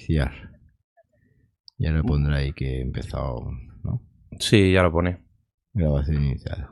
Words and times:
Iniciar. 0.00 0.32
Y 1.76 1.86
ahora 1.86 2.02
pondrá 2.02 2.36
ahí 2.36 2.52
que 2.52 2.78
he 2.78 2.80
empezado, 2.80 3.50
¿no? 3.84 4.00
Sí, 4.38 4.72
ya 4.72 4.82
lo 4.82 4.90
pone. 4.90 5.22
Grabación 5.74 6.24
iniciada. 6.24 6.70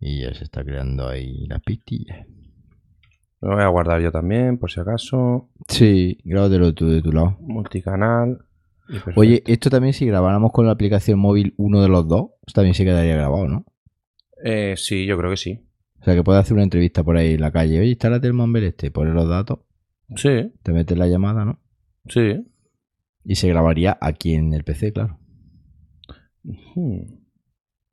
Y 0.00 0.22
ya 0.22 0.32
se 0.32 0.44
está 0.44 0.64
creando 0.64 1.06
ahí 1.06 1.46
la 1.46 1.58
pistilla. 1.58 2.26
Lo 3.42 3.54
voy 3.54 3.62
a 3.62 3.68
guardar 3.68 4.00
yo 4.00 4.10
también, 4.10 4.58
por 4.58 4.70
si 4.70 4.80
acaso. 4.80 5.50
Sí, 5.68 6.18
grábatelo 6.24 6.72
tú 6.72 6.88
de 6.88 7.02
tu 7.02 7.12
lado. 7.12 7.36
Multicanal. 7.40 8.38
Oye, 9.14 9.42
esto 9.46 9.68
también 9.68 9.92
si 9.92 10.06
grabáramos 10.06 10.52
con 10.52 10.64
la 10.64 10.72
aplicación 10.72 11.18
móvil 11.18 11.54
uno 11.58 11.82
de 11.82 11.88
los 11.88 12.08
dos, 12.08 12.30
también 12.54 12.74
se 12.74 12.84
quedaría 12.84 13.16
grabado, 13.16 13.48
¿no? 13.48 13.66
Eh, 14.42 14.74
sí, 14.76 15.06
yo 15.06 15.18
creo 15.18 15.30
que 15.30 15.36
sí. 15.36 15.60
O 16.00 16.04
sea, 16.04 16.14
que 16.14 16.22
puedes 16.22 16.40
hacer 16.40 16.54
una 16.54 16.62
entrevista 16.62 17.02
por 17.02 17.16
ahí 17.16 17.34
en 17.34 17.40
la 17.40 17.50
calle. 17.50 17.80
Oye, 17.80 17.92
está 17.92 18.08
la 18.08 18.18
del 18.18 18.32
Mambel 18.32 18.64
este, 18.64 18.90
pones 18.90 19.12
los 19.12 19.28
datos, 19.28 19.58
Sí, 20.14 20.52
te 20.62 20.72
metes 20.72 20.96
la 20.96 21.08
llamada, 21.08 21.44
¿no? 21.44 21.60
Sí. 22.08 22.44
Y 23.24 23.34
se 23.36 23.48
grabaría 23.48 23.96
aquí 24.00 24.34
en 24.34 24.52
el 24.54 24.62
PC, 24.64 24.92
claro. 24.92 25.18
Hmm. 26.44 27.00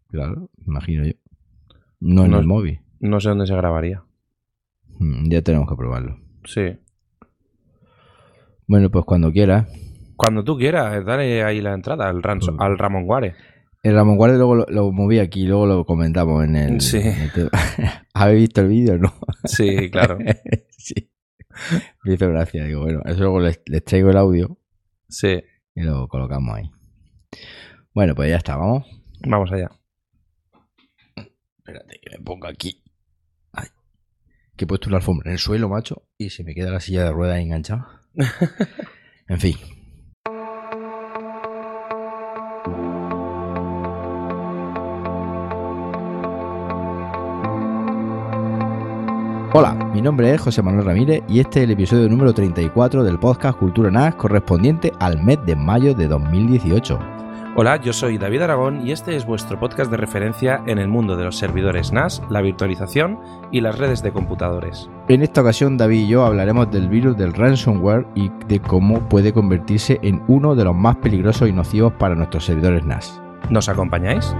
Claro, 0.09 0.49
imagino 0.67 1.05
yo. 1.05 1.13
No 1.99 2.25
en 2.25 2.33
el 2.33 2.45
móvil. 2.45 2.81
No 2.99 3.19
sé 3.19 3.29
dónde 3.29 3.47
se 3.47 3.55
grabaría. 3.55 4.03
Mm, 4.99 5.29
Ya 5.29 5.41
tenemos 5.41 5.67
que 5.67 5.75
probarlo. 5.75 6.17
Sí. 6.45 6.77
Bueno, 8.67 8.89
pues 8.91 9.05
cuando 9.05 9.31
quieras. 9.31 9.67
Cuando 10.15 10.43
tú 10.43 10.57
quieras, 10.57 11.03
dale 11.05 11.43
ahí 11.43 11.61
la 11.61 11.73
entrada 11.73 12.07
al, 12.09 12.21
ranso- 12.21 12.53
Mm. 12.53 12.61
al 12.61 12.77
Ramón 12.77 13.05
Guare. 13.05 13.33
El 13.81 13.95
Ramón 13.95 14.15
Guardia 14.17 14.37
luego 14.37 14.55
lo, 14.55 14.65
lo 14.69 14.91
moví 14.91 15.19
aquí, 15.19 15.45
luego 15.45 15.65
lo 15.65 15.85
comentamos 15.85 16.45
en 16.45 16.55
el. 16.55 16.79
Sí. 16.81 16.97
en 16.99 17.19
el 17.21 17.31
tema. 17.33 17.49
¿Habéis 18.13 18.41
visto 18.41 18.61
el 18.61 18.67
vídeo 18.67 18.97
no? 18.97 19.13
Sí, 19.45 19.89
claro. 19.89 20.17
sí. 20.77 21.09
Me 22.03 22.13
hizo 22.13 22.27
gracia. 22.29 22.65
Digo, 22.65 22.81
bueno, 22.81 23.01
eso 23.05 23.19
luego 23.19 23.39
les, 23.39 23.61
les 23.65 23.83
traigo 23.83 24.09
el 24.09 24.17
audio 24.17 24.57
Sí, 25.13 25.43
y 25.75 25.81
lo 25.83 26.07
colocamos 26.07 26.55
ahí. 26.55 26.71
Bueno, 27.93 28.15
pues 28.15 28.31
ya 28.31 28.37
está, 28.37 28.57
vamos. 28.57 28.87
vamos 29.19 29.51
allá. 29.51 29.69
Espérate 31.15 31.99
que 32.01 32.17
me 32.17 32.23
ponga 32.23 32.49
aquí. 32.49 32.83
Ay. 33.51 33.67
Que 34.55 34.65
he 34.65 34.67
puesto 34.67 34.89
una 34.89 34.97
alfombra 34.97 35.29
en 35.29 35.33
el 35.33 35.39
suelo, 35.39 35.69
macho, 35.69 36.07
y 36.17 36.31
se 36.31 36.43
me 36.43 36.55
queda 36.55 36.71
la 36.71 36.79
silla 36.79 37.03
de 37.03 37.11
ruedas 37.11 37.39
enganchada. 37.39 38.01
en 39.27 39.39
fin. 39.39 39.55
Hola, 49.55 49.75
mi 49.93 50.01
nombre 50.01 50.33
es 50.33 50.41
José 50.41 50.63
Manuel 50.63 50.83
Ramírez 50.83 51.21
y 51.27 51.39
este 51.39 51.59
es 51.59 51.65
el 51.65 51.71
episodio 51.73 52.09
número 52.09 52.33
34 52.33 53.03
del 53.03 53.19
podcast 53.19 53.59
Cultura 53.59 53.91
NAS 53.91 54.15
correspondiente 54.15 54.91
al 54.99 55.21
mes 55.21 55.37
de 55.45 55.55
mayo 55.55 55.93
de 55.93 56.07
2018. 56.07 56.97
Hola, 57.55 57.75
yo 57.75 57.93
soy 57.93 58.17
David 58.17 58.41
Aragón 58.41 58.87
y 58.87 58.91
este 58.91 59.15
es 59.15 59.27
vuestro 59.27 59.59
podcast 59.59 59.91
de 59.91 59.97
referencia 59.97 60.63
en 60.65 60.79
el 60.79 60.87
mundo 60.87 61.15
de 61.15 61.25
los 61.25 61.37
servidores 61.37 61.93
NAS, 61.93 62.23
la 62.31 62.41
virtualización 62.41 63.19
y 63.51 63.61
las 63.61 63.77
redes 63.77 64.01
de 64.01 64.11
computadores. 64.11 64.89
En 65.07 65.21
esta 65.21 65.41
ocasión, 65.41 65.77
David 65.77 65.99
y 65.99 66.07
yo 66.07 66.25
hablaremos 66.25 66.71
del 66.71 66.89
virus 66.89 67.15
del 67.15 67.33
ransomware 67.33 68.07
y 68.15 68.31
de 68.47 68.59
cómo 68.59 69.07
puede 69.07 69.33
convertirse 69.33 69.99
en 70.01 70.23
uno 70.27 70.55
de 70.55 70.63
los 70.63 70.75
más 70.75 70.95
peligrosos 70.95 71.47
y 71.47 71.53
nocivos 71.53 71.93
para 71.93 72.15
nuestros 72.15 72.43
servidores 72.43 72.85
NAS. 72.85 73.21
¿Nos 73.51 73.69
acompañáis? 73.69 74.33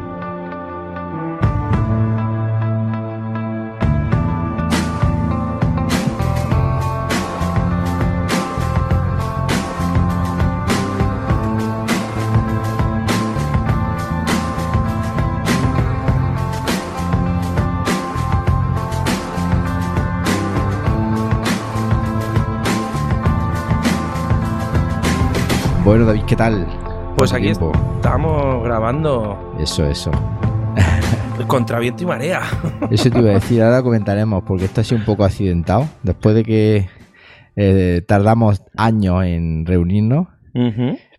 Bueno, 25.85 26.05
David, 26.05 26.23
¿qué 26.27 26.35
tal? 26.35 26.65
Pues 27.15 27.31
¿Cuánto 27.31 27.35
aquí 27.35 27.45
tiempo? 27.45 27.71
estamos 27.95 28.63
grabando 28.63 29.53
Eso, 29.59 29.85
eso. 29.85 30.11
contra 31.47 31.79
viento 31.79 32.03
y 32.03 32.05
marea. 32.05 32.41
Eso 32.91 33.09
te 33.09 33.19
iba 33.19 33.31
a 33.31 33.33
decir, 33.33 33.61
ahora 33.61 33.83
comentaremos, 33.83 34.43
porque 34.45 34.65
esto 34.65 34.81
ha 34.81 34.83
sido 34.83 34.99
un 34.99 35.05
poco 35.05 35.23
accidentado. 35.25 35.87
Después 36.03 36.35
de 36.35 36.43
que 36.43 36.87
eh, 37.55 38.01
tardamos 38.07 38.63
años 38.77 39.23
en 39.25 39.65
reunirnos, 39.65 40.27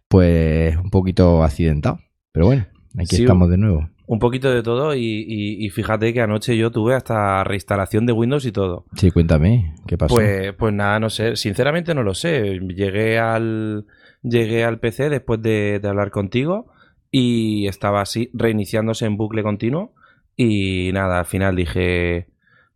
pues 0.08 0.76
un 0.76 0.90
poquito 0.90 1.42
accidentado. 1.44 1.98
Pero 2.32 2.46
bueno, 2.46 2.66
aquí 2.98 3.16
Sí, 3.16 3.22
estamos 3.22 3.50
de 3.50 3.58
nuevo. 3.58 3.88
Un 4.06 4.18
poquito 4.18 4.50
de 4.52 4.62
todo 4.62 4.94
y, 4.94 5.00
y- 5.00 5.64
y 5.64 5.70
fíjate 5.70 6.12
que 6.12 6.20
anoche 6.20 6.56
yo 6.58 6.70
tuve 6.70 6.94
hasta 6.94 7.42
reinstalación 7.44 8.04
de 8.06 8.12
Windows 8.12 8.44
y 8.44 8.52
todo. 8.52 8.84
Sí, 8.96 9.10
cuéntame, 9.10 9.74
¿qué 9.86 9.96
pasó? 9.96 10.14
Pues, 10.14 10.52
pues 10.54 10.74
nada, 10.74 11.00
no 11.00 11.08
sé. 11.10 11.36
Sinceramente 11.36 11.94
no 11.94 12.02
lo 12.02 12.12
sé. 12.14 12.58
Llegué 12.74 13.18
al, 13.18 13.86
llegué 14.24 14.64
al 14.64 14.80
PC 14.80 15.08
después 15.10 15.40
de, 15.40 15.78
de 15.80 15.88
hablar 15.88 16.10
contigo 16.10 16.72
y 17.10 17.68
estaba 17.68 18.00
así, 18.00 18.30
reiniciándose 18.34 19.06
en 19.06 19.16
bucle 19.16 19.44
continuo. 19.44 19.94
Y 20.36 20.90
nada, 20.92 21.20
al 21.20 21.26
final 21.26 21.54
dije, 21.54 22.26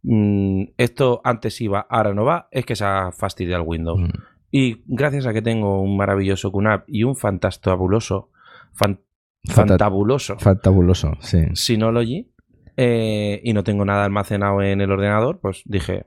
"Mm, 0.02 0.64
esto 0.76 1.20
antes 1.24 1.60
iba, 1.60 1.80
ahora 1.90 2.14
no 2.14 2.24
va, 2.24 2.46
es 2.52 2.64
que 2.64 2.76
se 2.76 2.84
ha 2.84 3.10
fastidiado 3.10 3.62
el 3.64 3.68
Windows. 3.68 4.00
Mm. 4.00 4.10
Y 4.52 4.82
gracias 4.86 5.26
a 5.26 5.32
que 5.32 5.42
tengo 5.42 5.82
un 5.82 5.96
maravilloso 5.96 6.52
QNAP 6.52 6.84
y 6.86 7.02
un 7.02 7.16
fantastabuloso, 7.16 8.30
fan- 8.72 9.00
Fanta- 9.44 9.54
fantabuloso 9.68 10.38
Fantabuloso, 10.38 11.12
sí. 11.20 11.38
Synology 11.54 12.30
eh, 12.76 13.40
y 13.42 13.52
no 13.54 13.64
tengo 13.64 13.84
nada 13.84 14.04
almacenado 14.04 14.62
en 14.62 14.80
el 14.80 14.90
ordenador, 14.92 15.40
pues 15.40 15.62
dije, 15.64 16.06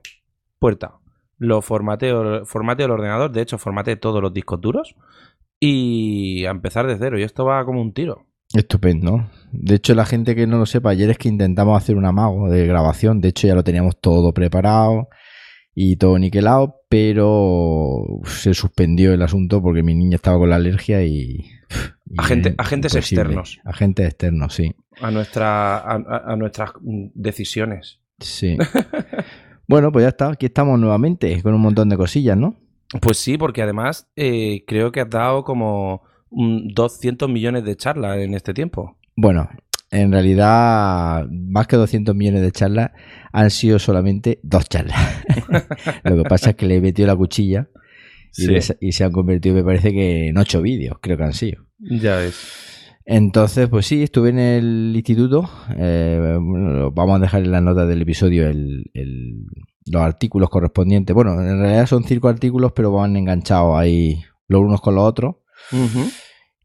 puerta. 0.58 0.94
Lo 1.44 1.60
formateo, 1.60 2.44
formateo 2.46 2.86
el 2.86 2.92
ordenador, 2.92 3.32
de 3.32 3.42
hecho 3.42 3.58
formateé 3.58 3.96
todos 3.96 4.22
los 4.22 4.32
discos 4.32 4.60
duros 4.60 4.94
y 5.58 6.44
a 6.44 6.50
empezar 6.50 6.86
de 6.86 6.96
cero. 6.96 7.18
Y 7.18 7.24
esto 7.24 7.44
va 7.44 7.64
como 7.64 7.80
un 7.82 7.92
tiro. 7.92 8.26
Estupendo. 8.54 9.28
De 9.50 9.74
hecho, 9.74 9.94
la 9.96 10.04
gente 10.06 10.36
que 10.36 10.46
no 10.46 10.58
lo 10.58 10.66
sepa, 10.66 10.90
ayer 10.90 11.10
es 11.10 11.18
que 11.18 11.28
intentamos 11.28 11.76
hacer 11.76 11.96
un 11.96 12.04
amago 12.04 12.48
de 12.48 12.64
grabación. 12.66 13.20
De 13.20 13.28
hecho, 13.30 13.48
ya 13.48 13.56
lo 13.56 13.64
teníamos 13.64 13.98
todo 14.00 14.32
preparado 14.32 15.08
y 15.74 15.96
todo 15.96 16.16
niquelado, 16.18 16.76
pero 16.88 18.04
se 18.24 18.54
suspendió 18.54 19.12
el 19.12 19.22
asunto 19.22 19.60
porque 19.62 19.82
mi 19.82 19.94
niña 19.96 20.16
estaba 20.16 20.38
con 20.38 20.50
la 20.50 20.56
alergia 20.56 21.02
y. 21.02 21.10
y 22.08 22.18
Agente- 22.18 22.50
es 22.50 22.54
agentes 22.58 22.94
imposible. 22.94 23.22
externos. 23.22 23.60
Agentes 23.64 24.06
externos, 24.06 24.54
sí. 24.54 24.74
A, 25.00 25.10
nuestra, 25.10 25.78
a, 25.78 26.36
nuestras 26.36 26.70
decisiones. 27.14 27.98
Sí. 28.20 28.56
bueno, 29.66 29.90
pues 29.92 30.04
ya 30.04 30.08
está. 30.10 30.30
Aquí 30.30 30.46
estamos 30.46 30.78
nuevamente 30.78 31.40
con 31.42 31.54
un 31.54 31.60
montón 31.60 31.88
de 31.88 31.96
cosillas, 31.96 32.36
¿no? 32.36 32.56
Pues 33.00 33.18
sí, 33.18 33.38
porque 33.38 33.62
además 33.62 34.08
eh, 34.16 34.64
creo 34.66 34.92
que 34.92 35.00
has 35.00 35.08
dado 35.10 35.44
como 35.44 36.02
mm, 36.30 36.68
200 36.74 37.28
millones 37.28 37.64
de 37.64 37.76
charlas 37.76 38.18
en 38.18 38.34
este 38.34 38.52
tiempo. 38.52 38.98
Bueno, 39.16 39.48
en 39.90 40.12
realidad, 40.12 41.26
más 41.30 41.66
que 41.66 41.76
200 41.76 42.14
millones 42.14 42.42
de 42.42 42.52
charlas, 42.52 42.90
han 43.32 43.50
sido 43.50 43.78
solamente 43.78 44.40
dos 44.42 44.68
charlas. 44.68 44.98
Lo 46.04 46.16
que 46.16 46.22
pasa 46.28 46.50
es 46.50 46.56
que 46.56 46.66
le 46.66 46.76
he 46.76 46.80
metido 46.80 47.06
la 47.08 47.16
cuchilla 47.16 47.68
y, 48.36 48.42
Sí. 48.42 48.46
les- 48.48 48.76
y 48.80 48.92
se 48.92 49.04
han 49.04 49.12
convertido, 49.12 49.54
me 49.54 49.64
parece 49.64 49.92
que 49.92 50.28
en 50.28 50.38
ocho 50.38 50.62
vídeos, 50.62 50.96
creo 51.00 51.16
que 51.16 51.24
han 51.24 51.34
sido. 51.34 51.64
Ya 51.78 52.16
ves. 52.16 52.71
Entonces, 53.04 53.68
pues 53.68 53.86
sí, 53.86 54.02
estuve 54.02 54.30
en 54.30 54.38
el 54.38 54.92
instituto. 54.94 55.48
eh, 55.76 56.38
bueno, 56.40 56.90
vamos 56.92 57.16
a 57.16 57.18
dejar 57.20 57.42
en 57.42 57.50
las 57.52 57.62
notas 57.62 57.88
del 57.88 58.02
episodio 58.02 58.48
el- 58.48 58.90
el- 58.94 59.46
los 59.86 60.02
artículos 60.02 60.48
correspondientes. 60.50 61.12
Bueno, 61.14 61.32
en 61.40 61.58
realidad 61.60 61.86
son 61.86 62.04
cinco 62.04 62.28
artículos, 62.28 62.72
pero 62.72 62.92
van 62.92 63.16
enganchados 63.16 63.76
ahí 63.76 64.20
los 64.48 64.60
unos 64.60 64.80
con 64.80 64.94
los 64.94 65.04
otros. 65.04 65.36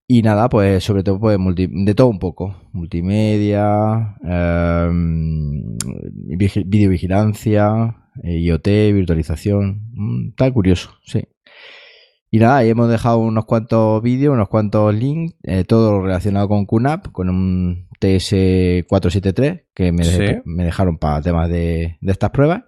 Y 0.09 0.21
nada, 0.21 0.47
pues 0.47 0.83
sobre 0.83 1.03
todo 1.03 1.19
pues, 1.19 1.38
multi- 1.39 1.67
de 1.85 1.94
todo 1.95 2.07
un 2.07 2.19
poco. 2.19 2.56
Multimedia, 2.71 4.15
eh, 4.23 4.89
vigi- 6.38 6.63
videovigilancia, 6.65 7.95
eh, 8.23 8.38
IoT, 8.39 8.67
virtualización. 8.94 9.89
Mm, 9.94 10.29
Está 10.29 10.51
curioso, 10.51 10.91
sí. 11.03 11.23
Y 12.29 12.39
nada, 12.39 12.57
ahí 12.57 12.69
hemos 12.69 12.89
dejado 12.89 13.19
unos 13.19 13.45
cuantos 13.45 14.01
vídeos, 14.03 14.33
unos 14.33 14.50
cuantos 14.50 14.94
links, 14.94 15.35
eh, 15.44 15.63
todo 15.63 16.01
relacionado 16.01 16.50
con 16.50 16.65
QNAP, 16.65 17.12
con 17.13 17.29
un 17.29 17.88
TS473 18.01 19.63
que 19.74 19.91
me, 19.91 20.03
Sí. 20.03 20.24
me 20.45 20.65
dejaron 20.65 20.97
para 20.97 21.21
temas 21.21 21.50
de, 21.50 21.97
de 22.01 22.12
estas 22.12 22.31
pruebas. 22.31 22.63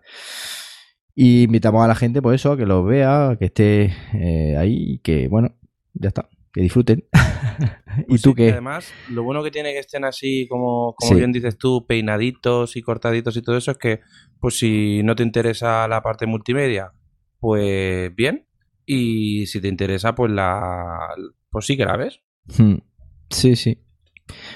Y 1.16 1.44
invitamos 1.44 1.84
a 1.84 1.88
la 1.90 1.96
gente, 1.96 2.22
pues 2.22 2.40
eso, 2.40 2.54
a 2.54 2.58
que 2.58 2.66
los 2.66 2.86
vea, 2.86 3.36
que 3.38 3.46
esté 3.46 3.94
eh, 4.14 4.56
ahí 4.58 4.76
y 4.94 5.00
que, 5.00 5.28
bueno, 5.28 5.54
ya 5.94 6.08
está, 6.08 6.30
que 6.54 6.62
disfruten. 6.62 7.04
¿Y 8.08 8.12
Pues 8.12 8.22
tú 8.22 8.30
sí, 8.30 8.36
qué? 8.36 8.52
Además, 8.52 8.94
lo 9.12 9.24
bueno 9.24 9.44
que 9.44 9.52
tiene 9.52 9.74
que 9.74 9.80
estén 9.80 10.06
así, 10.06 10.48
como, 10.48 10.94
como 10.96 11.10
Sí. 11.12 11.16
bien 11.18 11.34
dices 11.34 11.58
tú, 11.58 11.86
peinaditos 11.86 12.78
y 12.78 12.82
cortaditos 12.82 13.36
y 13.36 13.42
todo 13.42 13.58
eso, 13.58 13.72
es 13.72 13.78
que, 13.78 14.00
pues 14.40 14.58
si 14.58 15.04
no 15.04 15.16
te 15.18 15.24
interesa 15.24 15.86
la 15.90 16.02
parte 16.02 16.26
multimedia, 16.26 16.94
pues 17.42 18.16
bien. 18.16 18.46
Y 18.92 19.46
si 19.46 19.62
te 19.62 19.68
interesa, 19.68 20.16
pues 20.16 20.32
la 20.32 20.98
pues 21.52 21.66
sí 21.66 21.78
que 21.78 21.86
la 21.86 21.96
ves. 21.98 22.22
Hmm. 22.58 22.76
Sí, 23.30 23.56
sí. 23.56 23.78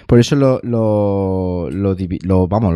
Por 0.08 0.20
eso 0.20 0.36
lo, 0.36 0.60
lo, 0.64 1.70
lo, 1.72 2.48
vamos, 2.48 2.76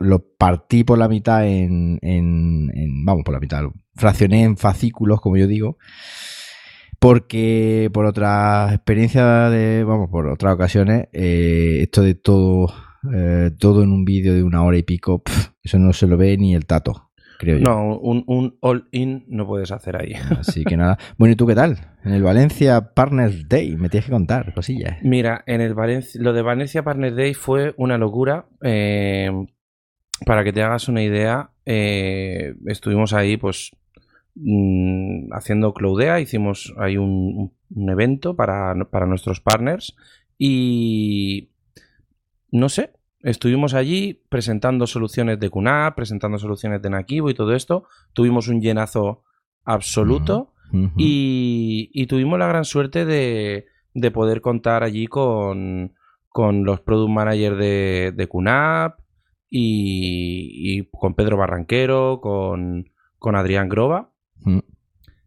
lo, 0.00 0.18
partí 0.38 0.82
por 0.84 0.98
la 0.98 1.08
mitad 1.08 1.46
en, 1.46 1.98
en- 2.02 3.04
vamos, 3.04 3.22
por 3.24 3.34
la 3.34 3.40
mitad, 3.40 3.62
fraccioné 3.94 4.42
en 4.42 4.56
fascículos, 4.56 5.20
como 5.20 5.36
yo 5.36 5.46
digo, 5.46 5.78
porque 6.98 7.90
por 7.92 8.06
otras 8.06 8.72
experiencias 8.74 9.50
de, 9.50 9.84
vamos, 9.84 10.08
por 10.10 10.26
otras 10.28 10.54
ocasiones, 10.54 11.08
eh, 11.12 11.78
esto 11.82 12.02
de 12.02 12.14
todo, 12.14 12.72
eh, 13.14 13.50
todo 13.58 13.82
en 13.82 13.90
un 13.90 14.04
vídeo 14.04 14.34
de 14.34 14.42
una 14.42 14.62
hora 14.62 14.78
y 14.78 14.82
pico, 14.82 15.22
eso 15.62 15.78
no 15.78 15.92
se 15.92 16.06
lo 16.06 16.16
ve 16.16 16.36
ni 16.38 16.54
el 16.54 16.66
tato, 16.66 17.10
creo 17.42 17.58
yo. 17.58 17.64
No, 17.64 17.98
un, 17.98 18.24
un 18.26 18.56
all-in 18.60 19.24
no 19.28 19.46
puedes 19.46 19.70
hacer 19.72 19.96
ahí. 19.96 20.12
Así 20.38 20.64
que 20.64 20.76
nada. 20.76 20.98
Bueno, 21.18 21.32
¿y 21.32 21.36
tú 21.36 21.46
qué 21.46 21.54
tal? 21.54 21.78
En 22.04 22.12
el 22.12 22.22
Valencia 22.22 22.94
Partners 22.94 23.48
Day 23.48 23.76
me 23.76 23.88
tienes 23.88 24.06
que 24.06 24.12
contar 24.12 24.54
cosillas. 24.54 24.98
Mira, 25.02 25.42
en 25.46 25.60
el 25.60 25.74
Valencia, 25.74 26.20
lo 26.22 26.32
de 26.32 26.42
Valencia 26.42 26.82
Partner 26.82 27.14
Day 27.14 27.34
fue 27.34 27.74
una 27.76 27.98
locura. 27.98 28.46
eh, 28.62 29.30
para 30.24 30.44
que 30.44 30.52
te 30.52 30.62
hagas 30.62 30.88
una 30.88 31.02
idea, 31.02 31.50
eh, 31.66 32.54
estuvimos 32.66 33.12
ahí, 33.12 33.36
pues, 33.36 33.72
mm, 34.36 35.32
haciendo 35.32 35.74
Cloudea, 35.74 36.20
hicimos 36.20 36.72
ahí 36.78 36.96
un, 36.96 37.52
un 37.74 37.90
evento 37.90 38.36
para, 38.36 38.74
para 38.90 39.06
nuestros 39.06 39.40
partners 39.40 39.96
y 40.38 41.50
no 42.50 42.68
sé, 42.68 42.92
estuvimos 43.22 43.74
allí 43.74 44.22
presentando 44.28 44.86
soluciones 44.86 45.40
de 45.40 45.50
QNAP, 45.50 45.94
presentando 45.96 46.38
soluciones 46.38 46.82
de 46.82 46.90
Nakivo 46.90 47.30
y 47.30 47.34
todo 47.34 47.54
esto. 47.54 47.84
Tuvimos 48.12 48.48
un 48.48 48.60
llenazo 48.60 49.22
absoluto. 49.64 50.48
Y, 50.96 51.90
y 51.92 52.06
tuvimos 52.06 52.38
la 52.38 52.46
gran 52.46 52.64
suerte 52.64 53.04
de, 53.04 53.66
de 53.92 54.10
poder 54.10 54.40
contar 54.40 54.82
allí 54.82 55.06
con, 55.06 55.92
con 56.30 56.64
los 56.64 56.80
product 56.80 57.10
managers 57.10 57.58
de, 57.58 58.14
de 58.16 58.26
QNAP 58.26 58.98
y, 59.50 60.78
y 60.78 60.88
con 60.90 61.12
Pedro 61.12 61.36
Barranquero, 61.36 62.20
con, 62.22 62.90
con 63.18 63.36
Adrián 63.36 63.68
Groba. 63.68 64.14
Mm. 64.44 64.60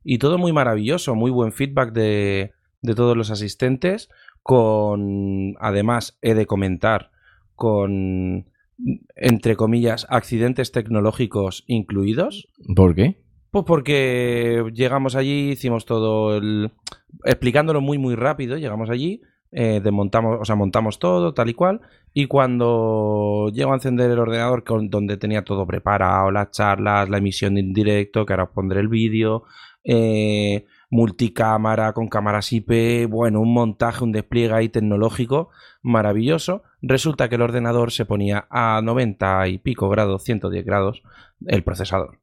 Y 0.03 0.17
todo 0.17 0.39
muy 0.39 0.51
maravilloso, 0.51 1.13
muy 1.13 1.29
buen 1.29 1.51
feedback 1.51 1.93
de, 1.93 2.53
de 2.81 2.95
todos 2.95 3.15
los 3.15 3.29
asistentes. 3.29 4.09
Con, 4.41 5.53
además, 5.59 6.17
he 6.23 6.33
de 6.33 6.47
comentar, 6.47 7.11
con, 7.55 8.45
entre 9.15 9.55
comillas, 9.55 10.05
accidentes 10.09 10.71
tecnológicos 10.71 11.63
incluidos. 11.67 12.49
¿Por 12.75 12.95
qué? 12.95 13.17
Pues 13.51 13.65
porque 13.65 14.65
llegamos 14.73 15.15
allí, 15.15 15.51
hicimos 15.51 15.85
todo 15.85 16.35
el. 16.37 16.71
explicándolo 17.23 17.79
muy, 17.79 17.97
muy 17.97 18.15
rápido, 18.15 18.57
llegamos 18.57 18.89
allí, 18.89 19.21
eh, 19.51 19.79
desmontamos, 19.81 20.39
o 20.41 20.43
sea, 20.43 20.55
montamos 20.55 20.99
todo, 20.99 21.33
tal 21.33 21.49
y 21.49 21.53
cual, 21.53 21.79
y 22.13 22.25
cuando 22.25 23.49
llego 23.53 23.71
a 23.71 23.75
encender 23.75 24.11
el 24.11 24.19
ordenador, 24.19 24.65
con, 24.65 24.89
donde 24.89 25.15
tenía 25.15 25.45
todo 25.45 25.65
preparado, 25.65 26.31
las 26.31 26.51
charlas, 26.51 27.09
la 27.09 27.17
emisión 27.19 27.57
en 27.57 27.71
directo, 27.71 28.25
que 28.25 28.33
ahora 28.33 28.43
os 28.43 28.49
pondré 28.49 28.81
el 28.81 28.89
vídeo, 28.89 29.43
eh, 29.85 30.65
multicámara 30.95 31.91
con 31.93 32.07
cámaras 32.07 32.53
IP, 32.53 33.07
bueno, 33.09 33.41
un 33.41 33.53
montaje, 33.53 34.03
un 34.03 34.13
despliegue 34.13 34.53
ahí 34.53 34.69
tecnológico 34.69 35.49
maravilloso. 35.81 36.63
Resulta 36.81 37.27
que 37.27 37.35
el 37.35 37.41
ordenador 37.41 37.91
se 37.91 38.05
ponía 38.05 38.47
a 38.49 38.81
90 38.81 39.47
y 39.49 39.57
pico 39.57 39.89
grados, 39.89 40.23
110 40.23 40.65
grados, 40.65 41.03
el 41.45 41.63
procesador. 41.63 42.19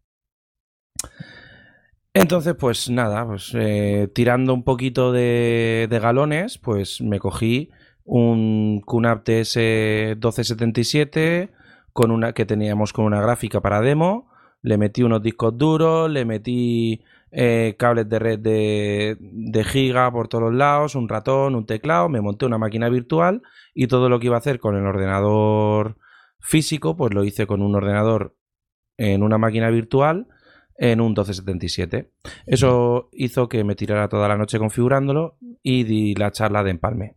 Entonces, 2.14 2.54
pues 2.54 2.90
nada, 2.90 3.26
pues 3.26 3.52
eh, 3.54 4.08
tirando 4.14 4.54
un 4.54 4.64
poquito 4.64 5.12
de, 5.12 5.88
galones, 5.90 6.58
pues 6.58 7.00
me 7.00 7.18
cogí 7.18 7.70
un 8.04 8.80
QNAP 8.86 9.24
TS 9.24 9.56
1277 9.56 11.50
con 11.92 12.10
una 12.10 12.32
que 12.32 12.46
teníamos 12.46 12.92
con 12.92 13.04
una 13.04 13.20
gráfica 13.20 13.60
para 13.60 13.80
demo, 13.80 14.30
le 14.62 14.78
metí 14.78 15.02
unos 15.02 15.22
discos 15.22 15.56
duros, 15.56 16.10
le 16.10 16.24
metí 16.24 17.02
eh, 17.32 17.74
cables 17.78 18.08
de 18.08 18.18
red 18.18 18.38
de, 18.38 19.16
de 19.20 19.64
giga 19.64 20.10
por 20.12 20.28
todos 20.28 20.44
los 20.44 20.54
lados, 20.54 20.94
un 20.94 21.08
ratón, 21.08 21.54
un 21.56 21.66
teclado, 21.66 22.08
me 22.08 22.20
monté 22.20 22.44
una 22.46 22.58
máquina 22.58 22.88
virtual 22.90 23.42
y 23.74 23.86
todo 23.86 24.08
lo 24.08 24.20
que 24.20 24.26
iba 24.26 24.36
a 24.36 24.38
hacer 24.38 24.60
con 24.60 24.76
el 24.76 24.86
ordenador 24.86 25.96
físico, 26.40 26.96
pues 26.96 27.14
lo 27.14 27.24
hice 27.24 27.46
con 27.46 27.62
un 27.62 27.74
ordenador 27.74 28.36
en 28.98 29.22
una 29.22 29.38
máquina 29.38 29.70
virtual 29.70 30.26
en 30.76 31.00
un 31.00 31.08
1277. 31.08 32.10
Eso 32.46 33.08
hizo 33.12 33.48
que 33.48 33.62
me 33.64 33.74
tirara 33.76 34.08
toda 34.08 34.28
la 34.28 34.36
noche 34.36 34.58
configurándolo 34.58 35.36
y 35.62 35.84
di 35.84 36.14
la 36.14 36.32
charla 36.32 36.62
de 36.64 36.70
empalme. 36.72 37.16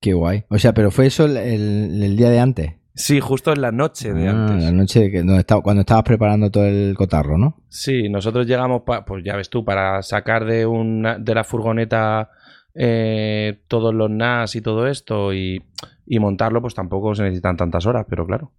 Qué 0.00 0.14
guay. 0.14 0.44
O 0.48 0.58
sea, 0.58 0.72
pero 0.72 0.90
fue 0.90 1.06
eso 1.06 1.26
el- 1.26 1.36
el 1.36 2.16
día 2.16 2.30
de 2.30 2.40
antes. 2.40 2.74
Sí, 2.94 3.20
justo 3.20 3.52
en 3.52 3.60
la 3.62 3.70
noche 3.72 4.12
de 4.12 4.28
Ah, 4.28 4.30
antes. 4.32 4.64
La 4.64 4.72
noche 4.72 5.10
que, 5.10 5.18
estaba- 5.38 5.62
cuando 5.62 5.80
estabas 5.80 6.04
preparando 6.04 6.50
todo 6.50 6.66
el 6.66 6.94
cotarro, 6.96 7.38
¿no? 7.38 7.62
Sí, 7.68 8.08
nosotros 8.08 8.46
llegamos, 8.46 8.82
pa- 8.82 9.04
pues 9.04 9.24
ya 9.24 9.36
ves 9.36 9.48
tú, 9.48 9.64
para 9.64 10.02
sacar 10.02 10.44
de, 10.44 10.66
una, 10.66 11.18
de 11.18 11.34
la 11.34 11.44
furgoneta 11.44 12.30
eh, 12.74 13.62
todos 13.68 13.94
los 13.94 14.10
NAS 14.10 14.54
y 14.56 14.60
todo 14.60 14.86
esto 14.86 15.32
y, 15.34 15.62
y 16.06 16.18
montarlo, 16.18 16.60
pues 16.60 16.74
tampoco 16.74 17.14
se 17.14 17.22
necesitan 17.22 17.56
tantas 17.56 17.86
horas, 17.86 18.06
pero 18.08 18.26
claro, 18.26 18.52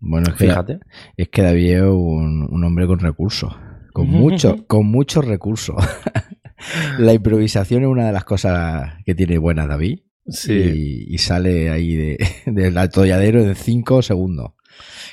Bueno, 0.00 0.28
es 0.28 0.34
que, 0.34 0.46
fíjate. 0.48 0.80
es 1.16 1.28
que 1.28 1.42
David 1.42 1.70
es 1.76 1.82
un, 1.82 2.46
un 2.50 2.64
hombre 2.64 2.86
con 2.86 2.98
recursos. 2.98 3.54
Con 3.92 4.08
muchos, 4.10 4.62
con 4.66 4.86
muchos 4.86 5.24
recursos. 5.24 5.76
la 6.98 7.12
improvisación 7.14 7.82
es 7.82 7.88
una 7.88 8.06
de 8.06 8.12
las 8.12 8.24
cosas 8.24 8.92
que 9.06 9.14
tiene 9.14 9.38
buena 9.38 9.66
David. 9.66 10.00
Sí, 10.28 10.52
Y, 11.08 11.14
y 11.14 11.18
sale 11.18 11.70
ahí 11.70 11.94
de, 11.94 12.18
del 12.46 12.76
atolladero 12.78 13.40
en 13.42 13.54
5 13.54 14.02
segundos. 14.02 14.52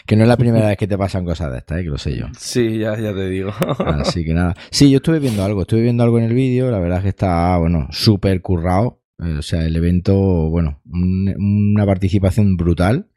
Que 0.06 0.15
no 0.18 0.24
es 0.24 0.27
la 0.27 0.36
primera 0.38 0.68
vez 0.68 0.77
que 0.77 0.88
te 0.88 0.98
pasan 0.98 1.24
cosas 1.24 1.51
de 1.51 1.60
estas, 1.60 1.80
¿eh? 1.80 1.83
que 1.83 1.89
lo 1.89 1.98
sé 1.98 2.18
yo. 2.18 2.25
sí, 2.38 2.80
ya, 2.80 3.00
ya 3.00 3.13
te 3.13 3.30
digo. 3.30 3.51
Así 3.80 4.25
que 4.25 4.33
nada. 4.33 4.54
Sí, 4.71 4.89
yo 4.92 4.98
estuve 4.98 5.19
viendo 5.19 5.44
algo, 5.45 5.62
estuve 5.62 5.81
viendo 5.81 6.04
algo 6.04 6.18
en 6.19 6.25
el 6.25 6.33
vídeo, 6.33 6.69
la 6.69 6.80
verdad 6.80 6.98
es 6.98 7.04
que 7.04 7.10
está, 7.10 7.57
bueno, 7.57 7.88
súper 7.92 8.42
currado. 8.42 9.01
Eh, 9.24 9.36
O 9.38 9.42
sea, 9.42 9.65
el 9.65 9.75
evento, 9.75 10.15
bueno, 10.50 10.81
un- 10.92 11.33
una 11.75 11.86
participación 11.86 12.57
brutal. 12.57 13.07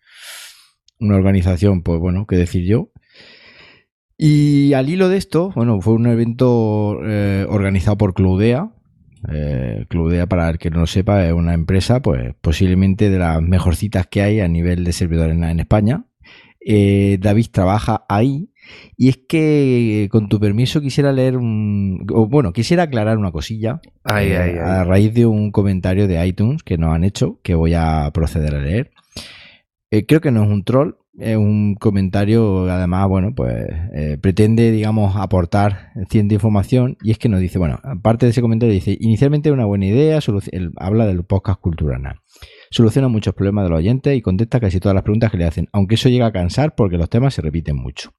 Una 1.01 1.17
organización, 1.17 1.83
pues 1.83 1.99
bueno, 1.99 2.27
qué 2.29 2.37
decir 2.37 2.65
yo. 2.65 2.91
Y 4.19 4.73
al 4.73 4.89
hilo 4.89 5.09
de 5.09 5.19
esto, 5.19 5.51
bueno, 5.55 5.81
fue 5.81 5.95
un 5.95 6.07
evento 6.07 6.99
eh, 7.05 7.45
organizado 7.49 7.99
por 7.99 8.15
Cloudea. 8.15 8.71
Eh, 9.33 9.87
Cloudea, 9.89 10.27
para 10.27 10.49
el 10.51 10.59
que 10.59 10.71
no 10.71 10.81
lo 10.81 10.87
sepa, 10.87 11.27
es 11.27 11.33
una 11.33 11.55
empresa, 11.55 12.01
pues 12.01 12.35
posiblemente 12.41 13.11
de 13.11 13.19
las 13.19 13.43
mejorcitas 13.43 14.07
que 14.07 14.23
hay 14.23 14.41
a 14.41 14.49
nivel 14.49 14.85
de 14.85 14.93
servidores 14.93 15.37
en, 15.37 15.45
en 15.45 15.61
España. 15.61 16.05
Eh, 16.69 17.19
David 17.21 17.47
trabaja 17.53 18.05
ahí 18.09 18.51
y 18.97 19.09
es 19.09 19.19
que, 19.29 20.09
con 20.11 20.29
tu 20.29 20.41
permiso, 20.41 20.81
quisiera 20.81 21.13
leer 21.13 21.37
un. 21.37 22.07
o, 22.13 22.27
bueno, 22.27 22.53
quisiera 22.53 22.85
aclarar 22.85 23.19
una 23.19 23.33
cosilla. 23.33 23.81
Ay, 24.05 24.33
eh, 24.33 24.39
ay, 24.39 24.51
ay. 24.53 24.59
A 24.59 24.85
raíz 24.85 25.15
de 25.15 25.27
un 25.27 25.53
comentario 25.53 26.09
de 26.09 26.27
iTunes 26.27 26.63
que 26.63 26.79
nos 26.79 26.95
han 26.95 27.05
hecho, 27.05 27.41
que 27.43 27.55
voy 27.55 27.75
a 27.75 28.11
proceder 28.13 28.55
a 28.55 28.61
leer. 28.61 28.91
Eh, 29.91 30.07
creo 30.07 30.21
que 30.21 30.31
no 30.31 30.43
es 30.43 30.51
un 30.51 30.65
troll, 30.65 30.97
es 31.19 31.37
un 31.37 31.75
comentario, 31.75 32.71
además, 32.71 33.09
bueno, 33.09 33.35
pues 33.35 33.55
eh, 33.95 34.19
pretende, 34.21 34.71
digamos, 34.71 35.17
aportar 35.17 35.91
cierta 36.11 36.35
información. 36.35 36.97
Y 37.03 37.11
es 37.11 37.19
que 37.19 37.29
nos 37.29 37.41
dice, 37.41 37.59
bueno, 37.59 37.81
aparte 37.83 38.27
de 38.27 38.31
ese 38.31 38.43
comentario, 38.43 38.75
dice: 38.75 38.97
inicialmente 39.01 39.51
una 39.51 39.65
buena 39.65 39.87
idea, 39.87 40.19
habla 40.77 41.07
del 41.07 41.25
podcast 41.25 41.61
cultural. 41.61 42.03
Soluciona 42.71 43.09
muchos 43.09 43.35
problemas 43.35 43.65
de 43.65 43.71
los 43.71 43.79
oyentes 43.79 44.17
y 44.17 44.23
contesta 44.23 44.61
casi 44.61 44.81
todas 44.81 44.95
las 44.95 45.05
preguntas 45.05 45.31
que 45.31 45.39
le 45.39 45.45
hacen, 45.45 45.69
aunque 45.73 45.95
eso 45.95 46.09
llega 46.09 46.27
a 46.27 46.33
cansar 46.33 46.75
porque 46.75 46.99
los 46.99 47.09
temas 47.09 47.35
se 47.35 47.43
repiten 47.43 47.77
mucho. 47.77 48.11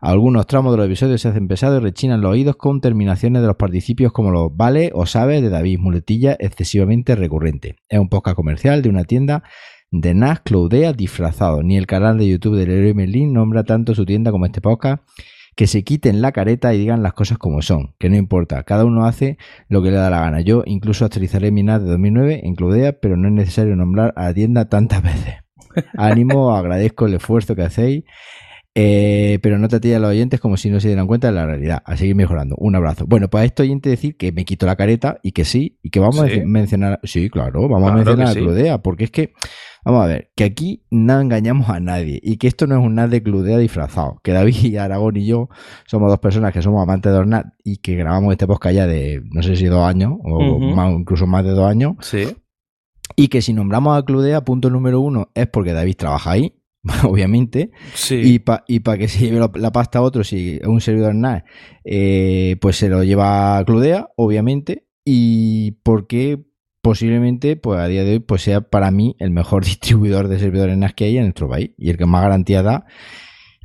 Algunos 0.00 0.46
tramos 0.46 0.72
de 0.72 0.76
los 0.76 0.86
episodios 0.86 1.22
se 1.22 1.28
hacen 1.28 1.48
pesados 1.48 1.80
y 1.80 1.84
rechinan 1.84 2.20
los 2.20 2.32
oídos 2.32 2.56
con 2.56 2.82
terminaciones 2.82 3.40
de 3.40 3.48
los 3.48 3.56
participios 3.56 4.12
como 4.12 4.30
los 4.30 4.54
vale 4.54 4.90
o 4.92 5.06
sabe 5.06 5.40
de 5.40 5.48
David, 5.48 5.78
muletilla 5.78 6.36
excesivamente 6.38 7.14
recurrente. 7.14 7.76
Es 7.88 7.98
un 7.98 8.10
podcast 8.10 8.36
comercial 8.36 8.82
de 8.82 8.90
una 8.90 9.04
tienda 9.04 9.44
de 9.94 10.12
NAS 10.12 10.40
Cloudea 10.40 10.92
disfrazado. 10.92 11.62
Ni 11.62 11.76
el 11.76 11.86
canal 11.86 12.18
de 12.18 12.28
YouTube 12.28 12.56
del 12.56 12.70
héroe 12.70 12.94
Merlin 12.94 13.32
nombra 13.32 13.62
tanto 13.62 13.94
su 13.94 14.04
tienda 14.04 14.32
como 14.32 14.46
este 14.46 14.60
podcast. 14.60 15.02
Que 15.54 15.68
se 15.68 15.84
quiten 15.84 16.20
la 16.20 16.32
careta 16.32 16.74
y 16.74 16.78
digan 16.78 17.04
las 17.04 17.12
cosas 17.12 17.38
como 17.38 17.62
son, 17.62 17.94
que 18.00 18.10
no 18.10 18.16
importa, 18.16 18.64
cada 18.64 18.84
uno 18.84 19.06
hace 19.06 19.38
lo 19.68 19.84
que 19.84 19.92
le 19.92 19.96
da 19.98 20.10
la 20.10 20.18
gana. 20.18 20.40
Yo 20.40 20.64
incluso 20.66 21.04
actualizaré 21.04 21.52
mi 21.52 21.62
NAS 21.62 21.80
de 21.84 21.90
2009 21.90 22.40
en 22.42 22.56
Cloudea, 22.56 22.98
pero 22.98 23.16
no 23.16 23.28
es 23.28 23.34
necesario 23.34 23.76
nombrar 23.76 24.12
a 24.16 24.24
la 24.24 24.34
tienda 24.34 24.68
tantas 24.68 25.00
veces. 25.04 25.34
Ánimo, 25.96 26.52
agradezco 26.56 27.06
el 27.06 27.14
esfuerzo 27.14 27.54
que 27.54 27.62
hacéis, 27.62 28.02
eh, 28.74 29.38
pero 29.42 29.56
no 29.60 29.68
tratéis 29.68 29.94
a 29.94 30.00
los 30.00 30.10
oyentes 30.10 30.40
como 30.40 30.56
si 30.56 30.70
no 30.70 30.80
se 30.80 30.88
dieran 30.88 31.06
cuenta 31.06 31.28
de 31.28 31.34
la 31.34 31.46
realidad. 31.46 31.84
A 31.84 31.96
seguir 31.96 32.16
mejorando. 32.16 32.56
Un 32.58 32.74
abrazo. 32.74 33.06
Bueno, 33.06 33.30
pues 33.30 33.42
a 33.42 33.44
esto 33.44 33.62
oyente 33.62 33.90
decir 33.90 34.16
que 34.16 34.32
me 34.32 34.44
quito 34.44 34.66
la 34.66 34.74
careta 34.74 35.20
y 35.22 35.30
que 35.30 35.44
sí, 35.44 35.78
y 35.84 35.90
que 35.90 36.00
vamos 36.00 36.26
¿Sí? 36.28 36.40
a 36.40 36.44
mencionar. 36.44 36.98
Sí, 37.04 37.30
claro, 37.30 37.68
vamos 37.68 37.92
Claro 37.92 37.92
a 37.92 37.96
mencionar 37.96 38.26
a 38.26 38.32
sí. 38.32 38.40
Cloudea, 38.40 38.78
porque 38.78 39.04
es 39.04 39.12
que 39.12 39.34
Vamos 39.84 40.04
a 40.04 40.06
ver, 40.06 40.30
que 40.34 40.44
aquí 40.44 40.84
no 40.90 41.20
engañamos 41.20 41.68
a 41.68 41.78
nadie 41.78 42.18
y 42.22 42.38
que 42.38 42.46
esto 42.48 42.66
no 42.66 42.78
es 42.78 42.84
un 42.84 42.94
NAS 42.94 43.10
de 43.10 43.22
Cludea 43.22 43.58
disfrazado. 43.58 44.18
Que 44.22 44.32
David 44.32 44.56
y 44.64 44.76
Aragón 44.78 45.16
y 45.16 45.26
yo 45.26 45.48
somos 45.86 46.08
dos 46.10 46.18
personas 46.20 46.52
que 46.52 46.62
somos 46.62 46.82
amantes 46.82 47.12
de 47.12 47.26
NAS 47.26 47.44
y 47.62 47.76
que 47.78 47.94
grabamos 47.94 48.32
este 48.32 48.46
podcast 48.46 48.74
ya 48.74 48.86
de 48.86 49.22
no 49.30 49.42
sé 49.42 49.56
si 49.56 49.66
dos 49.66 49.86
años 49.86 50.14
o 50.22 50.58
más- 50.58 50.92
incluso 50.92 51.26
más 51.26 51.44
de 51.44 51.50
dos 51.50 51.68
años. 51.68 51.94
Sí. 52.00 52.28
Y 53.16 53.28
que 53.28 53.42
si 53.42 53.52
nombramos 53.52 53.96
a 53.98 54.04
Cludea, 54.04 54.44
punto 54.44 54.70
número 54.70 55.00
uno, 55.00 55.28
es 55.34 55.46
porque 55.48 55.72
David 55.74 55.96
trabaja 55.96 56.30
ahí, 56.32 56.54
obviamente. 57.04 57.70
Sí. 57.94 58.40
Y 58.66 58.78
para 58.80 58.98
que 58.98 59.08
se 59.08 59.18
lleve 59.26 59.46
la, 59.54 59.72
pasta 59.72 59.98
a 59.98 60.02
otro, 60.02 60.24
si 60.24 60.58
es 60.60 60.66
un 60.66 60.80
servidor 60.80 61.14
NAS, 61.14 61.42
eh, 61.84 62.56
pues 62.60 62.76
se 62.76 62.88
lo 62.88 63.04
lleva 63.04 63.58
a 63.58 63.64
Cludea, 63.64 64.08
obviamente. 64.16 64.86
Y 65.04 65.72
porque 65.82 66.46
posiblemente, 66.84 67.56
pues 67.56 67.80
a 67.80 67.88
día 67.88 68.04
de 68.04 68.12
hoy, 68.12 68.18
pues 68.18 68.42
sea 68.42 68.60
para 68.60 68.90
mí 68.90 69.16
el 69.18 69.30
mejor 69.30 69.64
distribuidor 69.64 70.28
de 70.28 70.38
servidores 70.38 70.76
NAS 70.76 70.92
que 70.92 71.06
hay 71.06 71.16
en 71.16 71.24
nuestro 71.24 71.48
país 71.48 71.70
y 71.78 71.88
el 71.88 71.96
que 71.96 72.04
más 72.04 72.22
garantía 72.22 72.62
da. 72.62 72.84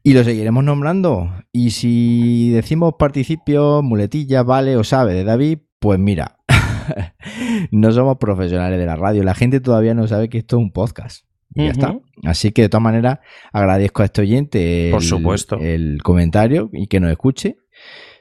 Y 0.01 0.13
lo 0.13 0.23
seguiremos 0.23 0.63
nombrando. 0.63 1.29
Y 1.51 1.71
si 1.71 2.49
decimos 2.51 2.93
participio, 2.97 3.83
muletilla, 3.83 4.43
vale 4.43 4.77
o 4.77 4.85
sabe 4.85 5.13
de 5.13 5.25
David, 5.25 5.59
pues 5.79 5.99
mira, 5.99 6.37
no 7.71 7.91
somos 7.91 8.17
profesionales 8.17 8.79
de 8.79 8.85
la 8.85 8.95
radio. 8.95 9.21
La 9.23 9.35
gente 9.35 9.59
todavía 9.59 9.93
no 9.93 10.07
sabe 10.07 10.29
que 10.29 10.37
esto 10.37 10.55
es 10.55 10.63
un 10.63 10.71
podcast. 10.71 11.25
Y 11.53 11.65
ya 11.65 11.71
está. 11.71 11.99
Así 12.23 12.53
que 12.53 12.61
de 12.61 12.69
todas 12.69 12.83
maneras 12.83 13.19
agradezco 13.51 14.01
a 14.01 14.05
este 14.05 14.21
oyente 14.21 14.85
el, 14.85 14.91
Por 14.91 15.03
supuesto. 15.03 15.57
el 15.57 16.01
comentario 16.01 16.69
y 16.71 16.87
que 16.87 17.01
nos 17.01 17.11
escuche. 17.11 17.57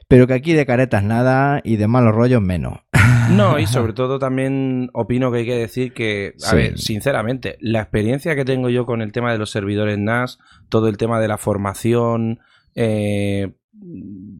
Pero 0.09 0.27
que 0.27 0.33
aquí 0.33 0.51
de 0.53 0.65
caretas 0.65 1.03
nada 1.03 1.61
y 1.63 1.77
de 1.77 1.87
malos 1.87 2.13
rollos 2.13 2.41
menos. 2.41 2.79
No, 3.29 3.59
y 3.59 3.67
sobre 3.67 3.93
todo 3.93 4.17
también 4.17 4.89
opino 4.91 5.31
que 5.31 5.37
hay 5.39 5.45
que 5.45 5.53
decir 5.55 5.93
que, 5.93 6.33
a 6.43 6.49
Sí. 6.49 6.55
ver, 6.55 6.77
sinceramente, 6.79 7.57
la 7.61 7.79
experiencia 7.81 8.35
que 8.35 8.43
tengo 8.43 8.69
yo 8.69 8.87
con 8.87 9.03
el 9.03 9.11
tema 9.11 9.31
de 9.31 9.37
los 9.37 9.51
servidores 9.51 9.99
NAS, 9.99 10.39
todo 10.67 10.87
el 10.87 10.97
tema 10.97 11.19
de 11.19 11.27
la 11.27 11.37
formación, 11.37 12.39
eh, 12.73 13.53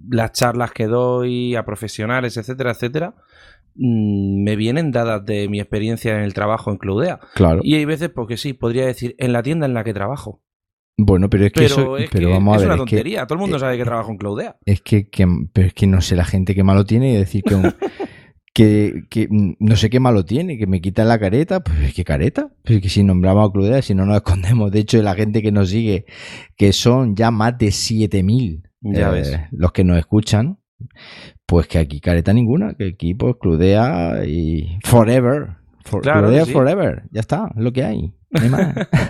las 0.10 0.32
charlas 0.32 0.72
que 0.72 0.88
doy 0.88 1.56
a 1.56 1.66
profesionales, 1.66 2.36
etcétera, 2.38 2.72
etcétera, 2.72 3.14
mm, 3.76 4.44
me 4.44 4.56
vienen 4.56 4.90
dadas 4.92 5.24
de 5.24 5.48
mi 5.50 5.60
experiencia 5.60 6.16
en 6.16 6.24
el 6.24 6.34
trabajo 6.34 6.72
en 6.72 6.78
Cloudea. 6.78 7.20
Claro. 7.36 7.60
Y 7.64 7.76
hay 7.76 7.86
veces, 7.86 8.10
porque 8.10 8.38
sí, 8.38 8.54
podría 8.54 8.88
decir, 8.88 9.14
en 9.20 9.34
la 9.34 9.44
tienda 9.44 9.68
en 9.68 9.76
la 9.76 9.84
que 9.84 9.94
trabajo. 9.94 10.42
Bueno, 11.02 11.30
pero 11.30 11.46
es 11.46 11.54
que 11.54 11.62
Pero 11.62 11.74
eso, 11.74 11.98
es 11.98 12.10
pero 12.12 12.28
que 12.28 12.34
vamos 12.34 12.58
es 12.58 12.58
a 12.58 12.66
ver, 12.66 12.68
una 12.68 12.76
es 12.84 12.90
que- 12.90 12.96
tontería. 12.98 13.26
Todo 13.26 13.36
el 13.36 13.40
mundo 13.42 13.56
eh, 13.56 13.60
sabe 13.62 13.78
que 13.78 13.86
trabajo 13.86 14.12
en 14.12 14.18
Cloudea. 14.18 14.58
Es 14.66 14.82
que, 14.82 15.08
que- 15.10 15.28
pero 15.54 15.68
es 15.68 15.74
que 15.74 15.88
no 15.88 16.02
sé 16.02 16.16
la 16.18 16.26
gente 16.26 16.54
qué 16.54 16.64
malo 16.64 16.86
tiene 16.86 17.14
y 17.14 17.16
decir 17.16 17.42
que, 17.44 17.56
un- 17.56 17.62
que, 18.54 19.04
que, 19.10 19.28
no 19.32 19.76
sé 19.78 19.90
qué 19.90 20.00
malo 20.00 20.26
tiene, 20.26 20.58
que 20.58 20.68
me 20.68 20.82
quitan 20.82 21.08
la 21.08 21.18
careta, 21.20 21.64
pues 21.64 21.94
qué 21.94 22.04
careta, 22.04 22.50
pues 22.64 22.78
es 22.78 22.82
que 22.84 22.90
si 22.90 23.04
nombramos 23.04 23.48
a 23.48 23.52
Cludea, 23.54 23.82
si 23.82 23.96
no 23.96 24.06
nos 24.06 24.18
escondemos, 24.18 24.72
de 24.72 24.80
hecho 24.80 25.02
la 25.02 25.16
gente 25.16 25.42
que 25.42 25.52
nos 25.52 25.70
sigue, 25.70 26.06
que 26.58 26.74
son 26.74 27.16
ya 27.16 27.32
más 27.32 27.58
de 27.58 27.72
7000 27.72 28.64
Ya 28.82 29.16
eh, 29.18 29.48
los 29.52 29.72
que 29.72 29.84
nos 29.86 29.98
escuchan, 29.98 30.58
pues 31.46 31.68
que 31.68 31.78
aquí 31.78 32.02
careta 32.02 32.34
ninguna, 32.34 32.74
que 32.74 32.90
aquí 32.90 33.14
pues 33.14 33.36
Cludea 33.40 34.26
y 34.26 34.80
forever, 34.84 35.58
For- 35.86 36.02
Claro 36.02 36.30
sí. 36.46 36.52
forever, 36.52 37.04
ya 37.12 37.22
está, 37.22 37.50
es 37.56 37.62
lo 37.64 37.72
que 37.72 37.84
hay. 37.84 38.14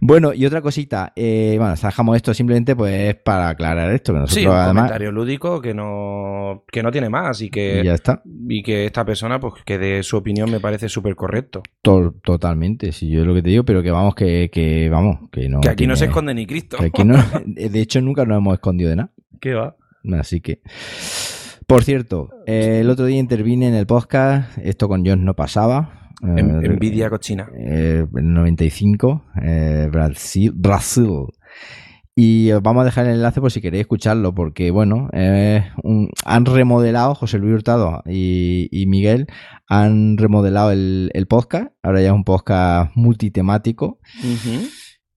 bueno, 0.00 0.32
y 0.34 0.46
otra 0.46 0.60
cosita, 0.62 1.12
eh, 1.16 1.54
bueno, 1.58 1.74
dejamos 1.74 2.16
esto 2.16 2.32
simplemente 2.34 2.76
pues 2.76 3.14
para 3.16 3.48
aclarar 3.50 3.90
esto, 3.92 4.12
que 4.12 4.20
nosotros 4.20 4.40
Sí, 4.42 4.46
un 4.46 4.52
además 4.54 4.82
comentario 4.84 5.12
lúdico 5.12 5.60
que 5.60 5.74
no, 5.74 6.64
que 6.70 6.82
no 6.82 6.90
tiene 6.90 7.08
más 7.08 7.40
y 7.42 7.50
que, 7.50 7.80
y 7.80 7.84
ya 7.84 7.94
está. 7.94 8.22
y 8.48 8.62
que 8.62 8.86
esta 8.86 9.04
persona, 9.04 9.40
pues 9.40 9.54
que 9.64 9.78
dé 9.78 10.02
su 10.02 10.16
opinión 10.16 10.50
me 10.50 10.60
parece 10.60 10.88
súper 10.88 11.16
correcto. 11.16 11.62
To- 11.82 12.14
totalmente, 12.22 12.92
si 12.92 13.10
yo 13.10 13.22
es 13.22 13.26
lo 13.26 13.34
que 13.34 13.42
te 13.42 13.50
digo, 13.50 13.64
pero 13.64 13.82
que 13.82 13.90
vamos, 13.90 14.14
que, 14.14 14.50
que 14.52 14.88
vamos, 14.88 15.28
que 15.32 15.48
no. 15.48 15.60
que 15.60 15.68
aquí 15.70 15.86
no 15.86 15.96
se 15.96 16.06
esconde 16.06 16.34
ni 16.34 16.46
Cristo. 16.46 16.76
que 16.78 16.86
aquí 16.86 17.04
no- 17.04 17.16
de 17.46 17.80
hecho, 17.80 18.00
nunca 18.00 18.24
nos 18.24 18.38
hemos 18.38 18.54
escondido 18.54 18.90
de 18.90 18.96
nada. 18.96 19.10
¿Qué 19.40 19.54
va? 19.54 19.76
Así 20.18 20.40
que. 20.40 20.60
Por 21.66 21.84
cierto, 21.84 22.30
eh, 22.46 22.78
el 22.80 22.88
otro 22.88 23.04
día 23.04 23.18
intervine 23.18 23.68
en 23.68 23.74
el 23.74 23.86
podcast, 23.86 24.56
esto 24.58 24.88
con 24.88 25.04
Jones 25.04 25.24
no 25.24 25.34
pasaba. 25.34 26.07
Eh, 26.22 26.34
En- 26.40 26.64
envidia 26.64 27.10
cochina. 27.10 27.48
eh, 27.56 28.04
en 28.16 28.34
95, 28.34 29.24
eh, 29.42 29.88
Brasil, 29.90 30.52
Brasil. 30.54 31.26
Y 32.20 32.50
os 32.50 32.60
vamos 32.62 32.82
a 32.82 32.84
dejar 32.86 33.06
el 33.06 33.12
enlace 33.14 33.40
por 33.40 33.52
si 33.52 33.60
queréis 33.60 33.82
escucharlo, 33.82 34.34
porque 34.34 34.72
bueno, 34.72 35.08
eh, 35.12 35.64
un- 35.84 36.10
han 36.24 36.46
remodelado, 36.46 37.14
José 37.14 37.38
Luis 37.38 37.54
Hurtado 37.54 38.02
y, 38.06 38.68
y 38.72 38.86
Miguel 38.86 39.28
han 39.68 40.18
remodelado 40.18 40.72
el, 40.72 41.10
el 41.14 41.26
podcast. 41.28 41.68
Ahora 41.80 42.00
ya 42.00 42.08
es 42.08 42.12
un 42.14 42.24
podcast 42.24 42.90
multitemático 42.96 44.00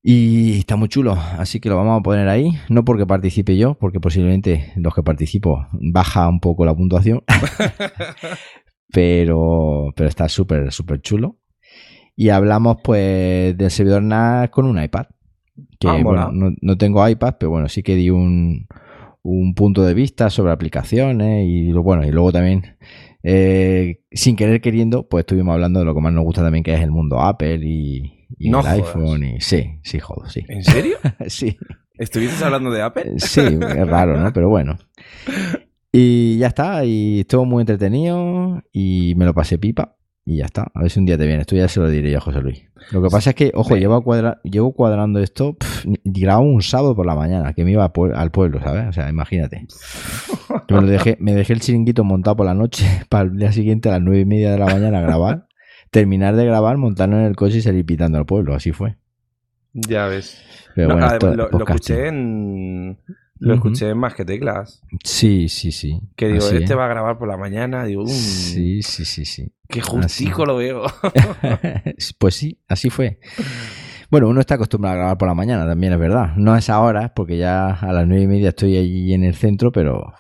y 0.04 0.60
está 0.60 0.76
muy 0.76 0.90
chulo. 0.90 1.14
Así 1.40 1.60
que 1.60 1.70
lo 1.70 1.78
vamos 1.78 2.00
a 2.00 2.04
poner 2.04 2.28
ahí. 2.28 2.52
No 2.70 2.86
porque 2.86 3.08
participe 3.08 3.58
yo, 3.58 3.74
porque 3.80 4.00
posiblemente 4.00 4.72
los 4.76 4.94
que 4.94 5.02
participo 5.02 5.66
baja 5.74 6.28
un 6.30 6.40
poco 6.40 6.66
la 6.66 6.76
puntuación. 6.76 7.24
pero, 8.92 9.94
pero 9.96 10.10
está 10.10 10.28
súper, 10.30 10.72
súper 10.72 11.02
chulo. 11.02 11.38
Y 12.16 12.30
hablamos 12.30 12.78
pues 12.84 13.58
del 13.58 13.72
servidor 13.72 14.04
NAS 14.04 14.50
con 14.50 14.66
un 14.66 14.82
iPad. 14.82 15.06
Que 15.80 15.88
Ah, 15.88 15.98
bueno, 16.04 16.32
no, 16.32 16.52
no 16.62 16.78
tengo 16.78 17.08
iPad, 17.08 17.36
pero 17.40 17.50
bueno, 17.52 17.68
sí 17.70 17.84
que 17.84 17.96
di 17.96 18.10
un, 18.10 18.68
un 19.24 19.54
punto 19.56 19.84
de 19.84 19.94
vista 19.94 20.30
sobre 20.30 20.52
aplicaciones 20.52 21.46
y 21.48 21.68
lo 21.72 21.84
bueno, 21.84 22.06
y 22.06 22.12
luego 22.12 22.32
también, 22.32 22.78
eh, 23.24 24.02
sin 24.12 24.36
querer 24.36 24.62
queriendo, 24.62 25.08
pues 25.08 25.24
estuvimos 25.24 25.54
hablando 25.54 25.80
de 25.80 25.86
lo 25.86 25.94
que 25.96 26.02
más 26.02 26.14
nos 26.14 26.24
gusta 26.24 26.42
también, 26.42 26.64
que 26.64 26.74
es 26.74 26.82
el 26.82 26.92
mundo 26.92 27.20
Apple 27.22 27.60
y, 27.64 28.26
y 28.38 28.50
No 28.50 28.60
el 28.60 28.66
jodas. 28.66 28.76
iPhone. 28.96 29.24
Y, 29.24 29.42
sí, 29.42 29.80
sí, 29.84 30.00
jodo, 30.00 30.28
sí. 30.30 30.44
¿En 30.48 30.64
serio? 30.64 30.98
sí. 31.28 31.58
¿Estuviste 31.98 32.44
hablando 32.44 32.72
de 32.72 32.82
Apple? 32.82 33.14
Sí, 33.18 33.42
es 33.42 33.88
raro, 33.88 34.20
¿no? 34.20 34.32
Pero 34.34 34.50
bueno. 34.50 34.78
Y 35.92 36.38
ya 36.38 36.48
está, 36.48 36.86
y 36.86 37.22
estuvo 37.22 37.46
muy 37.46 37.62
entretenido 37.62 38.62
y 38.72 39.14
me 39.18 39.26
lo 39.26 39.34
pasé 39.34 39.58
pipa 39.58 39.98
y 40.24 40.38
ya 40.38 40.46
está. 40.46 40.72
A 40.74 40.82
ver 40.82 40.90
si 40.90 41.00
un 41.00 41.06
día 41.06 41.18
te 41.18 41.26
viene. 41.26 41.42
Esto 41.42 41.56
ya 41.56 41.68
se 41.68 41.80
lo 41.82 41.90
diré 41.90 42.12
yo 42.12 42.20
a 42.20 42.22
José 42.22 42.40
Luis. 42.42 42.64
Lo 42.92 43.02
que 43.02 43.10
pasa 43.10 43.32
es 43.32 43.36
que, 43.36 43.52
ojo, 43.54 43.76
llevo, 43.76 44.02
cuadra- 44.02 44.40
llevo 44.44 44.72
cuadrando 44.74 45.20
esto, 45.20 45.56
pff, 45.58 45.86
grababa 46.06 46.46
un 46.46 46.62
sábado 46.62 46.96
por 46.96 47.06
la 47.06 47.16
mañana, 47.16 47.54
que 47.54 47.66
me 47.66 47.72
iba 47.72 47.92
pue- 47.92 48.14
al 48.16 48.32
pueblo, 48.32 48.62
¿sabes? 48.62 48.88
O 48.88 48.94
sea, 48.94 49.10
imagínate. 49.10 49.66
Me, 50.70 50.76
lo 50.82 50.88
dejé, 50.88 51.18
me 51.20 51.34
dejé 51.36 51.54
el 51.54 51.60
chiringuito 51.60 52.04
montado 52.06 52.38
por 52.38 52.46
la 52.46 52.54
noche 52.54 52.86
para 53.10 53.26
el 53.26 53.36
día 53.38 53.52
siguiente 53.52 53.90
a 53.90 53.94
las 53.94 54.02
nueve 54.02 54.22
y 54.22 54.26
media 54.26 54.52
de 54.52 54.60
la 54.60 54.66
mañana 54.68 55.00
a 55.00 55.02
grabar. 55.02 55.48
Terminar 55.90 56.38
de 56.38 56.46
grabar, 56.46 56.78
montarlo 56.78 57.18
en 57.20 57.26
el 57.26 57.36
coche 57.36 57.58
y 57.58 57.62
salir 57.62 57.86
pitando 57.86 58.18
al 58.18 58.26
pueblo. 58.26 58.56
Así 58.56 58.72
fue. 58.72 58.96
Ya 59.74 60.08
ves. 60.08 60.42
Pero 60.74 60.88
No, 60.90 60.94
bueno, 60.96 61.12
esto 61.12 61.32
es 61.32 61.36
lo, 61.36 61.50
lo 61.50 61.58
escuché 61.66 62.08
en. 62.08 62.98
Lo 63.44 63.56
escuché 63.56 63.90
en 63.90 63.98
Más 63.98 64.14
que 64.14 64.24
Teclas. 64.24 64.82
Sí, 65.04 65.50
sí, 65.50 65.72
sí. 65.72 66.00
Que 66.16 66.28
digo, 66.28 66.46
Así 66.46 66.58
este 66.58 66.74
es. 66.74 66.78
va 66.80 66.86
a 66.86 66.90
grabar 66.90 67.18
por 67.18 67.28
la 67.28 67.38
mañana. 67.38 67.84
Digo, 67.86 68.04
"Mm, 68.04 68.08
Sí, 68.08 68.82
sí, 68.84 69.04
sí, 69.04 69.26
sí. 69.26 69.52
qué 69.68 69.82
justico 69.82 70.46
lo 70.46 70.58
veo. 70.58 70.84
pues 72.20 72.36
sí, 72.36 72.60
así 72.68 72.90
fue. 72.90 73.20
Bueno, 74.12 74.28
uno 74.28 74.42
está 74.42 74.56
acostumbrado 74.56 74.94
a 74.96 74.98
grabar 75.00 75.18
por 75.18 75.28
la 75.28 75.34
mañana, 75.34 75.66
también 75.66 75.94
es 75.94 76.00
verdad. 76.00 76.36
No 76.36 76.56
es 76.56 76.70
ahora, 76.70 77.14
porque 77.16 77.38
ya 77.38 77.70
a 77.72 77.94
las 77.94 78.06
nueve 78.08 78.24
y 78.24 78.28
media 78.28 78.50
estoy 78.50 78.78
allí 78.78 79.14
en 79.14 79.24
el 79.24 79.34
centro, 79.36 79.72
pero, 79.72 80.14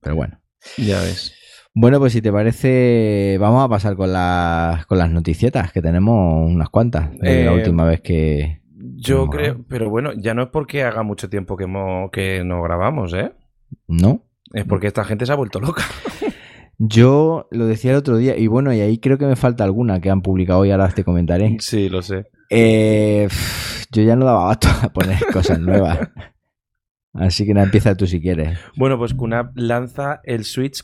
pero 0.00 0.16
bueno. 0.16 0.40
ya 0.78 1.00
ves. 1.00 1.34
Bueno, 1.74 1.98
pues 1.98 2.12
si 2.12 2.22
te 2.22 2.30
parece, 2.32 3.36
vamos 3.40 3.64
a 3.64 3.68
pasar 3.68 3.96
con 3.96 4.12
las, 4.12 4.86
con 4.86 4.96
las 4.98 5.10
noticietas, 5.10 5.72
que 5.72 5.82
tenemos 5.82 6.48
unas 6.50 6.68
cuantas. 6.70 7.10
desde 7.18 7.44
la 7.44 7.52
Eh, 7.52 7.54
última 7.54 7.84
vez 7.84 8.00
que... 8.00 8.61
Yo 9.02 9.24
No. 9.26 9.30
creo, 9.30 9.64
pero 9.68 9.90
bueno, 9.90 10.12
ya 10.16 10.34
no 10.34 10.42
es 10.42 10.48
porque 10.48 10.82
haga 10.82 11.02
mucho 11.02 11.28
tiempo 11.28 11.56
que, 11.56 11.66
mo- 11.66 12.10
que 12.10 12.42
no 12.44 12.62
grabamos, 12.62 13.12
¿eh? 13.14 13.32
¿No? 13.88 14.24
Es 14.52 14.64
porque 14.64 14.86
esta 14.86 15.04
gente 15.04 15.24
se 15.26 15.32
ha 15.32 15.36
vuelto 15.36 15.60
loca. 15.60 15.82
Yo 16.78 17.46
lo 17.50 17.66
decía 17.66 17.92
el 17.92 17.98
otro 17.98 18.16
día, 18.16 18.36
y 18.36 18.46
bueno, 18.48 18.72
y 18.74 18.80
ahí 18.80 18.98
creo 18.98 19.16
que 19.18 19.26
me 19.26 19.36
falta 19.36 19.62
alguna 19.64 20.00
que 20.00 20.10
han 20.10 20.20
publicado 20.22 20.60
hoy, 20.60 20.70
ahora 20.72 20.88
te 20.88 21.04
comentaré. 21.04 21.56
Sí, 21.60 21.88
lo 21.88 22.02
sé. 22.02 22.26
Eh, 22.50 23.28
yo 23.92 24.02
ya 24.02 24.14
no 24.16 24.24
daba 24.26 24.42
abasto 24.44 24.68
a 24.82 24.88
poner 24.92 25.18
cosas 25.32 25.58
nuevas. 25.60 25.98
Así 27.14 27.44
que 27.46 27.54
nada, 27.54 27.66
empieza 27.66 27.94
tú 27.96 28.06
si 28.06 28.20
quieres. 28.22 28.58
Bueno, 28.76 28.98
pues 28.98 29.14
QNAP 29.14 29.52
lanza 29.56 30.20
el 30.24 30.44
Switch 30.44 30.80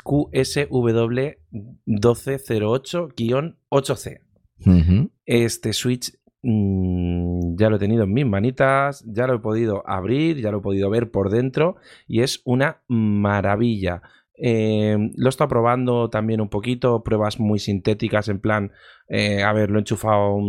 QSW1208-8C. 2.88 4.20
Ujú. 4.66 5.10
Este 5.26 5.72
Switch 5.72 6.12
mm, 6.42 7.56
ya 7.56 7.70
lo 7.70 7.76
he 7.76 7.78
tenido 7.78 8.04
en 8.04 8.12
mis 8.12 8.26
manitas, 8.26 9.04
ya 9.06 9.26
lo 9.26 9.34
he 9.34 9.38
podido 9.38 9.82
abrir, 9.88 10.40
ya 10.40 10.50
lo 10.50 10.58
he 10.58 10.62
podido 10.62 10.90
ver 10.90 11.10
por 11.10 11.30
dentro 11.30 11.76
y 12.06 12.22
es 12.22 12.42
una 12.44 12.82
maravilla. 12.88 14.02
Eh, 14.40 14.96
lo 15.16 15.26
he 15.26 15.30
estado 15.30 15.48
probando 15.48 16.10
también 16.10 16.40
un 16.40 16.48
poquito, 16.48 17.02
pruebas 17.02 17.40
muy 17.40 17.58
sintéticas 17.58 18.28
en 18.28 18.40
plan, 18.40 18.72
eh, 19.08 19.42
a 19.42 19.52
ver, 19.52 19.70
lo 19.70 19.78
he 19.78 19.80
enchufado 19.80 20.36
a 20.36 20.42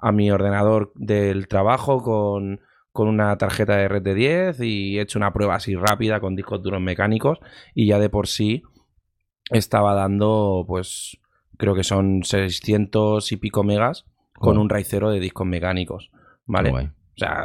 a 0.00 0.12
mi 0.12 0.30
ordenador 0.30 0.92
del 0.94 1.46
trabajo 1.48 2.02
con, 2.02 2.60
con 2.92 3.08
una 3.08 3.36
tarjeta 3.36 3.76
de 3.76 3.88
red 3.88 4.02
de 4.02 4.14
10 4.14 4.60
y 4.60 4.98
he 4.98 5.02
hecho 5.02 5.18
una 5.18 5.32
prueba 5.32 5.56
así 5.56 5.74
rápida 5.74 6.20
con 6.20 6.36
discos 6.36 6.62
duros 6.62 6.80
mecánicos 6.80 7.38
y 7.74 7.86
ya 7.86 7.98
de 7.98 8.08
por 8.08 8.26
sí 8.26 8.62
estaba 9.50 9.94
dando 9.94 10.64
pues 10.66 11.18
creo 11.56 11.74
que 11.74 11.84
son 11.84 12.22
600 12.24 13.30
y 13.32 13.36
pico 13.36 13.62
megas 13.62 14.06
con 14.40 14.54
Joder. 14.54 14.62
un 14.62 14.68
raicero 14.70 15.10
de 15.10 15.20
discos 15.20 15.46
mecánicos, 15.46 16.10
¿vale? 16.46 16.70
Guay. 16.70 16.86
O 16.86 17.18
sea, 17.18 17.44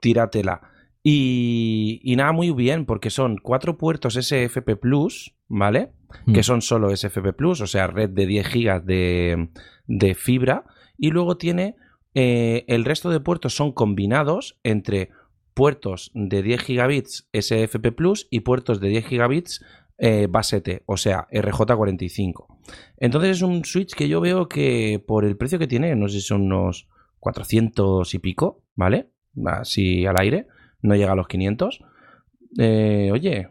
tíratela. 0.00 0.60
Y, 1.02 2.00
y 2.04 2.16
nada, 2.16 2.32
muy 2.32 2.50
bien, 2.52 2.84
porque 2.84 3.08
son 3.08 3.38
cuatro 3.38 3.78
puertos 3.78 4.14
SFP 4.14 4.76
Plus, 4.76 5.34
¿vale? 5.48 5.92
Mm. 6.26 6.34
Que 6.34 6.42
son 6.42 6.60
solo 6.60 6.94
SFP 6.94 7.32
Plus, 7.32 7.62
o 7.62 7.66
sea, 7.66 7.86
red 7.86 8.10
de 8.10 8.26
10 8.26 8.46
gigas 8.46 8.84
de, 8.84 9.48
de 9.86 10.14
fibra. 10.14 10.64
Y 10.98 11.10
luego 11.10 11.38
tiene 11.38 11.76
eh, 12.14 12.64
el 12.68 12.84
resto 12.84 13.08
de 13.08 13.20
puertos 13.20 13.54
son 13.54 13.72
combinados 13.72 14.58
entre 14.62 15.10
puertos 15.54 16.10
de 16.14 16.42
10 16.42 16.60
gigabits 16.60 17.28
SFP 17.32 17.92
Plus 17.92 18.26
y 18.30 18.40
puertos 18.40 18.80
de 18.80 18.88
10 18.88 19.06
gigabits 19.06 19.64
eh, 20.02 20.26
base 20.30 20.60
T, 20.62 20.82
o 20.86 20.96
sea, 20.96 21.28
RJ45. 21.30 22.46
Entonces 22.96 23.30
es 23.32 23.42
un 23.42 23.64
switch 23.64 23.94
que 23.94 24.08
yo 24.08 24.20
veo 24.20 24.48
que 24.48 25.02
por 25.06 25.24
el 25.26 25.36
precio 25.36 25.58
que 25.58 25.66
tiene, 25.66 25.94
no 25.94 26.08
sé 26.08 26.20
si 26.20 26.26
son 26.26 26.42
unos 26.42 26.88
400 27.18 28.14
y 28.14 28.18
pico, 28.18 28.62
¿vale? 28.74 29.10
Así 29.44 30.06
al 30.06 30.18
aire, 30.18 30.46
no 30.80 30.94
llega 30.96 31.12
a 31.12 31.16
los 31.16 31.28
500. 31.28 31.84
Eh, 32.58 33.10
oye, 33.12 33.48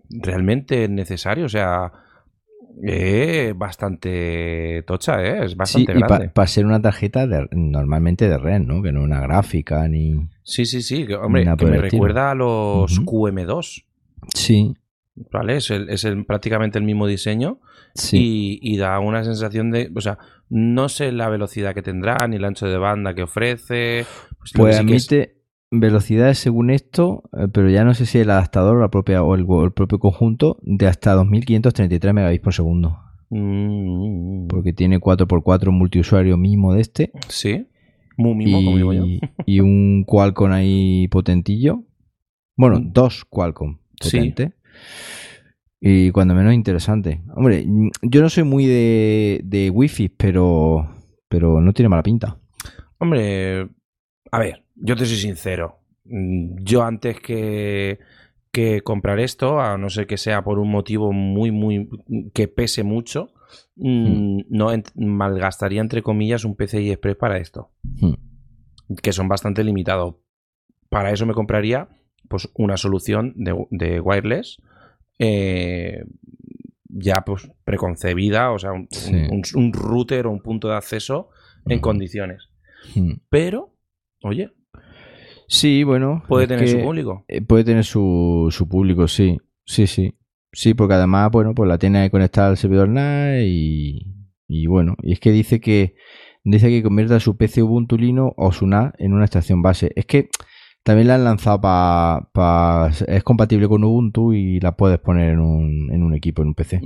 realmente 0.10 0.86
es 0.86 0.90
necesario. 0.90 1.46
O 1.46 1.50
sea, 1.50 1.92
es 2.84 3.58
bastante 3.58 4.84
tocha, 4.86 5.24
¿eh? 5.24 5.46
es 5.46 5.52
Sí, 5.52 5.58
bastante 5.58 5.92
y 5.94 5.96
grande. 5.96 6.30
para 6.30 6.48
ser 6.48 6.66
una 6.66 6.82
tarjeta 6.82 7.26
de- 7.28 7.48
normalmente 7.52 8.30
de 8.30 8.38
red, 8.38 8.60
¿no? 8.60 8.82
Que 8.82 8.92
no 8.92 9.02
una 9.04 9.20
gráfica 9.22 9.88
ni... 9.88 10.28
Sí, 10.44 10.66
sí, 10.66 10.82
sí. 10.82 11.06
que, 11.06 11.16
hombre, 11.16 11.46
que 11.58 11.66
me 11.66 11.78
recuerda 11.78 12.32
a 12.32 12.36
los 12.36 13.00
Ujú. 13.00 13.06
QM2. 13.30 13.86
Sí, 14.34 14.74
¿Vale? 15.32 15.58
Es, 15.58 15.72
el- 15.72 15.90
es 15.90 16.04
el- 16.06 16.26
prácticamente 16.26 16.78
el 16.78 16.86
mismo 16.86 17.08
diseño 17.08 17.60
sí. 17.96 18.60
y, 18.62 18.74
y 18.74 18.78
da 18.78 19.00
una 19.00 19.24
sensación 19.24 19.72
de. 19.72 19.92
O 19.96 20.02
sea, 20.02 20.20
no 20.50 20.90
sé 20.90 21.12
la 21.12 21.28
velocidad 21.30 21.74
que 21.74 21.82
tendrá 21.82 22.28
ni 22.28 22.36
el 22.36 22.46
ancho 22.46 22.68
de 22.68 22.78
banda 22.78 23.16
que 23.16 23.24
ofrece. 23.24 24.06
Pues, 24.38 24.52
que 24.54 24.58
Pues 24.60 24.78
sí 24.78 24.86
que 24.86 24.96
es- 24.96 25.08
admite 25.12 25.37
velocidades 25.72 26.38
según 26.40 26.70
esto, 26.70 27.24
eh, 27.38 27.48
pero 27.52 27.70
ya 27.70 27.84
no 27.84 27.94
sé 27.94 28.06
si 28.06 28.20
el 28.20 28.30
adaptador 28.30 28.78
o, 28.78 28.82
la 28.82 28.90
propia, 28.90 29.24
o 29.24 29.36
el, 29.36 29.46
o 29.48 29.64
el 29.66 29.72
propio 29.74 30.00
conjunto, 30.00 30.58
de 30.62 30.88
hasta 30.88 31.14
2533 31.14 32.14
megabits 32.14 32.44
por 32.44 32.54
segundo. 32.54 32.98
Mm, 33.30 34.48
Porque 34.48 34.74
tiene 34.74 35.00
4x4 35.00 35.72
multiusuario 35.72 36.38
mismo 36.38 36.74
de 36.74 36.82
este. 36.82 37.12
sí. 37.28 37.68
Muy 38.20 38.34
mimo, 38.34 38.58
como 38.64 38.78
digo 38.78 38.94
yo. 38.94 39.06
y, 39.06 39.20
y 39.46 39.60
un 39.60 40.04
Qualcomm 40.04 40.52
ahí 40.52 41.08
potentillo. 41.10 41.84
Bueno, 42.56 42.80
Mm. 42.80 42.92
dos 42.94 43.26
Qualcomm 43.26 43.78
Sí. 44.02 44.18
potentes. 44.18 44.54
Y 45.80 46.10
cuando 46.10 46.34
menos 46.34 46.56
interesante. 46.56 47.22
Hombre, 47.36 47.64
mm, 47.68 47.90
yo 48.02 48.22
no 48.24 48.30
soy 48.30 48.44
muy 48.44 48.66
de, 48.66 49.42
de 49.44 49.70
wifi, 49.70 50.10
pero, 50.10 50.90
pero 51.30 51.62
no 51.62 51.74
tiene 51.74 51.90
mala 51.90 52.02
pinta. 52.02 52.38
Hombre, 52.98 53.68
a 54.32 54.40
ver, 54.40 54.64
yo 54.80 54.96
te 54.96 55.06
soy 55.06 55.18
sincero. 55.18 55.80
Mm, 56.06 56.64
Yo 56.64 56.84
antes 56.84 57.20
que, 57.20 58.00
que 58.52 58.82
comprar 58.82 59.20
esto, 59.20 59.60
a 59.60 59.78
no 59.78 59.90
ser 59.90 60.08
que 60.08 60.18
sea 60.18 60.44
por 60.44 60.60
un 60.60 60.70
motivo 60.72 61.12
muy, 61.12 61.52
muy. 61.52 61.90
que 62.34 62.48
pese 62.48 62.84
mucho, 62.84 63.34
mm, 63.76 64.42
no 64.50 64.72
ent- 64.74 64.92
malgastaría 64.96 65.82
entre 65.82 66.02
comillas 66.02 66.46
un 66.46 66.56
PCI 66.56 66.92
Express 66.92 67.16
para 67.18 67.38
esto. 67.38 67.72
Hmm. 68.00 68.14
que 69.04 69.12
son 69.12 69.28
bastante 69.28 69.64
limitados. 69.66 70.16
Para 70.90 71.12
eso 71.12 71.26
me 71.26 71.34
compraría 71.34 71.90
pues 72.30 72.50
una 72.56 72.78
solución 72.78 73.34
de, 73.36 73.54
de 73.70 74.00
wireless 74.00 74.62
eh, 75.20 76.04
ya 76.90 77.24
pues 77.26 77.50
preconcebida, 77.66 78.52
o 78.52 78.60
sea, 78.60 78.72
un, 78.72 78.88
Sí. 78.92 79.14
un- 79.14 79.42
un 79.56 79.74
router 79.74 80.26
o 80.28 80.32
un 80.32 80.42
punto 80.42 80.70
de 80.70 80.76
acceso 80.76 81.30
en 81.66 81.80
Ujú. 81.80 81.82
condiciones. 81.82 82.50
Hmm. 82.96 83.14
Pero, 83.30 83.74
oye, 84.24 84.52
Sí, 85.48 85.84
bueno. 85.84 86.24
puede 86.28 86.48
tener 86.48 86.66
que, 86.66 86.72
su 86.72 86.80
público. 86.82 87.24
eh, 87.28 87.42
puede 87.42 87.64
tener 87.64 87.84
su, 87.86 88.48
su 88.52 88.68
público, 88.68 89.08
sí. 89.08 89.38
Sí, 89.66 89.88
sí. 89.88 90.14
Sí, 90.52 90.74
porque 90.74 90.96
además, 90.96 91.30
bueno, 91.32 91.54
pues 91.54 91.68
la 91.68 91.78
tiene 91.78 92.10
conectada 92.10 92.50
al 92.50 92.58
servidor 92.58 92.90
NAS 92.90 93.42
y, 93.44 94.14
y 94.48 94.66
bueno, 94.68 94.96
y 95.02 95.12
es 95.14 95.20
que 95.20 95.32
dice 95.32 95.60
que 95.62 95.96
dice 96.44 96.70
que 96.70 96.82
convierta 96.84 97.20
su 97.20 97.36
PC 97.38 97.62
Ubuntu 97.64 97.98
Linux 97.98 98.34
o 98.38 98.52
su 98.52 98.66
NAS 98.68 98.94
en 98.98 99.14
una 99.14 99.26
estación 99.26 99.62
base. 99.62 99.92
Es 99.96 100.06
que 100.06 100.30
también 100.84 101.08
la 101.10 101.16
han 101.16 101.26
lanzado 101.26 101.60
para... 101.62 102.90
es 103.08 103.24
compatible 103.24 103.68
con 103.68 103.84
Ubuntu 103.84 104.34
y 104.34 104.60
la 104.62 104.72
puedes 104.78 105.00
poner 105.00 105.32
en 105.32 105.40
un, 105.40 105.92
en 105.92 106.02
un 106.04 106.14
equipo, 106.16 106.42
en 106.42 106.48
un 106.50 106.56
PC. 106.56 106.80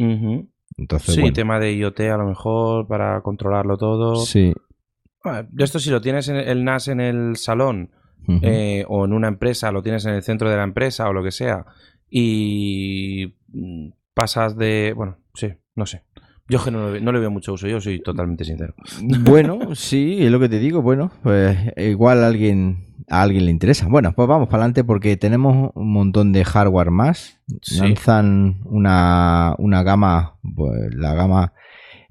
Entonces, 0.78 1.14
Sí, 1.16 1.22
bueno, 1.22 1.34
tema 1.34 1.60
de 1.60 1.76
IoT 1.76 2.00
a 2.02 2.18
lo 2.18 2.26
mejor 2.28 2.88
para 2.88 3.22
controlarlo 3.22 3.78
todo. 3.78 4.16
sí. 4.18 4.54
Esto 5.60 5.78
si 5.80 5.92
lo 5.92 6.02
tienes 6.02 6.30
en 6.30 6.38
el 6.38 6.64
NAS 6.64 6.88
en 6.88 7.00
el 7.00 7.36
salón 7.38 7.92
Eh, 8.42 8.86
o 8.88 9.06
en 9.06 9.14
una 9.14 9.28
empresa, 9.28 9.72
lo 9.72 9.82
tienes 9.84 10.06
en 10.06 10.14
el 10.14 10.24
centro 10.24 10.50
de 10.50 10.56
la 10.58 10.64
empresa 10.64 11.10
o 11.10 11.14
lo 11.14 11.24
que 11.24 11.32
sea, 11.32 11.66
y 12.10 13.34
mm, 13.52 13.90
pasas 14.14 14.56
de. 14.58 14.94
Bueno, 14.96 15.18
sí, 15.34 15.50
no 15.76 15.86
sé. 15.86 16.04
Yo 16.48 16.62
que 16.64 16.70
no, 16.72 16.92
le- 16.92 17.00
no 17.02 17.12
le 17.14 17.20
veo 17.20 17.32
mucho 17.32 17.54
uso, 17.54 17.68
yo 17.68 17.80
soy 17.80 18.02
totalmente 18.02 18.44
sincero. 18.44 18.74
Bueno, 19.02 19.74
sí, 19.76 20.18
es 20.20 20.32
lo 20.32 20.40
que 20.40 20.50
te 20.50 20.60
digo. 20.60 20.82
Bueno, 20.82 21.12
pues 21.24 21.58
igual 21.78 22.24
a 22.24 22.28
alguien, 22.28 22.86
a 23.10 23.22
alguien 23.22 23.46
le 23.46 23.52
interesa. 23.52 23.88
Bueno, 23.88 24.12
pues 24.14 24.28
vamos 24.28 24.48
para 24.48 24.64
adelante 24.64 24.84
porque 24.84 25.16
tenemos 25.18 25.72
un 25.76 25.92
montón 25.94 26.34
de 26.34 26.44
hardware 26.44 26.92
más. 26.92 27.40
Sí. 27.62 27.80
Lanzan 27.80 28.62
una, 28.66 29.56
una 29.60 29.84
gama, 29.84 30.36
pues 30.56 30.94
la 30.94 31.14
gama, 31.14 31.54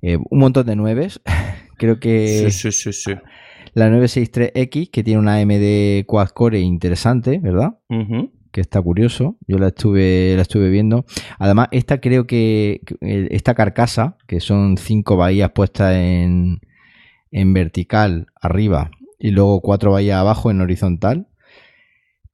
eh, 0.03 0.17
un 0.31 0.39
montón 0.39 0.67
de 0.67 0.77
nueves. 0.77 1.21
Creo 1.77 1.99
que 2.01 2.51
Sí, 2.51 2.51
sí, 2.51 2.73
sí, 2.73 2.93
sí. 2.93 3.13
La 3.75 3.91
963X, 3.91 4.91
que 4.91 5.03
tiene 5.03 5.21
una 5.21 5.37
AMD 5.37 6.07
quad 6.07 6.29
core 6.29 6.61
interesante, 6.61 7.39
¿verdad? 7.39 7.79
Que 8.51 8.61
está 8.61 8.83
curioso. 8.83 9.37
Yo 9.47 9.59
la 9.59 9.69
estuve, 9.69 10.35
la 10.37 10.43
estuve 10.43 10.71
viendo. 10.71 11.05
Además, 11.39 11.69
esta 11.71 12.01
creo 12.01 12.27
que, 12.27 12.83
eh, 13.01 13.29
esta 13.31 13.55
carcasa, 13.55 14.17
que 14.27 14.41
son 14.41 14.77
cinco 14.77 15.17
bahías 15.17 15.51
puestas 15.51 15.95
en, 15.95 16.61
en 17.31 17.53
vertical 17.53 18.27
arriba 18.41 18.91
y 19.19 19.31
luego 19.31 19.61
cuatro 19.61 19.93
bahías 19.93 20.19
abajo 20.19 20.51
en 20.51 20.61
horizontal, 20.61 21.29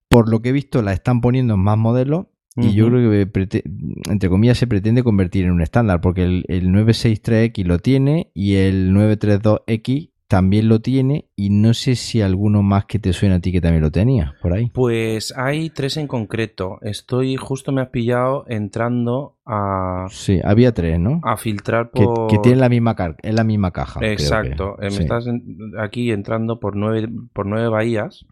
por 0.08 0.30
lo 0.30 0.40
que 0.40 0.50
he 0.50 0.52
visto 0.52 0.82
la 0.82 0.92
están 0.92 1.20
poniendo 1.20 1.54
en 1.54 1.60
más 1.60 1.76
modelos 1.76 2.26
y 2.58 2.72
yo 2.72 2.88
creo 2.88 3.10
que, 3.10 3.62
entre 4.08 4.30
comillas, 4.30 4.56
se 4.56 4.66
pretende 4.66 5.02
convertir 5.02 5.44
en 5.44 5.50
un 5.50 5.60
estándar, 5.60 6.00
porque 6.00 6.24
el, 6.24 6.44
el 6.48 6.68
963X 6.68 7.64
lo 7.66 7.78
tiene 7.80 8.30
y 8.32 8.54
el 8.54 8.94
932X 8.94 10.10
también 10.28 10.68
lo 10.68 10.80
tiene 10.80 11.26
y 11.36 11.50
no 11.50 11.72
sé 11.74 11.94
si 11.94 12.20
alguno 12.20 12.62
más 12.62 12.84
que 12.86 12.98
te 12.98 13.12
suena 13.12 13.36
a 13.36 13.40
ti 13.40 13.52
que 13.52 13.60
también 13.60 13.82
lo 13.82 13.90
tenía 13.92 14.34
por 14.42 14.52
ahí. 14.52 14.70
Pues 14.74 15.32
hay 15.36 15.70
tres 15.70 15.96
en 15.96 16.06
concreto. 16.08 16.78
Estoy 16.82 17.36
justo 17.36 17.70
me 17.72 17.80
has 17.80 17.90
pillado 17.90 18.44
entrando 18.48 19.36
a, 19.46 20.06
Sí, 20.10 20.40
había 20.42 20.72
tres, 20.72 20.98
¿no? 20.98 21.20
a 21.22 21.36
filtrar 21.36 21.90
Que, 21.92 22.02
por... 22.04 22.26
que 22.28 22.38
tienen 22.38 22.60
la 22.60 22.68
misma, 22.68 22.96
car- 22.96 23.16
es 23.22 23.34
la 23.34 23.44
misma 23.44 23.70
caja. 23.70 24.00
que. 24.00 24.12
Exacto. 24.12 24.76
Eh, 24.80 24.86
Me 24.86 24.90
Sí. 24.90 25.02
estás 25.02 25.26
en- 25.28 25.44
aquí 25.80 26.10
entrando 26.10 26.58
por 26.58 26.74
nueve, 26.76 27.08
por 27.32 27.46
nueve 27.46 27.68
bahías. 27.68 28.26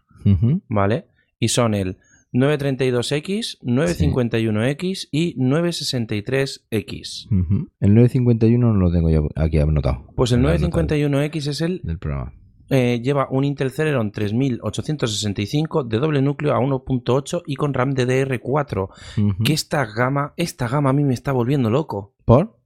¿vale? 0.67 1.05
Y 1.39 1.49
son 1.49 1.75
el 1.75 1.97
932X, 2.35 3.59
951X 3.61 5.07
y 5.11 5.35
963X. 5.37 7.27
Ujú. 7.31 7.69
El 7.79 7.93
951 7.95 8.73
no 8.73 8.79
lo 8.79 8.91
tengo 8.91 9.09
yo 9.09 9.27
aquí 9.35 9.57
anotado. 9.59 10.05
Pues 10.15 10.31
el 10.31 10.39
Me 10.39 10.43
lo 10.47 10.49
he 10.53 10.55
anotado 10.57 10.83
951X 10.87 11.47
es 11.47 11.61
el 11.61 11.81
Del 11.83 11.97
programa. 11.97 12.33
eh, 12.69 12.99
lleva 13.03 13.27
un 13.31 13.43
Intel 13.45 13.71
Celeron 13.71 14.11
3865 14.11 15.83
de 15.83 15.97
doble 15.99 16.21
núcleo 16.21 16.53
a 16.53 16.59
1.8 16.59 17.43
y 17.45 17.55
con 17.55 17.73
RAM 17.73 17.93
DDR4. 17.93 18.89
Ujú. 19.17 19.43
Que 19.43 19.53
esta 19.53 19.85
gama, 19.85 20.33
esta 20.37 20.67
gama 20.67 20.89
a 20.89 20.93
mí 20.93 21.03
me 21.03 21.13
está 21.13 21.31
volviendo 21.31 21.69
loco. 21.69 22.13
¿Por? 22.25 22.57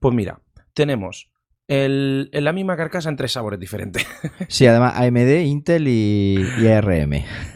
Pues 0.00 0.14
mira, 0.14 0.40
tenemos 0.74 1.30
el, 1.68 2.30
en 2.32 2.44
la 2.44 2.52
misma 2.52 2.76
carcasa 2.76 3.08
en 3.10 3.16
tres 3.16 3.32
sabores 3.32 3.60
diferentes. 3.60 4.06
Sí, 4.48 4.66
además 4.66 4.94
AMD, 4.96 5.40
Intel 5.44 5.86
y, 5.88 6.38
y 6.60 6.66
ARM. 6.68 7.12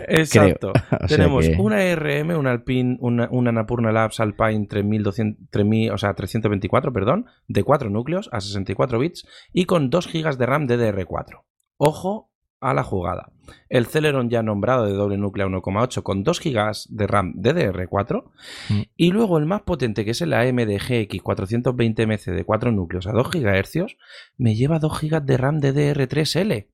Exacto. 0.06 0.72
Tenemos 1.08 1.48
que- 1.48 1.56
una 1.58 1.76
ARM, 1.78 2.30
una 2.38 2.50
Alpine, 2.50 2.96
una, 3.00 3.28
una 3.30 3.50
Annapurna 3.50 3.90
Labs 3.92 4.20
Alpine 4.20 4.66
3200, 4.66 5.48
3000, 5.50 5.90
o 5.92 5.98
sea, 5.98 6.14
324, 6.14 6.92
perdón, 6.92 7.26
de 7.48 7.64
4 7.64 7.88
núcleos 7.90 8.28
a 8.32 8.40
64 8.40 8.98
bits 8.98 9.26
y 9.52 9.64
con 9.64 9.88
2 9.90 10.12
GB 10.12 10.36
de 10.36 10.46
RAM 10.46 10.66
DDR4. 10.68 11.42
Ojo 11.78 12.30
a 12.62 12.72
la 12.74 12.82
jugada. 12.82 13.30
El 13.68 13.86
Celeron 13.86 14.30
ya 14.30 14.42
nombrado 14.42 14.86
de 14.86 14.92
doble 14.92 15.18
núcleo 15.18 15.46
a 15.46 15.50
1,8 15.50 16.02
con 16.02 16.22
2 16.22 16.40
GB 16.40 16.72
de 16.90 17.06
RAM 17.06 17.34
DDR4 17.34 18.24
Mm. 18.70 18.80
y 18.96 19.10
luego 19.10 19.38
el 19.38 19.46
más 19.46 19.62
potente 19.62 20.04
que 20.04 20.12
es 20.12 20.20
el 20.22 20.32
AMD 20.32 20.78
GX 20.78 21.22
420MC 21.22 22.32
de 22.32 22.44
4 22.44 22.72
núcleos 22.72 23.06
a 23.06 23.12
2 23.12 23.30
GHz 23.30 23.96
me 24.38 24.54
lleva 24.54 24.78
2 24.78 25.00
GB 25.00 25.22
de 25.22 25.36
RAM 25.36 25.60
DDR3L. 25.60 26.68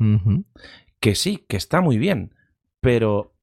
Ujú. 0.00 0.44
Que 0.98 1.14
sí, 1.14 1.44
que 1.48 1.56
está 1.56 1.80
muy 1.80 1.98
bien, 1.98 2.34
pero 2.80 3.34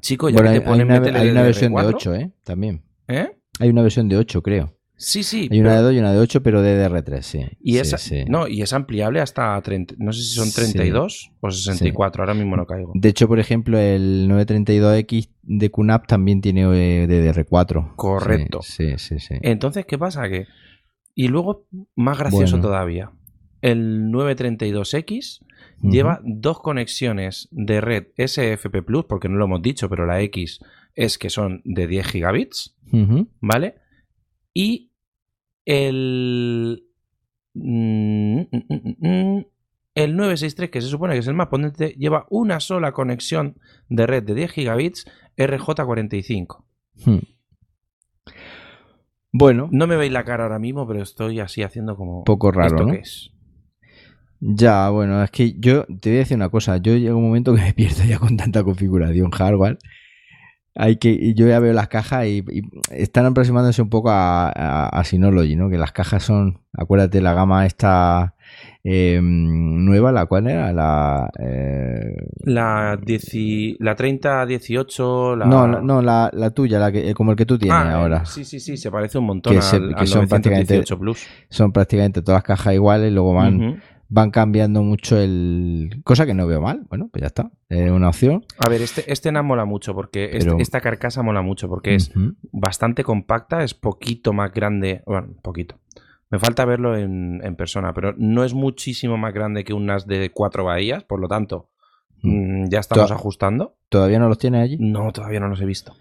chico, 0.00 0.28
ya 0.28 0.34
Bueno, 0.36 0.50
que 0.52 0.60
te 0.60 0.66
ponen 0.66 0.90
hay 0.90 0.96
una, 0.98 1.00
métele 1.00 1.18
hay 1.18 1.28
una 1.30 1.40
DDR4, 1.42 1.44
versión 1.44 1.72
de 1.74 1.86
8, 1.86 2.14
¿eh? 2.14 2.32
También. 2.44 2.82
¿eh? 3.08 3.36
Hay 3.60 3.68
una 3.70 3.82
versión 3.82 4.08
de 4.08 4.16
8, 4.16 4.42
creo. 4.42 4.76
Sí, 5.02 5.22
sí. 5.22 5.48
Hay 5.50 5.60
una 5.60 5.70
pero- 5.70 5.80
de 5.80 5.86
2 5.88 5.94
y 5.94 5.98
una 5.98 6.12
de 6.12 6.18
8, 6.18 6.42
pero 6.42 6.60
de 6.60 6.76
DR3, 6.76 7.22
sí. 7.22 7.38
y, 7.58 7.72
Sí, 7.72 7.78
es, 7.78 7.88
sí. 8.02 8.24
No, 8.28 8.46
y 8.46 8.60
es 8.60 8.74
ampliable 8.74 9.20
hasta 9.20 9.58
30, 9.62 9.94
no 9.98 10.12
sé 10.12 10.20
si 10.22 10.34
son 10.34 10.52
32 10.52 11.32
o 11.40 11.50
64, 11.50 12.22
ahora 12.22 12.34
mismo 12.34 12.54
no 12.54 12.66
caigo. 12.66 12.92
De 12.94 13.08
hecho, 13.08 13.26
por 13.26 13.40
ejemplo, 13.40 13.78
el 13.78 14.28
932X 14.28 15.30
de 15.42 15.70
QNAP 15.70 16.06
también 16.06 16.42
tiene 16.42 16.62
eh, 16.64 17.06
DDR4. 17.08 17.94
Correcto. 17.96 18.60
Sí, 18.62 18.90
sí, 18.98 19.18
sí. 19.18 19.20
sí. 19.20 19.34
Entonces, 19.40 19.86
¿qué 19.86 19.96
pasa? 19.96 20.28
Que... 20.28 20.46
Y 21.14 21.28
luego, 21.28 21.66
más 21.96 22.18
gracioso 22.18 22.56
Bueno. 22.58 22.68
todavía, 22.68 23.10
el 23.62 24.10
932X 24.10 25.40
Ujú. 25.78 25.90
lleva 25.90 26.20
dos 26.24 26.60
conexiones 26.60 27.48
de 27.52 27.80
red 27.80 28.04
SFP 28.18 28.82
Plus, 28.82 29.06
porque 29.06 29.30
no 29.30 29.36
lo 29.38 29.46
hemos 29.46 29.62
dicho, 29.62 29.88
pero 29.88 30.04
la 30.04 30.20
X 30.20 30.60
es 30.94 31.16
que 31.16 31.30
son 31.30 31.62
de 31.64 31.86
10 31.86 32.06
gigabits, 32.06 32.76
Ujú. 32.92 33.28
¿vale? 33.40 33.76
Y 34.52 34.89
el. 35.64 36.84
mm, 37.54 38.40
mm, 38.40 38.96
mm, 39.00 39.44
El 39.94 40.16
963, 40.16 40.70
que 40.70 40.80
se 40.80 40.88
supone 40.88 41.14
que 41.14 41.20
es 41.20 41.26
el 41.26 41.34
más 41.34 41.48
potente, 41.48 41.94
lleva 41.98 42.26
una 42.30 42.60
sola 42.60 42.92
conexión 42.92 43.56
de 43.88 44.06
red 44.06 44.22
de 44.22 44.34
10 44.34 44.50
gigabits 44.52 45.04
RJ45. 45.36 46.64
Hmm. 47.04 47.18
Bueno, 49.32 49.68
No 49.70 49.86
me 49.86 49.96
veis 49.96 50.10
la 50.12 50.24
cara 50.24 50.42
ahora 50.44 50.58
mismo, 50.58 50.86
pero 50.88 51.02
estoy 51.02 51.38
así 51.40 51.62
haciendo 51.62 51.96
como. 51.96 52.24
poco 52.24 52.50
raro, 52.50 52.76
¿Esto 52.76 52.86
¿no? 52.86 52.92
qué 52.92 52.98
es? 53.00 53.30
Ya, 54.40 54.88
bueno, 54.90 55.22
es 55.22 55.30
que 55.30 55.52
yo 55.58 55.84
te 55.84 56.08
voy 56.10 56.16
a 56.16 56.20
decir 56.20 56.36
una 56.36 56.48
cosa. 56.48 56.78
Yo 56.78 56.96
llego 56.96 57.18
un 57.18 57.26
momento 57.26 57.54
que 57.54 57.60
me 57.60 57.72
pierdo 57.74 58.04
ya 58.04 58.18
con 58.18 58.36
tanta 58.36 58.64
configuración 58.64 59.30
hardware. 59.30 59.78
Hay 60.76 60.96
que, 60.96 61.34
yo 61.34 61.48
ya 61.48 61.58
veo 61.58 61.72
las 61.72 61.88
cajas 61.88 62.26
y, 62.26 62.44
y 62.48 62.62
están 62.90 63.26
aproximándose 63.26 63.82
un 63.82 63.90
poco 63.90 64.10
a, 64.10 64.48
a- 64.48 64.88
a 64.88 65.04
Synology, 65.04 65.56
¿no? 65.56 65.68
Que 65.68 65.76
las 65.78 65.90
cajas 65.92 66.22
son, 66.22 66.60
acuérdate, 66.72 67.20
la 67.20 67.34
gama 67.34 67.66
esta 67.66 68.34
eh, 68.84 69.20
nueva, 69.22 70.12
la 70.12 70.26
cual 70.26 70.46
era 70.46 70.72
la, 70.72 71.28
eh, 71.40 72.14
La, 72.44 72.96
10 73.04 73.76
la 73.80 73.94
3018, 73.96 75.36
la. 75.36 75.46
no, 75.46 75.66
la, 75.66 75.80
no 75.80 76.02
la, 76.02 76.30
la 76.32 76.50
tuya, 76.50 76.78
la 76.78 76.92
que, 76.92 77.14
como 77.14 77.32
el 77.32 77.36
que 77.36 77.46
tú 77.46 77.58
tienes 77.58 77.76
Ah, 77.76 77.94
ahora. 77.94 78.24
Sí, 78.24 78.44
sí, 78.44 78.60
sí, 78.60 78.76
se 78.76 78.90
parece 78.90 79.18
un 79.18 79.24
montón 79.26 79.54
Que 79.54 79.62
se- 79.62 79.76
al, 79.76 79.88
que 79.94 80.00
al 80.02 80.06
son 80.06 80.28
prácticamente- 80.28 80.74
918 80.74 80.98
Plus. 80.98 81.26
Son 81.48 81.72
prácticamente 81.72 82.22
todas 82.22 82.42
cajas 82.42 82.74
iguales, 82.74 83.12
luego 83.12 83.34
van, 83.34 83.56
Ujú. 83.56 83.78
Van 84.12 84.30
cambiando 84.32 84.82
mucho 84.82 85.16
el, 85.18 86.00
cosa 86.04 86.26
que 86.26 86.34
no 86.34 86.46
veo 86.46 86.60
mal. 86.60 86.84
Bueno, 86.90 87.08
pues 87.10 87.20
ya 87.22 87.28
está, 87.28 87.50
es 87.68 87.90
una 87.90 88.08
opción. 88.08 88.44
A 88.58 88.68
ver, 88.68 88.82
este, 88.82 89.10
este 89.10 89.30
NAS 89.32 89.44
mola 89.44 89.64
mucho 89.64 89.94
porque 89.94 90.30
este- 90.32 90.60
esta 90.60 90.80
carcasa 90.80 91.22
mola 91.22 91.40
mucho 91.42 91.68
porque 91.68 91.94
es 91.94 92.12
bastante 92.52 93.04
compacta, 93.04 93.62
es 93.62 93.72
poquito 93.72 94.32
más 94.32 94.52
grande, 94.52 95.02
bueno, 95.06 95.28
poquito. 95.42 95.76
Me 96.28 96.38
falta 96.38 96.64
verlo 96.64 96.96
en, 96.96 97.40
en 97.42 97.56
persona, 97.56 97.92
pero 97.94 98.14
no 98.16 98.44
es 98.44 98.52
muchísimo 98.52 99.16
más 99.16 99.32
grande 99.32 99.64
que 99.64 99.72
un 99.72 99.86
NAS 99.86 100.06
de 100.06 100.30
cuatro 100.30 100.64
bahías, 100.64 101.02
por 101.04 101.20
lo 101.20 101.28
tanto, 101.28 101.70
mm, 102.22 102.66
ya 102.68 102.80
estamos 102.80 103.10
ajustando. 103.12 103.76
¿Todavía 103.88 104.18
no 104.18 104.28
los 104.28 104.38
tienes 104.38 104.62
allí? 104.62 104.76
No, 104.78 105.12
todavía 105.12 105.40
no 105.40 105.48
los 105.48 105.60
he 105.60 105.66
visto. 105.66 105.96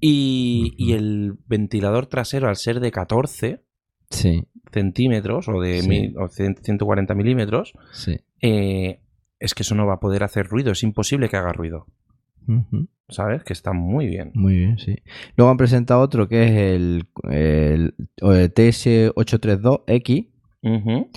Y, 0.00 0.74
y 0.78 0.92
el 0.92 1.34
ventilador 1.48 2.06
trasero, 2.06 2.48
al 2.48 2.56
ser 2.56 2.78
de 2.80 2.92
14 2.92 3.64
Sí, 4.10 4.44
centímetros 4.72 5.48
o 5.48 5.60
de 5.60 5.82
Sí. 5.82 5.88
mil- 5.88 6.16
o 6.18 6.28
cien- 6.28 6.56
140 6.60 7.14
milímetros, 7.14 7.72
sí. 7.92 8.20
eh, 8.42 9.00
es 9.38 9.54
que 9.54 9.62
eso 9.62 9.74
no 9.74 9.86
va 9.86 9.94
a 9.94 10.00
poder 10.00 10.22
hacer 10.24 10.46
ruido, 10.46 10.72
es 10.72 10.82
imposible 10.82 11.28
que 11.28 11.36
haga 11.36 11.52
ruido. 11.52 11.86
¿Sabes? 13.10 13.44
Que 13.44 13.52
está 13.52 13.72
muy 13.74 14.06
bien. 14.06 14.30
Muy 14.34 14.54
bien, 14.56 14.78
sí. 14.78 14.96
Luego 15.36 15.50
han 15.50 15.58
presentado 15.58 16.00
otro 16.00 16.28
que 16.28 16.44
es 16.44 16.50
el, 16.52 17.04
el, 17.30 17.94
el 18.16 18.54
TS832X, 18.54 20.28
Ujú. 20.62 21.08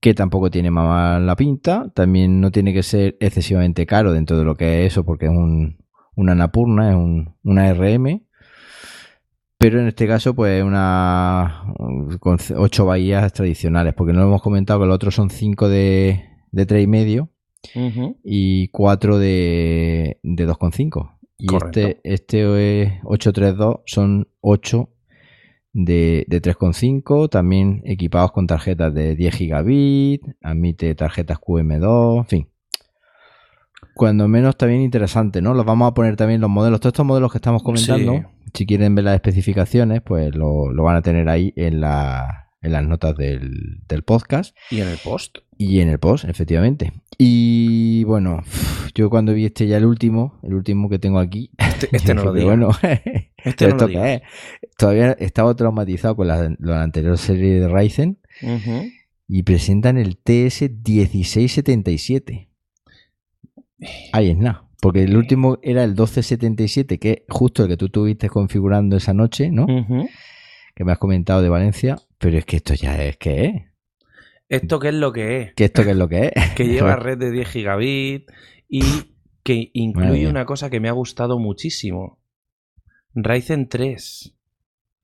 que 0.00 0.14
tampoco 0.14 0.50
tiene 0.50 0.70
más 0.70 0.86
mala 0.86 1.36
pinta. 1.36 1.90
También 1.94 2.40
no 2.40 2.50
tiene 2.50 2.72
que 2.74 2.82
ser 2.82 3.16
excesivamente 3.20 3.86
caro 3.86 4.12
dentro 4.12 4.38
de 4.38 4.44
lo 4.44 4.56
que 4.56 4.84
es 4.84 4.92
eso, 4.92 5.04
porque 5.04 5.26
es 5.26 5.32
un, 5.32 5.78
una 6.14 6.34
Napurna, 6.34 6.90
es 6.90 6.96
un, 6.96 7.34
una 7.42 7.72
RM. 7.72 8.26
Pero 9.58 9.80
en 9.80 9.88
este 9.88 10.06
caso, 10.06 10.34
pues 10.34 10.62
una 10.62 11.74
con 12.20 12.38
8 12.56 12.86
bahías 12.86 13.32
tradicionales, 13.32 13.92
porque 13.94 14.12
no 14.12 14.20
lo 14.20 14.26
hemos 14.26 14.42
comentado 14.42 14.78
que 14.80 14.86
los 14.86 14.94
otros 14.94 15.14
son 15.16 15.30
5 15.30 15.68
de, 15.68 16.24
de 16.52 16.66
3,5 16.66 17.28
Ujú. 17.74 18.16
y 18.22 18.68
4 18.68 19.18
de, 19.18 20.20
de 20.22 20.48
2,5. 20.48 21.10
Y 21.38 21.46
Correcto. 21.46 21.80
este, 21.80 22.00
este 22.04 22.82
eh, 22.82 23.00
832 23.04 23.80
son 23.86 24.28
8 24.40 24.90
de, 25.72 26.24
de 26.28 26.40
3,5, 26.42 27.28
también 27.28 27.82
equipados 27.84 28.30
con 28.32 28.46
tarjetas 28.46 28.94
de 28.94 29.16
10 29.16 29.34
gigabit, 29.34 30.22
admite 30.40 30.94
tarjetas 30.94 31.38
QM2, 31.38 32.18
en 32.18 32.26
fin. 32.26 32.48
Cuando 33.94 34.28
menos 34.28 34.56
también 34.56 34.82
interesante, 34.82 35.42
¿no? 35.42 35.54
Los 35.54 35.64
vamos 35.66 35.90
a 35.90 35.94
poner 35.94 36.14
también 36.16 36.40
los 36.40 36.50
modelos, 36.50 36.78
todos 36.80 36.92
estos 36.92 37.06
modelos 37.06 37.32
que 37.32 37.38
estamos 37.38 37.62
comentando, 37.64 38.12
Sí. 38.12 38.22
Si 38.54 38.66
quieren 38.66 38.94
ver 38.94 39.04
las 39.04 39.14
especificaciones, 39.14 40.02
pues 40.02 40.34
lo, 40.34 40.72
lo 40.72 40.82
van 40.82 40.96
a 40.96 41.02
tener 41.02 41.28
ahí 41.28 41.52
en, 41.56 41.80
la, 41.80 42.48
en 42.62 42.72
las 42.72 42.84
notas 42.84 43.16
del, 43.16 43.80
del 43.88 44.02
podcast. 44.02 44.56
Y 44.70 44.80
en 44.80 44.88
el 44.88 44.98
post. 44.98 45.38
Y 45.56 45.80
en 45.80 45.88
el 45.88 45.98
post, 45.98 46.24
efectivamente. 46.24 46.92
Y 47.18 48.04
bueno, 48.04 48.42
yo 48.94 49.10
cuando 49.10 49.32
vi 49.34 49.44
este 49.46 49.66
ya 49.66 49.76
el 49.78 49.86
último, 49.86 50.38
el 50.44 50.54
último 50.54 50.88
que 50.88 50.98
tengo 51.00 51.18
aquí, 51.18 51.50
Este, 51.58 51.88
este 51.92 52.14
no 52.18 52.22
lo 52.24 52.32
digo. 52.32 52.46
bueno, 52.48 52.70
este 53.44 53.64
no 53.66 53.70
lo 53.70 53.76
¿esto 53.76 53.86
digo. 53.88 54.02
qué 54.02 54.14
es? 54.14 54.22
Todavía 54.76 55.12
estaba 55.18 55.54
traumatizado 55.56 56.14
con 56.16 56.28
la, 56.28 56.54
la 56.60 56.82
anterior 56.82 57.18
serie 57.18 57.58
de 57.60 57.68
Ryzen 57.68 58.18
y 59.26 59.42
presentan 59.42 59.98
el 59.98 60.22
TS1677. 60.22 62.48
Ahí 64.12 64.30
es 64.30 64.36
nada. 64.36 64.67
Porque 64.80 65.02
el 65.02 65.16
último 65.16 65.58
era 65.62 65.82
el 65.82 65.90
1277, 65.90 66.98
que 66.98 67.10
es 67.10 67.22
justo 67.28 67.62
el 67.64 67.68
que 67.68 67.76
tú 67.76 67.86
estuviste 67.86 68.28
configurando 68.28 68.96
esa 68.96 69.12
noche, 69.12 69.50
¿no? 69.50 69.66
Que 70.74 70.84
me 70.84 70.92
has 70.92 70.98
comentado 70.98 71.42
de 71.42 71.48
Valencia. 71.48 71.96
Pero 72.18 72.38
es 72.38 72.44
que 72.44 72.56
esto 72.56 72.74
ya 72.74 73.02
es 73.02 73.16
que 73.16 73.44
es. 73.46 73.54
¿Esto 74.48 74.78
qué 74.78 74.88
es 74.88 74.94
lo 74.94 75.12
que 75.12 75.40
es? 75.42 75.54
Que 75.54 75.64
esto 75.66 75.82
que 75.84 75.90
es 75.90 75.96
lo 75.96 76.08
que 76.08 76.32
es. 76.34 76.50
Que 76.56 76.66
lleva 76.68 76.96
red 76.96 77.18
de 77.18 77.30
10 77.32 77.48
gigabit 77.48 78.30
y 78.68 78.82
que 79.42 79.70
incluye 79.74 80.28
una 80.28 80.44
cosa 80.46 80.70
que 80.70 80.78
me 80.80 80.88
ha 80.88 80.92
gustado 80.92 81.38
muchísimo. 81.38 82.18
Ryzen 83.14 83.68
3, 83.68 84.34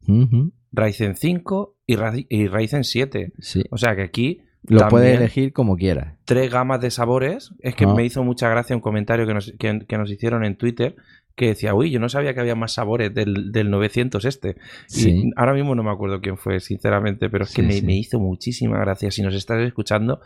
Ujú, 0.06 0.52
Ryzen 0.70 1.16
5 1.16 1.78
y, 1.87 1.96
Ra- 1.96 2.12
y 2.28 2.46
Ryzen 2.46 2.84
7. 2.84 3.32
Sí. 3.40 3.64
O 3.70 3.76
sea 3.78 3.96
que 3.96 4.02
aquí 4.02 4.42
Lo 4.66 4.79
También. 4.79 4.88
puedes 4.90 5.16
elegir 5.18 5.53
como 5.53 5.77
quieras. 5.77 6.14
tres 6.24 6.50
gamas 6.50 6.81
de 6.81 6.90
sabores. 6.90 7.53
Es 7.61 7.74
que 7.74 7.85
Ah. 7.85 7.92
me 7.94 8.05
hizo 8.05 8.24
mucha 8.24 8.48
gracia 8.48 8.74
un 8.74 8.81
comentario 8.81 9.27
que 9.27 9.35
nos, 9.35 9.53
que, 9.59 9.81
que 9.87 9.98
nos 9.98 10.11
hicieron 10.11 10.44
en 10.44 10.57
Twitter 10.57 10.96
que 11.37 11.48
decía, 11.48 11.74
uy, 11.74 11.90
yo 11.90 11.98
no 11.98 12.09
sabía 12.09 12.33
que 12.33 12.40
había 12.40 12.55
más 12.55 12.72
sabores 12.74 13.12
del, 13.12 13.50
del 13.50 13.68
900 13.70 14.24
este. 14.24 14.57
Sí. 14.87 15.11
Y 15.11 15.31
ahora 15.37 15.53
mismo 15.53 15.74
no 15.74 15.83
me 15.83 15.90
acuerdo 15.90 16.20
quién 16.20 16.37
fue, 16.38 16.61
sinceramente, 16.61 17.29
pero 17.29 17.42
es 17.44 17.53
que 17.53 17.62
Sí, 17.62 17.66
me, 17.68 17.72
sí. 17.74 17.83
me 17.85 17.96
hizo 17.96 18.20
muchísima 18.20 18.79
gracia. 18.79 19.11
Si 19.11 19.20
nos 19.20 19.35
estás 19.35 19.61
escuchando, 19.62 20.20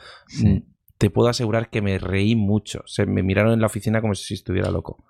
te 0.98 1.10
puedo 1.10 1.28
asegurar 1.28 1.70
que 1.70 1.80
me 1.80 1.98
reí 1.98 2.36
mucho. 2.36 2.82
Se 2.86 3.06
me 3.06 3.22
miraron 3.22 3.52
en 3.54 3.60
la 3.60 3.66
oficina 3.66 4.00
como 4.00 4.14
si 4.14 4.34
estuviera 4.34 4.70
loco. 4.70 5.02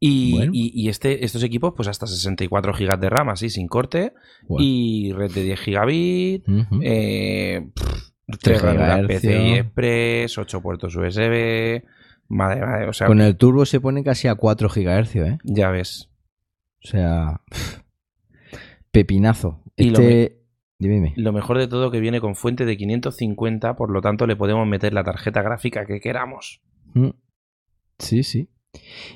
Y, 0.00 0.32
Bueno. 0.36 0.52
y- 0.54 0.72
y 0.74 0.88
este, 0.88 1.24
estos 1.24 1.42
equipos, 1.42 1.72
pues 1.76 1.88
hasta 1.88 2.06
64 2.06 2.72
GB 2.72 2.98
de 2.98 3.10
RAM, 3.10 3.28
así, 3.30 3.50
sin 3.50 3.68
corte. 3.68 4.12
Y 4.58 5.12
red 5.12 5.30
de 5.32 5.42
10 5.42 5.60
gigabit. 5.60 6.48
Ujú. 6.48 6.80
Eh, 6.82 7.68
pff, 7.74 7.84
3 8.26 8.38
tres 8.40 8.62
ranuras. 8.62 9.06
PCI 9.06 9.52
Express, 9.54 10.38
8 10.38 10.60
puertos 10.62 10.94
USB. 10.96 11.82
Madre, 12.28 12.60
madre, 12.62 12.88
o 12.88 12.92
sea, 12.92 13.06
Con 13.06 13.20
el 13.20 13.36
turbo 13.36 13.66
se 13.66 13.80
pone 13.80 14.02
casi 14.02 14.26
a 14.28 14.34
4 14.36 14.68
GHz, 14.68 15.16
¿eh? 15.16 15.38
ya 15.44 15.70
ves. 15.70 16.08
O 16.84 16.88
sea, 16.88 17.40
pepinazo. 18.90 19.62
Y 19.76 19.90
lo 19.90 19.98
Este... 20.00 20.38
Dime, 20.78 20.94
dime. 20.96 21.12
Lo 21.16 21.32
mejor 21.32 21.58
de 21.58 21.68
todo 21.68 21.92
que 21.92 22.00
viene 22.00 22.20
con 22.20 22.34
fuente 22.34 22.64
de 22.64 22.76
550, 22.76 23.76
por 23.76 23.90
lo 23.90 24.00
tanto 24.00 24.26
le 24.26 24.34
podemos 24.34 24.66
meter 24.66 24.92
la 24.92 25.04
tarjeta 25.04 25.40
gráfica 25.40 25.86
que 25.86 26.00
queramos. 26.00 26.60
Mm. 26.94 27.10
Sí, 28.00 28.24
sí. 28.24 28.48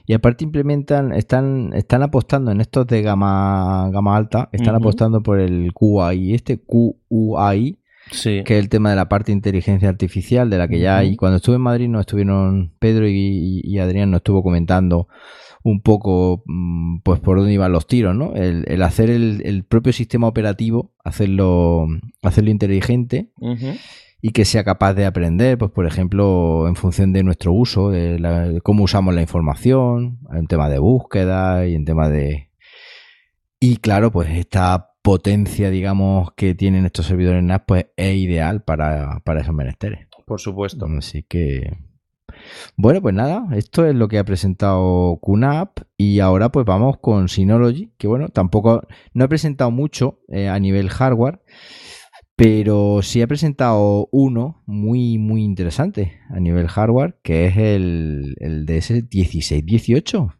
Y 0.06 0.12
aparte 0.12 0.44
implementan, 0.44 1.12
están, 1.12 1.72
están 1.74 2.02
apostando 2.02 2.50
en 2.50 2.60
estos 2.60 2.86
de 2.86 3.02
gama, 3.02 3.88
gama 3.90 4.16
alta, 4.16 4.48
están 4.52 4.74
apostando 4.74 5.22
por 5.22 5.40
el 5.40 5.72
QAI, 5.72 6.34
este 6.34 6.58
QUAI, 6.58 7.78
Sí. 8.12 8.42
que 8.44 8.56
es 8.56 8.62
el 8.62 8.68
tema 8.68 8.90
de 8.90 8.96
la 8.96 9.08
parte 9.08 9.32
de 9.32 9.36
inteligencia 9.36 9.88
artificial, 9.88 10.48
de 10.48 10.58
la 10.58 10.68
que 10.68 10.78
ya 10.78 10.98
hay. 10.98 11.16
Cuando 11.16 11.38
estuve 11.38 11.56
en 11.56 11.62
Madrid 11.62 11.88
nos 11.88 12.00
estuvieron, 12.02 12.72
Pedro 12.78 13.08
y, 13.08 13.60
y 13.64 13.78
Adrián 13.80 14.12
nos 14.12 14.18
estuvo 14.18 14.44
comentando 14.44 15.08
un 15.64 15.80
poco 15.80 16.44
mm, 16.46 16.98
pues 17.02 17.18
por 17.18 17.38
dónde 17.38 17.52
iban 17.54 17.72
los 17.72 17.88
tiros, 17.88 18.14
¿no? 18.14 18.34
El, 18.36 18.64
el 18.68 18.82
hacer 18.82 19.10
el, 19.10 19.42
el 19.44 19.64
propio 19.64 19.92
sistema 19.92 20.28
operativo, 20.28 20.92
hacerlo, 21.02 21.86
hacerlo 22.22 22.50
inteligente. 22.50 23.32
Y 24.26 24.30
que 24.32 24.44
sea 24.44 24.64
capaz 24.64 24.94
de 24.94 25.06
aprender, 25.06 25.56
pues 25.56 25.70
por 25.70 25.86
ejemplo, 25.86 26.66
en 26.66 26.74
función 26.74 27.12
de 27.12 27.22
nuestro 27.22 27.52
uso, 27.52 27.90
de, 27.90 28.18
la- 28.18 28.48
de 28.48 28.60
cómo 28.60 28.82
usamos 28.82 29.14
la 29.14 29.20
información, 29.20 30.18
en 30.32 30.48
tema 30.48 30.68
de 30.68 30.80
búsqueda 30.80 31.64
y 31.66 31.76
en 31.76 31.84
tema 31.84 32.08
de... 32.08 32.50
Y 33.60 33.76
claro, 33.76 34.10
pues 34.10 34.28
esta 34.30 34.94
potencia, 35.02 35.70
digamos, 35.70 36.32
que 36.36 36.56
tienen 36.56 36.86
estos 36.86 37.06
servidores 37.06 37.44
NAS, 37.44 37.62
pues 37.68 37.86
es 37.96 38.16
ideal 38.16 38.64
para, 38.64 39.20
para 39.20 39.42
esos 39.42 39.54
menesteres. 39.54 40.08
Por 40.26 40.40
supuesto. 40.40 40.86
Así 40.98 41.22
que... 41.22 41.78
Bueno, 42.76 43.00
pues 43.00 43.14
nada, 43.14 43.46
esto 43.54 43.86
es 43.86 43.94
lo 43.94 44.08
que 44.08 44.18
ha 44.18 44.24
presentado 44.24 45.18
QNAP 45.22 45.78
y 45.96 46.18
ahora 46.18 46.50
pues 46.50 46.66
vamos 46.66 46.98
con 46.98 47.28
Synology, 47.28 47.92
que 47.96 48.08
bueno, 48.08 48.28
tampoco, 48.28 48.82
no 49.14 49.24
he 49.24 49.28
presentado 49.28 49.70
mucho 49.70 50.18
eh, 50.28 50.48
a 50.48 50.58
nivel 50.58 50.90
hardware, 50.90 51.40
pero 52.36 53.00
sí 53.02 53.20
he 53.22 53.26
presentado 53.26 54.08
uno 54.12 54.62
muy, 54.66 55.16
muy 55.18 55.42
interesante 55.42 56.20
a 56.28 56.38
nivel 56.38 56.68
hardware, 56.68 57.18
que 57.22 57.46
es 57.46 57.56
el, 57.56 58.36
el 58.40 58.66
DS1618. 58.66 60.34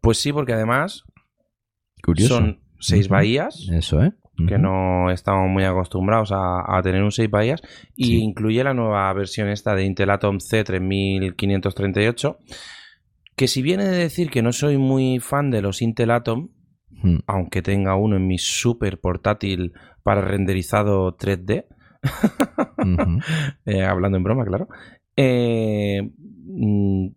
Pues 0.00 0.18
sí, 0.18 0.32
porque 0.32 0.54
además 0.54 1.04
Curioso. 2.02 2.36
son 2.36 2.60
seis 2.80 3.06
Ujú. 3.06 3.14
bahías, 3.14 3.68
Eso, 3.70 4.02
¿eh? 4.02 4.12
que 4.46 4.56
no 4.56 5.10
estamos 5.10 5.50
muy 5.50 5.64
acostumbrados 5.64 6.30
a, 6.30 6.60
a 6.78 6.80
tener 6.80 7.02
un 7.02 7.10
6 7.10 7.28
bahías, 7.28 7.60
y 7.96 8.04
Sí. 8.04 8.18
incluye 8.22 8.62
la 8.62 8.72
nueva 8.72 9.12
versión 9.12 9.48
esta 9.48 9.74
de 9.74 9.84
Intel 9.84 10.10
Atom 10.10 10.38
C3538, 10.38 12.36
que 13.34 13.48
si 13.48 13.62
viene 13.62 13.84
de 13.84 13.96
decir 13.98 14.30
que 14.30 14.42
no 14.42 14.52
soy 14.52 14.78
muy 14.78 15.18
fan 15.18 15.50
de 15.50 15.60
los 15.60 15.82
Intel 15.82 16.12
Atom, 16.12 16.50
Mm. 16.90 17.18
aunque 17.26 17.62
tenga 17.62 17.94
uno 17.94 18.16
en 18.16 18.26
mi 18.26 18.38
super 18.38 18.98
portátil 18.98 19.72
para 20.02 20.20
renderizado 20.20 21.16
3D, 21.16 21.66
Ujú. 22.78 23.18
eh, 23.66 23.84
hablando 23.84 24.16
en 24.18 24.24
broma, 24.24 24.44
claro. 24.44 24.68
Eh, 25.16 26.10
mm, 26.24 27.08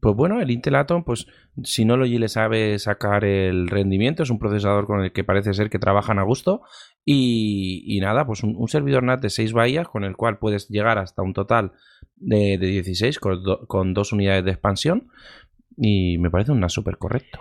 pues 0.00 0.14
bueno, 0.16 0.40
el 0.40 0.50
Intel 0.50 0.74
Atom, 0.76 1.02
pues 1.04 1.26
Synology 1.62 2.18
le 2.18 2.28
sabe 2.28 2.78
sacar 2.78 3.24
el 3.24 3.68
rendimiento, 3.68 4.22
es 4.22 4.30
un 4.30 4.38
procesador 4.38 4.86
con 4.86 5.02
el 5.02 5.12
que 5.12 5.24
parece 5.24 5.54
ser 5.54 5.70
que 5.70 5.78
trabajan 5.78 6.18
a 6.18 6.22
gusto. 6.24 6.62
Y, 7.06 7.84
y 7.86 8.00
nada, 8.00 8.26
pues 8.26 8.42
un, 8.42 8.54
un 8.56 8.68
servidor 8.68 9.02
NAT 9.02 9.20
de 9.22 9.30
6 9.30 9.52
bahías 9.52 9.88
con 9.88 10.04
el 10.04 10.16
cual 10.16 10.38
puedes 10.38 10.68
llegar 10.68 10.98
hasta 10.98 11.22
un 11.22 11.32
total 11.32 11.72
de, 12.16 12.58
de 12.58 12.66
16 12.66 13.18
con, 13.18 13.42
do- 13.42 13.66
con 13.66 13.94
dos 13.94 14.12
unidades 14.12 14.44
de 14.44 14.50
expansión. 14.52 15.08
Y 15.76 16.18
me 16.18 16.30
parece 16.30 16.52
un 16.52 16.60
NAS 16.60 16.72
súper 16.72 16.98
correcto. 16.98 17.40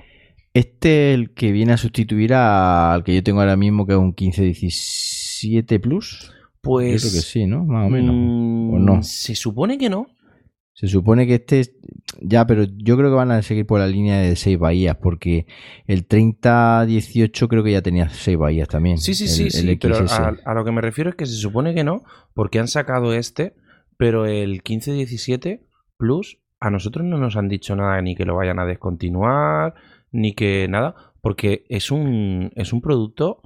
Este 0.53 1.11
es 1.11 1.15
el 1.19 1.33
que 1.33 1.51
viene 1.51 1.73
a 1.73 1.77
sustituir 1.77 2.33
a- 2.33 2.93
al 2.93 3.03
que 3.03 3.15
yo 3.15 3.23
tengo 3.23 3.39
ahora 3.39 3.55
mismo, 3.57 3.85
que 3.87 3.93
es 3.93 3.99
un 3.99 4.13
1517 4.17 5.79
Plus. 5.79 6.31
Pues. 6.61 7.03
yo 7.03 7.09
creo 7.09 7.19
que 7.19 7.25
sí, 7.27 7.45
¿no? 7.45 7.65
Más 7.65 7.87
o 7.87 7.89
menos. 7.89 8.15
mm, 8.15 8.73
¿O 8.75 8.79
no? 8.79 9.03
Se 9.03 9.35
supone 9.35 9.77
que 9.77 9.89
no. 9.89 10.07
Se 10.75 10.87
supone 10.87 11.27
que 11.27 11.35
este 11.35 11.59
es- 11.59 11.73
ya, 12.21 12.47
pero 12.47 12.63
yo 12.63 12.95
creo 12.97 13.09
que 13.09 13.15
van 13.15 13.31
a 13.31 13.41
seguir 13.41 13.65
por 13.65 13.79
la 13.79 13.87
línea 13.87 14.19
de 14.19 14.35
6 14.37 14.57
bahías, 14.57 14.95
porque 14.95 15.45
el 15.87 16.05
3018 16.05 17.47
creo 17.49 17.63
que 17.63 17.71
ya 17.73 17.81
tenía 17.81 18.09
6 18.09 18.37
bahías 18.37 18.67
también. 18.69 18.97
Sí, 18.97 19.13
sí, 19.13 19.25
el- 19.25 19.29
sí, 19.29 19.43
el 19.43 19.51
sí, 19.51 19.75
pero 19.75 19.97
a, 20.09 20.35
a 20.45 20.53
lo 20.53 20.63
que 20.65 20.71
me 20.71 20.81
refiero 20.81 21.09
es 21.09 21.15
que 21.17 21.25
se 21.25 21.35
supone 21.35 21.75
que 21.75 21.83
no, 21.83 22.03
porque 22.33 22.59
han 22.59 22.67
sacado 22.69 23.13
este, 23.13 23.55
pero 23.97 24.25
el 24.25 24.61
1517 24.67 25.65
Plus 25.97 26.39
a 26.59 26.69
nosotros 26.69 27.05
no 27.05 27.17
nos 27.17 27.35
han 27.35 27.49
dicho 27.49 27.75
nada 27.75 28.01
ni 28.01 28.15
que 28.15 28.25
lo 28.25 28.35
vayan 28.37 28.57
a 28.59 28.65
descontinuar, 28.65 29.75
ni 30.13 30.33
que 30.33 30.67
nada, 30.69 30.95
porque 31.19 31.65
es 31.67 31.91
un, 31.91 32.51
es 32.55 32.71
un 32.71 32.79
producto 32.81 33.41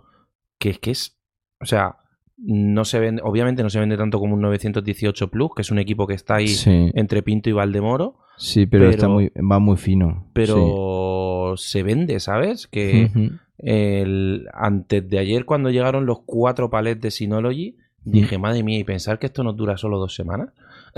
que 0.59 0.69
es 0.69 0.79
que 0.79 0.91
es, 0.91 1.17
o 1.59 1.65
sea, 1.65 1.97
no 2.37 2.85
se 2.85 2.99
vende, 2.99 3.21
obviamente 3.25 3.63
no 3.63 3.69
se 3.71 3.79
vende 3.79 3.97
tanto 3.97 4.19
como 4.19 4.35
un 4.35 4.41
918 4.41 5.29
Plus, 5.29 5.49
que 5.55 5.63
es 5.63 5.71
un 5.71 5.79
equipo 5.79 6.05
que 6.05 6.13
está 6.13 6.35
ahí 6.35 6.47
Sí, 6.49 6.91
entre 6.93 7.23
Pinto 7.23 7.49
y 7.49 7.53
Valdemoro, 7.53 8.19
sí, 8.37 8.67
pero, 8.67 8.83
pero- 8.83 8.91
está 8.91 9.07
muy, 9.07 9.29
va 9.29 9.57
muy 9.57 9.77
fino. 9.77 10.27
pero 10.33 11.55
se 11.57 11.81
vende, 11.81 12.19
¿sabes? 12.19 12.67
Que 12.67 13.09
el, 13.57 14.47
antes 14.53 15.09
de 15.09 15.19
ayer, 15.19 15.45
cuando 15.45 15.69
llegaron 15.71 16.05
los 16.05 16.19
cuatro 16.25 16.69
palets 16.69 17.01
de 17.01 17.09
Synology, 17.11 17.77
dije, 18.03 18.37
madre 18.37 18.63
mía, 18.63 18.77
y 18.79 18.83
pensar 18.83 19.17
que 19.19 19.25
esto 19.27 19.43
nos 19.43 19.55
dura 19.55 19.77
solo 19.77 19.97
dos 19.97 20.13
semanas. 20.15 20.49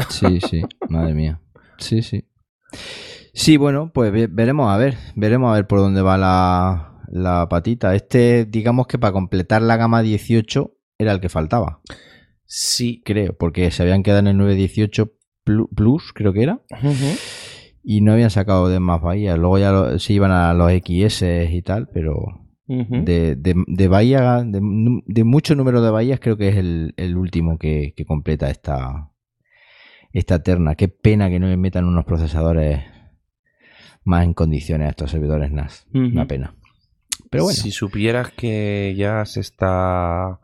Sí, 0.10 0.39
sí, 0.41 0.62
madre 0.89 1.13
mía. 1.13 1.39
Sí, 1.77 2.01
sí. 2.01 2.25
Sí, 3.34 3.58
bueno, 3.58 3.92
pues 3.94 4.12
ve- 4.12 4.28
veremos 4.28 4.72
a 4.72 4.78
ver, 4.78 4.96
veremos 5.15 5.52
a 5.52 5.56
ver 5.56 5.68
por 5.68 5.80
dónde 5.80 6.02
va 6.02 6.18
la, 6.18 7.04
la 7.08 7.48
patita. 7.50 7.96
Este, 7.96 8.46
digamos 8.46 8.88
que 8.88 8.98
para 8.98 9.13
completar 9.13 9.62
la 9.62 9.78
gama 9.78 10.02
18 10.02 10.74
era 10.98 11.12
el 11.12 11.20
que 11.22 11.30
faltaba, 11.30 11.82
Sí. 12.46 13.02
creo, 13.06 13.38
porque 13.38 13.70
se 13.72 13.84
habían 13.84 14.04
quedado 14.04 14.20
en 14.22 14.28
el 14.28 14.38
918 14.38 15.13
Plu- 15.46 15.70
Plus, 15.74 16.12
creo 16.13 16.34
que 16.34 16.44
era, 16.44 16.62
y 17.84 18.02
no 18.02 18.12
habían 18.13 18.30
sacado 18.30 18.68
de 18.70 18.80
más 18.80 19.02
bahías. 19.02 19.38
Luego 19.38 19.58
ya 19.58 19.72
lo- 19.72 19.98
se 20.00 20.13
iban 20.13 20.32
a 20.32 20.54
los 20.54 20.72
XS 20.72 21.50
y 21.52 21.62
tal, 21.62 21.88
pero 21.94 22.15
de, 23.06 23.36
de, 23.36 23.56
de 23.68 23.88
bahía, 23.88 24.44
de, 24.46 25.24
mucho 25.24 25.56
número 25.56 25.82
de 25.82 25.89
bahías, 25.89 26.20
creo 26.20 26.38
que 26.38 26.50
es 26.50 26.56
el, 26.58 26.94
el 26.98 27.18
último 27.18 27.58
que, 27.58 27.94
que 27.96 28.06
completa 28.06 28.50
esta, 28.50 29.12
esta 30.12 30.44
terna. 30.44 30.76
Qué 30.76 30.88
pena 30.88 31.30
que 31.30 31.39
no 31.39 31.48
le 31.48 31.58
metan 31.58 31.86
unos 31.86 32.06
procesadores 32.06 32.82
más 34.04 34.24
en 34.26 34.34
condiciones 34.34 34.88
a 34.88 34.90
estos 34.92 35.12
servidores 35.12 35.52
NAS. 35.52 35.86
Ujú. 35.94 36.06
Una 36.06 36.26
pena. 36.26 36.56
Pero 37.30 37.44
bueno, 37.44 37.58
Si 37.58 37.72
supieras 37.72 38.32
que 38.32 38.96
ya 38.98 39.24
se 39.26 39.40
está. 39.42 40.40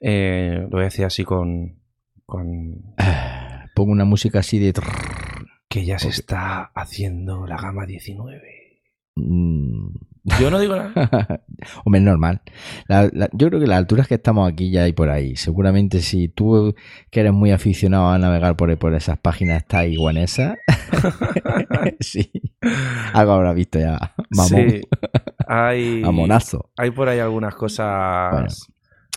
eh, 0.00 0.58
lo 0.62 0.68
voy 0.70 0.80
a 0.82 0.84
decir 0.84 1.04
así 1.04 1.24
con. 1.24 1.80
con 2.24 2.94
pongo 3.74 3.92
una 3.92 4.04
música 4.04 4.38
así 4.40 4.58
de... 4.58 4.72
que 5.68 5.84
ya 5.84 5.98
se 5.98 6.08
está 6.08 6.64
haciendo 6.74 7.46
la 7.46 7.56
gama 7.58 7.84
19. 7.86 8.40
Mm. 9.16 9.88
Yo 10.40 10.50
no 10.50 10.58
digo 10.58 10.74
nada. 10.76 10.90
Hombre, 11.84 12.00
es 12.00 12.04
normal. 12.04 12.42
La- 12.88 13.08
la- 13.12 13.28
yo 13.32 13.48
creo 13.48 13.60
que 13.60 13.66
las 13.66 13.78
alturas 13.78 14.08
que 14.08 14.14
estamos 14.16 14.50
aquí 14.50 14.70
ya 14.70 14.82
hay 14.82 14.92
por 14.92 15.08
ahí. 15.08 15.36
Seguramente 15.36 16.00
si 16.00 16.28
tú 16.28 16.74
que 17.10 17.20
eres 17.20 17.32
muy 17.32 17.52
aficionado 17.52 18.08
a 18.08 18.18
navegar 18.18 18.56
por, 18.56 18.76
por 18.78 18.94
esas 18.94 19.18
páginas 19.18 19.64
taiwanesas, 19.66 20.56
sí, 22.00 22.30
algo 23.12 23.32
habrá 23.32 23.52
visto 23.52 23.78
ya. 23.78 24.14
Mamón, 24.30 24.70
Sí. 24.70 24.80
Hay, 25.48 26.00
mamonazo. 26.02 26.70
hay 26.76 26.90
por 26.90 27.08
ahí 27.08 27.20
algunas 27.20 27.54
cosas. 27.54 28.32
Bueno. 28.32 28.48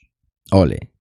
Ole. 0.51 0.91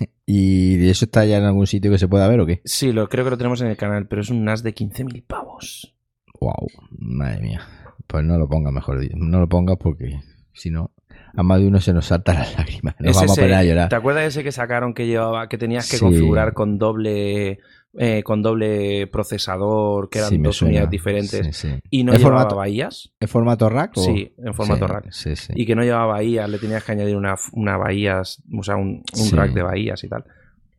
¿Y 0.26 0.76
de 0.76 0.90
eso 0.90 1.04
está 1.06 1.24
ya 1.24 1.38
en 1.38 1.44
algún 1.44 1.66
sitio 1.66 1.90
que 1.90 1.98
se 1.98 2.08
pueda 2.08 2.28
ver 2.28 2.40
o 2.40 2.46
qué? 2.46 2.60
Sí, 2.64 2.92
lo, 2.92 3.08
creo 3.08 3.24
que 3.24 3.30
lo 3.30 3.38
tenemos 3.38 3.60
en 3.60 3.68
el 3.68 3.76
canal, 3.76 4.06
pero 4.08 4.22
es 4.22 4.30
un 4.30 4.44
NAS 4.44 4.62
de 4.62 4.74
15.000 4.74 5.24
pavos. 5.26 5.94
Wow, 6.40 6.68
madre 6.90 7.40
mía. 7.42 7.60
Pues 8.06 8.24
no 8.24 8.38
lo 8.38 8.48
pongas 8.48 8.72
mejor. 8.72 9.00
di- 9.00 9.10
No 9.14 9.40
lo 9.40 9.48
pongas 9.48 9.76
porque 9.78 10.20
si 10.52 10.70
no, 10.70 10.92
a 11.34 11.42
más 11.42 11.60
de 11.60 11.66
uno 11.66 11.80
se 11.80 11.92
nos 11.92 12.06
saltan 12.06 12.36
las 12.36 12.54
lágrimas. 12.58 12.94
Nos 13.00 13.10
Es 13.10 13.16
vamos 13.16 13.32
ese- 13.32 13.40
a 13.40 13.44
poner 13.44 13.56
a 13.58 13.64
llorar. 13.64 13.88
¿Te 13.88 13.96
acuerdas 13.96 14.22
de 14.22 14.28
ese 14.28 14.44
que 14.44 14.52
sacaron 14.52 14.94
que 14.94 15.06
llevaba, 15.06 15.48
que 15.48 15.58
tenías 15.58 15.90
que 15.90 15.96
Sí. 15.96 16.02
configurar 16.04 16.52
con 16.54 16.78
doble, 16.78 17.58
eh, 17.96 18.22
con 18.22 18.42
doble 18.42 19.06
procesador, 19.06 20.08
que 20.10 20.18
eran 20.18 20.30
Sí, 20.30 20.38
dos 20.38 20.56
suena. 20.56 20.70
unidades 20.70 20.90
diferentes? 20.90 21.46
Sí, 21.46 21.52
sí. 21.68 21.80
Y 21.90 22.04
no 22.04 22.12
¿Es 22.12 22.18
llevaba 22.18 22.42
formato- 22.42 22.56
bahías. 22.56 23.12
¿Es 23.18 23.30
formato 23.30 23.68
rack 23.68 23.92
o...? 23.96 24.02
Sí, 24.04 24.34
en 24.38 24.54
formato 24.54 24.86
rack. 24.86 25.10
Y 25.54 25.66
que 25.66 25.74
no 25.74 25.82
llevaba 25.82 26.06
bahías, 26.06 26.48
le 26.48 26.58
tenías 26.58 26.84
que 26.84 26.92
añadir 26.92 27.16
una, 27.16 27.34
una 27.52 27.76
bahías, 27.76 28.42
o 28.56 28.62
sea, 28.62 28.76
un, 28.76 29.02
un 29.18 29.30
rack 29.32 29.52
de 29.52 29.62
bahías 29.62 30.02
y 30.04 30.08
tal. 30.08 30.24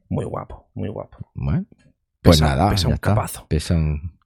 Muy 0.10 0.26
guapo, 0.26 0.70
muy 0.76 0.90
guapo. 0.90 1.18
Bueno, 1.34 1.66
pues 2.22 2.40
Pesa- 2.42 2.56
nada, 2.56 2.70
pesa 2.72 2.88
un 2.88 2.94
está. 2.96 3.10
capazo. 3.10 3.46
Pesa 3.48 3.76
un- 3.76 4.18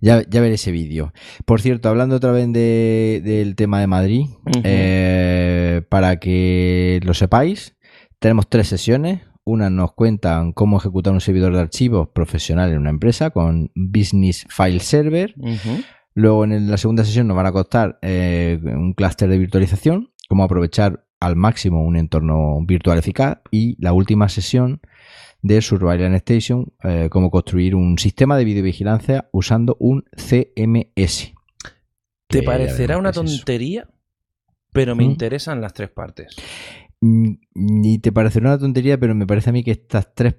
Ya, 0.00 0.22
ya 0.28 0.40
veré 0.40 0.54
ese 0.54 0.72
vídeo. 0.72 1.12
Por 1.44 1.60
cierto, 1.60 1.88
hablando 1.88 2.16
otra 2.16 2.32
vez 2.32 2.52
de- 2.52 3.20
del 3.24 3.54
tema 3.54 3.78
de 3.80 3.86
Madrid, 3.86 4.26
eh, 4.64 5.82
para 5.88 6.16
que 6.18 6.98
lo 7.04 7.14
sepáis, 7.14 7.76
tenemos 8.18 8.48
tres 8.48 8.68
sesiones. 8.68 9.20
Una 9.44 9.70
nos 9.70 9.92
cuentan 9.92 10.52
cómo 10.52 10.78
ejecutar 10.78 11.12
un 11.12 11.20
servidor 11.20 11.52
de 11.52 11.60
archivos 11.60 12.08
profesional 12.08 12.70
en 12.70 12.78
una 12.78 12.90
empresa 12.90 13.30
con 13.30 13.72
Business 13.74 14.46
File 14.48 14.80
Server. 14.80 15.34
Luego 16.14 16.44
en 16.44 16.70
la 16.70 16.76
segunda 16.76 17.04
sesión 17.04 17.26
nos 17.26 17.36
van 17.36 17.46
a 17.46 17.52
costar 17.52 17.98
eh, 18.02 18.60
un 18.62 18.92
clúster 18.92 19.28
de 19.28 19.38
virtualización, 19.38 20.12
cómo 20.28 20.44
aprovechar 20.44 21.04
al 21.18 21.36
máximo 21.36 21.84
un 21.84 21.96
entorno 21.96 22.58
virtual 22.64 22.98
eficaz. 22.98 23.38
Y 23.50 23.76
la 23.82 23.92
última 23.92 24.28
sesión 24.28 24.80
de 25.42 25.60
Surveillance 25.60 26.16
Station, 26.18 26.72
eh, 26.84 27.08
cómo 27.10 27.30
construir 27.30 27.74
un 27.74 27.98
sistema 27.98 28.36
de 28.36 28.44
videovigilancia 28.44 29.28
usando 29.32 29.76
un 29.80 30.04
CMS. 30.16 31.32
Te 32.28 32.42
parecerá 32.42 32.96
una 32.96 33.10
es 33.10 33.16
tontería, 33.16 33.88
pero 34.72 34.94
me 34.94 35.04
¿Mm? 35.04 35.10
interesan 35.10 35.60
las 35.60 35.74
tres 35.74 35.90
partes. 35.90 36.36
Mm, 37.02 37.32
Ni 37.54 37.98
te 37.98 38.12
parecerá 38.12 38.50
una 38.50 38.58
tontería, 38.58 38.98
pero 38.98 39.14
me 39.14 39.26
parece 39.26 39.50
a 39.50 39.52
mí 39.52 39.62
que 39.62 39.72
estas 39.72 40.14
tres 40.14 40.36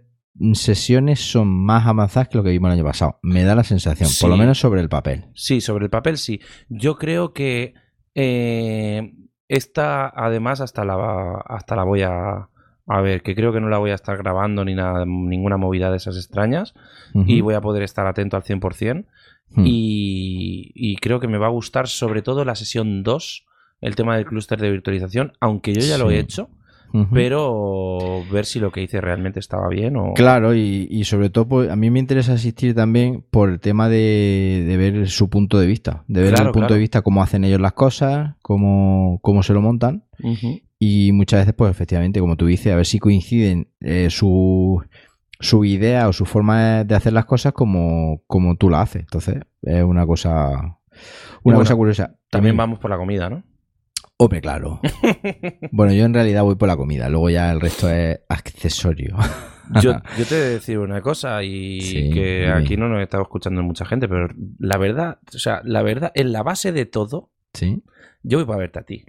sesiones 0.53 1.19
son 1.19 1.47
más 1.47 1.85
avanzadas 1.85 2.29
que 2.29 2.37
lo 2.37 2.43
que 2.43 2.49
vimos 2.49 2.69
el 2.69 2.79
año 2.79 2.85
pasado. 2.85 3.19
Me 3.21 3.43
da 3.43 3.53
la 3.53 3.63
sensación, 3.63 4.09
por 4.19 4.29
lo 4.29 4.37
menos 4.37 4.57
sobre 4.59 4.81
el 4.81 4.89
papel. 4.89 5.25
Sí, 5.35 5.61
sobre 5.61 5.85
el 5.85 5.91
papel 5.91 6.17
sí. 6.17 6.39
Yo 6.69 6.97
creo 6.97 7.33
que 7.33 7.75
eh, 8.15 9.13
esta, 9.47 10.07
además, 10.07 10.61
hasta 10.61 10.85
la, 10.85 11.43
hasta 11.45 11.75
la 11.75 11.83
voy 11.83 12.01
a, 12.01 12.49
a 12.87 13.01
ver, 13.01 13.21
que 13.21 13.35
creo 13.35 13.51
que 13.53 13.61
no 13.61 13.69
la 13.69 13.77
voy 13.77 13.91
a 13.91 13.95
estar 13.95 14.17
grabando 14.17 14.65
ni 14.65 14.73
nada, 14.73 15.05
ninguna 15.05 15.57
movida 15.57 15.91
de 15.91 15.97
esas 15.97 16.15
extrañas 16.15 16.73
y 17.13 17.41
voy 17.41 17.53
a 17.53 17.61
poder 17.61 17.83
estar 17.83 18.07
atento 18.07 18.37
al 18.37 18.43
100%. 18.43 19.05
Hmm. 19.49 19.63
Y, 19.67 20.71
y 20.73 20.95
creo 20.95 21.19
que 21.19 21.27
me 21.27 21.37
va 21.37 21.47
a 21.47 21.51
gustar 21.51 21.87
sobre 21.87 22.23
todo 22.23 22.43
la 22.43 22.55
sesión 22.55 23.03
2, 23.03 23.45
el 23.83 23.95
tema 23.95 24.15
del 24.15 24.25
clúster 24.25 24.59
de 24.59 24.71
virtualización, 24.71 25.33
aunque 25.39 25.73
yo 25.73 25.81
ya 25.81 25.97
lo 25.97 26.09
Sí. 26.09 26.15
he 26.15 26.19
hecho, 26.19 26.49
pero 27.11 28.23
ver 28.31 28.45
si 28.45 28.59
lo 28.59 28.71
que 28.71 28.81
hice 28.83 29.01
realmente 29.01 29.39
estaba 29.39 29.67
bien 29.69 29.97
o... 29.97 30.13
Claro, 30.13 30.53
y, 30.55 30.87
y 30.89 31.03
sobre 31.05 31.29
todo 31.29 31.47
pues, 31.47 31.69
a 31.71 31.75
mí 31.75 31.89
me 31.89 31.99
interesa 31.99 32.33
asistir 32.33 32.75
también 32.75 33.23
por 33.31 33.49
el 33.49 33.59
tema 33.59 33.89
de, 33.89 34.63
de 34.67 34.77
ver 34.77 35.07
su 35.09 35.29
punto 35.29 35.59
de 35.59 35.67
vista, 35.67 36.03
de 36.07 36.21
ver 36.21 36.33
Claro, 36.33 36.49
el 36.49 36.53
punto 36.53 36.67
claro. 36.67 36.73
de 36.75 36.79
vista, 36.81 37.01
cómo 37.01 37.23
hacen 37.23 37.43
ellos 37.45 37.59
las 37.59 37.73
cosas, 37.73 38.35
cómo, 38.41 39.19
cómo 39.21 39.43
se 39.43 39.53
lo 39.53 39.61
montan. 39.61 40.05
Y 40.79 41.11
muchas 41.13 41.41
veces, 41.41 41.53
pues 41.55 41.71
efectivamente, 41.71 42.19
como 42.19 42.35
tú 42.35 42.45
dices, 42.45 42.73
a 42.73 42.75
ver 42.75 42.85
si 42.85 42.99
coinciden 42.99 43.69
eh, 43.79 44.09
su, 44.09 44.83
su 45.39 45.65
idea 45.65 46.07
o 46.09 46.13
su 46.13 46.25
forma 46.25 46.83
de 46.83 46.95
hacer 46.95 47.13
las 47.13 47.25
cosas 47.25 47.53
como, 47.53 48.21
como 48.27 48.55
tú 48.55 48.69
la 48.69 48.81
haces. 48.81 49.01
Entonces, 49.03 49.37
es 49.61 49.83
una 49.83 50.05
cosa, 50.05 50.49
una 50.51 50.77
bueno, 51.43 51.59
cosa 51.59 51.75
curiosa. 51.75 52.15
También 52.29 52.57
vamos 52.57 52.79
por 52.79 52.89
la 52.91 52.97
comida, 52.97 53.29
¿no? 53.29 53.43
Hombre, 54.23 54.39
claro. 54.41 54.79
bueno, 55.71 55.91
yo 55.93 56.05
en 56.05 56.13
realidad 56.13 56.43
voy 56.43 56.55
por 56.55 56.67
la 56.69 56.77
comida, 56.77 57.09
luego 57.09 57.29
ya 57.29 57.51
el 57.51 57.59
resto 57.59 57.89
es 57.89 58.19
accesorio. 58.29 59.17
Yo, 59.81 59.93
yo 60.17 60.25
te 60.25 60.35
he 60.35 60.39
de 60.39 60.49
decir 60.55 60.77
una 60.77 61.01
cosa 61.01 61.41
y 61.41 61.79
Sí, 61.81 62.09
que 62.11 62.49
aquí 62.49 62.75
no 62.75 62.89
nos 62.89 63.01
está 63.01 63.21
escuchando 63.21 63.63
mucha 63.63 63.85
gente, 63.85 64.09
pero 64.09 64.27
la 64.59 64.77
verdad, 64.77 65.19
o 65.33 65.39
sea, 65.39 65.61
la 65.63 65.81
verdad, 65.81 66.11
en 66.15 66.33
la 66.33 66.43
base 66.43 66.73
de 66.73 66.85
todo, 66.85 67.31
sí. 67.53 67.81
yo 68.23 68.39
voy 68.39 68.45
para 68.45 68.59
verte 68.59 68.79
a 68.79 68.83
ti. 68.83 69.05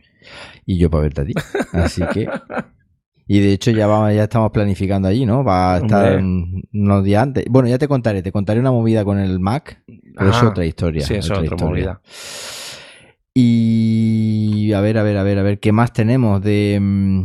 y 0.64 0.78
yo 0.78 0.88
para 0.90 1.02
verte 1.02 1.20
a 1.22 1.24
ti. 1.24 1.34
Así 1.72 2.02
que. 2.12 2.28
Y 3.26 3.40
de 3.40 3.52
hecho 3.52 3.72
ya 3.72 3.88
vamos, 3.88 4.14
ya 4.14 4.22
estamos 4.24 4.52
planificando 4.52 5.08
allí, 5.08 5.26
¿no? 5.26 5.42
Va 5.42 5.74
a 5.74 5.78
estar 5.78 6.18
Hombre. 6.18 6.62
unos 6.72 7.04
días 7.04 7.22
antes. 7.24 7.44
Bueno, 7.50 7.68
ya 7.68 7.76
te 7.78 7.88
contaré, 7.88 8.22
te 8.22 8.30
contaré 8.30 8.60
una 8.60 8.70
movida 8.70 9.04
con 9.04 9.18
el 9.18 9.40
Mac, 9.40 9.82
pero 10.16 10.30
es 10.30 10.36
Ah, 10.36 10.48
otra 10.50 10.64
historia. 10.64 11.04
Sí, 11.04 11.14
es 11.14 11.28
otra 11.30 11.42
otra 11.42 11.66
movida. 11.66 12.00
Y 13.36 14.72
a 14.72 14.80
ver, 14.80 14.96
a 14.96 15.02
ver, 15.02 15.16
a 15.16 15.22
ver, 15.24 15.38
a 15.38 15.42
ver, 15.42 15.58
¿qué 15.58 15.72
más 15.72 15.92
tenemos 15.92 16.40
de 16.40 16.78
mm, 16.80 17.24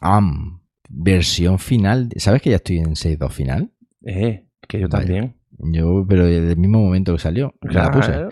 am, 0.00 0.60
versión 0.88 1.58
final? 1.58 2.08
¿Sabes 2.16 2.40
que 2.40 2.50
ya 2.50 2.56
estoy 2.56 2.78
en 2.78 2.94
6.2 2.94 3.30
final? 3.30 3.70
Eh, 4.04 4.46
que 4.66 4.80
yo 4.80 4.88
Vaya. 4.88 5.04
también. 5.04 5.36
Yo, 5.58 6.06
pero 6.08 6.24
desde 6.24 6.52
el 6.52 6.56
mismo 6.56 6.82
momento 6.82 7.12
que 7.12 7.18
salió, 7.18 7.54
me 7.60 7.74
la 7.74 7.90
puse. 7.90 8.10
Claro. 8.10 8.30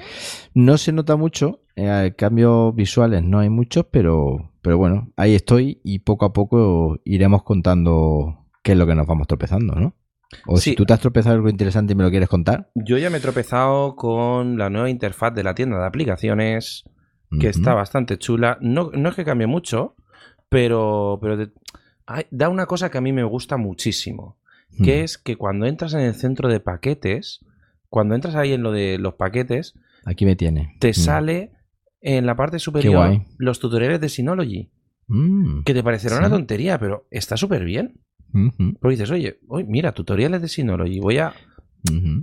No 0.55 0.79
se 0.79 0.93
nota 0.93 1.17
mucho, 1.17 1.61
eh, 1.77 2.15
cambios 2.17 2.75
visuales 2.75 3.23
no 3.23 3.41
hay 3.41 3.51
muchos, 3.51 3.85
pero, 3.91 4.51
pero 4.63 4.79
bueno, 4.79 5.13
ahí 5.17 5.35
estoy 5.35 5.83
y 5.85 5.99
poco 5.99 6.25
a 6.25 6.33
poco 6.33 6.97
iremos 7.05 7.43
contando 7.43 8.47
qué 8.63 8.73
es 8.73 8.79
lo 8.79 8.87
que 8.87 8.95
nos 8.95 9.07
vamos 9.07 9.27
tropezando, 9.27 9.75
¿no? 9.75 9.95
O 10.47 10.57
Sí. 10.57 10.71
si 10.71 10.77
tú 10.77 10.87
te 10.87 10.95
has 10.95 11.01
tropezado 11.01 11.35
algo 11.37 11.51
interesante 11.51 11.93
y 11.93 11.97
me 11.97 12.05
lo 12.05 12.11
quieres 12.11 12.31
contar. 12.31 12.71
Yo 12.75 12.97
ya 12.97 13.11
me 13.11 13.19
he 13.19 13.21
tropezado 13.21 13.95
con 13.97 14.57
la 14.57 14.71
nueva 14.71 14.89
interfaz 14.89 15.35
de 15.35 15.43
la 15.45 15.55
tienda 15.55 15.79
de 15.79 15.87
aplicaciones, 15.87 16.85
que 17.41 17.49
está 17.49 17.75
bastante 17.75 18.19
chula. 18.19 18.59
No, 18.61 18.91
no 18.93 19.09
es 19.11 19.15
que 19.15 19.25
cambie 19.25 19.47
mucho, 19.47 19.95
pero, 20.49 21.19
pero 21.21 21.51
hay- 22.07 22.27
da 22.31 22.49
una 22.49 22.67
cosa 22.67 22.91
que 22.91 22.99
a 22.99 23.03
mí 23.03 23.13
me 23.13 23.25
gusta 23.25 23.57
muchísimo, 23.57 24.39
que 24.83 25.01
Mm. 25.01 25.05
es 25.05 25.19
que 25.19 25.37
cuando 25.37 25.67
entras 25.67 25.95
en 25.95 26.01
el 26.01 26.15
centro 26.15 26.49
de 26.49 26.61
paquetes, 26.61 27.41
cuando 27.89 28.15
entras 28.15 28.35
ahí 28.35 28.53
en 28.53 28.63
lo 28.63 28.73
de 28.73 28.99
los 28.99 29.15
paquetes, 29.15 29.75
Aquí 30.05 30.25
me 30.25 30.37
tiene. 30.37 30.77
te 30.81 30.95
sale 30.95 31.53
en 32.01 32.27
la 32.27 32.37
parte 32.37 32.59
superior 32.59 33.23
los 33.39 33.59
tutoriales 33.61 34.01
de 34.01 34.09
Synology, 34.09 34.71
Mm. 35.09 35.63
que 35.65 35.75
te 35.75 35.83
parecerá 35.83 36.17
Sí. 36.17 36.19
una 36.21 36.31
tontería, 36.31 36.79
pero 36.79 37.07
está 37.11 37.37
súper 37.37 37.65
bien. 37.65 38.01
Porque 38.81 38.95
dices, 38.95 39.11
oye, 39.11 39.39
oye, 39.49 39.65
mira, 39.67 39.93
tutoriales 39.93 40.43
de 40.43 40.49
Synology, 40.49 41.01
voy 41.01 41.17
a, 41.19 41.33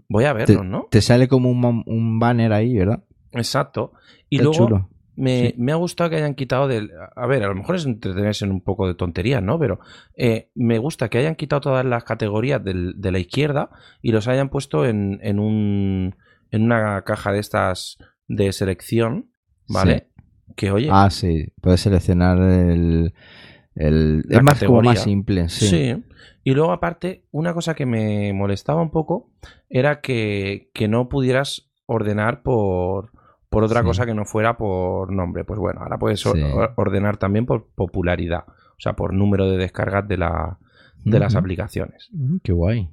voy 0.08 0.24
a 0.26 0.34
verlos, 0.34 0.64
¿no? 0.66 0.88
Te 0.92 1.02
sale 1.02 1.28
como 1.28 1.50
un, 1.50 1.84
un 1.86 2.20
banner 2.20 2.54
ahí, 2.54 2.76
¿verdad? 2.78 3.04
Exacto. 3.32 3.94
Y 4.30 4.38
Qué 4.38 4.44
luego 4.44 4.58
chulo. 4.58 4.90
Me, 5.16 5.50
Sí. 5.50 5.56
me 5.58 5.72
ha 5.72 5.76
gustado 5.76 6.10
que 6.10 6.18
hayan 6.18 6.36
quitado 6.36 6.68
del. 6.68 6.92
A 7.16 7.28
ver, 7.28 7.44
a 7.44 7.48
lo 7.48 7.56
mejor 7.56 7.76
es 7.76 7.86
entretenerse 7.86 8.46
en 8.46 8.52
un 8.52 8.62
poco 8.62 8.88
de 8.88 8.96
tonterías, 8.96 9.42
¿no? 9.42 9.58
Pero 9.60 9.80
eh, 10.16 10.50
me 10.56 10.78
gusta 10.78 11.10
que 11.10 11.18
hayan 11.18 11.36
quitado 11.36 11.62
todas 11.62 11.86
las 11.86 12.04
categorías 12.04 12.64
del- 12.64 12.94
de 12.98 13.12
la 13.12 13.20
izquierda 13.20 13.70
y 14.02 14.12
los 14.12 14.28
hayan 14.28 14.50
puesto 14.50 14.86
en, 14.86 15.20
en 15.22 15.40
un. 15.40 16.16
en 16.52 16.64
una 16.64 17.02
caja 17.04 17.32
de 17.32 17.40
estas 17.40 17.98
de 18.28 18.52
selección, 18.54 19.32
¿vale? 19.68 20.08
Que 20.56 20.72
oye. 20.72 20.90
Ah, 20.92 21.10
sí. 21.10 21.48
Puedes 21.62 21.82
seleccionar 21.82 22.38
el. 22.40 23.14
el 23.76 24.24
es 24.30 24.44
más 24.44 24.64
como 24.64 24.82
más 24.82 25.02
simple, 25.04 25.50
sí. 25.50 25.68
Sí. 25.68 26.04
Y 26.44 26.52
luego, 26.54 26.72
aparte, 26.72 27.26
una 27.32 27.54
cosa 27.54 27.74
que 27.74 27.86
me 27.88 28.32
molestaba 28.34 28.82
un 28.82 28.92
poco 28.92 29.32
era 29.70 30.00
que, 30.02 30.70
que 30.74 30.88
no 30.88 31.10
pudieras 31.10 31.72
ordenar 31.88 32.44
por, 32.44 33.12
por 33.56 33.64
otra 33.64 33.80
Sí. 33.82 33.88
cosa 33.88 34.06
que 34.06 34.14
no 34.14 34.26
fuera 34.26 34.58
por 34.58 35.12
nombre. 35.14 35.46
Pues 35.46 35.58
bueno, 35.60 35.80
ahora 35.82 35.98
puedes 35.98 36.20
Sí. 36.20 36.30
ordenar 36.76 37.16
también 37.18 37.46
por 37.46 37.68
popularidad, 37.74 38.44
o 38.48 38.80
sea, 38.80 38.94
por 38.94 39.14
número 39.14 39.50
de 39.50 39.58
descargas 39.58 40.06
de, 40.08 40.18
la, 40.18 40.58
de 41.06 41.20
las 41.20 41.36
aplicaciones. 41.36 42.10
Mm, 42.12 42.38
Qué 42.44 42.52
guay. 42.52 42.90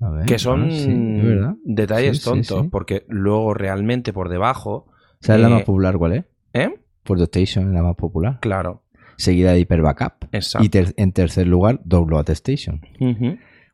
A 0.00 0.10
ver, 0.10 0.26
Que 0.26 0.38
son 0.38 0.68
ah, 0.68 0.70
sí, 0.70 1.60
detalles 1.64 2.22
tontos, 2.22 2.66
porque 2.70 3.04
luego 3.08 3.52
realmente 3.52 4.12
por 4.12 4.28
debajo. 4.28 4.86
¿Sabes 5.20 5.42
la 5.42 5.48
eh, 5.48 5.50
más 5.50 5.62
popular 5.64 5.98
cuál 5.98 6.12
es? 6.14 6.24
¿Eh? 6.54 6.70
Photo 7.04 7.24
Station, 7.24 7.74
la 7.74 7.82
más 7.82 7.96
popular. 7.96 8.38
Claro, 8.40 8.84
Seguida 9.16 9.52
de 9.52 9.58
Hyper 9.60 9.82
Backup. 9.82 10.28
exacto. 10.32 10.64
Y 10.64 10.68
ter- 10.68 10.94
en 10.96 11.12
tercer 11.12 11.46
lugar, 11.48 11.80
Download 11.84 12.30
Station. 12.30 12.80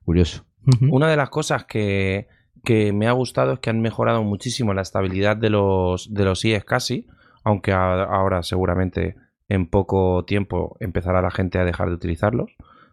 Curioso. 0.05 0.45
Una 0.91 1.09
de 1.09 1.17
las 1.17 1.29
cosas 1.29 1.67
que, 1.67 2.27
que 2.65 2.93
me 2.93 3.07
ha 3.07 3.13
gustado 3.13 3.53
es 3.53 3.59
que 3.61 3.71
han 3.71 3.81
mejorado 3.81 4.23
muchísimo 4.25 4.75
la 4.75 4.83
estabilidad 4.83 5.37
de 5.37 5.51
los, 5.51 6.13
de 6.13 6.25
los 6.25 6.45
IES 6.45 6.65
casi, 6.65 7.07
aunque 7.45 7.73
a- 7.73 8.03
ahora 8.05 8.43
seguramente 8.43 9.17
en 9.49 9.67
poco 9.69 10.25
tiempo 10.25 10.77
empezará 10.81 11.21
la 11.23 11.31
gente 11.31 11.59
a 11.59 11.65
dejar 11.65 11.89
de 11.89 11.95
utilizarlos, 11.95 12.51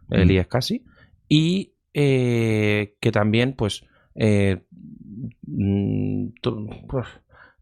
el 0.09 0.27
Mm. 0.27 0.31
IES 0.31 0.47
casi, 0.47 0.85
y 1.27 1.73
eh, 1.93 2.95
que 2.99 3.11
también 3.11 3.53
pues 3.53 3.85
eh, 4.15 4.63
mm, 5.47 6.27
pues, 6.87 7.07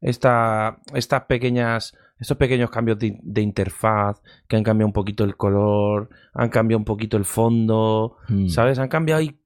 esta- 0.02 0.80
estas 0.94 1.24
pequeñas 1.24 1.94
estos 2.20 2.36
pequeños 2.36 2.70
cambios 2.70 3.00
de, 3.00 3.18
de 3.24 3.42
interfaz 3.42 4.22
que 4.50 4.58
han 4.58 4.64
cambiado 4.64 4.88
un 4.88 4.94
poquito 4.94 5.24
el 5.24 5.38
color, 5.38 6.10
han 6.34 6.50
cambiado 6.50 6.80
un 6.80 6.84
poquito 6.86 7.16
el 7.16 7.24
fondo, 7.24 8.18
Mm. 8.28 8.48
¿Sabes? 8.50 8.78
Han 8.78 8.90
cambiado 8.90 9.22
ahí 9.22 9.40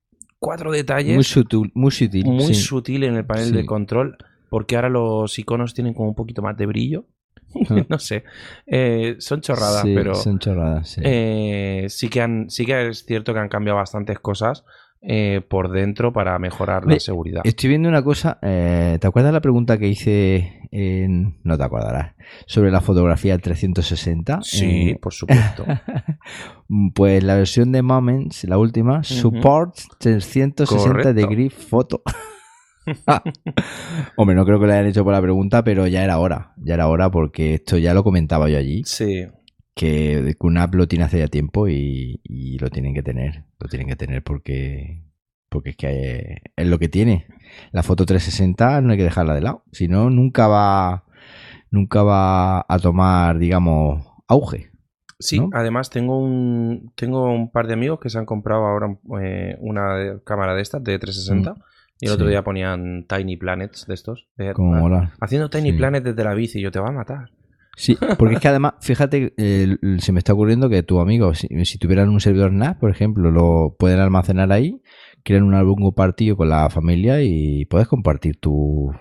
cuatro 0.44 0.72
detalles 0.72 1.16
Muy 1.16 1.24
sutil, 1.24 1.72
muy 1.74 1.92
sutil. 1.92 2.26
muy 2.26 2.54
sí. 2.54 2.56
sutil 2.56 3.04
en 3.06 3.16
el 3.16 3.26
panel 3.26 3.46
Sí. 3.48 3.54
de 3.56 3.66
control, 3.66 4.18
porque 4.50 4.76
ahora 4.76 4.90
los 4.90 5.40
iconos 5.40 5.74
tienen 5.74 5.94
como 5.94 6.10
un 6.10 6.16
poquito 6.16 6.42
más 6.42 6.58
de 6.58 6.66
brillo. 6.66 7.06
Ah. 7.70 7.86
no 7.88 8.00
sé. 8.00 8.24
Eh, 8.66 9.16
son 9.20 9.40
chorradas, 9.42 9.84
Sí, 9.84 9.94
pero 9.96 10.16
Son 10.16 10.40
chorradas, 10.40 10.90
sí. 10.90 11.02
eh, 11.04 11.86
sí, 11.88 12.10
que 12.10 12.20
han, 12.22 12.50
sí 12.50 12.66
que 12.66 12.90
es 12.90 13.06
cierto 13.06 13.32
que 13.34 13.40
han 13.40 13.48
cambiado 13.50 13.78
bastantes 13.78 14.20
cosas 14.20 14.64
eh, 15.06 15.42
por 15.48 15.70
dentro 15.72 16.14
para 16.14 16.40
mejorar 16.40 16.86
la 16.86 17.00
seguridad. 17.00 17.42
Estoy 17.44 17.70
viendo 17.70 17.90
una 17.90 18.02
cosa. 18.04 18.40
eh, 18.42 18.98
¿Te 19.02 19.08
acuerdas 19.08 19.34
la 19.34 19.42
pregunta 19.42 19.78
que 19.78 19.88
hice 19.90 20.62
en. 20.72 21.38
No 21.44 21.58
te 21.58 21.64
acordarás. 21.64 22.14
Sobre 22.48 22.72
la 22.72 22.80
fotografía 22.82 23.38
360? 23.38 24.40
Sí, 24.44 24.92
Eh, 24.92 25.00
por 25.02 25.14
supuesto. 25.14 25.66
Pues 26.96 27.24
la 27.24 27.36
versión 27.36 27.72
de 27.72 27.82
Moments, 27.84 28.46
la 28.46 28.58
última, 28.58 29.04
supports 29.04 29.88
360 30.00 30.66
Correcto. 30.66 31.14
degree 31.14 31.50
photo. 31.50 32.02
Hombre, 34.18 34.36
no 34.36 34.46
creo 34.46 34.60
que 34.60 34.66
lo 34.68 34.74
hayan 34.74 34.88
hecho 34.88 35.04
por 35.04 35.14
la 35.14 35.22
pregunta, 35.22 35.64
pero 35.64 35.88
ya 35.88 36.04
era 36.04 36.18
hora. 36.20 36.54
Ya 36.58 36.74
era 36.76 36.88
hora 36.88 37.10
porque 37.12 37.56
esto 37.56 37.78
ya 37.78 37.94
lo 37.94 38.04
comentaba 38.04 38.50
yo 38.50 38.58
allí. 38.58 38.84
sí. 38.86 39.26
Que 39.76 40.36
QNAP 40.38 40.76
lo 40.76 40.88
tiene 40.88 41.06
hace 41.06 41.20
ya 41.20 41.28
tiempo 41.28 41.68
y, 41.68 42.20
y 42.24 42.60
lo 42.60 42.70
tienen 42.70 42.94
que 42.94 43.02
tener. 43.04 43.46
Lo 43.60 43.68
tienen 43.68 43.88
que 43.88 43.96
tener 43.96 44.24
porque. 44.24 45.04
Porque 45.50 45.72
es 45.72 45.76
que 45.78 45.88
eh, 45.90 46.42
es 46.56 46.68
lo 46.68 46.80
que 46.80 46.90
tiene. 46.90 47.28
La 47.72 47.84
foto 47.84 48.06
360 48.06 48.82
no 48.82 48.92
hay 48.92 48.98
que 48.98 49.04
dejarla 49.04 49.36
de 49.36 49.42
lado. 49.42 49.64
Si 49.72 49.88
no, 49.88 50.10
nunca 50.10 50.48
va. 50.48 51.06
Nunca 51.72 52.04
va 52.04 52.60
a 52.68 52.80
tomar, 52.80 53.40
digamos, 53.40 54.06
auge. 54.28 54.70
Sí, 55.20 55.40
¿no? 55.40 55.50
además 55.54 55.90
tengo 55.90 56.20
un, 56.20 56.92
tengo 56.96 57.32
un 57.34 57.50
par 57.52 57.66
de 57.68 57.74
amigos 57.74 58.00
que 58.00 58.10
se 58.10 58.18
han 58.20 58.26
comprado 58.26 58.66
ahora 58.66 58.98
eh, 59.22 59.56
una 59.60 60.20
cámara 60.26 60.54
de 60.54 60.62
estas 60.62 60.84
de 60.84 61.00
360 61.00 61.56
y 62.00 62.08
el 62.08 62.12
otro 62.12 62.26
Mm, 62.26 62.30
día 62.30 62.44
ponían 62.44 63.06
Tiny 63.08 63.38
Planets 63.38 63.88
de 63.88 63.94
estos. 63.94 64.28
de- 64.38 64.54
Como 64.54 64.74
mola. 64.76 65.14
Haciendo 65.22 65.50
Tiny 65.50 65.72
Sí. 65.72 65.78
Planet 65.78 66.04
desde 66.04 66.24
la 66.24 66.34
bici, 66.36 66.62
yo 66.62 66.72
te 66.72 66.80
va 66.80 66.90
a 66.90 66.92
matar. 66.92 67.30
Sí, 67.76 67.98
porque 68.20 68.36
es 68.36 68.40
que 68.42 68.48
además, 68.50 68.74
fíjate, 68.82 69.34
eh, 69.38 69.78
se 69.98 70.12
me 70.12 70.20
está 70.20 70.34
ocurriendo 70.34 70.70
que 70.70 70.84
tu 70.84 71.00
amigo, 71.00 71.34
si, 71.34 71.48
si 71.66 71.78
tuvieran 71.80 72.10
un 72.10 72.20
servidor 72.20 72.52
NAS, 72.52 72.76
por 72.78 72.92
ejemplo, 72.92 73.32
lo 73.32 73.76
pueden 73.80 74.00
almacenar 74.00 74.52
ahí, 74.52 74.82
crean 75.24 75.44
un 75.44 75.56
álbum 75.56 75.82
compartido 75.82 76.38
con 76.38 76.50
la 76.50 76.70
familia 76.70 77.22
y 77.24 77.66
puedes 77.66 77.88
compartir 77.88 78.38
tu, 78.40 78.92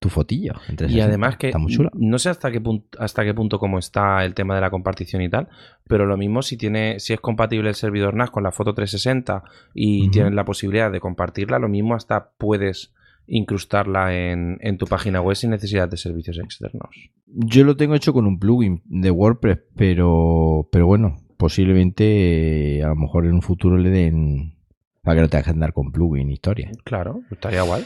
tu 0.00 0.08
fotillo. 0.08 0.54
entre 0.68 0.86
Y 0.88 0.90
60. 0.94 1.06
además 1.08 1.36
que 1.36 1.46
Está 1.48 1.58
muy 1.58 1.72
chula. 1.72 1.90
no 1.94 2.18
sé 2.18 2.28
hasta 2.30 2.50
qué 2.50 2.60
punto 2.60 2.98
hasta 3.00 3.24
qué 3.24 3.34
punto 3.34 3.58
cómo 3.60 3.78
está 3.78 4.24
el 4.24 4.34
tema 4.34 4.54
de 4.56 4.62
la 4.62 4.70
compartición 4.70 5.22
y 5.22 5.28
tal, 5.28 5.48
pero 5.86 6.04
lo 6.06 6.16
mismo 6.16 6.42
si 6.42 6.56
tiene 6.56 6.98
si 7.00 7.12
es 7.12 7.20
compatible 7.20 7.68
el 7.68 7.74
servidor 7.76 8.14
NAS 8.14 8.30
con 8.30 8.42
la 8.42 8.50
foto 8.52 8.74
360 8.74 9.44
y 9.74 10.02
Ujú. 10.02 10.10
tienes 10.10 10.34
la 10.34 10.44
posibilidad 10.44 10.90
de 10.90 10.98
compartirla, 11.00 11.58
lo 11.60 11.68
mismo 11.68 11.94
hasta 11.94 12.30
puedes 12.38 12.92
incrustarla 13.28 14.16
en, 14.16 14.58
en 14.60 14.78
tu 14.78 14.86
página 14.86 15.20
web 15.20 15.36
sin 15.36 15.50
necesidad 15.50 15.88
de 15.88 15.96
servicios 15.96 16.38
externos. 16.38 16.88
Yo 17.26 17.64
lo 17.64 17.76
tengo 17.76 17.94
hecho 17.94 18.12
con 18.12 18.26
un 18.26 18.38
plugin 18.38 18.82
de 18.86 19.10
WordPress, 19.10 19.58
pero, 19.76 20.68
pero 20.72 20.86
bueno, 20.86 21.16
posiblemente 21.36 22.78
eh, 22.78 22.82
a 22.82 22.88
lo 22.88 22.96
mejor 22.96 23.26
en 23.26 23.34
un 23.34 23.42
futuro 23.42 23.76
le 23.76 23.90
den 23.90 24.54
para 25.02 25.16
que 25.16 25.22
no 25.22 25.28
tengas 25.28 25.44
que 25.44 25.50
andar 25.50 25.72
con 25.72 25.92
plugin 25.92 26.30
historia. 26.30 26.70
Claro, 26.84 27.20
estaría 27.30 27.62
guay. 27.62 27.84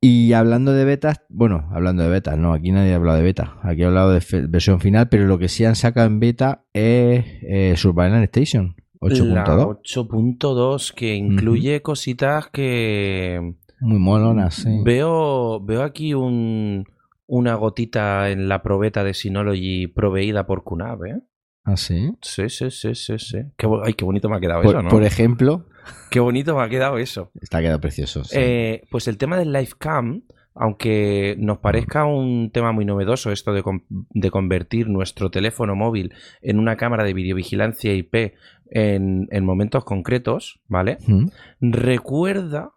Y 0.00 0.34
hablando 0.34 0.72
de 0.72 0.84
betas, 0.84 1.22
bueno, 1.28 1.68
hablando 1.72 2.02
de 2.02 2.10
betas, 2.10 2.38
no, 2.38 2.52
aquí 2.52 2.70
nadie 2.70 2.92
ha 2.92 2.96
hablado 2.96 3.18
de 3.18 3.24
beta. 3.24 3.58
Aquí 3.62 3.82
he 3.82 3.86
hablado 3.86 4.12
de 4.12 4.20
versión 4.48 4.80
final, 4.80 5.08
pero 5.08 5.26
lo 5.26 5.38
que 5.38 5.48
sí 5.48 5.64
han 5.64 5.74
sacado 5.74 6.06
en 6.06 6.20
beta 6.20 6.64
es 6.72 7.24
eh, 7.42 7.74
Surveillance 7.76 8.24
Station 8.24 8.76
La 9.00 9.44
8.2. 9.44 9.80
8.2 9.82 10.94
que 10.94 11.14
incluye 11.14 11.82
cositas 11.82 12.48
que 12.48 13.54
Muy 13.80 13.98
molonas, 13.98 14.54
sí. 14.54 14.80
veo 14.84 15.60
veo 15.64 15.82
aquí 15.82 16.14
un 16.14 16.84
una 17.26 17.54
gotita 17.56 18.30
en 18.30 18.48
la 18.48 18.62
probeta 18.62 19.02
de 19.02 19.12
Synology 19.14 19.88
proveída 19.88 20.46
por 20.46 20.62
QNAP, 20.64 21.04
¿eh? 21.06 21.20
¿Ah, 21.64 21.76
sí? 21.76 22.12
Sí, 22.22 22.48
sí, 22.48 22.70
sí, 22.70 22.94
sí, 22.94 23.18
sí. 23.18 23.38
Qué, 23.56 23.66
ay, 23.84 23.94
qué 23.94 24.04
bonito 24.04 24.28
me 24.28 24.36
ha 24.36 24.40
quedado 24.40 24.62
Por, 24.62 24.74
eso, 24.76 24.82
¿no? 24.82 24.88
por 24.88 25.02
ejemplo, 25.02 25.66
Qué 26.10 26.20
bonito 26.20 26.54
me 26.56 26.62
ha 26.62 26.68
quedado 26.68 26.98
eso. 26.98 27.32
está 27.40 27.60
quedado 27.60 27.80
precioso. 27.80 28.22
sí. 28.24 28.36
Eh, 28.38 28.82
pues 28.90 29.08
el 29.08 29.18
tema 29.18 29.36
del 29.36 29.52
Livecam, 29.52 30.22
aunque 30.54 31.34
nos 31.38 31.58
parezca 31.58 32.04
un 32.04 32.50
tema 32.52 32.70
muy 32.70 32.84
novedoso 32.84 33.32
esto 33.32 33.52
de, 33.52 33.64
de 33.88 34.30
convertir 34.30 34.88
nuestro 34.88 35.30
teléfono 35.32 35.74
móvil 35.74 36.14
en 36.40 36.60
una 36.60 36.76
cámara 36.76 37.02
de 37.02 37.12
videovigilancia 37.14 37.92
IP 37.92 38.34
en, 38.70 39.26
en 39.32 39.44
momentos 39.44 39.84
concretos, 39.84 40.60
¿vale? 40.68 40.98
Mm. 41.08 41.26
Recuerda 41.60 42.70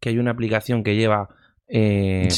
que 0.00 0.08
hay 0.10 0.18
una 0.18 0.30
aplicación 0.32 0.82
que 0.82 0.96
lleva 0.96 1.28
eh, 1.70 2.28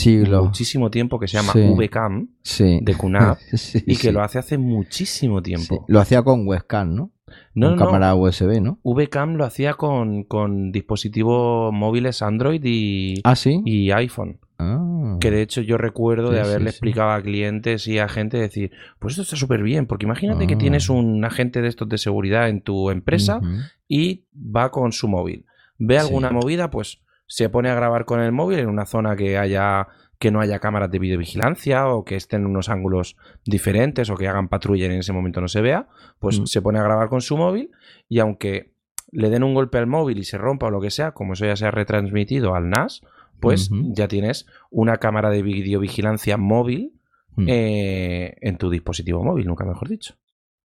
muchísimo 0.42 0.90
tiempo 0.90 1.18
que 1.20 1.28
se 1.28 1.36
llama 1.36 1.52
Sí. 1.52 1.60
VCam 1.76 2.28
Sí. 2.42 2.78
de 2.82 2.94
QNAP 2.96 3.38
Sí, 3.54 3.82
y 3.86 3.96
que 3.96 4.10
lo 4.12 4.22
hace 4.22 4.38
hace 4.40 4.58
muchísimo 4.58 5.40
tiempo. 5.42 5.84
Lo 5.88 6.00
hacía 6.00 6.22
con 6.22 6.46
webcam, 6.48 6.94
¿no? 6.94 7.12
No, 7.54 7.68
con 7.70 7.78
no, 7.78 7.84
cámara 7.84 8.14
USB, 8.16 8.60
¿no? 8.60 8.80
VCam 8.82 9.34
lo 9.36 9.44
hacía 9.44 9.74
con, 9.74 10.24
con 10.24 10.72
dispositivos 10.72 11.72
móviles 11.72 12.22
Android 12.22 12.60
y, 12.64 13.20
Ah, 13.22 13.34
y 13.64 13.92
iPhone. 13.92 14.40
Ah. 14.58 15.16
Que 15.20 15.30
de 15.30 15.42
hecho 15.42 15.60
yo 15.60 15.78
recuerdo 15.78 16.30
de 16.30 16.40
haberle 16.40 16.70
explicado 16.70 17.10
a 17.10 17.22
clientes 17.22 17.86
y 17.86 17.98
a 18.00 18.08
gente 18.08 18.36
decir, 18.36 18.72
pues 18.98 19.12
esto 19.12 19.22
está 19.22 19.36
súper 19.36 19.62
bien, 19.62 19.86
porque 19.86 20.06
imagínate 20.06 20.48
que 20.48 20.54
Ah. 20.54 20.58
tienes 20.58 20.88
un 20.90 21.24
agente 21.24 21.62
de 21.62 21.68
estos 21.68 21.88
de 21.88 21.98
seguridad 21.98 22.48
en 22.48 22.62
tu 22.62 22.90
empresa 22.90 23.40
y 23.86 24.24
va 24.34 24.72
con 24.72 24.90
su 24.90 25.06
móvil. 25.06 25.46
Ve 25.78 25.98
alguna 25.98 26.30
movida, 26.32 26.68
pues 26.70 27.00
se 27.32 27.48
pone 27.48 27.70
a 27.70 27.74
grabar 27.76 28.04
con 28.06 28.18
el 28.20 28.32
móvil 28.32 28.58
en 28.58 28.68
una 28.68 28.86
zona 28.86 29.14
que 29.14 29.38
haya 29.38 29.86
que 30.18 30.30
no 30.32 30.40
haya 30.40 30.58
cámaras 30.58 30.90
de 30.90 30.98
videovigilancia 30.98 31.86
o 31.88 32.04
que 32.04 32.16
estén 32.16 32.40
en 32.42 32.48
unos 32.48 32.68
ángulos 32.68 33.16
diferentes 33.46 34.10
o 34.10 34.16
que 34.16 34.28
hagan 34.28 34.48
patrulla 34.48 34.82
y 34.82 34.86
en 34.86 34.98
ese 34.98 35.12
momento 35.14 35.40
no 35.40 35.48
se 35.48 35.62
vea, 35.62 35.86
pues 36.18 36.40
Mm. 36.40 36.44
se 36.46 36.60
pone 36.60 36.78
a 36.78 36.82
grabar 36.82 37.08
con 37.08 37.20
su 37.22 37.36
móvil 37.38 37.70
y 38.08 38.18
aunque 38.18 38.74
le 39.12 39.30
den 39.30 39.42
un 39.44 39.54
golpe 39.54 39.78
al 39.78 39.86
móvil 39.86 40.18
y 40.18 40.24
se 40.24 40.36
rompa 40.36 40.66
o 40.66 40.70
lo 40.70 40.80
que 40.80 40.90
sea, 40.90 41.12
como 41.12 41.32
eso 41.32 41.46
ya 41.46 41.56
se 41.56 41.64
ha 41.66 41.70
retransmitido 41.70 42.54
al 42.54 42.68
NAS, 42.68 43.00
pues 43.40 43.70
ya 43.94 44.08
tienes 44.08 44.46
una 44.70 44.98
cámara 44.98 45.30
de 45.30 45.42
videovigilancia 45.42 46.36
móvil 46.36 46.92
Mm. 47.36 47.46
eh, 47.48 48.36
en 48.40 48.58
tu 48.58 48.68
dispositivo 48.70 49.22
móvil, 49.22 49.46
nunca 49.46 49.64
mejor 49.64 49.88
dicho. 49.88 50.16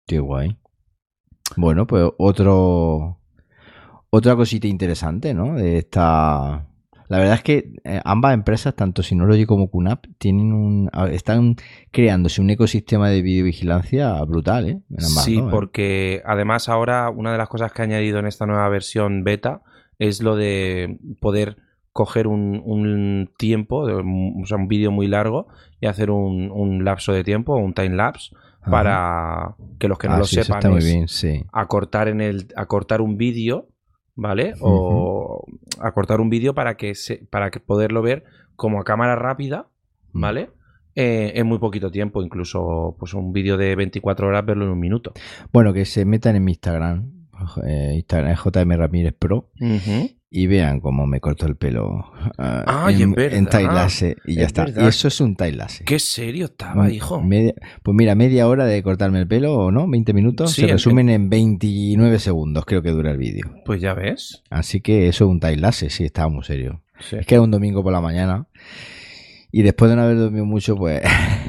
Qué 0.08 0.20
guay. 0.20 0.58
Bueno, 1.58 1.86
pues 1.86 2.10
otro 2.18 3.20
otra 4.16 4.36
cosita 4.36 4.68
interesante, 4.68 5.34
¿no? 5.34 5.56
De 5.56 5.78
esta 5.78 6.68
La 7.08 7.20
verdad 7.20 7.36
es 7.36 7.44
que 7.44 7.74
eh, 7.84 8.02
ambas 8.04 8.34
empresas, 8.34 8.76
tanto 8.76 9.04
Synology 9.04 9.46
como 9.46 9.70
QNAP, 9.70 10.06
tienen 10.18 10.54
un, 10.54 10.90
están 11.12 11.56
creándose 11.92 12.42
un 12.42 12.50
ecosistema 12.50 13.10
de 13.10 13.22
videovigilancia 13.22 14.22
brutal, 14.24 14.70
¿eh? 14.70 14.82
sí, 14.98 15.42
porque 15.52 16.22
además 16.26 16.70
ahora 16.70 17.10
una 17.10 17.32
de 17.32 17.38
las 17.38 17.50
cosas 17.50 17.72
que 17.72 17.82
ha 17.82 17.86
añadido 17.86 18.20
en 18.20 18.26
esta 18.26 18.46
nueva 18.46 18.68
versión 18.70 19.24
beta 19.24 19.62
es 20.00 20.22
lo 20.22 20.36
de 20.36 20.98
poder 21.20 21.58
coger 21.92 22.28
un, 22.28 23.30
tiempo, 23.38 23.84
o 23.84 24.46
sea, 24.46 24.58
un 24.58 24.68
vídeo 24.68 24.92
muy 24.92 25.08
largo 25.08 25.48
y 25.80 25.88
hacer 25.88 26.12
un, 26.12 26.84
lapso 26.84 27.14
de 27.14 27.24
tiempo, 27.24 27.56
un 27.56 27.74
time 27.74 27.96
lapse, 27.96 28.36
para 28.70 29.56
que 29.80 29.88
los 29.88 29.98
que 29.98 30.08
no 30.08 30.16
ah, 30.16 30.20
lo 30.20 30.26
sepan 30.26 30.62
acortar 31.54 32.08
en 32.08 32.20
el 32.20 32.48
acortar 32.56 33.00
un 33.00 33.16
vídeo 33.16 33.70
¿vale? 34.16 34.54
O 34.62 35.46
acortar 35.80 36.22
un 36.22 36.30
vídeo 36.30 36.56
para 36.56 36.76
que 36.78 36.96
se, 36.96 37.18
para 37.30 37.52
que 37.52 37.60
poderlo 37.60 38.02
ver 38.02 38.24
como 38.56 38.80
a 38.80 38.84
cámara 38.84 39.16
rápida, 39.16 39.68
mm. 40.14 40.22
¿vale? 40.22 40.50
Eh, 40.96 41.34
en 41.36 41.48
muy 41.48 41.60
poquito 41.60 41.92
tiempo, 41.92 42.24
incluso 42.24 42.96
pues 42.98 43.14
un 43.14 43.34
vídeo 43.34 43.58
de 43.58 43.76
24 43.76 44.28
horas 44.28 44.46
verlo 44.46 44.64
en 44.64 44.72
un 44.72 44.80
minuto. 44.80 45.12
Bueno, 45.52 45.74
que 45.74 45.84
se 45.84 46.06
metan 46.06 46.38
en 46.38 46.46
mi 46.46 46.54
Instagram, 46.54 47.12
eh, 47.68 47.94
Instagram 47.96 48.36
JM 48.36 48.72
Ramírez 48.78 49.14
Pro, 49.18 49.52
y 50.30 50.48
vean 50.48 50.82
cómo 50.82 51.08
me 51.08 51.22
corto 51.22 51.46
el 51.46 51.56
pelo 51.56 52.12
uh, 52.38 52.90
en, 52.90 53.16
en 53.18 53.48
y 54.26 54.36
ya 54.36 54.44
está. 54.44 54.66
Y 54.68 54.86
eso 54.86 55.08
es 55.08 55.22
un 55.22 55.36
tailase. 55.38 55.86
Qué 55.86 55.98
serio 55.98 56.46
estaba, 56.46 56.92
hijo. 56.92 57.24
pues 57.84 57.96
mira, 57.96 58.16
media 58.16 58.48
hora 58.48 58.66
de 58.66 58.84
cortarme 58.84 59.20
el 59.20 59.28
pelo, 59.28 59.54
¿o 59.54 59.72
no? 59.72 59.88
20 59.88 60.14
minutos. 60.14 60.52
se 60.52 60.68
resumen 60.68 61.10
en... 61.10 61.30
29 61.30 62.20
segundos, 62.20 62.66
creo 62.66 62.82
que 62.82 62.92
dura 62.92 63.12
el 63.12 63.18
vídeo. 63.18 63.50
Pues 63.66 63.80
ya 63.80 63.94
ves. 63.94 64.44
Así 64.50 64.82
que 64.82 65.08
eso 65.08 65.24
es 65.24 65.30
un 65.30 65.40
tailase, 65.40 65.90
sí, 65.90 66.04
estaba 66.04 66.28
muy 66.28 66.44
serio. 66.44 66.84
Es 67.12 67.26
que 67.26 67.36
era 67.36 67.42
un 67.42 67.52
domingo 67.52 67.82
por 67.82 67.94
la 67.94 68.02
mañana. 68.02 68.48
Y 69.58 69.62
después 69.62 69.90
de 69.90 69.96
no 69.96 70.02
haber 70.02 70.18
dormido 70.18 70.44
mucho, 70.44 70.76
pues, 70.76 71.02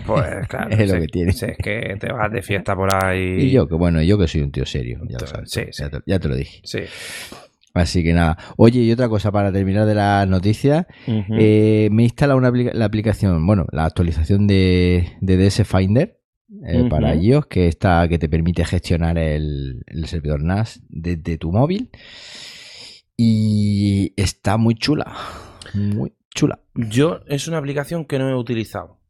pues 0.06 0.24
claro, 0.48 0.70
es 0.70 0.88
lo 0.88 1.00
que 1.00 1.08
tiene. 1.08 1.32
es 1.32 1.44
que 1.60 1.96
te 1.98 2.12
vas 2.12 2.30
de 2.30 2.40
fiesta 2.40 2.76
por 2.76 2.88
ahí. 2.94 3.46
Y 3.46 3.50
yo, 3.50 3.66
que 3.66 3.74
bueno, 3.74 4.00
yo 4.00 4.16
que 4.16 4.28
soy 4.28 4.42
un 4.42 4.52
tío 4.52 4.64
serio, 4.64 5.00
ya, 5.08 5.18
sabes, 5.26 5.76
ya, 6.06 6.20
te, 6.20 6.28
lo 6.28 6.36
dije. 6.36 6.60
Sí. 6.62 6.82
Así 7.74 8.04
que 8.04 8.12
nada. 8.12 8.38
Oye, 8.58 8.78
y 8.78 8.92
otra 8.92 9.08
cosa 9.08 9.32
para 9.32 9.50
terminar 9.50 9.86
de 9.86 9.96
las 9.96 10.28
noticias. 10.28 10.86
Eh, 11.08 11.88
me 11.90 12.04
instala 12.04 12.36
una 12.36 12.52
la 12.52 12.84
aplicación, 12.84 13.44
bueno, 13.44 13.66
la 13.72 13.86
actualización 13.86 14.46
de, 14.46 15.08
de 15.20 15.36
DS 15.36 15.66
Finder 15.66 16.20
eh, 16.64 16.86
para 16.88 17.16
iOS, 17.16 17.46
que 17.46 17.66
está, 17.66 18.06
que 18.06 18.20
te 18.20 18.28
permite 18.28 18.64
gestionar 18.64 19.18
el, 19.18 19.84
servidor 20.04 20.44
NAS 20.44 20.80
desde 20.88 21.38
tu 21.38 21.50
móvil. 21.50 21.90
Y 23.16 24.12
está 24.16 24.58
muy 24.58 24.76
chula. 24.76 25.12
Muy 25.74 26.12
chula. 26.36 26.60
Yo 26.74 27.20
es 27.26 27.48
una 27.48 27.58
aplicación 27.58 28.04
que 28.04 28.18
no 28.18 28.28
he 28.28 28.34
utilizado. 28.34 29.00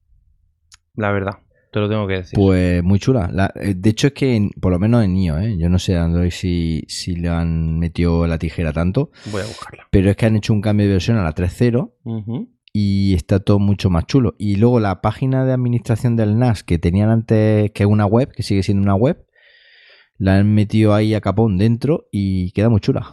La 0.95 1.13
verdad 1.13 1.41
te 1.77 1.81
lo 1.81 1.91
tengo 1.91 2.07
que 2.07 2.15
decir. 2.15 2.35
Pues 2.35 2.83
muy 2.83 2.99
chula. 2.99 3.53
Eh, 3.57 3.75
de 3.77 3.91
hecho, 3.91 4.07
es 4.07 4.15
que 4.15 4.49
por 4.63 4.73
lo 4.73 4.79
menos 4.79 5.05
en 5.05 5.15
iOS, 5.15 5.43
¿eh? 5.43 5.57
yo 5.59 5.69
no 5.69 5.79
sé 5.79 5.95
Android 5.95 6.31
si, 6.31 6.85
si 6.89 7.17
le 7.17 7.29
han 7.29 7.79
metido 7.79 8.27
la 8.27 8.39
tijera 8.39 8.73
tanto. 8.73 9.11
Voy 9.31 9.43
a 9.43 9.47
buscarla. 9.47 9.87
Pero 9.91 10.09
es 10.09 10.17
que 10.17 10.25
han 10.25 10.37
hecho 10.37 10.55
un 10.55 10.63
cambio 10.63 10.87
de 10.87 10.93
versión 10.93 11.19
a 11.19 11.23
la 11.23 11.35
3.0 11.35 12.49
y 12.73 13.13
está 13.13 13.41
todo 13.41 13.59
mucho 13.59 13.91
más 13.91 14.07
chulo. 14.07 14.35
Y 14.39 14.57
luego 14.57 14.81
la 14.81 15.03
página 15.03 15.45
de 15.45 15.53
administración 15.53 16.17
del 16.17 16.39
NAS 16.39 16.63
que 16.63 16.79
tenían 16.79 17.11
antes, 17.11 17.71
que 17.73 17.83
es 17.83 17.89
una 17.89 18.07
web, 18.07 18.33
que 18.33 18.43
sigue 18.43 18.63
siendo 18.63 18.83
una 18.83 18.95
web, 18.95 19.27
la 20.17 20.37
han 20.37 20.55
metido 20.55 20.95
ahí 20.95 21.13
a 21.13 21.21
capón 21.21 21.59
dentro 21.59 22.09
y 22.11 22.53
queda 22.53 22.71
muy 22.71 22.81
chula. 22.81 23.13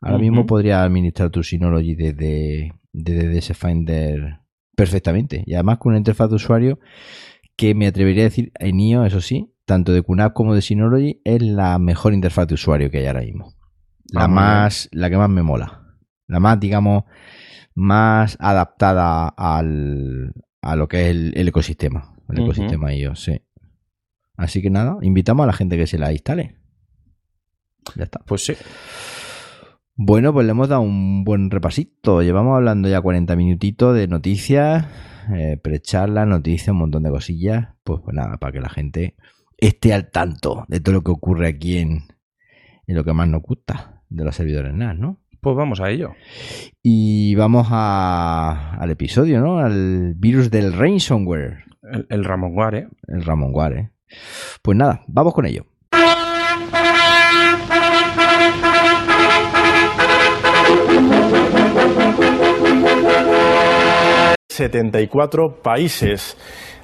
Ahora 0.00 0.18
mismo 0.18 0.44
podría 0.44 0.82
administrar 0.82 1.30
tu 1.30 1.44
Synology 1.44 1.94
desde, 1.94 2.72
desde 2.92 3.38
ese 3.38 3.54
Finder 3.54 4.40
perfectamente. 4.76 5.42
Y 5.46 5.54
además 5.54 5.78
con 5.78 5.90
una 5.90 5.98
interfaz 5.98 6.30
de 6.30 6.36
usuario 6.36 6.78
que 7.56 7.74
me 7.74 7.86
atrevería 7.86 8.22
a 8.22 8.24
decir 8.24 8.52
en 8.58 8.80
IO, 8.80 9.04
eso 9.04 9.20
sí, 9.20 9.54
tanto 9.66 9.92
de 9.92 10.02
QNAP 10.02 10.32
como 10.32 10.54
de 10.54 10.62
Synology, 10.62 11.20
es 11.24 11.42
la 11.42 11.78
mejor 11.78 12.14
interfaz 12.14 12.48
de 12.48 12.54
usuario 12.54 12.90
que 12.90 12.98
hay 12.98 13.06
ahora 13.06 13.20
mismo. 13.20 13.54
La 14.12 14.24
ah, 14.24 14.28
más, 14.28 14.88
la 14.92 15.10
que 15.10 15.16
más 15.16 15.28
me 15.28 15.42
mola. 15.42 15.82
La 16.26 16.40
más, 16.40 16.58
digamos, 16.58 17.04
más 17.74 18.36
adaptada 18.40 19.28
al, 19.28 20.32
a 20.62 20.76
lo 20.76 20.88
que 20.88 21.02
es 21.02 21.10
el, 21.10 21.48
ecosistema. 21.48 22.14
El 22.28 22.44
ecosistema 22.44 22.94
iOS, 22.94 23.22
sí. 23.22 23.42
Así 24.36 24.62
que 24.62 24.70
nada, 24.70 24.96
invitamos 25.02 25.44
a 25.44 25.46
la 25.48 25.52
gente 25.52 25.76
que 25.76 25.86
se 25.86 25.98
la 25.98 26.12
instale. 26.12 26.56
Ya 27.94 28.04
está. 28.04 28.20
Pues 28.20 28.44
sí. 28.44 28.54
Bueno, 30.02 30.32
pues 30.32 30.46
le 30.46 30.52
hemos 30.52 30.66
dado 30.70 30.80
un 30.80 31.24
buen 31.24 31.50
repasito. 31.50 32.22
Llevamos 32.22 32.56
hablando 32.56 32.88
ya 32.88 33.02
40 33.02 33.36
minutitos 33.36 33.94
de 33.94 34.08
noticias 34.08 34.86
eh, 35.30 35.58
precharla, 35.62 36.24
noticias, 36.24 36.68
un 36.68 36.78
montón 36.78 37.02
de 37.02 37.10
cosillas. 37.10 37.68
Pues, 37.84 38.00
pues 38.02 38.16
nada, 38.16 38.38
para 38.38 38.50
que 38.50 38.60
la 38.60 38.70
gente 38.70 39.14
esté 39.58 39.92
al 39.92 40.10
tanto 40.10 40.64
de 40.68 40.80
todo 40.80 40.94
lo 40.94 41.02
que 41.02 41.10
ocurre 41.10 41.48
aquí 41.48 41.76
en, 41.76 42.04
en 42.86 42.96
lo 42.96 43.04
que 43.04 43.12
más 43.12 43.28
nos 43.28 43.42
gusta 43.42 44.02
de 44.08 44.24
los 44.24 44.34
servidores 44.34 44.72
NAS, 44.72 44.98
¿no? 44.98 45.18
Pues 45.42 45.54
vamos 45.54 45.82
a 45.82 45.90
ello. 45.90 46.14
Y 46.82 47.34
vamos 47.34 47.66
a, 47.70 48.76
al 48.80 48.90
episodio, 48.90 49.38
¿no? 49.42 49.58
Al 49.58 50.14
virus 50.14 50.50
del 50.50 50.72
ransomware. 50.72 51.64
El, 51.82 52.06
el 52.08 52.24
Ramonware. 52.24 52.88
El 53.06 53.22
Ramonware. 53.22 53.90
Pues 54.62 54.78
nada, 54.78 55.02
vamos 55.08 55.34
con 55.34 55.44
ello. 55.44 55.66
74 64.50 65.62
países. 65.62 66.36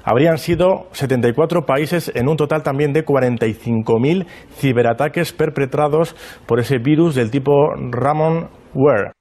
Habrían 0.05 0.39
sido 0.39 0.89
74 0.93 1.67
países 1.67 2.13
en 2.15 2.29
un 2.29 2.37
total 2.37 2.63
también 2.63 2.93
de 2.93 3.05
45.000 3.05 4.27
ciberataques 4.57 5.33
perpetrados 5.33 6.15
por 6.47 6.61
ese 6.61 6.79
virus 6.79 7.17
del 7.17 7.31
tipo 7.31 7.53
Ramonware. 7.91 9.13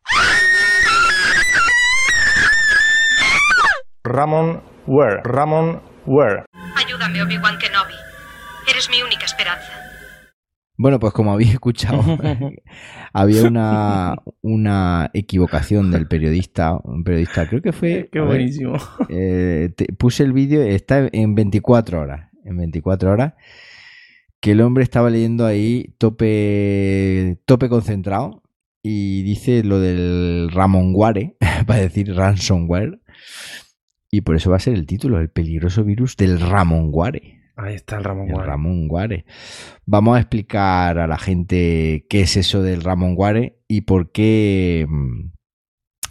Ramonware. 4.03 5.21
Ramonware. 5.23 6.45
Ayúdame, 6.75 7.23
Obi-Wan 7.23 7.57
Kenobi. 7.57 7.95
Eres 8.69 8.89
mi 8.91 9.01
única 9.01 9.25
esperanza. 9.25 9.84
Bueno, 10.77 10.99
pues 10.99 11.13
como 11.13 11.31
habéis 11.31 11.51
escuchado, 11.51 12.03
había 13.13 13.43
una, 13.43 14.15
una 14.41 15.09
equivocación 15.13 15.89
del 15.89 16.07
periodista, 16.07 16.77
un 16.83 17.03
periodista, 17.03 17.47
creo 17.47 17.61
que 17.61 17.71
fue... 17.71 18.09
Qué 18.11 18.19
buenísimo. 18.19 18.75
Eh, 19.07 19.73
puse 19.97 20.23
el 20.23 20.33
vídeo, 20.33 20.61
está 20.61 21.07
en 21.11 21.33
24 21.35 22.01
horas, 22.01 22.29
en 22.43 22.57
24 22.57 23.11
horas, 23.11 23.33
que 24.41 24.51
el 24.51 24.61
hombre 24.61 24.83
estaba 24.83 25.09
leyendo 25.09 25.45
ahí 25.45 25.95
tope, 25.97 27.39
tope 27.45 27.69
concentrado 27.69 28.43
y 28.83 29.23
dice 29.23 29.63
lo 29.63 29.79
del 29.79 30.49
Ramonware, 30.51 31.37
para 31.65 31.79
decir 31.79 32.13
ransomware, 32.13 32.99
y 34.11 34.21
por 34.21 34.35
eso 34.35 34.49
va 34.49 34.57
a 34.57 34.59
ser 34.59 34.73
el 34.73 34.85
título, 34.85 35.19
el 35.19 35.29
peligroso 35.29 35.83
virus 35.83 36.17
del 36.17 36.39
Ramonware. 36.39 37.44
Ahí 37.57 37.75
está 37.75 37.97
el 37.97 38.03
Ramón 38.03 38.27
Guare. 38.27 38.47
Ramón 38.47 38.87
Guare. 38.87 39.25
Vamos 39.85 40.17
a 40.17 40.19
explicar 40.19 40.99
a 40.99 41.07
la 41.07 41.17
gente 41.17 42.05
qué 42.09 42.21
es 42.21 42.35
eso 42.35 42.61
del 42.61 42.83
Ramón 42.83 43.15
Guare 43.15 43.59
y 43.67 43.81
por 43.81 44.11
qué. 44.11 44.85
Mm, 44.89 45.31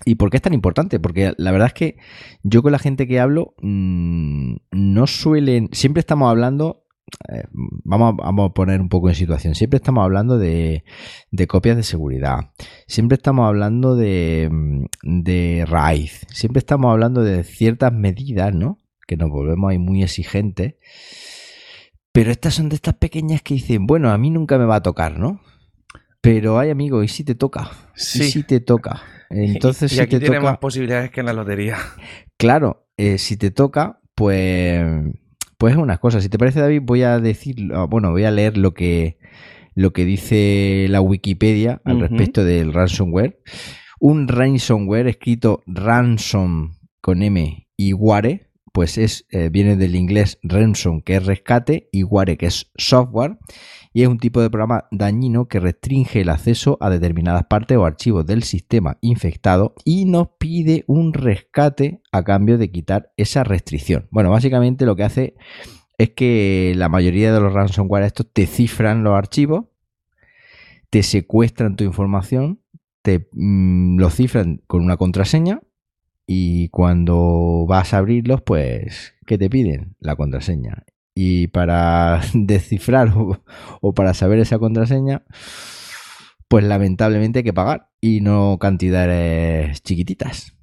¿Y 0.06 0.14
por 0.16 0.30
qué 0.30 0.38
es 0.38 0.42
tan 0.42 0.54
importante? 0.54 1.00
Porque 1.00 1.32
la 1.36 1.52
verdad 1.52 1.68
es 1.68 1.74
que 1.74 1.96
yo 2.42 2.62
con 2.62 2.72
la 2.72 2.78
gente 2.78 3.06
que 3.06 3.20
hablo 3.20 3.54
mm, 3.60 4.56
no 4.72 5.06
suelen. 5.06 5.68
Siempre 5.72 6.00
estamos 6.00 6.30
hablando. 6.30 6.86
Eh, 7.28 7.44
vamos, 7.52 8.14
a, 8.14 8.24
vamos, 8.24 8.50
a, 8.50 8.54
poner 8.54 8.80
un 8.80 8.88
poco 8.88 9.10
en 9.10 9.14
situación. 9.14 9.54
Siempre 9.54 9.76
estamos 9.76 10.02
hablando 10.02 10.38
de, 10.38 10.84
de 11.30 11.46
copias 11.46 11.76
de 11.76 11.82
seguridad. 11.82 12.52
Siempre 12.86 13.16
estamos 13.16 13.46
hablando 13.46 13.96
de, 13.96 14.48
mm, 14.50 14.84
de 15.02 15.64
raíz. 15.66 16.26
Siempre 16.30 16.60
estamos 16.60 16.90
hablando 16.90 17.22
de 17.22 17.44
ciertas 17.44 17.92
medidas, 17.92 18.54
¿no? 18.54 18.80
Que 19.06 19.18
nos 19.18 19.28
volvemos 19.28 19.70
ahí 19.70 19.78
muy 19.78 20.02
exigentes 20.02 20.76
pero 22.14 22.30
estas 22.30 22.54
son 22.54 22.68
de 22.68 22.76
estas 22.76 22.94
pequeñas 22.94 23.42
que 23.42 23.54
dicen, 23.54 23.88
bueno, 23.88 24.12
a 24.12 24.18
mí 24.18 24.30
nunca 24.30 24.56
me 24.56 24.66
va 24.66 24.76
a 24.76 24.82
tocar, 24.82 25.18
¿no? 25.18 25.40
Pero 26.20 26.60
hay 26.60 26.70
amigo, 26.70 27.02
¿y 27.02 27.08
si 27.08 27.24
te 27.24 27.34
toca? 27.34 27.72
Sí. 27.96 28.22
¿Y 28.22 28.30
si 28.30 28.42
te 28.44 28.60
toca? 28.60 29.02
Entonces, 29.30 29.90
y, 29.92 29.96
si 29.96 30.00
aquí 30.00 30.12
te 30.12 30.20
tiene 30.20 30.38
más 30.38 30.58
posibilidades 30.58 31.10
que 31.10 31.18
en 31.20 31.26
la 31.26 31.32
lotería. 31.32 31.76
Claro, 32.36 32.86
eh, 32.96 33.18
si 33.18 33.36
te 33.36 33.50
toca, 33.50 34.00
pues, 34.14 34.80
pues 35.58 35.72
es 35.72 35.78
una 35.78 35.98
cosa. 35.98 36.20
Si 36.20 36.28
te 36.28 36.38
parece, 36.38 36.60
David, 36.60 36.82
voy 36.84 37.02
a 37.02 37.18
decir, 37.18 37.56
bueno, 37.88 38.12
voy 38.12 38.24
a 38.24 38.30
leer 38.30 38.58
lo 38.58 38.74
que, 38.74 39.18
lo 39.74 39.92
que 39.92 40.04
dice 40.04 40.86
la 40.88 41.00
Wikipedia 41.00 41.80
al 41.84 41.98
respecto 41.98 42.44
del 42.44 42.72
ransomware. 42.72 43.40
Un 43.98 44.28
ransomware 44.28 45.08
escrito 45.08 45.62
ransom 45.66 46.76
con 47.00 47.22
M 47.22 47.68
y 47.76 47.92
ware 47.92 48.53
pues 48.74 48.98
es, 48.98 49.24
eh, 49.30 49.50
viene 49.52 49.76
del 49.76 49.94
inglés 49.94 50.40
ransom, 50.42 51.00
que 51.00 51.14
es 51.14 51.24
rescate, 51.24 51.88
y 51.92 52.02
ware, 52.02 52.36
que 52.36 52.46
es 52.46 52.72
software, 52.76 53.38
y 53.92 54.02
es 54.02 54.08
un 54.08 54.18
tipo 54.18 54.42
de 54.42 54.50
programa 54.50 54.88
dañino 54.90 55.46
que 55.46 55.60
restringe 55.60 56.22
el 56.22 56.28
acceso 56.28 56.76
a 56.80 56.90
determinadas 56.90 57.44
partes 57.44 57.78
o 57.78 57.84
archivos 57.84 58.26
del 58.26 58.42
sistema 58.42 58.98
infectado 59.00 59.76
y 59.84 60.06
nos 60.06 60.30
pide 60.40 60.82
un 60.88 61.12
rescate 61.12 62.02
a 62.10 62.24
cambio 62.24 62.58
de 62.58 62.72
quitar 62.72 63.12
esa 63.16 63.44
restricción. 63.44 64.08
Bueno, 64.10 64.30
básicamente 64.30 64.86
lo 64.86 64.96
que 64.96 65.04
hace 65.04 65.34
es 65.96 66.10
que 66.10 66.72
la 66.74 66.88
mayoría 66.88 67.32
de 67.32 67.38
los 67.38 67.52
ransomware 67.52 68.02
estos 68.02 68.26
te 68.32 68.46
cifran 68.46 69.04
los 69.04 69.14
archivos, 69.14 69.66
te 70.90 71.04
secuestran 71.04 71.76
tu 71.76 71.84
información, 71.84 72.60
te 73.02 73.28
mm, 73.30 74.00
lo 74.00 74.10
cifran 74.10 74.62
con 74.66 74.82
una 74.82 74.96
contraseña 74.96 75.60
y 76.26 76.68
cuando 76.68 77.66
vas 77.68 77.92
a 77.92 77.98
abrirlos, 77.98 78.42
pues, 78.42 79.14
¿qué 79.26 79.36
te 79.38 79.50
piden? 79.50 79.96
La 80.00 80.16
contraseña. 80.16 80.84
Y 81.14 81.48
para 81.48 82.20
descifrar 82.34 83.12
o, 83.80 83.94
para 83.94 84.14
saber 84.14 84.38
esa 84.38 84.58
contraseña, 84.58 85.24
pues 86.48 86.64
lamentablemente 86.64 87.40
hay 87.40 87.44
que 87.44 87.52
pagar 87.52 87.88
y 88.00 88.20
no 88.20 88.58
cantidades 88.58 89.82
chiquititas. 89.82 90.56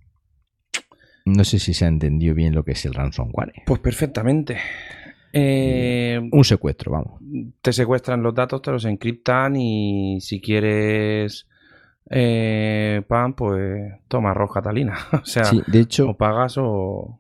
No 1.26 1.44
sé 1.44 1.60
si 1.60 1.74
se 1.74 1.86
ha 1.86 1.88
entendido 1.88 2.34
bien 2.34 2.56
lo 2.56 2.64
que 2.64 2.72
es 2.72 2.84
el 2.86 2.96
ransomware. 2.96 3.54
Pues 3.68 3.80
perfectamente. 3.80 4.58
Eh, 5.32 6.20
Un 6.32 6.44
secuestro, 6.44 6.92
vamos. 6.92 7.22
Te 7.62 7.72
secuestran 7.72 8.24
los 8.24 8.34
datos, 8.34 8.62
te 8.62 8.72
los 8.72 8.86
encriptan 8.86 9.56
y 9.56 10.20
si 10.20 10.42
quieres 10.42 11.48
eh, 12.12 13.02
pan, 13.08 13.34
pues 13.34 13.94
toma 14.08 14.32
arroz 14.32 14.52
catalina. 14.54 14.98
o 15.14 15.26
sea, 15.26 15.44
de 15.68 15.80
hecho, 15.80 16.10
o 16.10 16.18
pagas 16.18 16.58
o... 16.58 17.20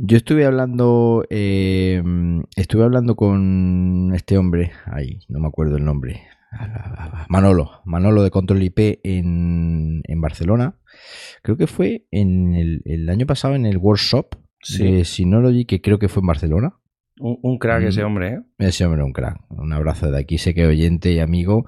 Yo 0.00 0.16
estuve 0.16 0.44
hablando, 0.44 1.24
eh, 1.28 2.02
estuve 2.54 2.84
hablando 2.84 3.16
con 3.16 4.12
este 4.14 4.38
hombre, 4.38 4.70
ahí, 4.86 5.18
no 5.28 5.40
me 5.40 5.48
acuerdo 5.48 5.76
el 5.76 5.84
nombre, 5.84 6.22
Manolo, 7.28 7.82
Manolo 7.84 8.22
de 8.22 8.30
Control 8.30 8.62
IP 8.62 9.00
en, 9.02 10.02
en 10.04 10.20
Barcelona. 10.20 10.76
Creo 11.42 11.56
que 11.56 11.66
fue 11.66 12.06
en 12.10 12.54
el, 12.54 13.08
año 13.08 13.26
pasado 13.26 13.54
en 13.54 13.66
el 13.66 13.78
workshop 13.78 14.36
sí. 14.62 15.04
si 15.04 15.24
no 15.24 15.40
lo 15.40 15.50
que 15.66 15.80
creo 15.80 15.98
que 15.98 16.08
fue 16.08 16.20
en 16.20 16.26
Barcelona. 16.26 16.74
Un, 17.20 17.58
crack 17.58 17.82
ese 17.82 18.04
hombre, 18.04 18.28
¿eh? 18.28 18.40
Ese 18.58 18.86
hombre, 18.86 19.02
un 19.02 19.12
crack. 19.12 19.40
Un 19.50 19.72
abrazo 19.72 20.10
de 20.10 20.20
aquí, 20.20 20.38
sé 20.38 20.54
que 20.54 20.66
oyente 20.66 21.10
y 21.12 21.18
amigo. 21.18 21.64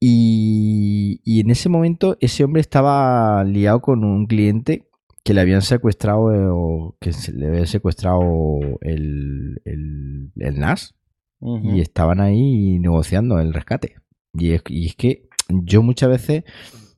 Y, 0.00 1.20
y, 1.24 1.40
en 1.40 1.50
ese 1.50 1.68
momento 1.68 2.16
ese 2.20 2.44
hombre 2.44 2.60
estaba 2.60 3.42
liado 3.42 3.80
con 3.80 4.04
un 4.04 4.26
cliente 4.26 4.88
que 5.24 5.34
le 5.34 5.40
habían 5.40 5.62
secuestrado 5.62 6.32
eh, 6.32 6.46
o 6.48 6.96
que 7.00 7.10
le 7.34 7.48
había 7.48 7.66
secuestrado 7.66 8.60
el, 8.80 9.60
el, 9.64 10.30
NAS 10.36 10.94
y 11.40 11.80
estaban 11.80 12.20
ahí 12.20 12.78
negociando 12.78 13.38
el 13.40 13.52
rescate. 13.52 13.96
Y 14.34 14.52
es, 14.52 14.62
y 14.68 14.86
es, 14.86 14.96
que 14.96 15.28
yo 15.48 15.82
muchas 15.82 16.08
veces 16.10 16.44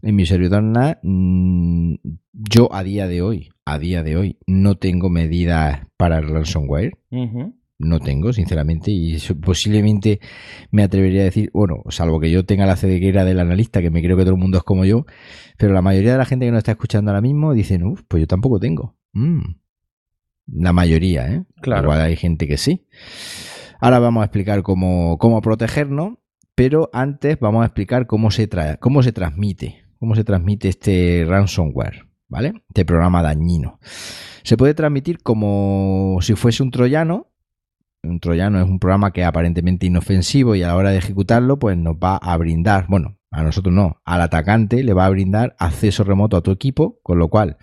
en 0.03 0.15
mi 0.15 0.27
servidor 0.27 0.63
NAS, 0.63 0.99
mm, 1.03 1.95
yo 2.33 2.73
a 2.73 2.83
día 2.83 3.09
de 3.09 3.23
hoy, 3.23 3.51
a 3.65 3.79
día 3.79 4.03
de 4.03 4.17
hoy, 4.17 4.39
no 4.47 4.77
tengo 4.77 5.09
medidas 5.09 5.87
para 5.97 6.19
el 6.19 6.29
ransomware 6.29 6.99
no 7.81 7.99
tengo, 7.99 8.33
sinceramente, 8.33 8.91
y 8.91 9.19
posiblemente 9.41 10.21
me 10.71 10.83
atrevería 10.83 11.23
a 11.23 11.25
decir, 11.25 11.51
bueno, 11.53 11.83
salvo 11.89 12.21
que 12.21 12.31
yo 12.31 12.45
tenga 12.45 12.67
la 12.67 12.77
ceguera 12.77 13.25
del 13.25 13.41
analista, 13.41 13.81
que 13.81 13.91
me 13.91 14.03
creo 14.03 14.17
que 14.17 14.23
todo 14.23 14.35
el 14.35 14.41
mundo 14.41 14.59
es 14.59 14.65
como 14.65 14.85
yo, 14.85 15.07
pero 15.57 15.73
la 15.73 15.83
mayoría 15.83 16.13
de 16.13 16.19
la 16.19 16.27
gente 16.27 16.45
que 16.45 16.53
nos 16.53 16.59
está 16.59 16.73
escuchando 16.73 17.11
ahora 17.11 17.23
mismo 17.23 17.55
dicen, 17.55 17.85
uff, 17.85 18.03
pues 18.07 18.21
yo 18.21 18.27
tampoco 18.27 18.61
tengo. 18.61 18.97
Mm. 19.13 19.55
La 20.53 20.73
mayoría, 20.73 21.27
¿eh? 21.33 21.45
Claro. 21.63 21.85
Igual 21.85 22.03
hay 22.03 22.17
gente 22.17 22.47
que 22.47 22.59
sí. 22.59 22.87
Ahora 23.81 23.99
vamos 23.99 24.23
a 24.23 24.25
explicar 24.27 24.63
cómo, 24.63 25.17
cómo 25.19 25.41
protegernos, 25.41 26.19
pero 26.55 26.91
antes 26.93 27.39
vamos 27.41 27.63
a 27.63 27.67
explicar 27.67 28.07
cómo 28.07 28.31
se, 28.31 28.47
trae, 28.47 28.77
cómo 28.79 29.03
se 29.03 29.13
transmite, 29.13 29.85
cómo 29.99 30.15
se 30.15 30.25
transmite 30.25 30.69
este 30.69 31.25
ransomware, 31.27 32.07
¿vale? 32.29 32.63
Este 32.69 32.85
programa 32.85 33.23
dañino. 33.23 33.81
Se 34.43 34.59
puede 34.59 34.75
transmitir 34.75 35.23
como 35.23 36.19
si 36.21 36.35
fuese 36.35 36.63
un 36.63 36.71
troyano, 36.71 37.30
un 38.03 38.21
troyano 38.21 38.61
es 38.61 38.69
un 38.69 38.79
programa 38.79 39.13
que 39.13 39.23
es 39.23 39.27
aparentemente 39.27 39.87
inofensivo 39.87 40.55
y 40.55 40.63
a 40.63 40.69
la 40.69 40.77
hora 40.77 40.91
de 40.91 40.99
ejecutarlo, 40.99 41.59
pues 41.59 41.77
nos 41.77 41.97
va 41.97 42.17
a 42.17 42.37
brindar, 42.37 42.87
bueno, 42.89 43.19
a 43.31 43.43
nosotros 43.43 43.75
no, 43.75 44.01
al 44.05 44.23
atacante 44.23 44.83
le 44.83 44.93
va 44.93 45.07
a 45.07 45.11
brindar 45.11 45.55
acceso 45.59 46.05
remoto 46.05 46.37
a 46.37 46.43
tu 46.43 46.51
equipo, 46.51 46.99
con 47.03 47.19
lo 47.19 47.29
cual 47.29 47.59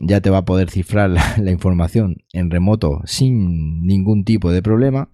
ya 0.00 0.20
te 0.20 0.30
va 0.30 0.38
a 0.38 0.44
poder 0.44 0.70
cifrar 0.70 1.10
la, 1.10 1.22
información 1.50 2.16
en 2.32 2.50
remoto 2.50 3.00
sin 3.04 3.84
ningún 3.86 4.24
tipo 4.24 4.50
de 4.50 4.62
problema. 4.62 5.10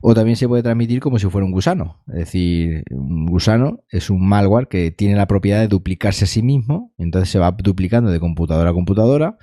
O 0.00 0.14
también 0.14 0.36
se 0.36 0.46
puede 0.46 0.62
transmitir 0.62 1.00
como 1.00 1.18
si 1.18 1.28
fuera 1.28 1.44
un 1.44 1.50
gusano. 1.50 2.00
Es 2.06 2.14
decir, 2.14 2.84
un 2.90 3.26
gusano 3.26 3.80
es 3.90 4.10
un 4.10 4.28
malware 4.28 4.68
que 4.68 4.92
tiene 4.92 5.16
la 5.16 5.26
propiedad 5.26 5.58
de 5.58 5.66
duplicarse 5.66 6.24
a 6.24 6.28
sí 6.28 6.40
mismo. 6.40 6.92
Entonces 6.98 7.30
se 7.30 7.40
va 7.40 7.50
duplicando 7.50 8.08
de 8.08 8.20
computadora 8.20 8.70
a 8.70 8.74
computadora 8.74 9.38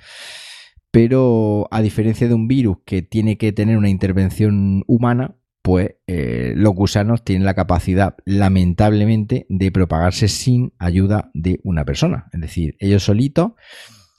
pero 0.96 1.68
a 1.72 1.82
diferencia 1.82 2.26
de 2.26 2.32
un 2.32 2.48
virus 2.48 2.78
que 2.86 3.02
tiene 3.02 3.36
que 3.36 3.52
tener 3.52 3.76
una 3.76 3.90
intervención 3.90 4.82
humana, 4.86 5.36
pues 5.60 5.96
eh, 6.06 6.54
los 6.56 6.72
gusanos 6.72 7.22
tienen 7.22 7.44
la 7.44 7.52
capacidad, 7.52 8.16
lamentablemente, 8.24 9.44
de 9.50 9.70
propagarse 9.70 10.26
sin 10.28 10.72
ayuda 10.78 11.30
de 11.34 11.60
una 11.64 11.84
persona. 11.84 12.30
Es 12.32 12.40
decir, 12.40 12.76
ellos 12.78 13.02
solitos 13.02 13.52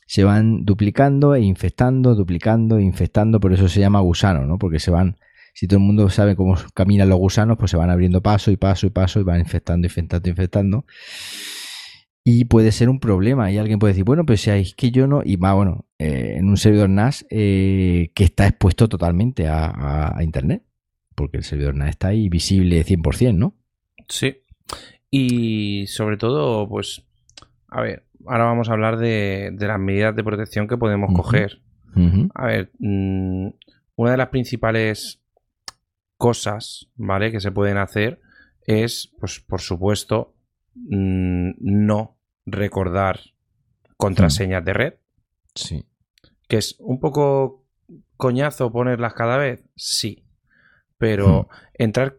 se 0.06 0.24
van 0.24 0.66
duplicando 0.66 1.34
e 1.34 1.42
infectando, 1.42 2.14
duplicando 2.14 2.78
e 2.78 2.84
infectando, 2.84 3.40
por 3.40 3.54
eso 3.54 3.68
se 3.70 3.80
llama 3.80 4.02
gusano, 4.02 4.46
¿no? 4.46 4.60
Porque 4.60 4.78
se 4.78 4.92
van, 4.92 5.18
si 5.56 5.68
todo 5.68 5.80
el 5.80 5.86
mundo 5.88 6.12
sabe 6.12 6.36
cómo 6.36 6.58
caminan 6.76 7.10
los 7.10 7.18
gusanos, 7.18 7.58
pues 7.58 7.72
se 7.72 7.78
van 7.78 7.90
abriendo 7.90 8.22
paso 8.22 8.52
y 8.52 8.58
paso 8.58 8.86
y 8.86 8.92
paso 8.92 9.20
y 9.20 9.24
van 9.24 9.40
infectando, 9.40 9.88
infectando, 9.88 10.30
infectando. 10.30 10.86
Y 12.30 12.44
puede 12.44 12.74
ser 12.74 12.90
un 12.90 13.00
problema. 13.00 13.50
Y 13.54 13.58
alguien 13.58 13.80
puede 13.80 13.94
decir, 13.94 14.04
bueno, 14.04 14.26
pues 14.26 14.42
si 14.42 14.50
es 14.50 14.76
que 14.76 14.92
yo 14.92 15.08
no. 15.08 15.22
Y 15.24 15.38
más, 15.38 15.56
bueno, 15.56 15.86
eh, 15.98 16.34
en 16.36 16.50
un 16.50 16.58
servidor 16.58 16.90
NAS 16.90 17.26
eh, 17.30 18.12
que 18.14 18.26
está 18.26 18.46
expuesto 18.46 18.90
totalmente 18.90 19.48
a, 19.48 20.14
Internet. 20.20 20.62
Porque 21.16 21.38
el 21.38 21.46
servidor 21.46 21.76
NAS 21.76 21.92
está 21.92 22.10
ahí 22.10 22.28
visible 22.28 22.84
100%, 22.84 23.34
¿no? 23.34 23.56
Sí. 24.10 24.42
Y 25.10 25.88
sobre 25.88 26.18
todo, 26.18 26.68
pues, 26.68 27.06
a 27.70 27.80
ver, 27.80 28.04
ahora 28.26 28.44
vamos 28.44 28.68
a 28.68 28.74
hablar 28.74 28.98
de, 28.98 29.56
las 29.58 29.80
medidas 29.80 30.14
de 30.14 30.26
protección 30.26 30.68
que 30.68 30.76
podemos 30.76 31.14
coger. 31.16 31.62
A 32.36 32.46
ver, 32.46 32.72
mm, 32.80 33.48
una 33.96 34.12
de 34.12 34.18
las 34.18 34.28
principales 34.28 35.22
cosas, 36.18 36.90
¿vale? 36.98 37.32
Que 37.32 37.40
se 37.40 37.54
pueden 37.54 37.78
hacer 37.78 38.20
es, 38.66 39.14
pues, 39.18 39.40
por 39.40 39.62
supuesto, 39.62 40.36
mm, 40.76 41.52
no 41.60 42.17
recordar 42.48 43.20
contraseñas 43.98 44.66
de 44.66 44.74
red. 44.74 44.94
Sí. 45.54 45.86
Que 46.48 46.58
es 46.58 46.76
un 46.80 47.00
poco 47.00 47.66
coñazo 48.16 48.72
ponerlas 48.72 49.14
cada 49.14 49.38
vez, 49.38 49.64
sí. 49.76 50.24
Pero 50.98 51.48
entrar, 51.76 52.18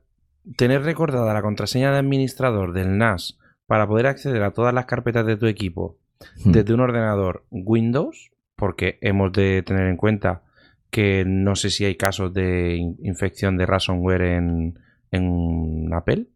tener 0.56 0.82
recordada 0.82 1.34
la 1.34 1.42
contraseña 1.42 1.90
de 1.90 1.98
administrador 1.98 2.72
del 2.72 2.96
NAS 2.96 3.38
para 3.66 3.88
poder 3.88 4.06
acceder 4.06 4.42
a 4.44 4.52
todas 4.52 4.72
las 4.72 4.86
carpetas 4.86 5.26
de 5.26 5.36
tu 5.36 5.46
equipo 5.46 5.98
desde 6.44 6.74
un 6.74 6.80
ordenador 6.80 7.44
Windows, 7.50 8.30
porque 8.56 8.98
hemos 9.00 9.32
de 9.32 9.62
tener 9.62 9.88
en 9.88 9.96
cuenta 9.96 10.42
que 10.90 11.24
no 11.26 11.54
sé 11.54 11.70
si 11.70 11.84
hay 11.84 11.96
casos 11.96 12.32
de 12.32 12.76
infección 12.76 13.56
de 13.56 13.66
ransomware 13.66 14.22
en, 14.22 14.78
en 15.10 15.92
Apple, 15.92 16.26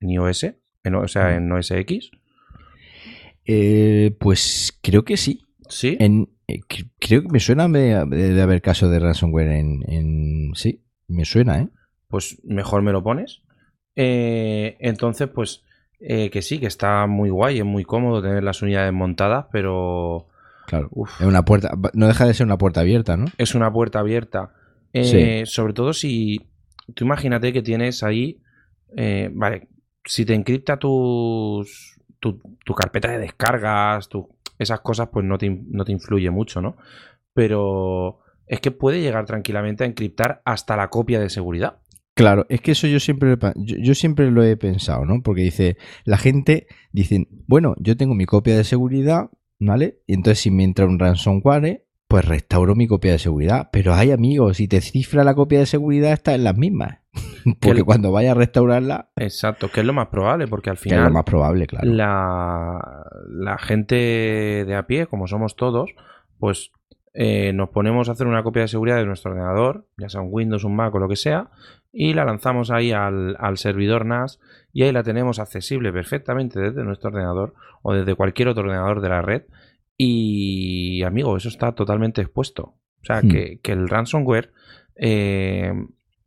en 0.00 0.10
iOS, 0.10 0.46
o 0.94 1.08
sea, 1.08 1.34
en 1.34 1.50
OS 1.52 1.70
X. 1.72 2.10
Eh, 3.52 4.16
pues 4.20 4.78
creo 4.80 5.04
que 5.04 5.16
sí. 5.16 5.48
Sí. 5.68 5.96
En, 5.98 6.28
eh, 6.46 6.60
creo 7.00 7.22
que 7.22 7.28
me 7.28 7.40
suena 7.40 7.66
de, 7.68 8.40
haber 8.40 8.62
caso 8.62 8.88
de 8.88 9.00
ransomware 9.00 9.48
en, 9.48 10.52
Sí, 10.54 10.84
me 11.08 11.24
suena, 11.24 11.60
¿eh? 11.60 11.68
Pues 12.06 12.38
mejor 12.44 12.82
me 12.82 12.92
lo 12.92 13.02
pones. 13.02 13.42
Eh, 13.96 14.76
entonces, 14.78 15.28
pues 15.28 15.64
que 15.98 16.40
sí, 16.40 16.60
que 16.60 16.66
está 16.66 17.06
muy 17.06 17.28
guay, 17.28 17.58
es 17.58 17.64
muy 17.64 17.84
cómodo 17.84 18.22
tener 18.22 18.42
las 18.42 18.62
unidades 18.62 18.92
montadas, 18.92 19.46
pero... 19.52 20.28
Claro, 20.66 20.88
es 21.18 21.26
una 21.26 21.44
puerta, 21.44 21.72
no 21.92 22.06
deja 22.06 22.26
de 22.26 22.32
ser 22.32 22.46
una 22.46 22.56
puerta 22.56 22.80
abierta, 22.80 23.16
¿no? 23.16 23.26
Es 23.36 23.54
una 23.54 23.72
puerta 23.72 23.98
abierta. 23.98 24.54
Sobre 25.44 25.72
todo 25.74 25.92
si... 25.92 26.48
Tú 26.94 27.04
imagínate 27.04 27.52
que 27.52 27.62
tienes 27.62 28.02
ahí... 28.04 28.40
vale, 29.32 29.68
si 30.04 30.24
te 30.24 30.34
encripta 30.34 30.78
tus 30.78 31.99
tu, 32.20 32.40
carpeta 32.76 33.10
de 33.10 33.18
descargas, 33.18 34.08
esas 34.58 34.80
cosas, 34.80 35.08
pues 35.12 35.24
no 35.24 35.38
te, 35.38 35.50
no 35.50 35.84
te 35.84 35.92
influye 35.92 36.30
mucho, 36.30 36.60
¿no? 36.60 36.76
Pero 37.32 38.20
es 38.46 38.60
que 38.60 38.70
puede 38.70 39.00
llegar 39.00 39.24
tranquilamente 39.26 39.84
a 39.84 39.86
encriptar 39.86 40.42
hasta 40.44 40.76
la 40.76 40.88
copia 40.88 41.18
de 41.18 41.30
seguridad. 41.30 41.78
Claro, 42.14 42.44
es 42.50 42.60
que 42.60 42.72
eso 42.72 42.86
yo 42.86 43.00
siempre, 43.00 43.38
yo, 43.56 43.94
siempre 43.94 44.30
lo 44.30 44.42
he 44.42 44.56
pensado, 44.56 45.06
¿no? 45.06 45.22
Porque 45.22 45.42
dice, 45.42 45.78
la 46.04 46.18
gente 46.18 46.66
dice, 46.92 47.26
bueno, 47.46 47.74
yo 47.78 47.96
tengo 47.96 48.14
mi 48.14 48.26
copia 48.26 48.56
de 48.56 48.64
seguridad, 48.64 49.30
¿vale? 49.58 50.00
Y 50.06 50.14
entonces 50.14 50.40
si 50.40 50.50
me 50.50 50.64
entra 50.64 50.84
un 50.84 50.98
ransomware, 50.98 51.86
pues 52.08 52.24
restauro 52.24 52.74
mi 52.74 52.86
copia 52.88 53.12
de 53.12 53.18
seguridad. 53.18 53.70
Pero 53.72 53.94
hay 53.94 54.10
amigos, 54.10 54.58
si 54.58 54.68
te 54.68 54.80
cifra 54.80 55.24
la 55.24 55.34
copia 55.34 55.60
de 55.60 55.66
seguridad, 55.66 56.12
está 56.12 56.34
en 56.34 56.44
las 56.44 56.58
mismas. 56.58 56.98
Porque 57.60 57.82
cuando 57.82 58.12
vaya 58.12 58.32
a 58.32 58.34
restaurarla, 58.34 59.10
Exacto, 59.16 59.68
que 59.70 59.80
es 59.80 59.86
lo 59.86 59.92
más 59.92 60.08
probable, 60.08 60.46
porque 60.46 60.70
al 60.70 60.76
que 60.76 60.80
es 60.80 60.82
final 60.82 61.04
lo 61.04 61.10
más 61.10 61.24
probable, 61.24 61.66
claro. 61.66 61.86
la, 61.90 63.04
la 63.28 63.58
gente 63.58 63.94
de 64.66 64.74
a 64.76 64.86
pie, 64.86 65.06
como 65.06 65.26
somos 65.26 65.56
todos, 65.56 65.90
pues 66.38 66.70
eh, 67.12 67.52
nos 67.52 67.70
ponemos 67.70 68.08
a 68.08 68.12
hacer 68.12 68.26
una 68.26 68.42
copia 68.44 68.62
de 68.62 68.68
seguridad 68.68 68.96
de 68.98 69.06
nuestro 69.06 69.32
ordenador, 69.32 69.88
ya 69.98 70.08
sea 70.08 70.20
un 70.20 70.28
Windows, 70.30 70.62
un 70.64 70.76
Mac 70.76 70.94
o 70.94 70.98
lo 71.00 71.08
que 71.08 71.16
sea, 71.16 71.50
y 71.92 72.14
la 72.14 72.24
lanzamos 72.24 72.70
ahí 72.70 72.92
al, 72.92 73.36
al 73.40 73.58
servidor 73.58 74.06
NAS 74.06 74.38
y 74.72 74.84
ahí 74.84 74.92
la 74.92 75.02
tenemos 75.02 75.40
accesible 75.40 75.92
perfectamente 75.92 76.60
desde 76.60 76.84
nuestro 76.84 77.10
ordenador 77.10 77.54
o 77.82 77.92
desde 77.92 78.14
cualquier 78.14 78.48
otro 78.48 78.62
ordenador 78.62 79.00
de 79.00 79.08
la 79.08 79.22
red. 79.22 79.42
Y 79.96 81.02
amigo, 81.02 81.36
eso 81.36 81.48
está 81.48 81.72
totalmente 81.72 82.22
expuesto. 82.22 82.62
O 83.02 83.04
sea, 83.04 83.22
Hmm. 83.22 83.28
que, 83.28 83.60
que 83.60 83.72
el 83.72 83.88
ransomware 83.88 84.52
eh, 84.94 85.72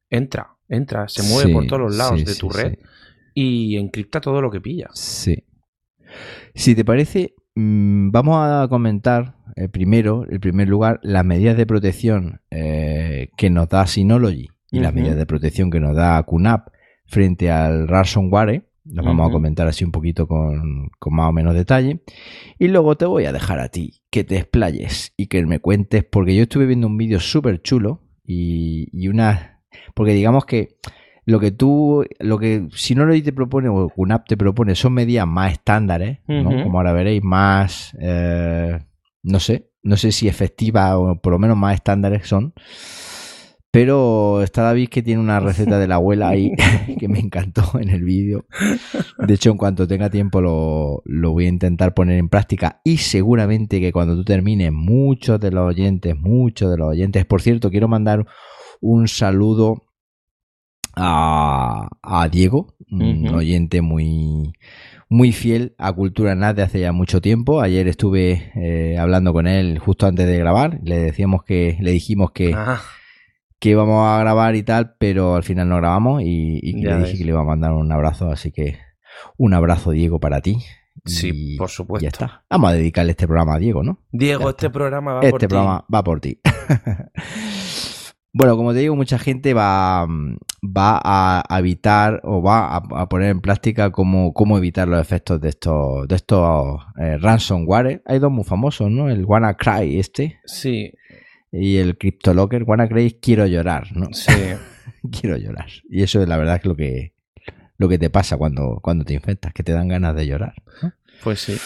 entra, 0.09 0.52
entra, 0.67 1.07
se 1.07 1.23
mueve 1.23 1.49
Sí, 1.49 1.53
por 1.53 1.67
todos 1.67 1.81
los 1.81 1.95
lados 1.95 2.19
sí, 2.19 2.25
de 2.25 2.33
sí, 2.33 2.39
tu 2.39 2.49
red 2.49 2.77
y 3.33 3.77
encripta 3.77 4.21
todo 4.21 4.41
lo 4.41 4.51
que 4.51 4.61
pilla. 4.61 4.89
Sí. 4.93 5.43
Si 6.53 6.75
te 6.75 6.85
parece, 6.85 7.33
mm, 7.55 8.11
vamos 8.11 8.37
a 8.37 8.67
comentar 8.67 9.35
eh, 9.55 9.69
primero, 9.69 10.25
en 10.29 10.39
primer 10.39 10.67
lugar, 10.67 10.99
las 11.03 11.25
medidas 11.25 11.57
de 11.57 11.65
protección 11.65 12.41
eh, 12.49 13.29
que 13.37 13.49
nos 13.49 13.69
da 13.69 13.85
Synology 13.85 14.49
y 14.71 14.79
las 14.79 14.93
medidas 14.93 15.15
de 15.15 15.27
protección 15.27 15.69
que 15.69 15.79
nos 15.79 15.95
da 15.95 16.23
QNAP 16.23 16.69
frente 17.05 17.51
al 17.51 17.87
ransomware. 17.87 18.67
Las 18.85 19.05
vamos 19.05 19.29
a 19.29 19.31
comentar 19.31 19.67
así 19.67 19.85
un 19.85 19.91
poquito 19.91 20.27
con, 20.27 20.89
con 20.99 21.15
más 21.15 21.29
o 21.29 21.31
menos 21.31 21.53
detalle. 21.53 22.01
Y 22.59 22.67
luego 22.67 22.97
te 22.97 23.05
voy 23.05 23.25
a 23.25 23.31
dejar 23.31 23.59
a 23.59 23.69
ti 23.69 24.01
que 24.09 24.23
te 24.23 24.37
explayes 24.37 25.13
y 25.15 25.27
que 25.27 25.45
me 25.45 25.59
cuentes, 25.59 26.03
porque 26.03 26.35
yo 26.35 26.43
estuve 26.43 26.65
viendo 26.65 26.87
un 26.87 26.97
vídeo 26.97 27.19
súper 27.19 27.61
chulo 27.61 28.01
y, 28.25 28.89
y 28.91 29.07
una... 29.07 29.52
Porque 29.93 30.13
digamos 30.13 30.45
que 30.45 30.77
lo 31.25 31.39
que 31.39 31.51
tú, 31.51 32.05
lo 32.19 32.37
que 32.37 32.67
Synology 32.73 33.21
te 33.21 33.33
propone 33.33 33.69
o 33.69 33.89
QNAP 33.89 34.27
te 34.27 34.37
propone 34.37 34.75
son 34.75 34.93
medidas 34.93 35.27
más 35.27 35.53
estándares, 35.53 36.19
¿no? 36.27 36.49
Como 36.63 36.77
ahora 36.77 36.93
veréis, 36.93 37.23
más, 37.23 37.95
eh, 37.99 38.79
no 39.23 39.39
sé, 39.39 39.69
no 39.83 39.95
sé 39.95 40.11
si 40.11 40.27
efectivas 40.27 40.93
o 40.95 41.19
por 41.21 41.33
lo 41.33 41.39
menos 41.39 41.57
más 41.57 41.75
estándares 41.75 42.27
son. 42.27 42.53
Pero 43.71 44.43
está 44.43 44.61
David 44.61 44.89
que 44.89 45.01
tiene 45.01 45.19
una 45.19 45.39
receta 45.39 45.79
de 45.79 45.87
la 45.87 45.95
abuela 45.95 46.29
ahí 46.29 46.51
que 46.99 47.07
me 47.07 47.19
encantó 47.19 47.79
en 47.79 47.89
el 47.89 48.03
vídeo. 48.03 48.45
De 49.17 49.33
hecho, 49.33 49.49
en 49.49 49.57
cuanto 49.57 49.87
tenga 49.87 50.11
tiempo 50.11 50.41
lo, 50.41 51.01
lo 51.05 51.31
voy 51.31 51.45
a 51.45 51.49
intentar 51.49 51.95
poner 51.95 52.19
en 52.19 52.29
práctica 52.29 52.81
y 52.83 52.97
seguramente 52.97 53.79
que 53.79 53.91
cuando 53.91 54.15
tú 54.15 54.23
termines, 54.25 54.71
muchos 54.71 55.39
de 55.39 55.49
los 55.49 55.67
oyentes, 55.67 56.15
muchos 56.19 56.69
de 56.69 56.77
los 56.77 56.89
oyentes, 56.89 57.25
por 57.25 57.41
cierto, 57.41 57.71
quiero 57.71 57.87
mandar 57.87 58.27
un 58.81 59.07
saludo 59.07 59.83
a, 60.95 61.87
a 62.01 62.29
Diego, 62.29 62.75
un 62.91 63.27
oyente 63.33 63.81
muy, 63.81 64.53
muy 65.09 65.31
fiel 65.31 65.73
a 65.79 65.91
Cultura 65.93 66.35
NAT 66.35 66.55
de 66.57 66.61
hace 66.63 66.79
ya 66.81 66.91
mucho 66.91 67.21
tiempo. 67.21 67.61
Ayer 67.61 67.87
estuve 67.87 68.51
eh, 68.55 68.97
hablando 68.99 69.33
con 69.33 69.47
él 69.47 69.79
justo 69.79 70.05
antes 70.05 70.27
de 70.27 70.37
grabar. 70.37 70.79
Le 70.83 70.99
decíamos 70.99 71.43
que, 71.43 71.77
le 71.81 71.91
dijimos 71.91 72.31
que, 72.31 72.53
Ah, 72.55 72.81
que 73.59 73.69
íbamos 73.69 74.05
a 74.07 74.19
grabar 74.19 74.55
y 74.55 74.61
tal, 74.63 74.95
pero 74.99 75.35
al 75.35 75.43
final 75.43 75.69
no 75.69 75.77
grabamos 75.77 76.21
y, 76.21 76.59
y 76.61 76.73
le 76.83 76.97
dije 76.99 77.17
que 77.17 77.23
le 77.23 77.31
iba 77.31 77.41
a 77.41 77.45
mandar 77.45 77.71
un 77.73 77.91
abrazo, 77.91 78.29
así 78.29 78.51
que 78.51 78.77
un 79.37 79.53
abrazo 79.55 79.91
Diego 79.91 80.19
para 80.19 80.41
ti. 80.41 80.57
Sí, 81.05 81.31
Y 81.33 81.57
por 81.57 81.69
supuesto. 81.69 82.03
Ya 82.03 82.09
está. 82.09 82.45
Vamos 82.49 82.69
a 82.69 82.73
dedicarle 82.73 83.11
este 83.11 83.25
programa 83.25 83.55
a 83.55 83.59
Diego, 83.59 83.81
¿no? 83.83 83.99
Diego, 84.11 84.49
este 84.51 84.67
está. 84.67 84.73
programa 84.73 85.13
va 85.13 85.19
por 85.21 85.27
Este 85.29 85.39
ti. 85.39 85.47
programa 85.47 85.85
va 85.93 86.03
por 86.03 86.19
ti. 86.21 86.39
bueno, 88.33 88.57
como 88.57 88.73
te 88.73 88.79
digo, 88.79 88.95
mucha 88.95 89.19
gente 89.19 89.53
va, 89.53 90.07
va 90.07 91.01
a 91.03 91.59
evitar 91.59 92.19
o 92.23 92.41
va 92.41 92.75
a, 92.75 92.77
a 92.77 93.07
poner 93.07 93.29
en 93.29 93.41
práctica 93.41 93.91
cómo, 93.91 94.33
cómo 94.33 94.57
evitar 94.57 94.87
los 94.87 94.99
efectos 94.99 95.39
de 95.39 95.49
estos, 95.49 96.07
de 96.07 96.15
estos 96.15 96.81
eh, 96.99 97.17
ransomware. 97.19 98.01
Hay 98.05 98.17
dos 98.17 98.31
muy 98.31 98.43
famosos, 98.43 98.89
¿no? 98.89 99.09
El 99.09 99.25
WannaCry 99.25 99.99
este 99.99 100.39
Sí, 100.45 100.93
y 101.51 101.77
el 101.77 101.95
CryptoLocker. 101.95 102.63
WannaCry 102.63 103.05
es 103.05 103.15
quiero 103.21 103.45
llorar, 103.45 103.95
¿no? 103.95 104.11
sí. 104.13 104.31
quiero 105.11 105.37
llorar. 105.37 105.67
Y 105.87 106.01
eso 106.01 106.19
es 106.19 106.27
la 106.27 106.37
verdad 106.37 106.55
es 106.55 106.65
lo 106.65 106.75
que, 106.75 107.13
lo 107.77 107.87
que 107.87 107.99
te 107.99 108.09
pasa 108.09 108.37
cuando, 108.37 108.79
cuando 108.81 109.05
te 109.05 109.13
infectas, 109.13 109.53
que 109.53 109.61
te 109.61 109.73
dan 109.73 109.87
ganas 109.89 110.15
de 110.15 110.25
llorar. 110.25 110.55
¿no? 110.81 110.91
Pues 111.23 111.39
sí. 111.39 111.57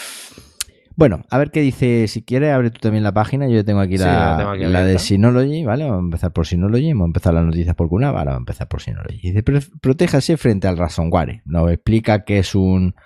Bueno, 0.98 1.22
a 1.30 1.38
ver 1.38 1.52
qué 1.52 1.60
dice. 1.60 2.08
Si 2.08 2.24
quieres, 2.24 2.52
abre 2.52 2.70
tú 2.72 2.80
también 2.80 3.04
la 3.04 3.12
página. 3.14 3.46
Yo 3.46 3.64
tengo 3.64 3.78
aquí 3.78 3.98
Sí, 3.98 4.02
la, 4.04 4.30
la 4.32 4.36
tengo 4.38 4.50
aquí 4.50 4.64
la 4.64 4.84
de. 4.84 4.98
Synology, 4.98 5.64
¿vale? 5.64 5.84
Vamos 5.84 5.98
a 6.00 6.04
empezar 6.04 6.32
por 6.32 6.44
Synology. 6.44 6.88
Vamos 6.92 7.04
a 7.04 7.10
empezar 7.10 7.34
las 7.34 7.44
noticias 7.44 7.76
por 7.76 7.88
QNAP. 7.88 8.16
Ahora 8.16 8.32
vamos 8.32 8.38
a 8.38 8.42
empezar 8.42 8.66
por 8.66 8.82
Synology. 8.82 9.20
Dice: 9.22 9.44
"Pro- 9.44 9.60
protéjase 9.80 10.36
frente 10.36 10.66
al 10.66 10.76
ransomware. 10.76 11.42
Nos 11.44 11.70
explica 11.70 12.24
qué 12.24 12.40
es 12.40 12.56
un, 12.56 12.96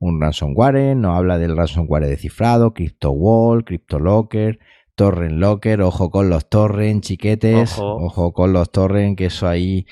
un 0.00 0.18
ransomware. 0.22 0.96
Nos 0.96 1.14
habla 1.14 1.36
del 1.36 1.54
ransomware 1.54 2.06
de 2.06 2.16
cifrado, 2.16 2.72
CryptoWall, 2.72 3.66
CryptoLocker, 3.66 4.58
Torrent 4.94 5.34
Locker. 5.36 5.82
Ojo 5.82 6.08
con 6.10 6.30
los 6.30 6.48
torrent, 6.48 7.04
chiquetes. 7.04 7.78
Ojo. 7.78 7.96
Ojo 8.06 8.32
con 8.32 8.54
los 8.54 8.72
torrent, 8.72 9.18
que 9.18 9.26
eso 9.26 9.46
ahí 9.46 9.84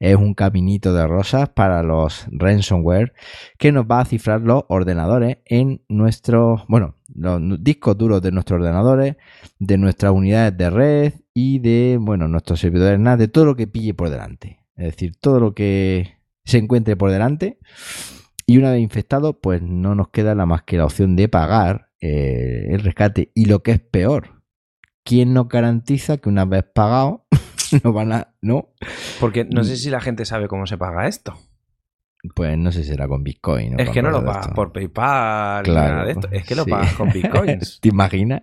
es 0.00 0.16
un 0.16 0.34
caminito 0.34 0.92
de 0.92 1.06
rosas 1.06 1.48
para 1.48 1.82
los 1.82 2.26
ransomware 2.30 3.14
que 3.58 3.72
nos 3.72 3.86
va 3.86 4.00
a 4.00 4.04
cifrar 4.04 4.42
los 4.42 4.64
ordenadores 4.68 5.38
en 5.46 5.80
nuestros, 5.88 6.60
bueno, 6.68 6.95
los 7.14 7.40
discos 7.62 7.96
duros 7.96 8.20
de 8.22 8.32
nuestros 8.32 8.58
ordenadores, 8.60 9.16
de 9.58 9.78
nuestras 9.78 10.12
unidades 10.12 10.56
de 10.56 10.70
red 10.70 11.12
y 11.34 11.58
de, 11.60 11.98
bueno, 12.00 12.28
nuestros 12.28 12.60
servidores 12.60 12.98
NAS, 12.98 13.18
de 13.18 13.28
todo 13.28 13.44
lo 13.44 13.56
que 13.56 13.66
pille 13.66 13.94
por 13.94 14.10
delante. 14.10 14.60
Es 14.76 14.86
decir, 14.86 15.16
todo 15.20 15.40
lo 15.40 15.54
que 15.54 16.18
se 16.44 16.58
encuentre 16.58 16.96
por 16.96 17.10
delante. 17.10 17.58
Y 18.46 18.58
una 18.58 18.70
vez 18.72 18.80
infectado, 18.80 19.40
pues 19.40 19.62
no 19.62 19.94
nos 19.94 20.08
queda 20.10 20.34
la 20.34 20.46
más 20.46 20.62
que 20.62 20.76
la 20.78 20.84
opción 20.84 21.16
de 21.16 21.28
pagar 21.28 21.88
eh, 22.00 22.66
el 22.70 22.80
rescate. 22.80 23.32
Y 23.34 23.46
lo 23.46 23.62
que 23.62 23.72
es 23.72 23.80
peor, 23.80 24.42
¿quién 25.04 25.32
nos 25.34 25.48
garantiza 25.48 26.18
que 26.18 26.28
una 26.28 26.44
vez 26.44 26.64
pagado 26.74 27.26
no 27.84 27.92
van 27.92 28.12
a, 28.12 28.34
no? 28.42 28.68
Porque 29.18 29.44
no 29.44 29.62
Mm. 29.62 29.64
sé 29.64 29.76
si 29.76 29.90
la 29.90 30.00
gente 30.00 30.24
sabe 30.24 30.46
cómo 30.48 30.66
se 30.66 30.78
paga 30.78 31.08
esto. 31.08 31.36
Pues 32.34 32.56
no 32.58 32.72
sé 32.72 32.82
si 32.82 32.90
será 32.90 33.06
con 33.08 33.22
Bitcoin. 33.24 33.74
o 33.74 33.78
es 33.78 33.86
con 33.86 33.94
que 33.94 34.02
no 34.02 34.10
lo 34.10 34.24
pagas 34.24 34.48
por 34.48 34.72
PayPal 34.72 35.62
Claro, 35.64 35.92
nada 35.94 36.04
de 36.06 36.12
esto. 36.12 36.28
Es 36.30 36.44
que 36.44 36.54
lo 36.54 36.64
sí. 36.64 36.70
pagas 36.70 36.94
con 36.94 37.10
bitcoins. 37.12 37.80
¿Te 37.80 37.88
imaginas? 37.88 38.42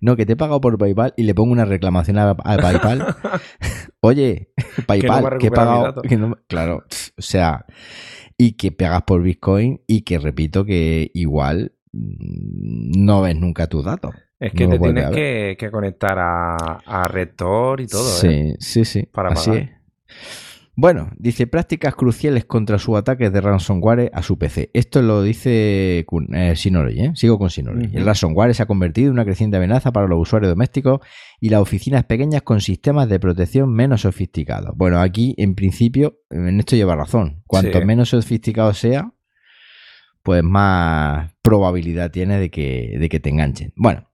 No, 0.00 0.16
que 0.16 0.26
te 0.26 0.34
he 0.34 0.36
pagado 0.36 0.60
por 0.60 0.76
PayPal 0.78 1.14
y 1.16 1.22
le 1.22 1.34
pongo 1.34 1.52
una 1.52 1.64
reclamación 1.64 2.18
a, 2.18 2.30
a 2.30 2.56
PayPal. 2.58 3.06
Oye, 4.00 4.50
PayPal, 4.86 5.38
que 5.38 5.46
he 5.46 5.50
pagado. 5.50 5.82
dato. 5.84 6.02
que 6.02 6.16
no- 6.16 6.36
claro, 6.48 6.84
o 7.16 7.22
sea, 7.22 7.64
y 8.36 8.52
que 8.52 8.72
pagas 8.72 9.02
por 9.02 9.22
Bitcoin 9.22 9.80
y 9.86 10.02
que 10.02 10.18
repito 10.18 10.64
que 10.64 11.10
igual 11.14 11.72
mm, 11.92 13.04
no 13.04 13.22
ves 13.22 13.36
nunca 13.36 13.66
tus 13.68 13.84
datos. 13.84 14.14
Es 14.40 14.52
que 14.52 14.66
No 14.66 14.72
te 14.74 14.78
tienes 14.80 15.10
que, 15.10 15.56
que 15.58 15.70
conectar 15.70 16.18
a, 16.18 16.56
a 16.84 17.04
Rector 17.06 17.80
y 17.80 17.86
todo, 17.86 18.02
sí, 18.02 18.26
¿eh? 18.26 18.56
sí, 18.58 18.84
sí. 18.84 19.04
Para 19.12 19.30
así 19.30 19.50
pagar. 19.50 19.62
es. 19.64 19.70
Bueno, 20.74 21.10
dice 21.18 21.46
prácticas 21.46 21.94
cruciales 21.94 22.46
contra 22.46 22.78
su 22.78 22.96
ataque 22.96 23.28
de 23.28 23.40
ransomware 23.42 24.10
a 24.14 24.22
su 24.22 24.38
PC. 24.38 24.70
Esto 24.72 25.02
lo 25.02 25.22
dice 25.22 26.06
eh, 26.32 26.56
Synology, 26.56 27.00
¿eh? 27.00 27.12
Sigo 27.14 27.38
con 27.38 27.50
Synology. 27.50 27.94
El 27.94 28.06
ransomware 28.06 28.54
se 28.54 28.62
ha 28.62 28.66
convertido 28.66 29.08
en 29.08 29.12
una 29.12 29.26
creciente 29.26 29.58
amenaza 29.58 29.92
para 29.92 30.06
los 30.06 30.18
usuarios 30.18 30.50
domésticos 30.50 31.00
y 31.40 31.50
las 31.50 31.60
oficinas 31.60 32.04
pequeñas 32.04 32.40
con 32.40 32.62
sistemas 32.62 33.06
de 33.10 33.20
protección 33.20 33.70
menos 33.70 34.00
sofisticados. 34.00 34.74
Bueno, 34.74 34.98
aquí 35.00 35.34
en 35.36 35.54
principio, 35.54 36.20
en 36.30 36.58
esto 36.58 36.74
lleva 36.74 36.96
razón. 36.96 37.42
Cuanto 37.46 37.78
Sí. 37.78 37.84
menos 37.84 38.08
sofisticado 38.08 38.72
sea, 38.72 39.12
pues 40.22 40.42
más 40.42 41.34
probabilidad 41.42 42.10
tiene 42.10 42.38
de 42.38 42.50
que, 42.50 42.96
de 42.98 43.08
que 43.10 43.20
te 43.20 43.28
enganchen. 43.28 43.74
Bueno, 43.76 44.08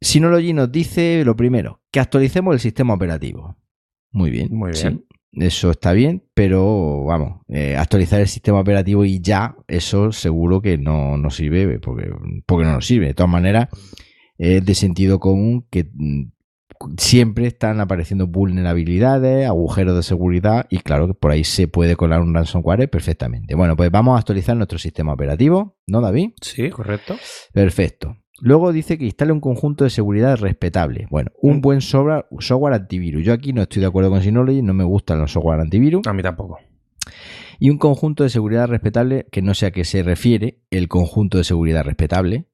Synology 0.00 0.54
nos 0.54 0.72
dice 0.72 1.22
lo 1.26 1.36
primero, 1.36 1.82
que 1.90 2.00
actualicemos 2.00 2.54
el 2.54 2.60
sistema 2.60 2.94
operativo. 2.94 3.58
Muy 4.12 4.30
bien. 4.30 4.48
Muy 4.50 4.72
sí, 4.74 4.88
bien. 4.88 5.04
Eso 5.32 5.70
está 5.70 5.92
bien, 5.92 6.24
pero 6.34 7.04
vamos, 7.04 7.40
eh, 7.48 7.76
actualizar 7.76 8.20
el 8.20 8.28
sistema 8.28 8.60
operativo 8.60 9.04
y 9.04 9.20
ya, 9.20 9.56
eso 9.68 10.12
seguro 10.12 10.60
que 10.60 10.76
no 10.78 11.16
nos 11.16 11.36
sirve, 11.36 11.78
porque, 11.78 12.10
porque 12.46 12.66
no 12.66 12.72
nos 12.72 12.86
sirve. 12.86 13.06
De 13.06 13.14
todas 13.14 13.30
maneras, 13.30 13.68
es 14.38 14.64
de 14.64 14.74
sentido 14.74 15.20
común 15.20 15.66
que 15.70 15.90
mm, 15.92 16.30
siempre 16.96 17.46
están 17.46 17.80
apareciendo 17.80 18.26
vulnerabilidades, 18.26 19.46
agujeros 19.46 19.96
de 19.96 20.02
seguridad 20.02 20.66
y 20.70 20.78
claro 20.78 21.06
que 21.06 21.14
por 21.14 21.30
ahí 21.30 21.44
se 21.44 21.68
puede 21.68 21.96
colar 21.96 22.22
un 22.22 22.34
ransomware 22.34 22.88
perfectamente. 22.88 23.54
Bueno, 23.54 23.76
pues 23.76 23.90
vamos 23.90 24.16
a 24.16 24.18
actualizar 24.18 24.56
nuestro 24.56 24.78
sistema 24.78 25.12
operativo, 25.12 25.76
¿no, 25.86 26.00
David? 26.00 26.30
Sí, 26.40 26.70
correcto. 26.70 27.16
Perfecto. 27.52 28.16
Luego 28.40 28.72
dice 28.72 28.96
que 28.98 29.04
instale 29.04 29.32
un 29.32 29.40
conjunto 29.40 29.84
de 29.84 29.90
seguridad 29.90 30.38
respetable. 30.38 31.06
Bueno, 31.10 31.30
un 31.42 31.58
Mm. 31.58 31.60
buen 31.60 31.80
sobra- 31.80 32.26
software 32.38 32.74
antivirus. 32.74 33.24
Yo 33.24 33.32
aquí 33.32 33.52
no 33.52 33.62
estoy 33.62 33.80
de 33.80 33.86
acuerdo 33.88 34.10
con 34.10 34.22
Synology, 34.22 34.62
no 34.62 34.72
me 34.74 34.84
gustan 34.84 35.18
los 35.20 35.32
software 35.32 35.60
antivirus. 35.60 36.06
A 36.06 36.12
mí 36.12 36.22
tampoco. 36.22 36.58
Y 37.58 37.68
un 37.70 37.76
conjunto 37.78 38.22
de 38.24 38.30
seguridad 38.30 38.68
respetable 38.68 39.26
que 39.30 39.42
no 39.42 39.52
sé 39.54 39.66
a 39.66 39.70
qué 39.70 39.84
se 39.84 40.02
refiere 40.02 40.60
el 40.70 40.88
conjunto 40.88 41.38
de 41.38 41.44
seguridad 41.44 41.84
respetable. 41.84 42.46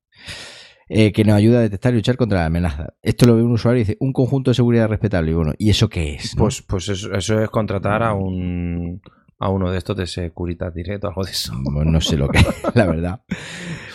eh, 0.89 1.11
que 1.11 1.24
nos 1.24 1.34
ayuda 1.34 1.59
a 1.59 1.62
detectar 1.62 1.93
y 1.93 1.97
luchar 1.97 2.16
contra 2.16 2.39
la 2.39 2.47
amenaza. 2.47 2.95
Esto 3.03 3.26
lo 3.26 3.34
ve 3.34 3.43
un 3.43 3.51
usuario 3.51 3.78
y 3.80 3.82
dice, 3.84 3.97
un 3.99 4.12
conjunto 4.12 4.53
de 4.53 4.55
seguridad 4.55 4.87
respetable. 4.89 5.32
Y 5.32 5.34
bueno, 5.34 5.53
¿y 5.59 5.70
eso 5.70 5.89
qué 5.89 6.14
es? 6.14 6.37
no? 6.37 6.43
Pues, 6.45 6.62
pues 6.62 6.89
eso, 6.89 7.12
eso 7.12 7.41
es 7.43 7.51
contratar 7.51 8.05
a 8.05 8.14
un 8.14 9.01
a 9.39 9.51
uno 9.51 9.70
de 9.70 9.78
estos 9.78 9.97
de 9.97 10.07
Securitas 10.07 10.72
Direct 10.74 11.05
o 11.05 11.09
algo 11.09 11.24
de 11.24 11.30
eso. 11.30 11.53
Pues 11.72 11.87
no 11.87 12.01
sé 12.01 12.16
lo 12.16 12.28
que 12.28 12.39
es, 12.39 12.47
la 12.74 12.87
verdad. 12.87 13.20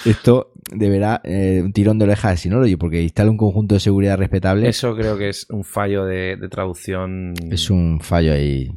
Esto 0.06 0.54
deberá 0.72 1.22
eh, 1.24 1.62
un 1.64 1.74
tirón 1.74 1.98
de 2.00 2.06
orejas 2.06 2.32
de 2.32 2.38
Synology, 2.38 2.76
porque 2.76 3.02
instala 3.02 3.32
un 3.32 3.38
conjunto 3.38 3.76
de 3.76 3.80
seguridad 3.80 4.18
respetable. 4.18 4.70
Eso 4.70 4.96
creo 4.96 5.18
que 5.18 5.30
es 5.30 5.48
un 5.50 5.64
fallo 5.64 6.06
de, 6.06 6.38
de 6.38 6.50
traducción. 6.50 7.34
Es 7.50 7.70
un 7.70 8.00
fallo 8.02 8.34
ahí. 8.34 8.72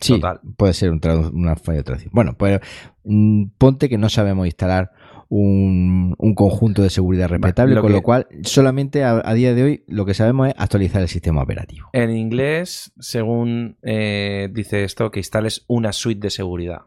Sí, 0.00 0.14
Total. 0.14 0.40
puede 0.56 0.74
ser 0.74 0.90
un, 0.90 1.00
una 1.32 1.56
fallo 1.56 1.78
de 1.78 1.84
traducción. 1.84 2.12
Bueno, 2.14 2.34
pues 2.36 2.60
mm, 3.04 3.44
ponte 3.56 3.88
que 3.88 3.98
no 3.98 4.08
sabemos 4.08 4.46
instalar 4.46 4.92
un, 5.32 6.14
un 6.18 6.34
conjunto 6.34 6.82
de 6.82 6.90
seguridad 6.90 7.28
respetable, 7.28 7.74
lo 7.76 7.80
con 7.82 7.90
que- 7.90 7.96
lo 7.96 8.02
cual 8.02 8.26
solamente 8.42 9.04
a, 9.04 9.22
a 9.24 9.32
día 9.32 9.54
de 9.54 9.62
hoy 9.62 9.84
lo 9.86 10.04
que 10.04 10.12
sabemos 10.12 10.48
es 10.48 10.54
actualizar 10.58 11.00
el 11.00 11.08
sistema 11.08 11.42
operativo. 11.42 11.88
En 11.92 12.10
inglés, 12.10 12.92
según 12.98 13.78
eh, 13.82 14.48
dice 14.52 14.84
esto, 14.84 15.10
que 15.10 15.20
instales 15.20 15.64
una 15.68 15.92
suite 15.92 16.20
de 16.20 16.30
seguridad. 16.30 16.80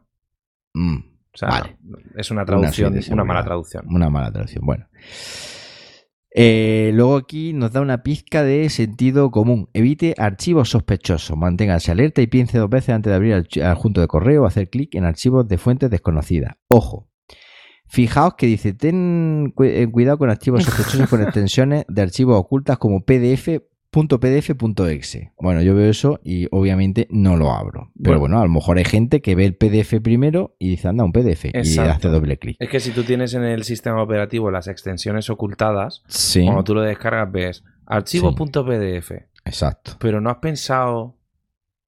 Mm, 0.74 0.98
O 1.34 1.38
sea, 1.38 1.50
Vale. 1.50 1.78
es 2.18 2.30
una 2.32 2.44
traducción, 2.46 2.94
una, 3.12 3.24
mala 3.24 3.44
traducción. 3.44 3.86
una 3.88 4.10
mala 4.10 4.32
traducción. 4.32 4.66
Bueno. 4.66 4.88
Eh, 6.36 6.92
luego 6.96 7.16
aquí 7.18 7.54
nos 7.54 7.72
da 7.74 7.82
una 7.82 8.02
pizca 8.02 8.44
de 8.44 8.70
sentido 8.70 9.30
común. 9.30 9.70
Evite 9.74 10.16
archivos 10.18 10.70
sospechosos. 10.72 11.38
Manténgase 11.38 11.92
alerta 11.92 12.22
y 12.22 12.28
piense 12.28 12.58
dos 12.58 12.70
veces 12.70 12.90
antes 12.90 13.12
de 13.12 13.16
abrir 13.16 13.34
el 13.34 13.64
adjunto 13.64 14.02
de 14.02 14.08
correo 14.08 14.44
o 14.44 14.46
hacer 14.48 14.70
clic 14.70 14.96
en 14.96 15.06
archivos 15.06 15.48
de 15.48 15.58
fuentes 15.60 15.90
desconocidas. 15.92 16.56
Ojo. 16.70 17.08
Fijaos 17.94 18.34
que 18.34 18.48
dice, 18.48 18.74
ten 18.74 19.54
eh, 19.60 19.88
cuidado 19.92 20.18
con 20.18 20.32
archivos 20.32 20.64
sospechosos 20.66 21.08
con 21.08 21.22
extensiones 21.22 21.86
de 21.88 22.02
archivos 22.02 22.40
ocultas 22.40 22.80
como 22.80 23.06
pdf 23.06 23.62
.pdf.exe. 23.92 25.32
Bueno, 25.38 25.62
yo 25.62 25.76
veo 25.76 25.92
eso 25.92 26.20
y 26.24 26.48
obviamente 26.50 27.08
no 27.12 27.38
lo 27.38 27.52
abro. 27.52 27.92
Pero 28.02 28.20
bueno, 28.20 28.40
a 28.40 28.44
lo 28.44 28.50
mejor 28.50 28.80
hay 28.80 28.86
gente 28.86 29.22
que 29.22 29.36
ve 29.36 29.46
el 29.46 29.56
PDF 29.56 30.02
primero 30.02 30.56
y 30.58 30.70
dice, 30.70 30.88
anda, 30.88 31.04
un 31.04 31.12
PDF. 31.12 31.46
Y 31.54 31.78
hace 31.78 32.08
doble 32.08 32.40
clic. 32.40 32.58
Es 32.60 32.68
que 32.68 32.80
si 32.80 32.90
tú 32.90 33.04
tienes 33.04 33.36
en 33.36 33.44
el 33.44 33.64
sistema 33.64 34.02
operativo 34.02 34.50
las 34.50 34.68
extensiones 34.68 35.30
ocultadas, 35.30 36.02
Sí, 36.08 36.46
cuando 36.46 36.64
tú 36.64 36.74
lo 36.74 36.82
descargas 36.82 37.32
ves 37.32 37.64
archivo.pdf, 37.86 39.12
exacto. 39.46 39.98
pero 40.00 40.20
no 40.20 40.32
has 40.32 40.38
pensado 40.38 41.16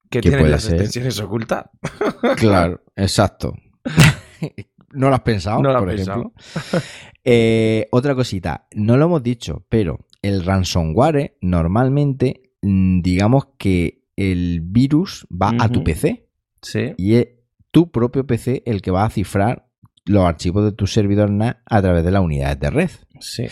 que 0.08 0.20
¿Qué 0.20 0.28
tienes 0.28 0.38
puede 0.42 0.52
las 0.52 0.62
ser? 0.62 0.74
extensiones 0.74 1.18
ocultas. 1.18 1.64
Claro, 2.36 2.80
exacto. 2.94 3.56
¿No 4.92 5.08
lo 5.08 5.14
has 5.14 5.20
pensado? 5.22 5.60
No 5.62 5.70
lo 5.70 5.76
has 5.78 5.82
por 5.84 5.94
pensado. 5.94 6.32
ejemplo? 6.36 6.80
Eh, 7.28 7.88
otra 7.90 8.14
cosita, 8.14 8.68
no 8.76 8.96
lo 8.96 9.06
hemos 9.06 9.20
dicho, 9.20 9.66
pero 9.68 9.98
el 10.22 10.44
ransomware 10.44 11.36
normalmente, 11.40 12.52
mm, 12.62 13.00
digamos 13.02 13.48
que 13.58 14.04
el 14.14 14.60
virus 14.62 15.26
va 15.30 15.52
a 15.58 15.68
tu. 15.68 15.82
PC 15.82 16.28
Sí. 16.62 16.94
y 16.96 17.14
es 17.16 17.26
tu 17.72 17.90
propio 17.90 18.28
PC 18.28 18.62
el 18.64 18.80
que 18.80 18.92
va 18.92 19.04
a 19.04 19.10
cifrar 19.10 19.66
los 20.04 20.24
archivos 20.24 20.64
de 20.64 20.70
tu 20.70 20.86
servidor 20.86 21.30
NAS 21.32 21.56
a 21.66 21.82
través 21.82 22.04
de 22.04 22.12
las 22.12 22.22
unidades 22.22 22.60
de 22.60 22.70
red. 22.70 22.90
Sí. 23.18 23.46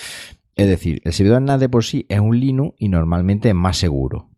Es 0.55 0.69
decir, 0.69 1.01
el 1.05 1.13
servidor 1.13 1.43
NAS 1.43 1.59
de 1.59 1.69
por 1.69 1.83
sí 1.83 2.07
es 2.09 2.21
un 2.21 2.39
Linux 2.39 2.77
y 2.79 2.89
normalmente 2.89 3.49
es 3.49 3.55
más 3.57 3.77
seguro. 3.77 4.31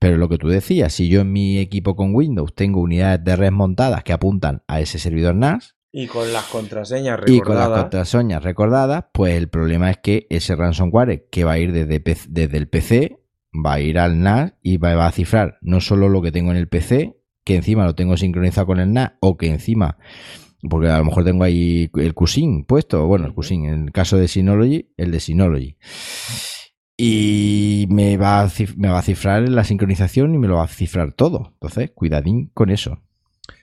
Pero 0.00 0.16
lo 0.16 0.28
que 0.28 0.38
tú 0.38 0.48
decías, 0.48 0.92
si 0.92 1.08
yo 1.08 1.20
en 1.20 1.30
mi 1.30 1.58
equipo 1.58 1.94
con 1.94 2.14
Windows 2.16 2.52
tengo 2.54 2.80
unidades 2.80 3.22
de 3.22 3.36
red 3.36 3.52
montadas 3.52 4.02
que 4.02 4.12
apuntan 4.12 4.64
a 4.66 4.80
ese 4.80 4.98
servidor 4.98 5.36
NAS 5.36 5.76
Y 5.92 6.06
con 6.06 6.32
las 6.32 6.44
contraseñas 6.44 7.18
y 7.26 7.40
con 7.40 7.54
las 7.56 7.64
recordadas. 7.64 7.82
contraseñas 7.82 8.42
recordadas, 8.44 9.04
pues 9.12 9.34
el 9.34 9.48
problema 9.48 9.90
es 9.90 9.98
que 9.98 10.26
ese 10.30 10.54
ransomware 10.54 11.28
que 11.30 11.44
va 11.44 11.52
a 11.52 11.58
ir 11.58 11.72
desde, 11.72 12.56
el 12.56 12.68
PC 12.68 13.18
va 13.52 13.74
a 13.74 13.80
ir 13.80 13.98
al 13.98 14.20
NAS 14.20 14.54
y 14.62 14.76
va, 14.76 14.94
va 14.94 15.06
a 15.06 15.12
cifrar 15.12 15.58
no 15.62 15.80
solo 15.80 16.08
lo 16.08 16.22
que 16.22 16.30
tengo 16.30 16.52
en 16.52 16.56
el 16.56 16.68
PC, 16.68 17.16
que 17.44 17.56
encima 17.56 17.84
lo 17.84 17.96
tengo 17.96 18.16
sincronizado 18.16 18.68
con 18.68 18.78
el 18.78 18.92
NAS 18.92 19.12
o 19.20 19.36
que 19.36 19.48
encima 19.48 19.98
porque 20.68 20.88
a 20.88 20.98
lo 20.98 21.04
mejor 21.04 21.24
tengo 21.24 21.44
ahí 21.44 21.90
el 21.94 22.14
QSIM 22.14 22.64
puesto, 22.64 23.06
bueno, 23.06 23.26
el 23.26 23.34
QSIM, 23.34 23.64
en 23.64 23.84
el 23.84 23.92
caso 23.92 24.16
de 24.16 24.28
Synology, 24.28 24.92
el 24.96 25.10
de 25.10 25.20
Synology. 25.20 25.76
Y 26.96 27.86
me 27.88 28.18
va, 28.18 28.42
a 28.42 28.50
me 28.76 28.88
va 28.88 28.98
a 28.98 29.02
cifrar 29.02 29.48
la 29.48 29.64
sincronización 29.64 30.34
y 30.34 30.38
me 30.38 30.48
lo 30.48 30.56
va 30.56 30.64
a 30.64 30.68
cifrar 30.68 31.14
todo. 31.14 31.52
Entonces, 31.54 31.92
cuidadín 31.94 32.50
con 32.52 32.68
eso. 32.68 32.98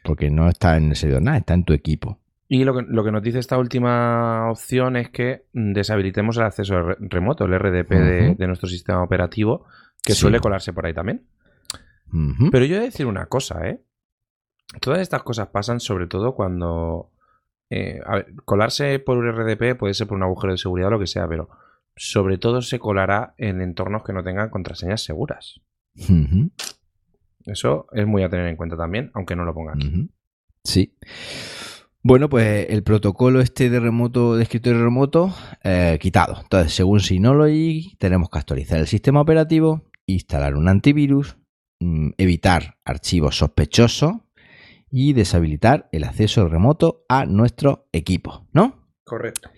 Porque 0.04 0.30
no 0.30 0.50
está 0.50 0.78
en 0.78 0.90
el 0.90 0.96
servidor 0.96 1.22
nada, 1.22 1.38
está 1.38 1.54
en 1.54 1.64
tu 1.64 1.74
equipo. 1.74 2.20
Y 2.50 2.64
lo 2.64 2.74
que, 2.76 2.84
lo 2.88 3.04
que 3.04 3.12
nos 3.12 3.22
dice 3.22 3.40
esta 3.40 3.58
última 3.58 4.50
opción 4.50 4.96
es 4.96 5.10
que 5.10 5.46
deshabilitemos 5.54 6.38
el 6.38 6.44
acceso 6.44 6.82
re- 6.82 6.96
remoto, 7.00 7.44
el 7.46 7.60
RDP 7.60 7.90
de, 8.38 8.48
nuestro 8.48 8.70
sistema 8.70 9.04
operativo, 9.04 9.66
que 10.02 10.14
Sí. 10.14 10.20
suele 10.22 10.40
colarse 10.40 10.72
por 10.72 10.86
ahí 10.86 10.94
también. 10.94 11.24
Pero 12.52 12.64
yo 12.66 12.78
he 12.78 12.80
de 12.80 12.86
decir 12.86 13.06
una 13.06 13.26
cosa, 13.26 13.68
¿eh? 13.68 13.82
Todas 14.80 15.00
estas 15.02 15.24
cosas 15.24 15.48
pasan 15.48 15.80
sobre 15.82 16.08
todo 16.08 16.36
cuando... 16.36 17.12
eh, 17.70 18.00
a 18.06 18.16
ver, 18.16 18.34
colarse 18.46 18.98
por 19.00 19.18
un 19.18 19.30
RDP 19.30 19.78
puede 19.78 19.94
ser 19.94 20.08
por 20.08 20.16
un 20.16 20.24
agujero 20.24 20.54
de 20.54 20.58
seguridad 20.58 20.88
o 20.88 20.92
lo 20.92 21.00
que 21.00 21.08
sea, 21.08 21.28
pero 21.28 21.50
sobre 21.98 22.38
todo 22.38 22.62
se 22.62 22.80
colará 22.80 23.34
en 23.38 23.60
entornos 23.62 24.04
que 24.04 24.14
no 24.14 24.24
tengan 24.24 24.50
contraseñas 24.50 25.04
seguras. 25.04 25.60
Ujú. 25.98 26.50
Eso 27.48 27.88
es 27.94 28.06
muy 28.06 28.24
a 28.24 28.30
tener 28.30 28.48
en 28.48 28.56
cuenta 28.56 28.78
también, 28.78 29.12
aunque 29.14 29.36
no 29.36 29.46
lo 29.46 29.54
ponga 29.54 29.74
aquí. 29.74 30.10
Sí. 30.64 30.94
Bueno, 32.04 32.30
pues 32.30 32.68
el 32.70 32.84
protocolo 32.84 33.42
este 33.42 33.70
de 33.70 33.80
remoto, 33.80 34.36
de 34.36 34.44
escritorio 34.44 34.84
remoto, 34.84 35.34
eh, 35.64 35.98
quitado. 36.00 36.40
Entonces, 36.42 36.74
según 36.74 37.00
Synology, 37.00 37.96
tenemos 37.98 38.30
que 38.30 38.40
actualizar 38.40 38.80
el 38.80 38.88
sistema 38.88 39.22
operativo, 39.22 39.84
instalar 40.06 40.56
un 40.56 40.70
antivirus, 40.70 41.38
mm, 41.80 42.12
evitar 42.18 42.78
archivos 42.86 43.38
sospechosos 43.38 44.14
y 44.90 45.14
deshabilitar 45.14 45.90
el 45.92 46.04
acceso 46.04 46.48
remoto 46.48 47.04
a 47.10 47.26
nuestro 47.26 47.90
equipo, 47.92 48.48
¿no? 48.54 48.88
Correcto. 49.04 49.50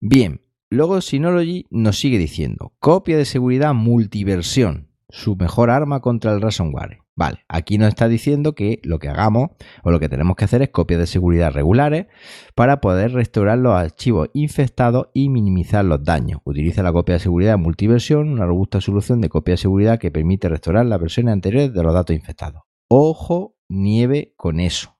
Bien, 0.00 0.42
luego 0.70 1.00
Synology 1.00 1.66
nos 1.70 1.98
sigue 1.98 2.18
diciendo, 2.18 2.74
copia 2.80 3.16
de 3.16 3.24
seguridad 3.24 3.72
multiversión, 3.74 4.88
su 5.08 5.36
mejor 5.36 5.70
arma 5.70 6.00
contra 6.00 6.32
el 6.34 6.42
ransomware. 6.42 6.98
Vale, 7.18 7.44
aquí 7.48 7.78
nos 7.78 7.88
está 7.88 8.06
diciendo 8.06 8.54
que 8.54 8.78
lo 8.84 9.00
que 9.00 9.08
hagamos 9.08 9.50
o 9.82 9.90
lo 9.90 9.98
que 9.98 10.08
tenemos 10.08 10.36
que 10.36 10.44
hacer 10.44 10.62
es 10.62 10.68
copias 10.68 11.00
de 11.00 11.08
seguridad 11.08 11.50
regulares 11.50 12.06
para 12.54 12.80
poder 12.80 13.10
restaurar 13.10 13.58
los 13.58 13.74
archivos 13.74 14.30
infectados 14.34 15.08
y 15.14 15.28
minimizar 15.28 15.84
los 15.84 16.04
daños. 16.04 16.40
Utiliza 16.44 16.84
la 16.84 16.92
copia 16.92 17.14
de 17.14 17.18
seguridad 17.18 17.58
multiversión, 17.58 18.28
una 18.28 18.46
robusta 18.46 18.80
solución 18.80 19.20
de 19.20 19.28
copia 19.28 19.54
de 19.54 19.58
seguridad 19.58 19.98
que 19.98 20.12
permite 20.12 20.48
restaurar 20.48 20.86
las 20.86 21.00
versiones 21.00 21.32
anteriores 21.32 21.74
de 21.74 21.82
los 21.82 21.92
datos 21.92 22.14
infectados. 22.14 22.62
Ojo, 22.86 23.56
nieve 23.68 24.32
con 24.36 24.60
eso. 24.60 24.96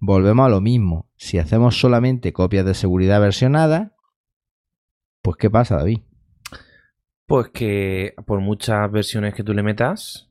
Volvemos 0.00 0.46
a 0.46 0.48
lo 0.48 0.62
mismo. 0.62 1.10
Si 1.16 1.36
hacemos 1.36 1.78
solamente 1.78 2.32
copias 2.32 2.64
de 2.64 2.72
seguridad 2.72 3.20
versionadas, 3.20 3.92
pues 5.20 5.36
¿qué 5.36 5.50
pasa, 5.50 5.76
David? 5.76 5.98
Pues 7.26 7.50
que 7.50 8.14
por 8.26 8.40
muchas 8.40 8.90
versiones 8.90 9.34
que 9.34 9.44
tú 9.44 9.52
le 9.52 9.62
metas, 9.62 10.30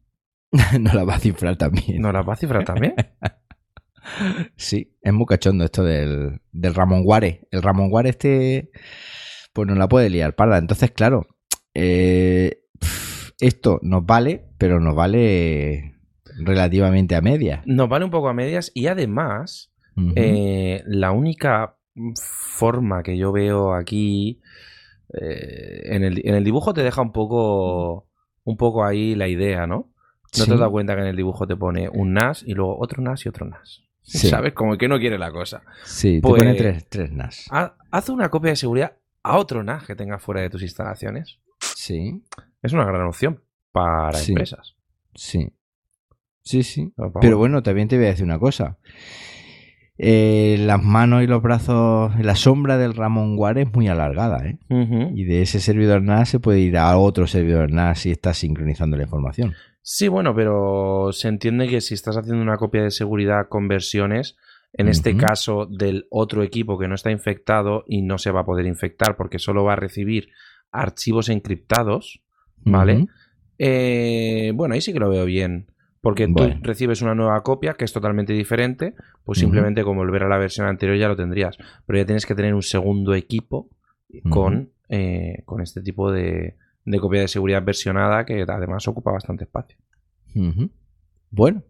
no 0.80 0.94
la 0.94 1.04
va 1.04 1.16
a 1.16 1.20
cifrar 1.20 1.58
también. 1.58 2.02
no 2.02 2.12
las 2.12 2.28
va 2.28 2.34
a 2.34 2.38
cifrar 2.38 2.64
también. 2.66 2.96
Sí, 4.58 4.98
es 5.02 5.14
muy 5.14 5.26
cachondo 5.26 5.64
esto 5.64 5.82
del, 5.82 6.42
del 6.52 6.76
Ramón 6.76 7.06
Guare. 7.06 7.48
El 7.52 7.62
Ramón 7.62 7.90
Guare 7.90 8.10
este, 8.10 8.70
pues 9.54 9.66
no 9.66 9.76
la 9.76 9.88
puede 9.88 10.10
liar 10.10 10.36
parda. 10.36 10.58
Entonces, 10.58 10.92
claro, 10.92 11.26
eh, 11.74 12.64
esto 13.40 13.80
nos 13.82 14.06
vale, 14.06 14.46
pero 14.58 14.82
nos 14.82 14.94
vale 14.94 15.96
relativamente 16.38 17.16
a 17.16 17.22
medias. 17.22 17.62
Nos 17.66 17.88
vale 17.88 18.04
un 18.04 18.12
poco 18.12 18.28
a 18.28 18.34
medias 18.34 18.72
y 18.74 18.88
además. 18.88 19.70
Eh, 20.16 20.82
la 20.88 21.12
única 21.12 21.78
forma 22.16 23.04
que 23.04 23.16
yo 23.16 23.32
veo 23.32 23.74
aquí 23.76 24.42
eh, 25.14 25.82
en, 25.84 26.04
el, 26.04 26.22
en 26.28 26.34
el 26.34 26.44
dibujo 26.44 26.74
te 26.74 26.82
deja 26.82 27.02
un 27.02 27.12
poco 27.12 28.10
un 28.44 28.58
poco 28.58 28.84
ahí 28.84 29.16
la 29.16 29.28
idea, 29.28 29.68
¿no? 29.68 29.93
No 30.38 30.44
Sí. 30.44 30.46
te 30.48 30.54
has 30.54 30.60
dado 30.60 30.72
cuenta 30.72 30.96
que 30.96 31.02
en 31.02 31.08
el 31.08 31.16
dibujo 31.16 31.46
te 31.48 31.56
pone 31.56 31.90
un 31.90 32.14
NAS 32.14 32.44
y 32.46 32.54
luego 32.54 32.78
otro 32.80 33.02
NAS 33.04 33.26
y 33.26 33.30
otro 33.30 33.46
NAS. 33.46 33.84
Sí. 34.02 34.28
¿Sabes? 34.30 34.54
Como 34.54 34.78
que 34.78 34.88
no 34.88 35.00
quiere 35.00 35.18
la 35.18 35.32
cosa. 35.32 35.62
Sí, 35.86 36.20
Pues- 36.22 36.34
te 36.36 36.40
pone 36.46 36.56
tres, 36.58 36.86
tres 36.90 37.12
NAS. 37.12 37.48
Ha- 37.52 37.76
Haz 37.92 38.10
una 38.10 38.30
copia 38.30 38.50
de 38.52 38.56
seguridad 38.56 38.98
a 39.24 39.38
otro 39.38 39.64
NAS 39.64 39.86
que 39.86 39.96
tengas 39.96 40.22
fuera 40.22 40.42
de 40.42 40.50
tus 40.50 40.62
instalaciones. 40.64 41.40
Sí, 41.60 42.22
Es 42.62 42.72
una 42.74 42.86
gran 42.86 43.06
opción 43.08 43.42
para 43.72 44.14
Sí. 44.18 44.32
empresas. 44.32 44.76
sí. 45.16 45.52
Sí, 46.46 46.64
sí. 46.64 46.92
Vamos. 46.98 47.18
Pero 47.22 47.38
bueno, 47.38 47.64
también 47.64 47.88
te 47.88 47.96
voy 47.98 48.06
a 48.06 48.10
decir 48.10 48.26
una 48.26 48.38
cosa. 48.40 48.78
Eh, 49.98 50.58
las 50.60 50.82
manos 50.84 51.24
y 51.24 51.28
los 51.28 51.42
brazos, 51.42 52.12
la 52.20 52.36
sombra 52.36 52.78
del 52.78 52.96
Ramón 52.96 53.36
Guare 53.36 53.62
es 53.62 53.72
muy 53.74 53.88
alargada, 53.88 54.46
¿eh? 54.46 54.58
Y 55.14 55.24
de 55.26 55.44
ese 55.44 55.60
servidor 55.60 56.02
NAS 56.02 56.30
se 56.30 56.40
puede 56.40 56.60
ir 56.60 56.78
a 56.78 56.98
otro 56.98 57.28
servidor 57.28 57.72
NAS 57.72 58.00
si 58.00 58.12
está 58.12 58.34
sincronizando 58.34 58.98
la 58.98 59.04
información. 59.04 59.54
Sí, 59.86 60.08
bueno, 60.08 60.34
pero 60.34 61.10
se 61.12 61.28
entiende 61.28 61.68
que 61.68 61.82
si 61.82 61.94
estás 61.94 62.16
haciendo 62.16 62.42
una 62.42 62.56
copia 62.58 62.82
de 62.84 62.90
seguridad 62.92 63.48
con 63.50 63.68
versiones, 63.68 64.38
En 64.76 64.88
este 64.88 65.16
caso 65.16 65.68
del 65.68 66.08
otro 66.10 66.42
equipo 66.42 66.80
que 66.80 66.88
no 66.88 66.96
está 66.96 67.12
infectado 67.12 67.84
y 67.86 68.02
no 68.02 68.18
se 68.18 68.32
va 68.32 68.40
a 68.40 68.46
poder 68.46 68.66
infectar 68.66 69.16
porque 69.18 69.38
solo 69.38 69.64
va 69.64 69.74
a 69.74 69.76
recibir 69.76 70.30
archivos 70.72 71.30
encriptados, 71.30 72.24
¿vale? 72.66 73.06
Eh, 73.60 74.52
bueno, 74.56 74.74
ahí 74.74 74.82
sí 74.82 74.92
que 74.92 75.00
lo 75.00 75.10
veo 75.12 75.26
bien. 75.26 75.68
Porque 76.02 76.26
Bueno. 76.26 76.56
tú 76.56 76.68
recibes 76.68 77.04
una 77.04 77.14
nueva 77.14 77.44
copia 77.44 77.76
que 77.76 77.86
es 77.86 77.94
totalmente 77.94 78.34
diferente, 78.34 78.96
pues 79.24 79.38
simplemente 79.38 79.84
como 79.84 80.00
volver 80.00 80.24
a 80.24 80.28
la 80.28 80.40
versión 80.40 80.66
anterior 80.66 80.98
ya 80.98 81.08
lo 81.08 81.16
tendrías. 81.16 81.56
Pero 81.86 82.00
ya 82.00 82.06
tienes 82.06 82.26
que 82.26 82.34
tener 82.34 82.56
un 82.56 82.64
segundo 82.64 83.14
equipo 83.14 83.70
con, 84.30 84.72
eh, 84.90 85.44
con 85.46 85.62
este 85.62 85.82
tipo 85.82 86.12
de, 86.12 86.56
de 86.86 87.00
copia 87.00 87.22
de 87.22 87.28
seguridad 87.28 87.64
versionada 87.64 88.26
que 88.26 88.46
además 88.48 88.88
ocupa 88.88 89.12
bastante 89.12 89.46
espacio. 89.46 89.78
Bueno, 91.30 91.64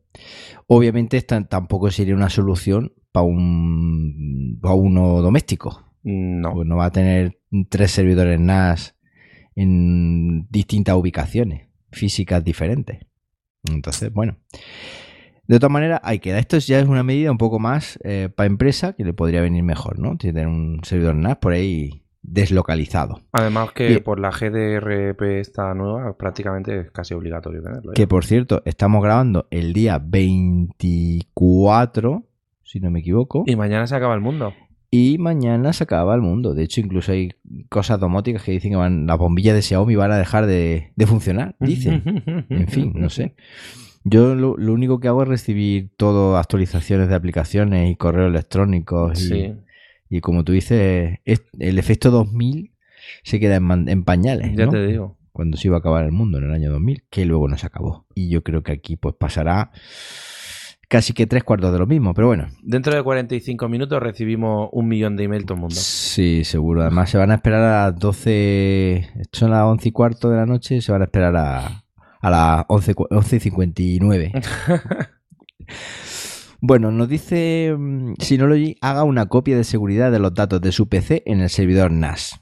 obviamente 0.67 1.17
esta 1.17 1.43
tampoco 1.45 1.89
sería 1.91 2.15
una 2.15 2.29
solución 2.29 2.93
para 3.11 3.25
un 3.25 4.59
pa 4.61 4.73
uno 4.73 5.21
doméstico. 5.21 5.83
No. 6.03 6.53
Pues 6.53 6.67
no 6.67 6.77
va 6.77 6.85
a 6.85 6.91
tener 6.91 7.39
tres 7.69 7.91
servidores 7.91 8.39
NAS 8.39 8.97
en 9.55 10.47
distintas 10.49 10.95
ubicaciones 10.95 11.69
físicas 11.91 12.43
diferentes. 12.43 13.05
Entonces, 13.69 14.11
bueno. 14.11 14.37
De 15.45 15.59
todas 15.59 15.71
maneras, 15.71 15.99
hay 16.03 16.19
que 16.19 16.31
dar. 16.31 16.39
Esto 16.39 16.57
ya 16.57 16.79
es 16.79 16.87
una 16.87 17.03
medida 17.03 17.29
un 17.29 17.37
poco 17.37 17.59
más 17.59 17.99
para 18.35 18.47
empresa 18.47 18.93
que 18.93 19.03
le 19.03 19.13
podría 19.13 19.41
venir 19.41 19.63
mejor, 19.63 19.99
¿no? 19.99 20.17
Tener 20.17 20.47
un 20.47 20.79
servidor 20.83 21.15
NAS 21.15 21.37
por 21.37 21.53
ahí 21.53 22.02
deslocalizado. 22.23 23.19
Además 23.33 23.71
que 23.73 23.99
por 23.99 24.19
la 24.19 24.31
GDRP 24.31 25.21
esta 25.39 25.73
nueva 25.75 26.17
prácticamente 26.17 26.79
es 26.79 26.89
casi 26.91 27.13
obligatorio 27.13 27.61
tenerlo. 27.61 27.91
ya. 27.91 27.95
Que 27.95 28.07
por 28.07 28.25
cierto, 28.25 28.63
estamos 28.65 29.03
grabando 29.03 29.45
el 29.51 29.73
día 29.73 29.99
24, 30.03 32.23
si 32.63 32.79
no 32.79 32.89
me 32.89 33.01
equivoco. 33.01 33.43
Y 33.45 33.55
mañana 33.55 33.85
se 33.85 33.95
acaba 33.95 34.15
el 34.15 34.21
mundo. 34.21 34.53
Y 34.89 35.17
mañana 35.17 35.73
se 35.73 35.83
acaba 35.83 36.13
el 36.15 36.21
mundo. 36.21 36.53
De 36.53 36.63
hecho, 36.63 36.79
incluso 36.79 37.11
hay 37.11 37.31
cosas 37.69 37.99
domóticas 37.99 38.43
que 38.43 38.51
dicen 38.51 38.71
que 38.71 38.77
van, 38.77 39.07
las 39.07 39.17
bombillas 39.17 39.55
de 39.55 39.63
Xiaomi 39.63 39.95
van 39.95 40.11
a 40.11 40.17
dejar 40.17 40.45
de, 40.45 40.91
de 40.95 41.07
funcionar. 41.07 41.55
Dicen. 41.59 42.23
En 42.49 42.67
fin, 42.67 42.93
no 42.95 43.09
sé. 43.09 43.35
Yo 44.03 44.35
lo, 44.35 44.55
lo 44.57 44.73
único 44.73 44.99
que 44.99 45.07
hago 45.07 45.23
es 45.23 45.29
recibir 45.29 45.89
todo 45.97 46.37
actualizaciones 46.37 47.09
de 47.09 47.15
aplicaciones 47.15 47.89
y 47.89 47.95
correos 47.95 48.29
electrónicos. 48.29 49.19
Y, 49.19 49.27
Sí, 49.27 49.53
y 50.17 50.21
como 50.21 50.43
tú 50.43 50.51
dices, 50.51 51.19
es- 51.25 51.43
el 51.59 51.79
efecto 51.79 52.11
2000 52.11 52.71
se 53.23 53.39
queda 53.39 53.55
en, 53.57 54.03
pañales. 54.03 54.55
ya 54.55 54.65
¿no? 54.65 54.71
te 54.71 54.85
digo. 54.87 55.17
Cuando 55.31 55.57
se 55.57 55.67
iba 55.67 55.77
a 55.77 55.79
acabar 55.79 56.05
el 56.05 56.11
mundo 56.11 56.37
en 56.37 56.43
el 56.45 56.53
año 56.53 56.71
2000, 56.71 57.03
que 57.09 57.25
luego 57.25 57.47
no 57.47 57.57
se 57.57 57.65
acabó. 57.65 58.05
Y 58.13 58.29
yo 58.29 58.43
creo 58.43 58.61
que 58.61 58.71
aquí 58.71 58.97
pues 58.97 59.15
pasará 59.17 59.71
casi 60.87 61.13
que 61.13 61.25
tres 61.25 61.43
cuartos 61.43 61.71
de 61.73 61.79
lo 61.79 61.87
mismo. 61.87 62.13
Pero 62.13 62.27
bueno, 62.27 62.49
Dentro 62.61 62.93
de 62.95 63.01
45 63.01 63.67
minutos 63.67 63.99
recibimos 64.01 64.69
un 64.71 64.87
millón 64.87 65.15
de 65.15 65.23
email 65.23 65.43
todo 65.45 65.55
el 65.55 65.61
mundo. 65.61 65.75
Sí, 65.75 66.43
seguro. 66.43 66.81
Además, 66.83 67.09
se 67.09 67.17
van 67.17 67.31
a 67.31 67.35
esperar 67.35 67.61
a 67.63 67.85
las 67.89 67.99
12. 67.99 69.09
Son 69.31 69.49
las 69.49 69.63
11 69.63 69.89
y 69.89 69.91
cuarto 69.91 70.29
de 70.29 70.37
la 70.37 70.45
noche. 70.45 70.81
Se 70.81 70.91
van 70.91 71.01
a 71.01 71.05
esperar 71.05 71.35
a, 71.35 71.83
a 72.21 72.29
las 72.29 72.65
11, 72.67 72.93
cu- 72.93 73.07
11 73.09 73.35
y 73.37 73.39
59. 73.39 74.31
bueno, 76.65 76.91
nos 76.91 77.09
dice 77.09 77.75
mm, 77.77 78.13
Synology 78.19 78.77
haga 78.79 79.03
una 79.03 79.25
copia 79.25 79.57
de 79.57 79.65
seguridad 79.65 80.13
de 80.13 80.19
los 80.19 80.33
datos 80.33 80.61
de 80.61 80.71
su 80.71 80.87
PC 80.87 81.21
en 81.25 81.41
el 81.41 81.49
servidor 81.49 81.91
NAS. 81.91 82.39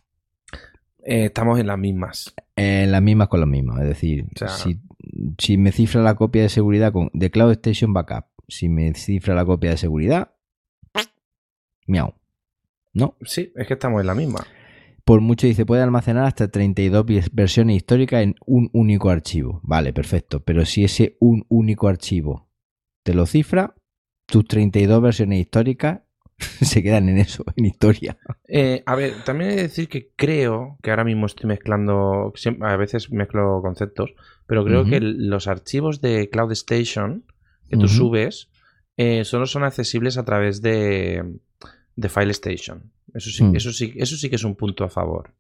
Eh, 1.04 1.26
estamos 1.26 1.60
en 1.60 1.66
las 1.66 1.80
mismas. 1.80 2.36
En 2.56 2.92
las 2.92 3.02
mismas 3.02 3.30
con 3.30 3.40
las 3.40 3.50
mismas. 3.50 3.82
Es 3.82 3.88
decir, 3.88 4.26
O 4.36 4.38
sea- 4.38 4.48
si, 4.50 4.80
si 5.40 5.58
me 5.58 5.72
cifra 5.72 6.04
la 6.04 6.14
copia 6.14 6.44
de 6.44 6.50
seguridad 6.50 6.92
con, 6.94 7.10
de 7.14 7.32
Cloud 7.32 7.52
Station 7.54 7.94
Backup, 7.94 8.26
si 8.48 8.70
me 8.70 8.94
cifra 8.94 9.34
la 9.34 9.44
copia 9.44 9.72
de 9.72 9.78
seguridad, 9.78 10.36
miau. 11.88 12.14
¿No? 12.94 13.16
Sí, 13.24 13.52
es 13.56 13.68
que 13.68 13.74
estamos 13.74 14.02
en 14.02 14.08
la 14.08 14.14
misma. 14.16 14.46
Por 15.04 15.22
mucho 15.22 15.48
dice, 15.48 15.66
puede 15.66 15.82
almacenar 15.82 16.26
hasta 16.26 16.50
32 16.52 17.06
vi- 17.06 17.22
versiones 17.32 17.78
históricas 17.78 18.22
en 18.22 18.36
un 18.46 18.70
único 18.74 19.10
archivo. 19.10 19.62
Vale, 19.64 19.94
perfecto. 19.94 20.44
Pero 20.44 20.64
si 20.66 20.84
ese 20.84 21.18
un 21.20 21.44
único 21.50 21.88
archivo 21.88 22.50
te 23.04 23.16
lo 23.16 23.26
cifra, 23.26 23.74
tus 24.32 24.46
32 24.46 25.02
versiones 25.02 25.40
históricas 25.40 26.00
se 26.40 26.82
quedan 26.82 27.10
en 27.10 27.20
eso, 27.20 27.44
en 27.56 27.66
historia. 27.66 28.18
Eh, 28.48 28.82
a 28.86 28.96
ver, 28.96 29.14
también 29.24 29.52
he 29.52 29.56
de 29.58 29.62
decir 29.64 29.88
que 29.88 30.10
creo 30.16 30.78
que 30.82 30.90
ahora 30.90 31.04
mismo 31.04 31.28
estoy 31.28 31.48
mezclando, 31.48 32.34
a 32.62 32.76
veces 32.78 33.12
mezclo 33.12 33.62
conceptos, 33.62 34.14
pero 34.48 34.66
creo 34.66 34.86
que 34.86 35.00
los 35.02 35.48
archivos 35.48 36.02
de 36.02 36.30
Cloud 36.30 36.52
Station 36.54 37.26
que 37.70 37.78
tú 37.78 37.88
subes 37.88 38.50
eh, 38.98 39.24
solo 39.24 39.46
son 39.46 39.64
accesibles 39.64 40.18
a 40.18 40.26
través 40.26 40.62
de, 40.62 41.24
de 41.96 42.10
File 42.10 42.32
Station. 42.32 42.92
Eso 43.14 43.30
sí, 43.30 43.44
Mm. 43.44 43.56
eso 43.56 43.72
sí, 43.72 43.94
eso 43.98 44.16
sí 44.16 44.30
que 44.30 44.36
es 44.38 44.44
un 44.44 44.56
punto 44.56 44.84
a 44.84 44.90
favor. 44.90 45.34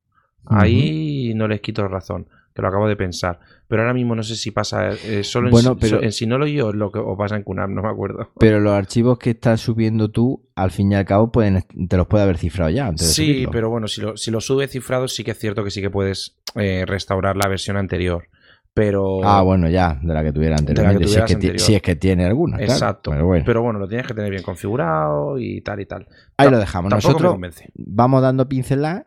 Ahí 0.46 1.34
no 1.36 1.48
les 1.48 1.62
quito 1.62 1.88
razón, 1.88 2.28
que 2.54 2.62
lo 2.62 2.68
acabo 2.68 2.88
de 2.88 2.95
pensar. 2.95 3.39
Pero 3.68 3.84
ahora 3.84 3.93
mismo 3.93 4.16
no 4.16 4.24
sé 4.24 4.36
si 4.36 4.52
pasa 4.52 4.89
eh, 4.91 5.24
solo 5.24 5.47
en, 5.47 5.52
Bueno, 5.52 5.74
si- 5.76 5.80
pero- 5.80 6.04
en 6.04 6.12
Synology 6.12 6.60
o, 6.62 6.74
lo 6.74 6.91
que, 6.91 6.99
o 6.99 7.16
pasa 7.18 7.36
en 7.38 7.43
QNAP, 7.43 7.70
no 7.70 7.82
me 7.82 7.89
acuerdo. 7.89 8.30
Pero 8.39 8.60
los 8.60 8.74
archivos 8.74 9.18
que 9.18 9.30
estás 9.32 9.62
subiendo 9.62 10.10
tú, 10.12 10.43
al 10.56 10.72
fin 10.72 10.91
y 10.91 10.95
al 10.95 11.06
cabo, 11.06 11.32
pueden, 11.32 11.64
te 11.88 11.97
los 11.97 12.08
puede 12.08 12.24
haber 12.26 12.38
cifrado 12.38 12.70
ya 12.70 12.88
antes 12.88 13.08
de 13.08 13.14
Sí, 13.14 13.26
subirlo. 13.34 13.52
pero 13.52 13.70
bueno, 13.70 13.88
si 13.88 14.02
lo, 14.02 14.18
si 14.18 14.30
lo 14.32 14.41
sube 14.41 14.68
cifrado, 14.68 15.08
sí 15.08 15.24
que 15.24 15.32
es 15.32 15.39
cierto 15.39 15.64
que 15.64 15.72
sí 15.72 15.82
que 15.82 15.89
puedes 15.89 16.38
eh, 16.56 16.84
restaurar 16.86 17.38
la 17.38 17.47
versión 17.47 17.78
anterior. 17.78 18.28
Pero. 18.74 19.20
Ah, 19.24 19.41
bueno, 19.41 19.70
ya, 19.70 19.99
de 20.02 20.14
la 20.14 20.24
que 20.24 20.32
tuviera 20.32 20.56
anteriormente. 20.58 21.06
si, 21.08 21.18
es 21.20 21.26
que 21.26 21.34
anterior. 21.34 21.60
si 21.60 21.76
es 21.76 21.82
que 21.82 21.95
tiene 21.97 22.26
alguna. 22.26 22.56
claro. 22.58 22.72
Exacto. 22.72 23.12
Pero 23.12 23.26
bueno, 23.26 23.43
Pero 23.45 23.62
bueno, 23.62 23.80
lo 23.80 23.88
tienes 23.88 24.08
que 24.08 24.14
tener 24.14 24.30
bien 24.32 24.43
configurado 24.43 25.38
y 25.38 25.60
tal 25.62 25.82
y 25.82 25.86
tal. 25.86 26.08
ahí 26.38 26.49
lo 26.49 26.58
dejamos. 26.58 26.89
Nosotros 26.89 27.36
vamos 27.76 28.22
dando 28.22 28.47
pinceladas 28.47 29.06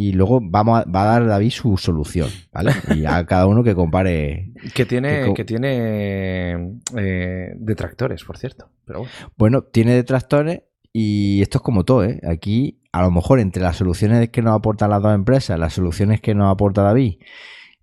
y 0.00 0.12
luego 0.12 0.38
vamos 0.40 0.80
a, 0.80 0.84
va 0.90 1.02
a 1.02 1.06
dar 1.06 1.26
David 1.26 1.50
su 1.50 1.76
solución, 1.76 2.28
¿vale? 2.52 2.70
Y 2.96 3.04
a 3.04 3.26
cada 3.26 3.46
uno 3.46 3.64
que 3.64 3.74
compare. 3.74 4.52
Que 4.72 4.86
tiene, 4.86 5.20
que 5.22 5.26
co- 5.26 5.34
que 5.34 5.44
tiene 5.44 6.78
eh, 6.96 7.52
detractores, 7.56 8.22
por 8.24 8.38
cierto. 8.38 8.70
Pero 8.84 9.00
bueno. 9.00 9.12
Bueno, 9.36 9.62
tiene 9.64 9.94
detractores 9.94 10.62
y 10.92 11.42
esto 11.42 11.58
es 11.58 11.62
como 11.62 11.84
todo, 11.84 12.04
¿eh? 12.04 12.20
Aquí, 12.28 12.80
a 12.92 13.02
lo 13.02 13.10
mejor, 13.10 13.40
entre 13.40 13.62
las 13.62 13.76
soluciones 13.76 14.28
que 14.30 14.40
nos 14.40 14.54
aportan 14.56 14.90
las 14.90 15.02
dos 15.02 15.14
empresas, 15.14 15.58
las 15.58 15.74
soluciones 15.74 16.20
que 16.20 16.34
nos 16.34 16.50
aporta 16.50 16.82
David 16.82 17.16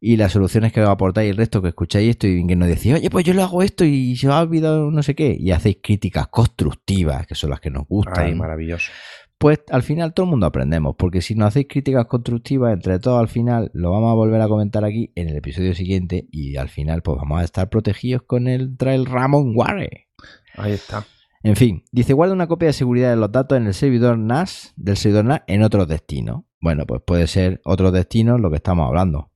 y 0.02 0.18
las 0.18 0.32
soluciones 0.34 0.72
que 0.72 0.82
nos 0.82 0.90
aportáis 0.90 1.32
el 1.32 1.38
resto 1.38 1.62
que 1.62 1.70
escucháis 1.70 2.10
esto 2.12 2.28
y 2.28 2.46
que 2.46 2.56
nos 2.56 2.68
decís, 2.68 2.94
oye, 2.94 3.10
pues 3.10 3.26
yo 3.26 3.34
le 3.34 3.42
hago 3.42 3.62
esto 3.64 3.84
y 3.86 4.16
se 4.16 4.28
ha 4.28 4.40
olvidado 4.42 4.92
no 4.92 5.02
sé 5.04 5.16
qué, 5.16 5.36
y 5.40 5.52
hacéis 5.52 5.78
críticas 5.82 6.28
constructivas, 6.28 7.26
que 7.28 7.36
son 7.36 7.50
las 7.50 7.60
que 7.60 7.72
nos 7.72 7.88
gustan. 7.88 8.26
Ay, 8.26 8.36
maravilloso. 8.36 8.92
Pues 9.38 9.60
al 9.70 9.84
final 9.84 10.14
todo 10.14 10.26
el 10.26 10.30
mundo 10.32 10.46
aprendemos, 10.46 10.96
porque 10.98 11.22
si 11.22 11.36
nos 11.36 11.50
hacéis 11.50 11.68
críticas 11.70 12.06
constructivas, 12.06 12.74
entre 12.74 13.00
todos 13.00 13.20
al 13.20 13.28
final 13.28 13.70
lo 13.74 13.92
vamos 13.92 14.12
a 14.12 14.16
volver 14.16 14.42
a 14.42 14.48
comentar 14.48 14.86
aquí 14.86 15.12
en 15.16 15.30
el 15.30 15.36
episodio 15.36 15.74
siguiente 15.74 16.28
y 16.32 16.56
al 16.56 16.70
final 16.70 17.02
pues 17.02 17.18
vamos 17.18 17.42
a 17.42 17.44
estar 17.44 17.70
protegidos 17.70 18.24
con 18.24 18.48
el 18.48 18.78
Trail 18.78 19.06
Ramon 19.06 19.54
Ware. 19.56 20.08
Ahí 20.56 20.72
está. 20.72 21.06
En 21.44 21.56
fin, 21.56 21.84
dice 21.92 22.14
guarda 22.14 22.34
una 22.34 22.48
copia 22.48 22.68
de 22.68 22.74
seguridad 22.74 23.12
de 23.12 23.18
los 23.18 23.32
datos 23.32 23.58
en 23.58 23.68
el 23.68 23.74
servidor 23.74 24.18
NAS 24.18 24.74
del 24.78 24.98
servidor 24.98 25.26
NAS 25.26 25.42
en 25.48 25.62
otros 25.64 25.88
destinos. 25.88 26.44
Bueno, 26.60 26.86
pues 26.88 27.02
puede 27.06 27.28
ser 27.28 27.62
otros 27.66 27.94
destinos 27.94 28.40
lo 28.40 28.50
que 28.50 28.56
estamos 28.56 28.88
hablando. 28.88 29.30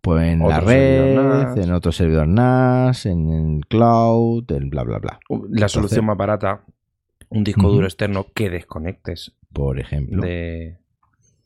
Pues 0.00 0.26
en 0.28 0.38
la 0.38 0.58
Otro 0.58 0.68
red, 0.68 1.58
en 1.58 1.72
otro 1.72 1.92
servidor 1.92 2.28
NAS, 2.28 3.04
en 3.04 3.28
el 3.28 3.66
cloud, 3.66 4.50
en 4.52 4.70
bla 4.70 4.84
bla 4.84 5.00
bla. 5.00 5.20
La 5.50 5.68
solución 5.68 6.06
más 6.06 6.16
barata, 6.16 6.64
un 7.30 7.44
disco 7.44 7.68
duro 7.70 7.86
externo 7.86 8.26
que 8.34 8.50
desconectes 8.50 9.32
Por 9.52 9.78
ejemplo, 9.80 10.22
de, 10.22 10.78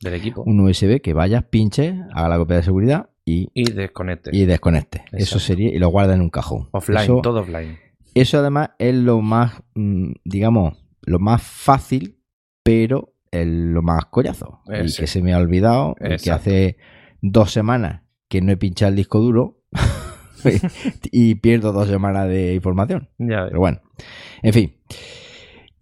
del 0.01 0.13
equipo 0.13 0.43
un 0.43 0.59
USB 0.61 1.01
que 1.01 1.13
vayas, 1.13 1.43
pinche, 1.45 1.99
haga 2.13 2.29
la 2.29 2.37
copia 2.37 2.57
de 2.57 2.63
seguridad 2.63 3.09
y 3.25 3.49
y 3.53 3.71
desconectes. 3.71 4.33
y 4.33 4.45
desconecte. 4.45 5.05
Eso 5.11 5.39
sería, 5.39 5.69
y 5.69 5.79
lo 5.79 5.89
guarda 5.89 6.13
en 6.13 6.21
un 6.21 6.29
cajón. 6.29 6.67
offline, 6.71 7.03
Eso, 7.03 7.21
todo 7.21 7.41
offline. 7.41 7.77
eso 8.13 8.39
además 8.39 8.71
es 8.79 8.95
lo 8.95 9.21
más, 9.21 9.61
mm, 9.75 10.11
digamos, 10.25 10.77
lo 11.01 11.19
más 11.19 11.41
fácil, 11.41 12.19
pero 12.63 13.13
es 13.31 13.47
lo 13.47 13.81
más 13.81 14.05
collazo. 14.05 14.61
Eh, 14.71 14.85
y 14.87 14.93
que 14.93 15.07
se 15.07 15.21
me 15.21 15.33
ha 15.33 15.37
olvidado, 15.37 15.95
y 16.01 16.17
que 16.17 16.31
hace 16.31 16.77
dos 17.21 17.51
semanas 17.51 18.01
que 18.27 18.41
no 18.41 18.51
he 18.51 18.57
pinchado 18.57 18.89
el 18.89 18.95
disco 18.95 19.19
duro 19.19 19.61
y 21.11 21.35
pierdo 21.41 21.71
dos 21.71 21.87
semanas 21.87 22.27
de 22.27 22.53
información. 22.53 23.09
Ya. 23.17 23.45
Pero 23.47 23.59
bueno, 23.59 23.81
en 24.41 24.53
fin. 24.53 24.75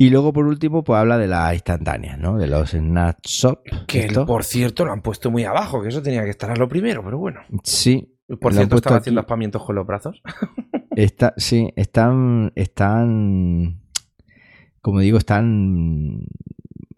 Y 0.02 0.10
luego, 0.10 0.34
por 0.34 0.46
último, 0.48 0.84
pues 0.84 0.98
habla 1.00 1.18
de 1.20 1.28
las 1.28 1.54
instantáneas, 1.54 2.18
¿no? 2.18 2.38
De 2.38 2.48
los 2.48 2.72
snapshot. 2.72 3.62
Que 3.88 4.08
por 4.26 4.44
cierto 4.44 4.84
lo 4.86 4.92
han 4.94 5.02
puesto 5.02 5.30
muy 5.30 5.44
abajo, 5.44 5.82
que 5.84 5.90
eso 5.90 6.02
tenía 6.02 6.24
que 6.24 6.32
estar 6.32 6.50
a 6.50 6.56
lo 6.56 6.68
primero, 6.68 7.04
pero 7.04 7.20
bueno. 7.20 7.42
Sí, 7.64 8.12
Por 8.40 8.54
cierto, 8.54 8.78
aquí. 8.78 8.94
haciendo 8.94 9.22
aspamientos 9.22 9.64
con 9.64 9.76
los 9.76 9.86
brazos. 9.86 10.22
Está, 10.96 11.34
sí, 11.38 11.72
están, 11.76 12.52
están, 12.56 13.80
como 14.82 15.00
digo, 15.02 15.18
están 15.20 16.26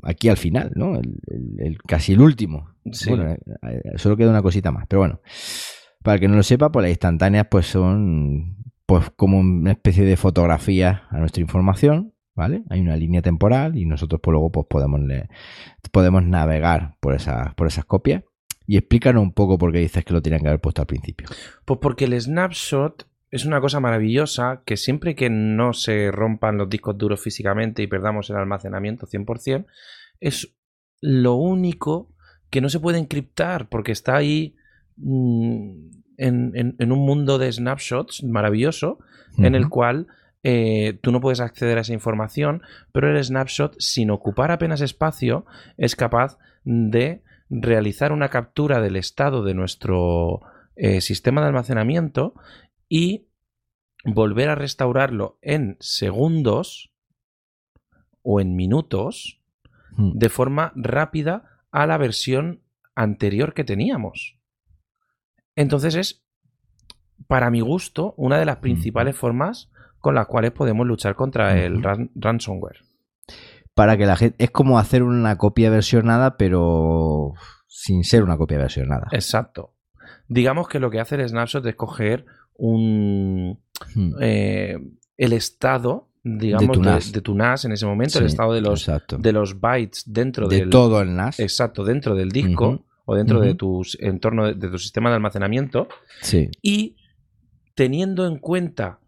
aquí 0.01 0.29
al 0.29 0.37
final, 0.37 0.71
¿no? 0.75 0.95
El, 0.95 1.19
el- 1.27 1.55
el- 1.59 1.77
casi 1.83 2.13
el 2.13 2.21
último. 2.21 2.69
Sí. 2.91 3.09
Bueno, 3.09 3.31
eh, 3.31 3.37
solo 3.97 4.15
queda 4.17 4.29
una 4.29 4.41
cosita 4.41 4.71
más, 4.71 4.85
pero 4.87 5.01
bueno. 5.01 5.19
Para 6.01 6.15
el 6.15 6.21
que 6.21 6.27
no 6.29 6.35
lo 6.37 6.43
sepa, 6.43 6.71
pues 6.71 6.83
las 6.83 6.89
instantáneas 6.91 7.47
pues 7.51 7.65
son 7.67 8.57
pues 8.85 9.09
como 9.15 9.39
una 9.39 9.71
especie 9.71 10.03
de 10.05 10.17
fotografía 10.17 11.03
a 11.09 11.17
nuestra 11.19 11.41
información 11.41 12.12
¿vale? 12.35 12.63
Hay 12.69 12.79
una 12.81 12.95
línea 12.95 13.21
temporal 13.21 13.77
y 13.77 13.85
nosotros 13.85 14.19
pues, 14.21 14.31
luego 14.33 14.51
pues, 14.51 14.65
podemos, 14.69 14.99
podemos 15.91 16.23
navegar 16.23 16.95
por 16.99 17.13
esas, 17.13 17.53
por 17.55 17.67
esas 17.67 17.85
copias. 17.85 18.23
Y 18.65 18.77
explícanos 18.77 19.21
un 19.21 19.33
poco 19.33 19.57
por 19.57 19.71
qué 19.73 19.79
dices 19.79 20.05
que 20.05 20.13
lo 20.13 20.21
tenían 20.21 20.41
que 20.41 20.47
haber 20.47 20.61
puesto 20.61 20.81
al 20.81 20.87
principio. 20.87 21.27
Pues 21.65 21.79
porque 21.81 22.05
el 22.05 22.19
snapshot 22.19 23.07
es 23.29 23.45
una 23.45 23.59
cosa 23.59 23.79
maravillosa 23.79 24.61
que 24.65 24.77
siempre 24.77 25.15
que 25.15 25.29
no 25.29 25.73
se 25.73 26.11
rompan 26.11 26.57
los 26.57 26.69
discos 26.69 26.97
duros 26.97 27.19
físicamente 27.19 27.81
y 27.83 27.87
perdamos 27.87 28.29
el 28.29 28.37
almacenamiento 28.37 29.05
100%, 29.07 29.65
es 30.21 30.55
lo 31.01 31.35
único 31.35 32.13
que 32.49 32.61
no 32.61 32.69
se 32.69 32.79
puede 32.79 32.99
encriptar 32.99 33.67
porque 33.67 33.91
está 33.91 34.15
ahí 34.15 34.55
mm, 34.97 35.71
en, 36.17 36.51
en- 36.55 36.75
en 36.79 36.91
un 36.91 36.99
mundo 36.99 37.37
de 37.39 37.51
snapshots 37.51 38.23
maravilloso 38.23 38.99
en 39.39 39.55
el 39.55 39.67
cual 39.67 40.07
eh, 40.43 40.99
tú 41.01 41.11
no 41.11 41.21
puedes 41.21 41.39
acceder 41.39 41.77
a 41.77 41.81
esa 41.81 41.93
información, 41.93 42.61
pero 42.91 43.09
el 43.09 43.23
snapshot, 43.23 43.75
sin 43.79 44.11
ocupar 44.11 44.51
apenas 44.51 44.81
espacio, 44.81 45.45
es 45.77 45.95
capaz 45.95 46.37
de 46.63 47.23
realizar 47.49 48.11
una 48.11 48.29
captura 48.29 48.81
del 48.81 48.95
estado 48.95 49.43
de 49.43 49.53
nuestro 49.53 50.41
eh, 50.75 51.01
sistema 51.01 51.41
de 51.41 51.47
almacenamiento 51.47 52.33
y 52.89 53.27
volver 54.05 54.49
a 54.49 54.55
restaurarlo 54.55 55.37
en 55.41 55.77
segundos 55.79 56.91
o 58.21 58.39
en 58.39 58.55
minutos 58.55 59.43
Mm. 59.97 60.11
de 60.17 60.29
forma 60.29 60.71
rápida 60.75 61.43
a 61.71 61.85
la 61.85 61.97
versión 61.97 62.61
anterior 62.95 63.53
que 63.53 63.63
teníamos. 63.63 64.37
Entonces 65.55 65.95
es, 65.95 66.25
para 67.27 67.49
mi 67.49 67.61
gusto, 67.61 68.13
una 68.17 68.39
de 68.39 68.45
las 68.45 68.57
principales 68.57 69.15
formas 69.15 69.71
con 70.03 70.15
las 70.15 70.27
cuales 70.27 70.51
podemos 70.51 70.85
luchar 70.85 71.15
contra 71.15 71.57
el 71.63 71.81
ran- 71.81 72.11
ransomware. 72.13 72.81
Para 73.73 73.95
que 73.95 74.05
la 74.05 74.17
gente. 74.17 74.35
Es 74.43 74.51
como 74.51 74.77
hacer 74.77 75.01
una 75.01 75.37
copia 75.37 75.69
versionada, 75.69 76.35
pero 76.35 77.31
sin 77.67 78.03
ser 78.03 78.21
una 78.21 78.35
copia 78.37 78.57
versionada. 78.57 79.07
Exacto. 79.13 79.71
Digamos 80.27 80.67
que 80.67 80.79
lo 80.81 80.91
que 80.91 80.99
hace 80.99 81.15
el 81.15 81.29
snapshot 81.29 81.65
es 81.67 81.75
coger 81.75 82.25
un, 82.57 83.61
Mm. 83.95 84.11
eh, 84.19 84.77
el 85.15 85.31
estado, 85.31 86.09
digamos, 86.21 86.71
tu 86.73 86.81
de, 86.81 86.85
NAS. 86.85 87.11
de 87.13 87.21
tu 87.21 87.33
NAS 87.33 87.63
en 87.63 87.71
ese 87.71 87.85
momento, 87.85 88.19
el 88.19 88.25
estado 88.25 88.51
de 88.53 88.59
los, 88.59 88.81
exacto. 88.81 89.17
de 89.17 89.31
los 89.31 89.61
bytes 89.61 90.03
dentro 90.05 90.49
de 90.49 90.57
del, 90.57 90.69
todo 90.69 91.01
el 91.01 91.15
NAS. 91.15 91.39
exacto, 91.39 91.85
dentro 91.85 92.13
del 92.13 92.29
disco 92.29 92.85
o 93.05 93.15
dentro 93.15 93.39
de 93.39 93.55
tu 93.55 93.83
entorno 93.99 94.47
de, 94.47 94.53
de 94.55 94.69
tu 94.69 94.77
sistema 94.77 95.09
de 95.09 95.15
almacenamiento 95.15 95.87
Sí. 96.21 96.49
y 96.61 96.97
teniendo 97.73 98.27
en 98.27 98.37
cuenta 98.37 98.99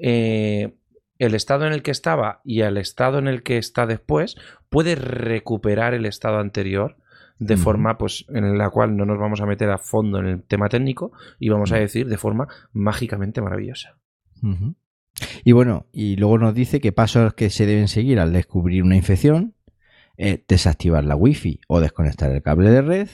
eh, 0.00 0.74
el 1.18 1.34
estado 1.34 1.66
en 1.66 1.72
el 1.72 1.82
que 1.82 1.90
estaba 1.90 2.40
y 2.44 2.60
el 2.60 2.76
estado 2.76 3.18
en 3.18 3.28
el 3.28 3.42
que 3.42 3.58
está 3.58 3.86
después, 3.86 4.36
puede 4.68 4.94
recuperar 4.94 5.94
el 5.94 6.06
estado 6.06 6.38
anterior 6.38 6.96
de 7.38 7.56
forma 7.56 7.98
pues 7.98 8.24
en 8.28 8.56
la 8.58 8.70
cual 8.70 8.96
no 8.96 9.04
nos 9.04 9.18
vamos 9.18 9.40
a 9.40 9.46
meter 9.46 9.70
a 9.70 9.78
fondo 9.78 10.18
en 10.18 10.26
el 10.26 10.42
tema 10.42 10.68
técnico 10.68 11.12
y 11.38 11.48
vamos 11.48 11.72
a 11.72 11.76
decir 11.76 12.08
de 12.08 12.16
forma 12.16 12.48
mágicamente 12.72 13.40
maravillosa. 13.40 13.96
Y 15.44 15.52
bueno, 15.52 15.86
y 15.92 16.16
luego 16.16 16.38
nos 16.38 16.54
dice 16.54 16.80
que 16.80 16.92
pasos 16.92 17.34
que 17.34 17.50
se 17.50 17.66
deben 17.66 17.88
seguir 17.88 18.20
al 18.20 18.32
descubrir 18.32 18.82
una 18.82 18.96
infección, 18.96 19.54
eh, 20.16 20.44
desactivar 20.46 21.04
la 21.04 21.16
wifi 21.16 21.60
o 21.68 21.80
desconectar 21.80 22.30
el 22.30 22.42
cable 22.42 22.70
de 22.70 22.82
red, 22.82 23.08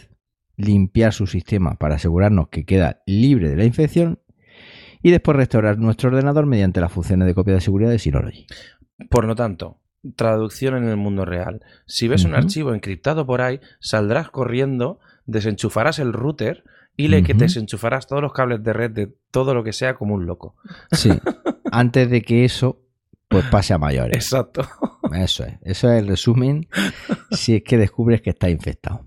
limpiar 0.56 1.12
su 1.12 1.26
sistema 1.26 1.76
para 1.76 1.96
asegurarnos 1.96 2.48
que 2.48 2.64
queda 2.64 3.02
libre 3.06 3.48
de 3.48 3.56
la 3.56 3.64
infección 3.64 4.20
y 5.02 5.10
después 5.10 5.36
restaurar 5.36 5.78
nuestro 5.78 6.10
ordenador 6.10 6.46
mediante 6.46 6.80
las 6.80 6.92
funciones 6.92 7.26
de 7.26 7.34
copia 7.34 7.54
de 7.54 7.60
seguridad 7.60 7.90
de 7.90 7.98
Synology. 7.98 8.46
Por 9.08 9.24
lo 9.24 9.34
tanto, 9.34 9.78
traducción 10.16 10.76
en 10.76 10.88
el 10.88 10.96
mundo 10.96 11.24
real. 11.24 11.62
Si 11.86 12.08
ves 12.08 12.24
un 12.24 12.34
archivo 12.34 12.74
encriptado 12.74 13.26
por 13.26 13.40
ahí, 13.42 13.60
saldrás 13.80 14.30
corriendo, 14.30 14.98
desenchufarás 15.26 15.98
el 15.98 16.12
router 16.12 16.64
y 16.96 17.08
le 17.08 17.22
que 17.22 17.32
Ujú. 17.32 17.40
desenchufarás 17.42 18.06
todos 18.06 18.20
los 18.22 18.32
cables 18.32 18.62
de 18.62 18.72
red 18.72 18.90
de 18.90 19.14
todo 19.30 19.54
lo 19.54 19.64
que 19.64 19.72
sea 19.72 19.94
como 19.94 20.14
un 20.14 20.26
loco. 20.26 20.56
Sí, 20.92 21.10
antes 21.72 22.10
de 22.10 22.22
que 22.22 22.44
eso 22.44 22.82
pues 23.28 23.44
pase 23.46 23.72
a 23.72 23.78
mayores. 23.78 24.16
Exacto. 24.16 24.62
Eso 25.14 25.44
es, 25.44 25.54
eso 25.62 25.90
es 25.92 26.02
el 26.02 26.08
resumen 26.08 26.68
si 27.30 27.56
es 27.56 27.62
que 27.62 27.76
descubres 27.78 28.20
que 28.22 28.30
está 28.30 28.50
infectado. 28.50 29.04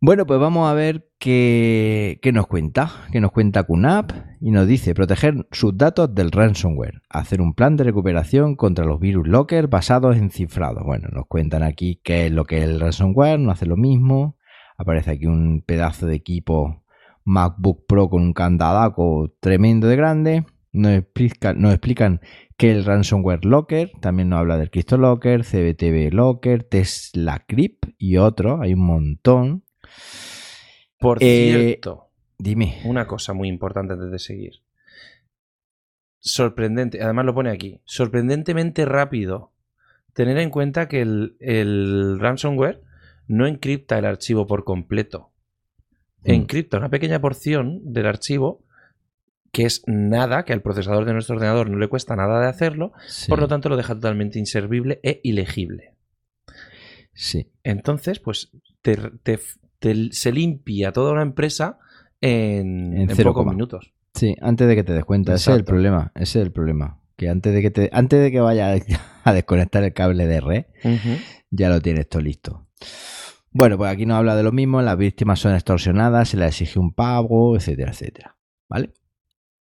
Bueno, 0.00 0.26
pues 0.26 0.38
vamos 0.38 0.68
a 0.70 0.74
ver 0.74 1.08
qué 1.24 2.30
nos 2.34 2.46
cuenta. 2.46 2.90
¿Qué 3.10 3.20
nos 3.20 3.32
cuenta 3.32 3.62
QNAP? 3.62 4.12
Y 4.40 4.50
nos 4.50 4.66
dice 4.66 4.94
proteger 4.94 5.46
sus 5.52 5.76
datos 5.76 6.14
del 6.14 6.30
ransomware, 6.30 7.00
hacer 7.08 7.40
un 7.40 7.54
plan 7.54 7.76
de 7.76 7.84
recuperación 7.84 8.56
contra 8.56 8.84
los 8.84 9.00
virus 9.00 9.26
locker 9.26 9.68
basados 9.68 10.16
en 10.16 10.30
cifrados. 10.30 10.84
Bueno, 10.84 11.08
nos 11.12 11.26
cuentan 11.26 11.62
aquí 11.62 12.00
qué 12.04 12.26
es 12.26 12.32
lo 12.32 12.44
que 12.44 12.58
es 12.58 12.64
el 12.64 12.78
ransomware, 12.78 13.40
no 13.40 13.50
hace 13.50 13.64
lo 13.64 13.76
mismo. 13.76 14.36
Aparece 14.76 15.12
aquí 15.12 15.26
un 15.26 15.62
pedazo 15.64 16.06
de 16.06 16.16
equipo 16.16 16.82
MacBook 17.24 17.86
Pro 17.86 18.10
con 18.10 18.22
un 18.22 18.32
candadaco 18.34 19.34
tremendo 19.40 19.88
de 19.88 19.96
grande. 19.96 20.44
Nos 20.72 20.92
explican, 20.92 21.58
nos 21.60 21.72
explican 21.72 22.20
que 22.58 22.70
el 22.70 22.84
ransomware 22.84 23.46
locker, 23.46 23.92
también 24.00 24.28
nos 24.28 24.40
habla 24.40 24.58
del 24.58 24.70
CryptoLocker, 24.70 25.42
CBTV 25.44 26.12
Locker, 26.12 26.64
Tesla 26.64 27.44
Crypt 27.46 27.86
y 27.96 28.18
otro, 28.18 28.60
hay 28.60 28.74
un 28.74 28.84
montón. 28.84 29.64
Por 31.04 31.18
Eh, 31.22 31.66
cierto, 31.66 32.08
Dime. 32.38 32.80
una 32.84 33.06
cosa 33.06 33.34
muy 33.34 33.48
importante 33.48 33.92
antes 33.92 34.10
de 34.10 34.18
seguir. 34.18 34.52
Sorprendente, 36.18 37.02
además 37.02 37.26
lo 37.26 37.34
pone 37.34 37.50
aquí, 37.50 37.80
sorprendentemente 37.84 38.84
rápido. 38.86 39.52
Tener 40.14 40.38
en 40.38 40.48
cuenta 40.50 40.88
que 40.88 41.02
el, 41.02 41.36
el 41.40 42.18
ransomware 42.18 42.80
no 43.26 43.46
encripta 43.46 43.98
el 43.98 44.06
archivo 44.06 44.46
por 44.46 44.64
completo. 44.64 45.30
Mm. 46.24 46.30
Encripta 46.30 46.78
una 46.78 46.88
pequeña 46.88 47.20
porción 47.20 47.80
del 47.92 48.06
archivo 48.06 48.62
que 49.52 49.66
es 49.66 49.82
nada, 49.86 50.44
que 50.44 50.52
al 50.52 50.62
procesador 50.62 51.04
de 51.04 51.12
nuestro 51.12 51.36
ordenador 51.36 51.68
no 51.70 51.78
le 51.78 51.86
cuesta 51.88 52.16
nada 52.16 52.40
de 52.40 52.48
hacerlo, 52.48 52.92
Sí, 53.06 53.28
por 53.28 53.38
lo 53.38 53.46
tanto 53.46 53.68
lo 53.68 53.76
deja 53.76 53.94
totalmente 53.94 54.38
inservible 54.38 54.98
e 55.04 55.20
ilegible. 55.22 55.92
sí. 57.12 57.46
Entonces, 57.62 58.18
pues 58.18 58.50
te, 58.82 58.96
te- 59.22 59.38
te- 59.92 60.12
se 60.12 60.32
limpia 60.32 60.92
toda 60.92 61.12
una 61.12 61.22
empresa 61.22 61.78
en, 62.20 62.94
En 62.94 63.10
en 63.10 63.16
cero 63.16 63.30
pocos 63.30 63.42
coma. 63.42 63.52
minutos. 63.52 63.92
Sí, 64.14 64.34
antes 64.40 64.66
de 64.68 64.74
que 64.76 64.84
te 64.84 64.92
des 64.92 65.04
cuenta, 65.04 65.34
ese 65.34 65.50
es 65.50 65.56
el 65.58 65.64
problema, 65.64 66.10
ese 66.14 66.40
es 66.40 66.46
el 66.46 66.52
problema. 66.52 67.00
Que 67.16 67.28
antes 67.28 67.52
de 67.52 67.60
que 67.62 67.70
te, 67.70 67.90
antes 67.92 68.20
de 68.20 68.30
que 68.32 68.40
vayas 68.40 68.82
a 69.24 69.32
desconectar 69.32 69.84
el 69.84 69.92
cable 69.92 70.26
de 70.26 70.40
red, 70.40 70.64
ya 71.50 71.68
lo 71.68 71.80
tienes 71.80 72.08
todo 72.08 72.22
listo. 72.22 72.66
Bueno, 73.50 73.76
pues 73.78 73.90
aquí 73.92 74.06
nos 74.06 74.16
habla 74.18 74.34
de 74.36 74.42
lo 74.42 74.50
mismo, 74.52 74.82
las 74.82 74.96
víctimas 74.96 75.38
son 75.40 75.54
extorsionadas, 75.54 76.28
se 76.30 76.36
les 76.36 76.48
exige 76.48 76.78
un 76.80 76.92
pago, 76.92 77.56
etcétera, 77.56 77.92
etcétera. 77.92 78.36
¿Vale? 78.68 78.90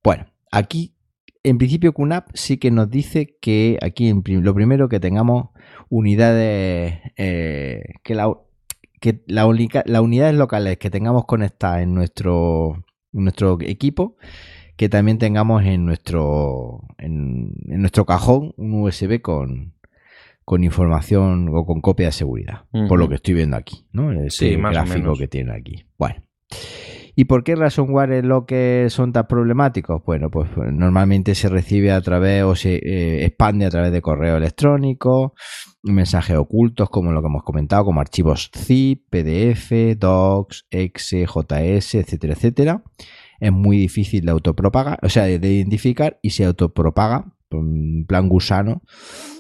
Bueno, 0.04 0.26
aquí 0.52 0.96
en 1.44 1.58
principio 1.58 1.94
QNAP 1.94 2.30
sí 2.34 2.58
que 2.58 2.72
nos 2.72 2.90
dice 2.90 3.38
que 3.42 3.78
aquí 3.82 4.08
en 4.08 4.24
prim- 4.24 4.42
lo 4.42 4.54
primero 4.56 4.88
que 4.90 5.00
tengamos 5.00 5.50
unidades 5.90 7.00
eh, 7.18 7.84
que 8.04 8.16
la 8.16 8.34
que 9.04 9.22
la 9.28 9.46
única- 9.46 9.84
las 9.86 10.02
unidades 10.02 10.34
locales 10.34 10.78
que 10.78 10.90
tengamos 10.90 11.26
conectadas 11.26 11.82
en 11.82 11.94
nuestro 11.94 12.86
en 13.12 13.24
nuestro 13.26 13.58
equipo 13.60 14.16
que 14.78 14.88
también 14.88 15.18
tengamos 15.18 15.62
en 15.66 15.86
nuestro 15.86 16.80
en, 16.98 17.52
en 17.68 17.82
nuestro 17.82 18.06
cajón 18.06 18.54
un 18.56 18.82
USB 18.82 19.20
con 19.22 19.74
con 20.46 20.64
información 20.64 21.50
o 21.54 21.66
con 21.66 21.82
copia 21.82 22.06
de 22.08 22.12
seguridad, 22.14 22.64
por 22.88 22.98
lo 23.00 23.08
que 23.10 23.16
estoy 23.16 23.34
viendo 23.34 23.56
aquí, 23.58 23.86
¿no? 23.92 24.10
Sí, 24.30 24.56
más 24.58 24.72
o 24.72 24.74
gráfico 24.74 25.00
menos. 25.00 25.20
que 25.20 25.28
tiene 25.28 25.54
aquí. 25.54 25.86
Bueno. 25.98 26.22
¿Y 27.16 27.26
por 27.26 27.44
qué 27.44 27.56
ransomware 27.56 28.12
es 28.14 28.24
lo 28.26 28.46
que 28.46 28.88
son 28.90 29.14
tan 29.14 29.28
problemáticos? 29.28 30.04
Bueno, 30.06 30.30
pues 30.32 30.50
pues, 30.54 30.74
normalmente 30.74 31.36
se 31.36 31.48
recibe 31.48 31.92
a 31.92 32.02
través 32.02 32.44
o 32.44 32.56
se 32.56 32.76
eh, 32.76 33.26
expande 33.26 33.66
a 33.66 33.70
través 33.70 33.92
de 33.92 34.02
correo 34.02 34.36
electrónico, 34.38 35.34
mensajes 35.84 36.38
ocultos 36.38 36.90
como 36.90 37.12
lo 37.12 37.22
que 37.22 37.28
hemos 37.28 37.44
comentado, 37.44 37.86
como 37.86 38.02
archivos 38.02 38.50
zip, 38.56 39.04
PDF, 39.10 39.98
docs, 39.98 40.66
exe, 40.72 41.26
js, 41.26 41.96
etcétera, 41.96 42.34
etcétera. 42.34 42.84
Es 43.40 43.52
muy 43.52 43.78
difícil 43.78 44.26
de 44.26 44.32
autopropagar, 44.32 45.00
o 45.04 45.10
sea, 45.10 45.26
de 45.26 45.54
identificar 45.54 46.20
y 46.22 46.32
se 46.32 46.46
autopropaga 46.46 47.34
en 47.52 48.06
plan 48.06 48.30
gusano 48.30 48.82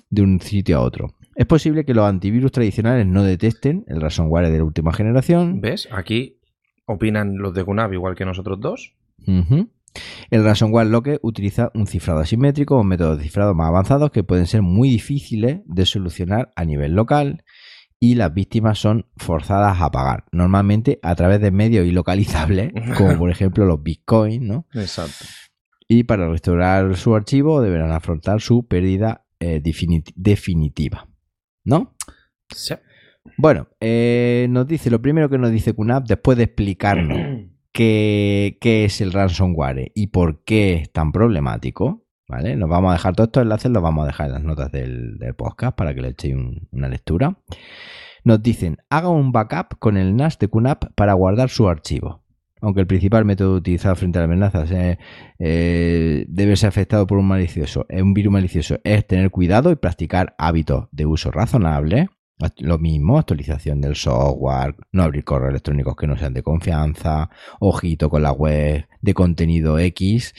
de 0.09 0.21
un 0.21 0.39
sitio 0.41 0.77
a 0.77 0.81
otro. 0.81 1.15
Es 1.35 1.45
posible 1.45 1.85
que 1.85 1.93
los 1.93 2.05
antivirus 2.05 2.51
tradicionales 2.51 3.07
no 3.07 3.23
detecten 3.23 3.85
el 3.87 4.01
ransomware 4.01 4.51
de 4.51 4.59
la 4.59 4.63
última 4.63 4.93
generación. 4.93 5.61
¿Ves? 5.61 5.87
Aquí 5.91 6.39
opinan 6.85 7.37
los 7.37 7.53
de 7.53 7.65
QNAP 7.65 7.93
igual 7.93 8.15
que 8.15 8.25
nosotros 8.25 8.59
dos. 8.59 8.93
El 10.31 10.43
ransomware 10.43 10.87
locker 10.87 11.19
utiliza 11.23 11.71
un 11.73 11.87
cifrado 11.87 12.19
asimétrico 12.19 12.77
o 12.77 12.83
métodos 12.83 13.17
de 13.17 13.23
cifrado 13.25 13.53
más 13.53 13.67
avanzados 13.67 14.11
que 14.11 14.23
pueden 14.23 14.47
ser 14.47 14.61
muy 14.61 14.89
difíciles 14.89 15.61
de 15.65 15.85
solucionar 15.85 16.51
a 16.55 16.65
nivel 16.65 16.93
local 16.93 17.43
y 17.99 18.15
las 18.15 18.33
víctimas 18.33 18.79
son 18.79 19.05
forzadas 19.15 19.79
a 19.79 19.89
pagar, 19.91 20.25
normalmente 20.31 20.99
a 21.03 21.15
través 21.15 21.39
de 21.39 21.51
medios 21.51 21.85
ilocalizables, 21.87 22.73
como 22.97 23.17
por 23.17 23.29
ejemplo 23.29 23.65
los 23.65 23.81
bitcoins, 23.81 24.41
¿no? 24.41 24.67
Exacto. 24.73 25.25
Y 25.87 26.03
para 26.03 26.27
restaurar 26.29 26.95
su 26.97 27.15
archivo 27.15 27.61
deberán 27.61 27.91
afrontar 27.91 28.41
su 28.41 28.67
pérdida 28.67 29.25
eh, 29.39 29.61
definiti- 29.63 30.13
definitiva. 30.15 31.07
¿No? 31.65 31.95
Sí. 32.49 32.73
Bueno, 33.37 33.67
eh, 33.79 34.47
nos 34.49 34.67
dice, 34.67 34.89
lo 34.89 35.01
primero 35.01 35.29
que 35.29 35.37
nos 35.37 35.51
dice 35.51 35.73
QNAP, 35.73 36.05
después 36.07 36.37
de 36.37 36.43
explicarnos 36.45 37.17
qué, 37.73 38.57
es 38.61 39.01
el 39.01 39.11
ransomware 39.11 39.91
y 39.93 40.07
por 40.07 40.43
qué 40.43 40.75
es 40.75 40.91
tan 40.91 41.11
problemático, 41.11 42.05
¿vale? 42.27 42.55
Nos 42.55 42.69
vamos 42.69 42.91
a 42.91 42.93
dejar 42.93 43.15
todos 43.15 43.27
estos 43.27 43.43
enlaces, 43.43 43.71
los 43.71 43.83
vamos 43.83 44.03
a 44.03 44.07
dejar 44.07 44.27
en 44.27 44.33
las 44.33 44.43
notas 44.43 44.71
del, 44.71 45.17
podcast 45.37 45.75
para 45.75 45.93
que 45.93 46.01
le 46.01 46.09
echéis 46.09 46.35
un- 46.35 46.67
una 46.71 46.87
lectura. 46.87 47.37
Nos 48.23 48.41
dicen, 48.41 48.77
haga 48.89 49.09
un 49.09 49.33
backup 49.33 49.77
con 49.79 49.97
el 49.97 50.15
NAS 50.15 50.39
de 50.39 50.47
QNAP 50.47 50.93
para 50.95 51.13
guardar 51.13 51.49
su 51.49 51.67
archivo. 51.67 52.23
Aunque 52.61 52.79
el 52.79 52.87
principal 52.87 53.25
método 53.25 53.55
utilizado 53.55 53.93
frente 53.97 54.19
a 54.19 54.21
las 54.21 54.29
amenazas 54.29 54.71
eh, 54.71 56.25
debe 56.29 56.55
ser 56.55 56.69
afectado 56.69 57.05
por 57.05 57.17
un 57.17 57.27
malicioso, 57.27 57.85
un 57.89 58.13
virus 58.13 58.31
malicioso, 58.31 58.79
es 58.85 59.05
tener 59.05 59.31
cuidado 59.31 59.69
y 59.69 59.75
practicar 59.75 60.33
hábitos 60.37 60.87
de 60.93 61.05
uso 61.05 61.29
razonable. 61.29 62.07
Lo 62.59 62.77
mismo, 62.77 63.17
actualización 63.17 63.79
del 63.79 63.95
software, 63.95 64.75
no 64.91 65.03
abrir 65.03 65.23
correos 65.23 65.51
electrónicos 65.51 65.95
que 65.95 66.07
no 66.07 66.17
sean 66.17 66.33
de 66.33 66.43
confianza, 66.43 67.29
ojito 67.59 68.09
con 68.09 68.21
la 68.23 68.31
web 68.31 68.85
de 69.01 69.13
contenido 69.13 69.79
X. 69.79 70.33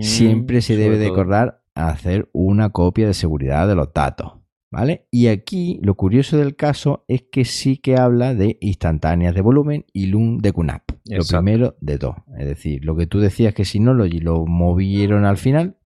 Siempre 0.00 0.62
se 0.62 0.76
debe 0.76 0.98
de 0.98 1.08
acordar 1.08 1.62
hacer 1.74 2.28
una 2.32 2.70
copia 2.70 3.06
de 3.06 3.14
seguridad 3.14 3.68
de 3.68 3.74
los 3.74 3.92
datos. 3.92 4.32
¿Vale? 4.68 5.06
Y 5.10 5.28
aquí 5.28 5.78
lo 5.82 5.94
curioso 5.94 6.36
del 6.36 6.56
caso 6.56 7.04
es 7.06 7.22
que 7.30 7.44
sí 7.44 7.78
que 7.78 7.96
habla 7.96 8.34
de 8.34 8.58
instantáneas 8.60 9.34
de 9.34 9.40
volumen 9.40 9.86
y 9.92 10.06
LUN 10.06 10.38
de 10.38 10.52
QNAP. 10.52 10.82
Lo 11.04 11.24
primero 11.24 11.76
de 11.80 11.98
todo. 11.98 12.24
Es 12.36 12.46
decir, 12.46 12.84
lo 12.84 12.96
que 12.96 13.06
tú 13.06 13.20
decías 13.20 13.54
que 13.54 13.64
si 13.64 13.78
no 13.78 13.94
lo, 13.94 14.06
lo 14.06 14.44
movieron 14.44 15.24
al 15.24 15.36
final, 15.36 15.78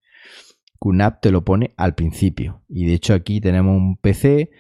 QNAP 0.79 1.21
te 1.21 1.31
lo 1.31 1.45
pone 1.45 1.75
al 1.77 1.95
principio. 1.95 2.63
Y 2.69 2.87
de 2.87 2.95
hecho 2.95 3.13
aquí 3.13 3.41
tenemos 3.41 3.77
un 3.77 3.97
PC 3.97 4.51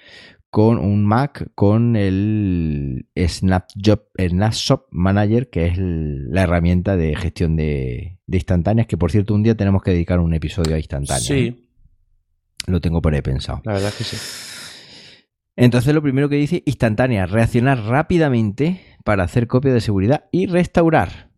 con 0.51 0.78
un 0.78 1.05
Mac 1.06 1.48
con 1.55 1.94
el 1.97 3.06
Snapjob, 3.16 4.01
el 4.16 4.31
Snapshot 4.31 4.86
Manager, 4.90 5.48
que 5.48 5.66
es 5.68 5.78
el- 5.78 6.31
la 6.31 6.43
herramienta 6.43 6.97
de 6.97 7.14
gestión 7.14 7.55
de, 7.56 8.18
de 8.27 8.36
instantáneas, 8.36 8.86
que 8.89 8.97
por 8.97 9.10
cierto 9.12 9.32
un 9.35 9.43
día 9.44 9.55
tenemos 9.56 9.82
que 9.82 9.93
dedicar 9.93 10.18
un 10.18 10.35
episodio 10.35 10.74
a 10.74 10.78
instantáneas. 10.78 11.31
¿eh? 11.31 11.55
Sí, 11.56 11.68
Lo 12.66 12.81
tengo 12.81 13.01
por 13.01 13.14
ahí 13.14 13.22
pensado. 13.22 13.62
la 13.64 13.74
verdad 13.74 13.89
es 13.90 13.94
que 13.97 14.05
sí. 14.05 14.16
Entonces 15.56 15.94
lo 15.94 16.02
primero 16.02 16.28
que 16.28 16.36
dice, 16.36 16.62
instantánea, 16.66 17.27
reaccionar 17.27 17.78
rápidamente 17.85 18.81
para 19.05 19.24
hacer 19.24 19.47
copia 19.47 19.72
de 19.72 19.81
seguridad 19.81 20.24
y 20.32 20.47
restaurar. 20.47 21.31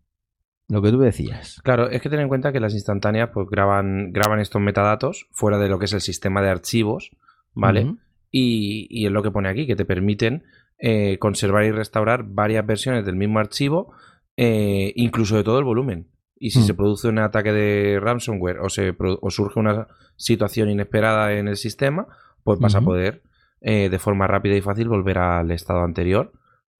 Lo 0.68 0.80
que 0.80 0.90
tú 0.90 1.00
decías. 1.00 1.60
Claro, 1.64 1.90
es 1.90 2.00
que 2.00 2.08
ten 2.08 2.20
en 2.20 2.28
cuenta 2.28 2.52
que 2.52 2.60
las 2.60 2.72
instantáneas 2.72 3.30
pues 3.34 3.46
graban, 3.50 4.12
graban 4.12 4.40
estos 4.40 4.62
metadatos 4.62 5.26
fuera 5.32 5.58
de 5.58 5.68
lo 5.68 5.78
que 5.78 5.84
es 5.86 5.92
el 5.92 6.00
sistema 6.00 6.40
de 6.40 6.48
archivos, 6.50 7.10
¿vale? 7.52 7.94
Y, 8.32 8.88
y 8.90 9.06
es 9.06 9.12
lo 9.12 9.22
que 9.22 9.30
pone 9.30 9.48
aquí, 9.48 9.66
que 9.66 9.76
te 9.76 9.84
permiten 9.84 10.42
eh, 10.78 11.18
conservar 11.20 11.64
y 11.64 11.70
restaurar 11.70 12.24
varias 12.24 12.66
versiones 12.66 13.06
del 13.06 13.14
mismo 13.14 13.38
archivo, 13.38 13.92
eh, 14.36 14.92
incluso 14.96 15.36
de 15.36 15.44
todo 15.44 15.60
el 15.60 15.64
volumen. 15.64 16.08
Y 16.34 16.50
si 16.50 16.58
Mm. 16.58 16.62
se 16.62 16.74
produce 16.74 17.06
un 17.06 17.20
ataque 17.20 17.52
de 17.52 18.00
ransomware 18.00 18.58
o, 18.58 18.68
se, 18.68 18.96
o 18.98 19.30
surge 19.30 19.60
una 19.60 19.86
situación 20.16 20.70
inesperada 20.70 21.34
en 21.34 21.46
el 21.46 21.56
sistema, 21.56 22.08
pues 22.42 22.58
vas 22.58 22.74
a 22.74 22.80
poder 22.80 23.22
eh, 23.60 23.88
de 23.88 23.98
forma 24.00 24.26
rápida 24.26 24.56
y 24.56 24.60
fácil 24.60 24.88
volver 24.88 25.18
al 25.18 25.52
estado 25.52 25.84
anterior 25.84 26.32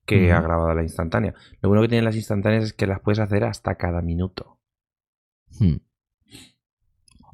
que 0.05 0.33
ha 0.33 0.41
grabado 0.41 0.75
la 0.75 0.83
instantánea. 0.83 1.33
Lo 1.61 1.69
bueno 1.69 1.83
que 1.83 1.89
tienen 1.89 2.05
las 2.05 2.17
instantáneas 2.17 2.65
es 2.65 2.73
que 2.73 2.89
las 2.89 2.99
puedes 2.99 3.21
hacer 3.21 3.45
hasta 3.45 3.77
cada 3.77 4.03
minuto. 4.03 4.59
Hmm. 5.61 5.77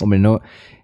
Hombre, 0.03 0.19
no. 0.19 0.40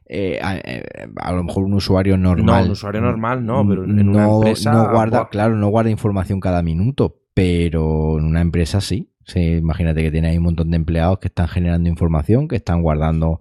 Eh, 0.07 0.39
a, 0.43 0.57
eh, 0.57 0.85
a 1.17 1.33
lo 1.33 1.45
mejor 1.45 1.65
un 1.65 1.75
usuario 1.75 2.17
normal. 2.17 2.63
No, 2.63 2.67
un 2.67 2.71
usuario 2.73 3.01
normal 3.01 3.45
no, 3.45 3.67
pero 3.67 3.85
en 3.85 4.09
una 4.09 4.27
empresa, 4.27 4.73
no 4.73 4.91
guarda, 4.91 5.29
claro, 5.29 5.57
no 5.57 5.69
guarda 5.69 5.91
información 5.91 6.41
cada 6.41 6.63
minuto, 6.63 7.21
pero 7.33 8.19
en 8.19 8.25
una 8.25 8.41
empresa 8.41 8.81
sí. 8.81 9.11
Sí, 9.27 9.41
imagínate 9.41 10.03
que 10.03 10.11
tiene 10.11 10.29
ahí 10.29 10.37
un 10.37 10.45
montón 10.45 10.71
de 10.71 10.77
empleados 10.77 11.19
que 11.19 11.29
están 11.29 11.49
generando 11.49 11.89
información, 11.89 12.47
que 12.47 12.57
están 12.57 12.83
guardando 12.83 13.41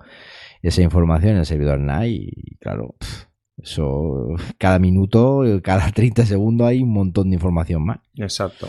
esa 0.61 0.81
información 0.81 1.33
en 1.33 1.39
el 1.39 1.45
servidor 1.45 1.79
NAI 1.79 2.29
y 2.33 2.55
claro, 2.55 2.95
eso 3.57 4.29
cada 4.57 4.79
minuto, 4.79 5.43
cada 5.61 5.91
30 5.91 6.25
segundos 6.25 6.67
hay 6.67 6.81
un 6.81 6.93
montón 6.93 7.29
de 7.29 7.35
información 7.35 7.85
más. 7.85 7.99
Exacto. 8.15 8.67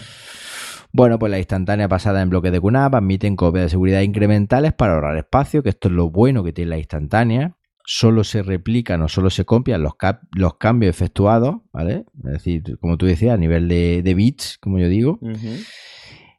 Bueno, 0.93 1.19
pues 1.19 1.31
la 1.31 1.39
instantánea 1.39 1.89
pasada 1.89 2.23
en 2.23 2.31
bloques 2.31 2.53
de 2.53 2.61
QNAP 2.61 2.95
admiten 2.95 3.35
copias 3.35 3.65
de 3.65 3.69
seguridad 3.69 4.01
incrementales 4.03 4.73
para 4.73 4.95
ahorrar 4.95 5.17
espacio, 5.17 5.63
que 5.63 5.71
esto 5.71 5.89
es 5.89 5.95
lo 5.95 6.11
bueno 6.11 6.45
que 6.45 6.53
tiene 6.53 6.71
la 6.71 6.79
instantánea. 6.79 7.57
Solo 7.87 8.25
se 8.25 8.43
replican 8.43 9.03
o 9.03 9.09
solo 9.09 9.29
se 9.31 9.45
copian 9.45 9.83
los, 9.83 9.93
los 10.35 10.57
cambios 10.57 10.91
efectuados, 10.95 11.57
¿vale? 11.73 12.05
Es 12.25 12.33
decir, 12.33 12.79
como 12.81 12.97
tú 12.97 13.07
decías, 13.07 13.35
a 13.35 13.37
nivel 13.37 13.69
de, 13.69 14.03
de 14.03 14.15
bits, 14.15 14.59
como 14.59 14.79
yo 14.79 14.89
digo. 14.89 15.19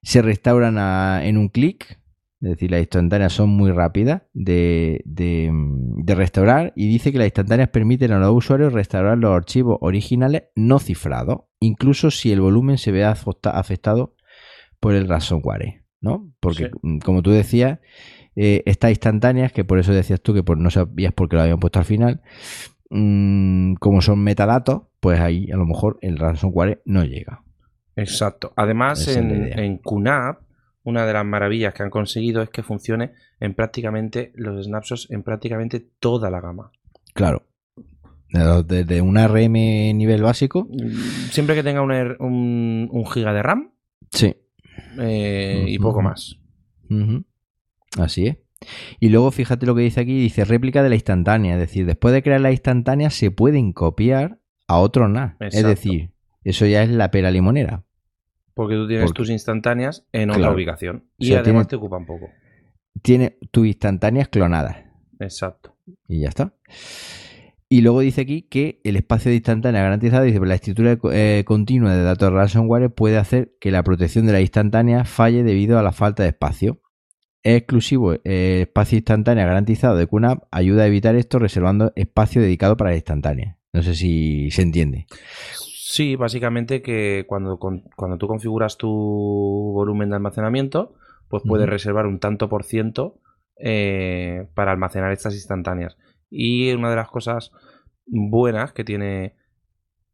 Se 0.02 0.22
restauran 0.22 0.78
a- 0.78 1.22
en 1.26 1.38
un 1.38 1.50
clic, 1.50 2.00
es 2.42 2.50
decir, 2.50 2.70
las 2.72 2.82
instantáneas 2.82 3.34
son 3.34 3.50
muy 3.50 3.72
rápidas 3.72 4.24
de, 4.34 5.02
de, 5.06 5.50
de 5.52 6.16
restaurar 6.16 6.74
y 6.76 6.88
dice 6.88 7.12
que 7.12 7.18
las 7.18 7.28
instantáneas 7.28 7.70
permiten 7.70 8.12
a 8.12 8.20
los 8.20 8.32
usuarios 8.36 8.74
restaurar 8.74 9.18
los 9.18 9.32
archivos 9.36 9.78
originales 9.82 10.44
no 10.56 10.80
cifrados, 10.80 11.42
incluso 11.60 12.12
si 12.12 12.32
el 12.32 12.42
volumen 12.42 12.78
se 12.78 12.92
ve 12.92 13.04
afecta- 13.06 13.52
afectado 13.52 14.16
por 14.80 14.94
el 14.94 15.08
ransomware, 15.08 15.86
¿no? 16.02 16.32
Porque, 16.40 16.66
Sí. 16.66 16.72
mm, 16.84 16.98
como 17.00 17.24
tú 17.24 17.32
decías, 17.32 17.80
eh, 18.36 18.64
estas 18.66 18.92
instantáneas, 18.92 19.52
que 19.52 19.64
por 19.66 19.80
eso 19.80 19.94
decías 19.94 20.22
tú 20.22 20.34
que 20.34 20.44
por, 20.44 20.58
no 20.58 20.70
sabías 20.70 21.14
por 21.14 21.30
qué 21.30 21.36
lo 21.36 21.42
habían 21.44 21.60
puesto 21.60 21.80
al 21.80 21.86
final, 21.86 22.22
mm, 22.90 23.76
como 23.76 24.02
son 24.02 24.20
metadatos, 24.24 24.84
pues 25.00 25.20
ahí 25.20 25.50
a 25.52 25.58
lo 25.58 25.66
mejor 25.66 25.98
el 26.02 26.18
ransomware 26.18 26.82
no 26.86 27.04
llega. 27.04 27.44
Exacto. 27.96 28.52
Además, 28.56 29.08
Esa 29.08 29.20
en, 29.20 29.58
en 29.58 29.78
QNAP, 29.78 30.40
una 30.84 31.06
de 31.06 31.14
las 31.14 31.26
maravillas 31.26 31.74
que 31.74 31.84
han 31.84 31.90
conseguido 31.90 32.42
es 32.42 32.50
que 32.50 32.62
funcione 32.62 33.14
en 33.40 33.54
prácticamente 33.54 34.32
los 34.36 34.66
snapshots 34.66 35.10
en 35.12 35.24
prácticamente 35.24 35.80
toda 36.00 36.30
la 36.30 36.42
gama. 36.42 36.72
Claro. 37.14 37.44
Desde 38.30 38.84
de 38.84 39.02
un 39.02 39.18
ARM 39.18 39.54
nivel 39.54 40.22
básico. 40.22 40.68
Mm, 40.70 41.30
Siempre 41.32 41.56
que 41.56 41.64
tenga 41.64 41.82
un, 41.82 41.92
un, 42.20 42.90
un 42.92 43.06
giga 43.06 43.32
de 43.34 43.42
RAM 43.42 43.72
Sí. 44.12 44.36
eh, 45.00 45.64
y 45.68 45.80
poco 45.80 46.02
más. 46.02 46.38
Así 47.98 48.28
es. 48.28 48.38
Y 49.00 49.10
luego 49.10 49.32
fíjate 49.32 49.66
lo 49.66 49.76
que 49.76 49.82
dice 49.82 50.02
aquí, 50.02 50.20
dice 50.20 50.46
réplica 50.46 50.82
de 50.82 50.90
la 50.90 50.96
instantánea, 50.96 51.54
es 51.54 51.60
decir, 51.60 51.86
después 51.86 52.14
de 52.14 52.24
crear 52.24 52.42
la 52.42 52.52
instantánea 52.52 53.10
se 53.10 53.30
pueden 53.32 53.74
copiar 53.74 54.40
a 54.68 54.78
otro 54.80 55.08
NAS. 55.08 55.36
Es 55.40 55.64
decir, 55.64 56.12
eso 56.44 56.66
ya 56.66 56.82
es 56.84 56.90
la 56.90 57.12
pera 57.12 57.32
limonera. 57.32 57.84
Porque 58.54 58.76
tú 58.76 58.88
tienes 58.88 59.06
Porque- 59.08 59.18
tus 59.18 59.30
instantáneas 59.30 60.06
en 60.14 60.30
otra 60.32 60.52
ubicación. 60.52 60.98
O 60.98 61.02
Y 61.18 61.26
sea, 61.28 61.40
además 61.42 61.68
tiene- 61.68 61.70
te 61.70 61.76
ocupan 61.76 62.06
poco. 62.06 62.30
Tiene 63.02 63.38
tus 63.52 63.68
instantáneas 63.68 64.30
clonadas. 64.30 64.78
Exacto. 65.20 65.76
Y 66.08 66.22
ya 66.22 66.30
está. 66.30 66.54
Y 67.68 67.82
luego 67.82 68.00
dice 68.00 68.22
aquí 68.22 68.44
que 68.44 68.80
el 68.84 68.96
espacio 68.96 69.30
de 69.30 69.36
instantánea 69.36 69.82
garantizado, 69.82 70.24
dice, 70.24 70.40
la 70.40 70.56
escritura 70.56 70.98
eh, 71.12 71.44
continua 71.46 71.96
de 71.96 72.04
datos 72.04 72.32
ransomware 72.32 72.90
puede 72.94 73.18
hacer 73.18 73.56
que 73.60 73.72
la 73.72 73.84
protección 73.84 74.26
de 74.26 74.34
la 74.34 74.42
instantánea 74.42 75.04
falle 75.04 75.44
debido 75.44 75.78
a 75.78 75.84
la 75.84 75.92
falta 75.92 76.24
de 76.24 76.30
espacio. 76.30 76.80
Es 77.46 77.58
exclusivo 77.58 78.14
eh, 78.24 78.62
espacio 78.62 78.98
instantánea 78.98 79.46
garantizado 79.46 79.96
de 79.98 80.08
QNAP, 80.08 80.46
ayuda 80.50 80.82
a 80.82 80.88
evitar 80.88 81.16
esto 81.16 81.38
reservando 81.38 81.94
espacio 81.96 82.42
dedicado 82.42 82.76
para 82.76 82.90
la 82.90 82.96
instantánea. 82.96 83.60
No 83.72 83.84
sé 83.84 83.94
si 83.94 84.50
se 84.50 84.64
entiende. 84.64 85.06
Sí, 85.54 86.16
básicamente 86.16 86.82
que 86.82 87.26
cuando, 87.28 87.60
con- 87.60 87.84
cuando 87.96 88.18
tú 88.18 88.28
configuras 88.28 88.78
tu 88.78 88.90
volumen 88.90 90.10
de 90.10 90.16
almacenamiento, 90.16 90.96
pues 91.30 91.44
puedes 91.46 91.70
reservar 91.70 92.08
un 92.08 92.18
tanto 92.20 92.50
por 92.50 92.64
ciento 92.64 93.20
eh, 93.60 94.48
para 94.56 94.72
almacenar 94.72 95.12
estas 95.12 95.36
instantáneas. 95.36 95.98
Y 96.32 96.72
una 96.74 96.90
de 96.90 96.96
las 96.96 97.10
cosas 97.10 97.52
buenas 98.08 98.74
que 98.74 98.84
tiene 98.84 99.36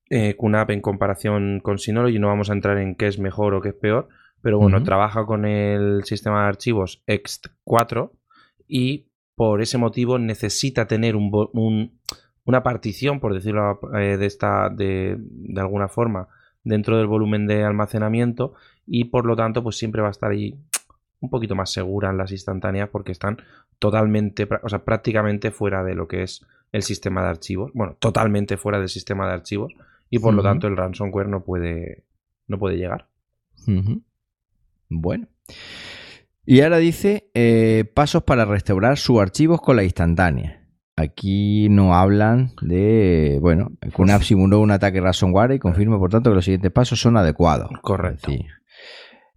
eh, 0.10 0.36
QNAP 0.38 0.72
en 0.72 0.82
comparación 0.82 1.62
con 1.64 1.78
Synology, 1.80 2.20
no 2.20 2.28
vamos 2.28 2.50
a 2.50 2.54
entrar 2.54 2.78
en 2.78 2.96
qué 2.96 3.08
es 3.08 3.20
mejor 3.20 3.54
o 3.54 3.62
qué 3.62 3.70
es 3.70 3.76
peor, 3.76 4.10
pero 4.42 4.58
bueno, 4.60 4.78
trabaja 4.84 5.26
con 5.26 5.46
el 5.46 6.04
sistema 6.04 6.42
de 6.44 6.48
archivos 6.50 7.04
ext4 7.08 8.12
y 8.68 9.08
por 9.36 9.62
ese 9.62 9.78
motivo 9.78 10.18
necesita 10.20 10.88
tener 10.88 11.16
un, 11.16 11.32
un- 11.54 12.00
una 12.44 12.64
partición, 12.64 13.20
por 13.20 13.34
decirlo 13.34 13.80
eh, 13.98 14.18
de, 14.18 14.26
esta, 14.26 14.70
de, 14.70 15.16
de 15.20 15.62
alguna 15.62 15.88
forma, 15.88 16.28
dentro 16.64 16.98
del 16.98 17.08
volumen 17.08 17.48
de 17.48 17.64
almacenamiento 17.64 18.54
y 18.86 19.06
por 19.06 19.26
lo 19.26 19.36
tanto 19.36 19.64
pues 19.64 19.78
siempre 19.78 20.02
va 20.02 20.08
a 20.08 20.12
estar 20.12 20.32
ahí 20.32 20.60
un 21.20 21.30
poquito 21.30 21.56
más 21.56 21.72
segura 21.72 22.10
en 22.10 22.18
las 22.18 22.32
instantáneas 22.32 22.90
porque 22.90 23.12
están 23.12 23.38
totalmente, 23.80 24.48
o 24.64 24.70
sea, 24.70 24.84
prácticamente 24.84 25.52
fuera 25.52 25.84
de 25.84 25.94
lo 25.96 26.08
que 26.08 26.24
es 26.24 26.46
el 26.72 26.82
sistema 26.84 27.22
de 27.24 27.30
archivos. 27.30 27.72
Bueno, 27.74 27.96
totalmente 28.00 28.58
fuera 28.58 28.80
del 28.80 28.90
sistema 28.90 29.28
de 29.28 29.34
archivos 29.34 29.74
y 30.10 30.18
por 30.20 30.34
lo 30.34 30.42
tanto 30.44 30.68
el 30.68 30.78
ransomware 30.78 31.28
no 31.28 31.44
puede, 31.44 32.04
no 32.48 32.58
puede 32.58 32.78
llegar. 32.78 33.08
Bueno. 34.92 35.28
Y 36.46 36.62
ahora 36.62 36.78
dice 36.78 37.32
eh, 37.34 37.86
pasos 37.94 38.24
para 38.24 38.46
restaurar 38.46 38.98
sus 38.98 39.20
archivos 39.20 39.62
con 39.62 39.78
la 39.78 39.84
instantánea. 39.84 40.68
Aquí 40.98 41.70
no 41.70 41.96
hablan 41.96 42.52
de, 42.62 43.40
bueno, 43.42 43.72
QNAP 43.96 44.22
simuló 44.22 44.60
un 44.60 44.72
ataque 44.72 45.00
ransomware 45.00 45.54
y 45.54 45.60
confirma, 45.60 45.98
por 45.98 46.12
tanto, 46.12 46.30
que 46.30 46.36
los 46.36 46.46
siguientes 46.46 46.72
pasos 46.72 47.00
son 47.00 47.18
adecuados. 47.18 47.70
Correcto. 47.82 48.30
Sí. 48.30 48.46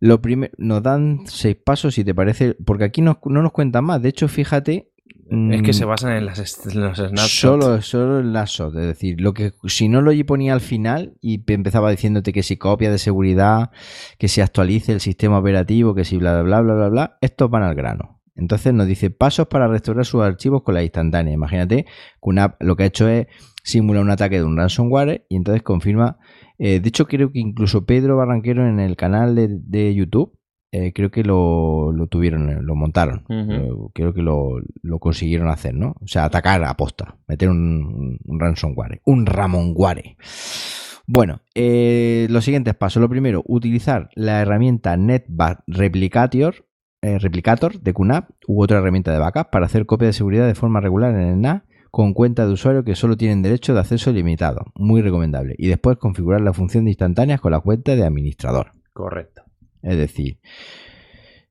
Lo 0.01 0.20
primero, 0.20 0.52
nos 0.59 0.82
dan 0.82 1.20
seis 1.26 1.56
pasos, 1.56 1.94
si 1.94 2.05
te 2.05 2.14
parece, 2.14 2.56
porque 2.66 2.85
aquí 2.85 3.01
no, 3.01 3.20
no 3.24 3.43
nos 3.43 3.52
cuentan 3.52 3.85
más. 3.85 4.02
De 4.02 4.10
hecho, 4.10 4.28
fíjate. 4.28 4.90
Es 5.51 5.62
que 5.62 5.70
mm, 5.70 5.74
se 5.74 5.85
basan 5.85 6.12
en, 6.16 6.26
las, 6.26 6.39
en 6.66 6.81
los 6.81 6.97
snapshots. 6.98 7.31
Solo, 7.31 7.82
solo 7.82 8.20
en 8.20 8.32
las 8.32 8.51
SOT, 8.52 8.76
es 8.76 8.86
decir, 8.86 9.20
lo 9.20 9.32
que 9.35 9.52
si 9.66 9.89
no 9.89 10.01
lo 10.01 10.12
ponía 10.26 10.52
al 10.52 10.60
final 10.60 11.14
y 11.20 11.39
pe- 11.39 11.55
empezaba 11.55 11.90
diciéndote 11.90 12.32
que 12.32 12.43
si 12.43 12.56
copia 12.56 12.90
de 12.90 12.98
seguridad, 12.98 13.70
que 14.18 14.28
si 14.28 14.40
actualice 14.40 14.93
el 14.93 15.01
sistema 15.01 15.39
operativo, 15.39 15.94
que 15.94 16.05
si 16.05 16.16
bla 16.18 16.43
bla 16.43 16.60
bla 16.60 16.62
bla 16.62 16.74
bla 16.74 16.89
bla, 16.89 17.18
estos 17.20 17.51
van 17.51 17.62
al 17.62 17.74
grano. 17.74 18.20
Entonces 18.36 18.72
nos 18.74 18.86
dice 18.86 19.10
pasos 19.10 19.47
para 19.47 19.68
restaurar 19.68 20.05
sus 20.05 20.22
archivos 20.22 20.62
con 20.62 20.74
la 20.74 20.82
instantánea. 20.82 21.32
Imagínate 21.32 21.85
que 21.85 21.90
una 22.22 22.44
app 22.44 22.62
lo 22.62 22.76
que 22.76 22.82
ha 22.85 22.86
hecho 22.86 23.09
es 23.09 23.26
simular 23.62 24.02
un 24.02 24.10
ataque 24.10 24.36
de 24.39 24.44
un 24.44 24.56
ransomware 24.56 25.24
y 25.28 25.36
entonces 25.36 25.62
confirma. 25.62 26.18
eh, 26.59 26.81
de 26.81 26.89
hecho, 26.89 27.06
creo 27.06 27.31
que 27.32 27.39
incluso 27.40 27.85
Pedro 27.86 28.16
Barranquero 28.16 28.66
en 28.66 28.78
el 28.81 28.97
canal 28.97 29.35
de, 29.35 29.48
de 29.51 29.94
YouTube, 29.94 30.36
eh, 30.76 30.92
creo 30.92 31.12
que 31.12 31.22
lo, 31.22 31.92
lo 31.92 32.09
tuvieron, 32.09 32.51
eh, 32.51 32.59
lo 32.60 32.74
montaron. 32.74 33.22
Creo 33.94 34.12
que 34.12 34.22
lo, 34.22 34.56
lo 34.82 34.98
consiguieron 34.98 35.46
hacer, 35.46 35.72
¿no? 35.72 35.94
O 36.01 36.09
sea, 36.09 36.24
atacar 36.24 36.64
a 36.64 36.74
posta, 36.74 37.16
meter 37.28 37.48
un, 37.48 38.18
un 38.24 38.40
ransomware, 38.40 39.01
un 39.05 39.24
ramonware. 39.24 40.16
Bueno, 41.06 41.42
eh, 41.55 42.26
los 42.28 42.44
siguientes 42.44 42.74
pasos. 42.74 43.01
Lo 43.01 43.09
primero, 43.09 43.44
utilizar 43.46 44.09
la 44.16 44.40
herramienta 44.40 44.96
NetBat 44.96 45.60
Replicator, 45.68 46.66
eh, 47.02 47.20
Replicator 47.20 47.80
de 47.80 47.92
QNAP 47.92 48.30
u 48.48 48.60
otra 48.60 48.78
herramienta 48.78 49.12
de 49.12 49.20
backup 49.20 49.51
para 49.51 49.66
hacer 49.66 49.86
copia 49.86 50.09
de 50.09 50.12
seguridad 50.12 50.48
de 50.48 50.56
forma 50.56 50.80
regular 50.80 51.14
en 51.14 51.20
el 51.20 51.40
NAS 51.40 51.62
con 51.92 52.14
cuenta 52.14 52.46
de 52.46 52.52
usuario 52.52 52.82
que 52.82 52.96
solo 52.96 53.16
tienen 53.16 53.42
derecho 53.42 53.74
de 53.74 53.80
acceso 53.80 54.10
limitado. 54.10 54.64
Muy 54.74 55.02
recomendable. 55.02 55.55
Y 55.56 55.68
después 55.68 55.98
configurar 55.98 56.40
la 56.40 56.52
función 56.52 56.84
de 56.84 56.90
instantáneas 56.90 57.40
con 57.40 57.52
la 57.52 57.60
cuenta 57.60 57.94
de 57.94 58.05
administrador. 58.05 58.72
Correcto. 58.92 59.44
Es 59.85 59.97
decir, 59.97 60.39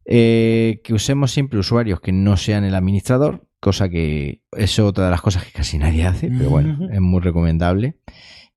eh, 0.05 0.81
que 0.83 0.93
usemos 0.93 1.31
siempre 1.31 1.59
usuarios 1.59 2.01
que 2.01 2.11
no 2.11 2.35
sean 2.37 2.63
el 2.63 2.75
administrador, 2.75 3.47
cosa 3.59 3.87
que 3.89 4.41
es 4.51 4.77
otra 4.79 5.05
de 5.05 5.11
las 5.11 5.21
cosas 5.21 5.45
que 5.45 5.51
casi 5.51 5.77
nadie 5.77 6.05
hace, 6.05 6.29
pero 6.37 6.49
bueno, 6.49 6.77
es 6.91 6.99
muy 7.01 7.21
recomendable. 7.21 7.97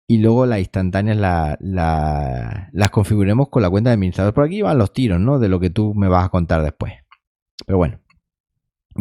Y 0.09 0.19
luego 0.19 0.47
las 0.47 0.61
instantáneas 0.61 1.17
la- 1.17 1.57
la- 1.61 2.69
las 2.73 2.91
configuremos 2.91 3.49
con 3.49 3.63
la 3.63 3.71
cuenta 3.71 3.91
de 3.91 3.95
administrador. 3.95 4.35
Por 4.35 4.45
aquí 4.45 4.63
van 4.63 4.79
los 4.79 4.93
tiros, 4.93 5.21
¿no? 5.21 5.39
De 5.39 5.49
lo 5.49 5.59
que 5.61 5.71
tú 5.71 5.95
me 5.95 6.09
vas 6.09 6.25
a 6.25 6.29
contar 6.29 6.63
después. 6.63 6.93
Pero 7.67 7.79
bueno. 7.79 7.99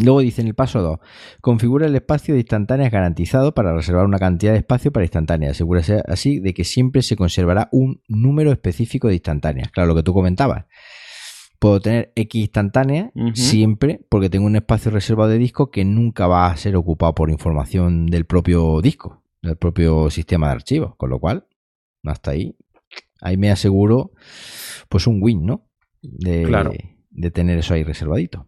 Luego 0.04 0.20
dice 0.22 0.42
en 0.42 0.48
el 0.48 0.56
paso 0.56 0.82
2, 0.82 1.00
configura 1.42 1.86
el 1.86 1.96
espacio 1.96 2.34
de 2.34 2.42
instantáneas 2.42 2.92
garantizado 2.92 3.54
para 3.54 3.74
reservar 3.74 4.06
una 4.06 4.20
cantidad 4.20 4.52
de 4.52 4.60
espacio 4.60 4.92
para 4.92 5.06
instantáneas. 5.06 5.52
Asegúrese 5.52 6.02
así 6.08 6.40
de 6.40 6.54
que 6.54 6.64
siempre 6.64 7.02
se 7.02 7.16
conservará 7.16 7.70
un 7.72 8.02
número 8.08 8.52
específico 8.52 9.08
de 9.08 9.16
instantáneas. 9.16 9.72
Claro, 9.72 9.88
lo 9.88 9.96
que 9.96 10.04
tú 10.04 10.14
comentabas. 10.14 10.66
Puedo 11.60 11.80
tener 11.80 12.12
X 12.16 12.42
instantáneas 12.42 13.12
siempre 13.34 14.02
porque 14.10 14.30
tengo 14.30 14.46
un 14.46 14.56
espacio 14.56 14.92
reservado 14.92 15.30
de 15.30 15.38
disco 15.38 15.72
que 15.72 15.86
nunca 15.86 16.28
va 16.28 16.48
a 16.48 16.58
ser 16.58 16.76
ocupado 16.76 17.16
por 17.16 17.30
información 17.30 18.06
del 18.08 18.26
propio 18.26 18.82
disco, 18.82 19.24
del 19.42 19.56
propio 19.56 20.10
sistema 20.10 20.48
de 20.48 20.54
archivos. 20.54 20.96
Con 20.98 21.10
lo 21.10 21.20
cual, 21.20 21.48
hasta 22.04 22.32
ahí, 22.32 22.56
ahí 23.22 23.38
me 23.38 23.50
aseguro 23.52 24.12
pues 24.90 25.08
un 25.08 25.20
win, 25.24 25.46
¿no? 25.46 25.66
De, 26.02 26.44
Claro. 26.44 26.74
de 27.10 27.32
tener 27.32 27.58
eso 27.58 27.74
ahí 27.74 27.84
reservadito. 27.84 28.48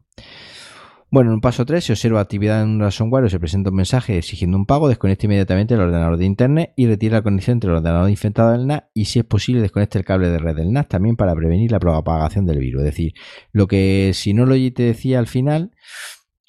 Bueno, 1.09 1.29
en 1.29 1.35
un 1.35 1.41
paso 1.41 1.65
3, 1.65 1.81
si 1.81 1.93
observa 1.93 2.19
actividad 2.19 2.61
en 2.61 2.69
un 2.69 2.79
ransomware 2.81 3.23
o 3.23 3.29
se 3.29 3.39
presenta 3.39 3.69
un 3.69 3.77
mensaje 3.77 4.17
exigiendo 4.17 4.57
un 4.57 4.65
pago, 4.65 4.89
desconecte 4.89 5.25
inmediatamente 5.25 5.73
el 5.73 5.79
ordenador 5.79 6.17
de 6.17 6.25
internet 6.25 6.73
y 6.75 6.85
retira 6.85 7.17
la 7.17 7.23
conexión 7.23 7.55
entre 7.55 7.69
el 7.69 7.77
ordenador 7.77 8.09
infectado 8.09 8.51
del 8.51 8.67
NAS 8.67 8.83
y, 8.93 9.05
si 9.05 9.19
es 9.19 9.25
posible, 9.25 9.61
desconecte 9.61 9.97
el 9.97 10.03
cable 10.03 10.29
de 10.29 10.37
red 10.37 10.57
del 10.57 10.73
NAS 10.73 10.89
también 10.89 11.15
para 11.15 11.33
prevenir 11.33 11.71
la 11.71 11.79
propagación 11.79 12.45
del 12.45 12.59
virus. 12.59 12.81
Es 12.81 12.85
decir, 12.87 13.13
lo 13.53 13.67
que 13.67 14.11
si 14.13 14.33
no 14.33 14.45
lo 14.45 14.55
te 14.73 14.83
decía 14.83 15.19
al 15.19 15.27
final, 15.27 15.71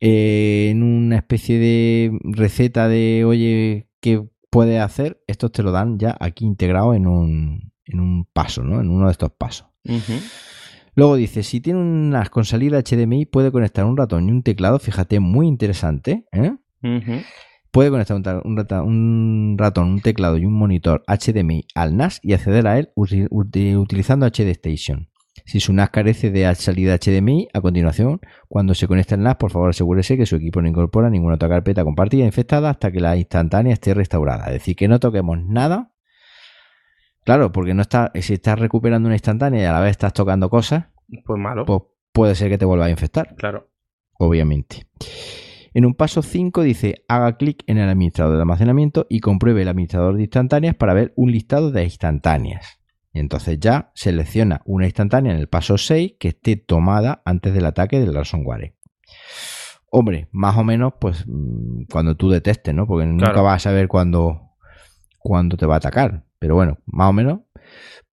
eh, 0.01 0.69
en 0.71 0.83
una 0.83 1.17
especie 1.17 1.61
de 1.61 2.19
receta 2.25 2.89
de, 2.89 3.25
oye, 3.25 3.89
¿qué 4.01 4.25
puedes 4.51 4.81
hacer? 4.81 5.23
Estos 5.29 5.53
te 5.53 5.63
lo 5.63 5.71
dan 5.71 6.01
ya 6.01 6.17
aquí 6.19 6.45
integrado 6.45 6.95
en 6.95 7.07
un, 7.07 7.73
en 7.85 8.01
un 8.01 8.25
paso, 8.25 8.65
¿no? 8.65 8.81
En 8.81 8.91
uno 8.91 9.07
de 9.07 9.13
estos 9.13 9.31
pasos. 9.31 9.69
Luego 10.95 11.17
dice, 11.17 11.43
si 11.43 11.61
tiene 11.61 11.79
un 11.81 12.11
NAS 12.11 12.31
con 12.31 12.45
salida 12.45 12.83
HDMI, 12.83 13.27
puede 13.27 13.51
conectar 13.53 13.85
un 13.85 13.97
ratón 13.97 14.29
y 14.29 14.33
un 14.33 14.43
teclado, 14.43 14.79
fíjate, 14.79 15.21
muy 15.21 15.47
interesante, 15.47 16.25
¿eh? 16.33 16.53
Puede 17.71 17.91
conectar 17.91 18.17
un, 18.17 18.23
un 18.51 18.57
rata- 18.57 18.83
un 18.83 19.57
ratón, 19.59 19.89
un 19.89 20.01
teclado 20.01 20.37
y 20.39 20.45
un 20.47 20.55
monitor 20.55 21.03
HDMI 21.07 21.67
al 21.75 21.97
NAS 21.97 22.19
y 22.23 22.33
acceder 22.33 22.67
a 22.67 22.79
él 22.79 22.91
uti- 22.97 23.29
uti- 23.31 23.77
utilizando 23.77 24.27
HD 24.27 24.49
Station. 24.51 25.09
Si 25.45 25.61
su 25.61 25.73
NAS 25.73 25.91
carece 25.91 26.31
de 26.31 26.53
salida 26.57 26.97
HDMI, 26.99 27.49
a 27.55 27.61
continuación, 27.61 28.21
cuando 28.49 28.75
se 28.75 28.87
conecte 28.89 29.15
al 29.15 29.23
NAS, 29.23 29.37
por 29.37 29.51
favor 29.51 29.71
asegúrese 29.71 30.17
que 30.17 30.27
su 30.27 30.37
equipo 30.37 30.61
no 30.63 30.69
incorpora 30.69 31.11
ninguna 31.11 31.35
otra 31.37 31.49
carpeta 31.49 31.85
compartida 31.85 32.25
infectada 32.25 32.71
hasta 32.71 32.91
que 32.91 33.01
la 33.01 33.17
instantánea 33.17 33.73
esté 33.75 33.95
restaurada. 33.95 34.47
Es 34.47 34.53
decir, 34.55 34.75
que 34.75 34.89
no 34.89 34.99
toquemos 34.99 35.39
nada. 35.45 35.93
Claro, 37.29 37.53
porque 37.53 37.75
no 37.75 37.83
está, 37.83 38.11
si 38.15 38.33
estás 38.33 38.59
recuperando 38.59 39.07
una 39.07 39.15
instantánea 39.17 39.61
y 39.63 39.65
a 39.67 39.73
la 39.73 39.81
vez 39.81 39.91
estás 39.91 40.15
tocando 40.15 40.49
cosas, 40.49 40.87
Pues 41.27 41.39
malo. 41.39 41.67
pues 41.67 41.83
puede 42.11 42.35
ser 42.35 42.49
que 42.49 42.57
te 42.57 42.65
vuelva 42.65 42.87
a 42.87 42.91
infectar 42.91 43.35
Claro. 43.37 43.69
obviamente. 44.19 44.87
En 45.75 45.85
un 45.85 45.93
paso 45.95 46.23
5 46.23 46.63
dice 46.63 47.05
haga 47.07 47.37
clic 47.37 47.65
en 47.67 47.77
el 47.77 47.91
administrador 47.91 48.35
de 48.37 48.41
almacenamiento 48.41 49.07
y 49.11 49.21
compruebe 49.21 49.61
el 49.61 49.69
administrador 49.69 50.17
de 50.17 50.23
instantáneas 50.23 50.75
para 50.75 50.95
ver 50.95 51.13
un 51.17 51.31
listado 51.31 51.71
de 51.71 51.85
instantáneas. 51.85 52.79
Y 53.13 53.19
entonces 53.21 53.61
ya 53.61 53.91
selecciona 53.95 54.63
una 54.65 54.87
instantánea 54.87 55.33
en 55.35 55.39
el 55.39 55.49
paso 55.49 55.77
6 55.77 56.15
que 56.19 56.29
esté 56.29 56.57
tomada 56.57 57.21
antes 57.27 57.53
del 57.53 57.67
ataque 57.67 58.01
del 58.01 58.15
ransomware. 58.15 58.75
Hombre, 59.91 60.29
más 60.33 60.57
o 60.57 60.65
menos 60.65 60.95
pues 60.99 61.25
mm, 61.27 61.85
cuando 61.93 62.17
tú 62.17 62.31
detestes, 62.31 62.75
¿no? 62.75 62.87
Porque 62.87 63.05
nunca 63.07 63.27
Claro. 63.33 63.43
vas 63.45 63.57
a 63.67 63.71
saber 63.71 63.87
cuándo, 63.89 64.53
cuándo 65.19 65.57
te 65.59 65.67
va 65.67 65.75
a 65.75 65.79
atacar. 65.79 66.25
Pero 66.39 66.55
bueno, 66.55 66.79
más 66.87 67.11
o 67.11 67.13
menos 67.13 67.41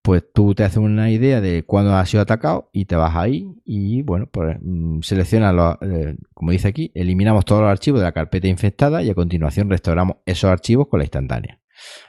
pues 0.02 0.22
tú 0.32 0.54
te 0.54 0.62
haces 0.62 0.78
una 0.78 1.10
idea 1.10 1.40
de 1.40 1.64
cuándo 1.64 1.92
has 1.94 2.08
sido 2.08 2.22
atacado 2.22 2.70
y 2.72 2.84
te 2.84 2.94
vas 2.94 3.16
ahí 3.16 3.52
y 3.64 4.02
bueno, 4.02 4.28
pues 4.30 4.56
mm, 4.62 5.00
selecciona, 5.00 5.52
los, 5.52 5.76
eh, 5.80 6.16
como 6.32 6.52
dice 6.52 6.68
aquí, 6.68 6.92
eliminamos 6.94 7.44
todos 7.44 7.62
los 7.62 7.70
archivos 7.70 7.98
de 8.00 8.04
la 8.04 8.12
carpeta 8.12 8.46
infectada 8.46 9.02
y 9.02 9.10
a 9.10 9.14
continuación 9.16 9.68
restauramos 9.68 10.18
esos 10.24 10.48
archivos 10.48 10.86
con 10.86 10.98
la 11.00 11.04
instantánea. 11.06 11.58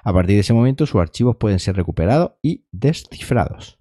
A 0.04 0.14
partir 0.14 0.36
de 0.36 0.42
ese 0.42 0.54
momento 0.54 0.86
sus 0.86 1.02
archivos 1.02 1.38
pueden 1.38 1.58
ser 1.58 1.76
recuperados 1.76 2.34
y 2.44 2.66
descifrados. 2.72 3.80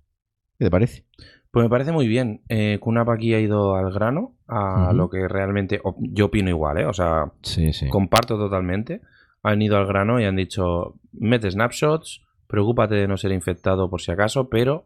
¿Qué 0.58 0.64
te 0.64 0.70
parece? 0.70 1.04
Pues 1.50 1.64
me 1.64 1.68
parece 1.70 1.92
muy 1.92 2.08
bien. 2.08 2.42
Eh, 2.48 2.78
Kunap 2.80 3.10
aquí 3.10 3.34
ha 3.34 3.40
ido 3.40 3.76
al 3.76 3.92
grano, 3.92 4.34
a 4.46 4.92
lo 4.94 5.10
que 5.10 5.28
realmente. 5.28 5.80
Yo 6.00 6.26
opino 6.26 6.48
igual, 6.48 6.78
¿eh? 6.78 6.86
O 6.86 6.92
sea, 6.94 7.32
Sí, 7.42 7.72
sí. 7.74 7.88
comparto 7.88 8.36
totalmente. 8.38 9.02
Han 9.42 9.60
ido 9.62 9.76
al 9.76 9.86
grano 9.86 10.20
y 10.20 10.24
han 10.24 10.36
dicho: 10.36 10.98
mete 11.12 11.50
snapshots, 11.50 12.22
preocúpate 12.46 12.94
de 12.94 13.08
no 13.08 13.16
ser 13.16 13.32
infectado 13.32 13.88
por 13.90 14.00
si 14.00 14.12
acaso, 14.12 14.48
pero 14.48 14.84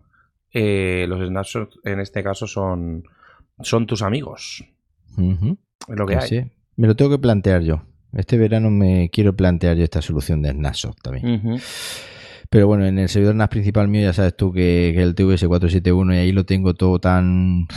eh, 0.53 1.07
los 1.09 1.27
snapshots 1.27 1.79
en 1.85 2.01
este 2.01 2.23
caso 2.23 2.47
son, 2.47 3.05
son 3.61 3.87
tus 3.87 4.03
amigos. 4.03 4.65
Es 5.89 5.97
lo 5.97 6.07
que 6.07 6.15
hay. 6.17 6.29
Me 6.77 6.87
lo 6.87 6.97
tengo 6.97 7.11
que 7.11 7.19
plantear 7.19 7.63
yo. 7.63 7.83
Este 8.13 8.37
verano 8.39 8.71
me 8.71 9.09
quiero 9.11 9.35
plantear 9.37 9.77
yo 9.77 9.85
esta 9.85 10.03
solución 10.03 10.43
de 10.43 10.51
Snapshot 10.51 11.01
también. 11.01 11.61
Pero 12.49 12.67
bueno, 12.67 12.85
en 12.87 12.99
el 12.99 13.09
servidor 13.09 13.37
NAS 13.37 13.49
principal 13.49 13.87
mío 13.87 14.03
ya 14.03 14.13
sabes 14.13 14.37
tú 14.37 14.53
que, 14.53 14.91
que 14.95 15.01
es 15.01 15.07
el 15.07 15.15
TVS471 15.15 16.15
y 16.15 16.19
ahí 16.19 16.33
lo 16.33 16.45
tengo 16.45 16.75
todo 16.75 16.99
tan... 16.99 17.69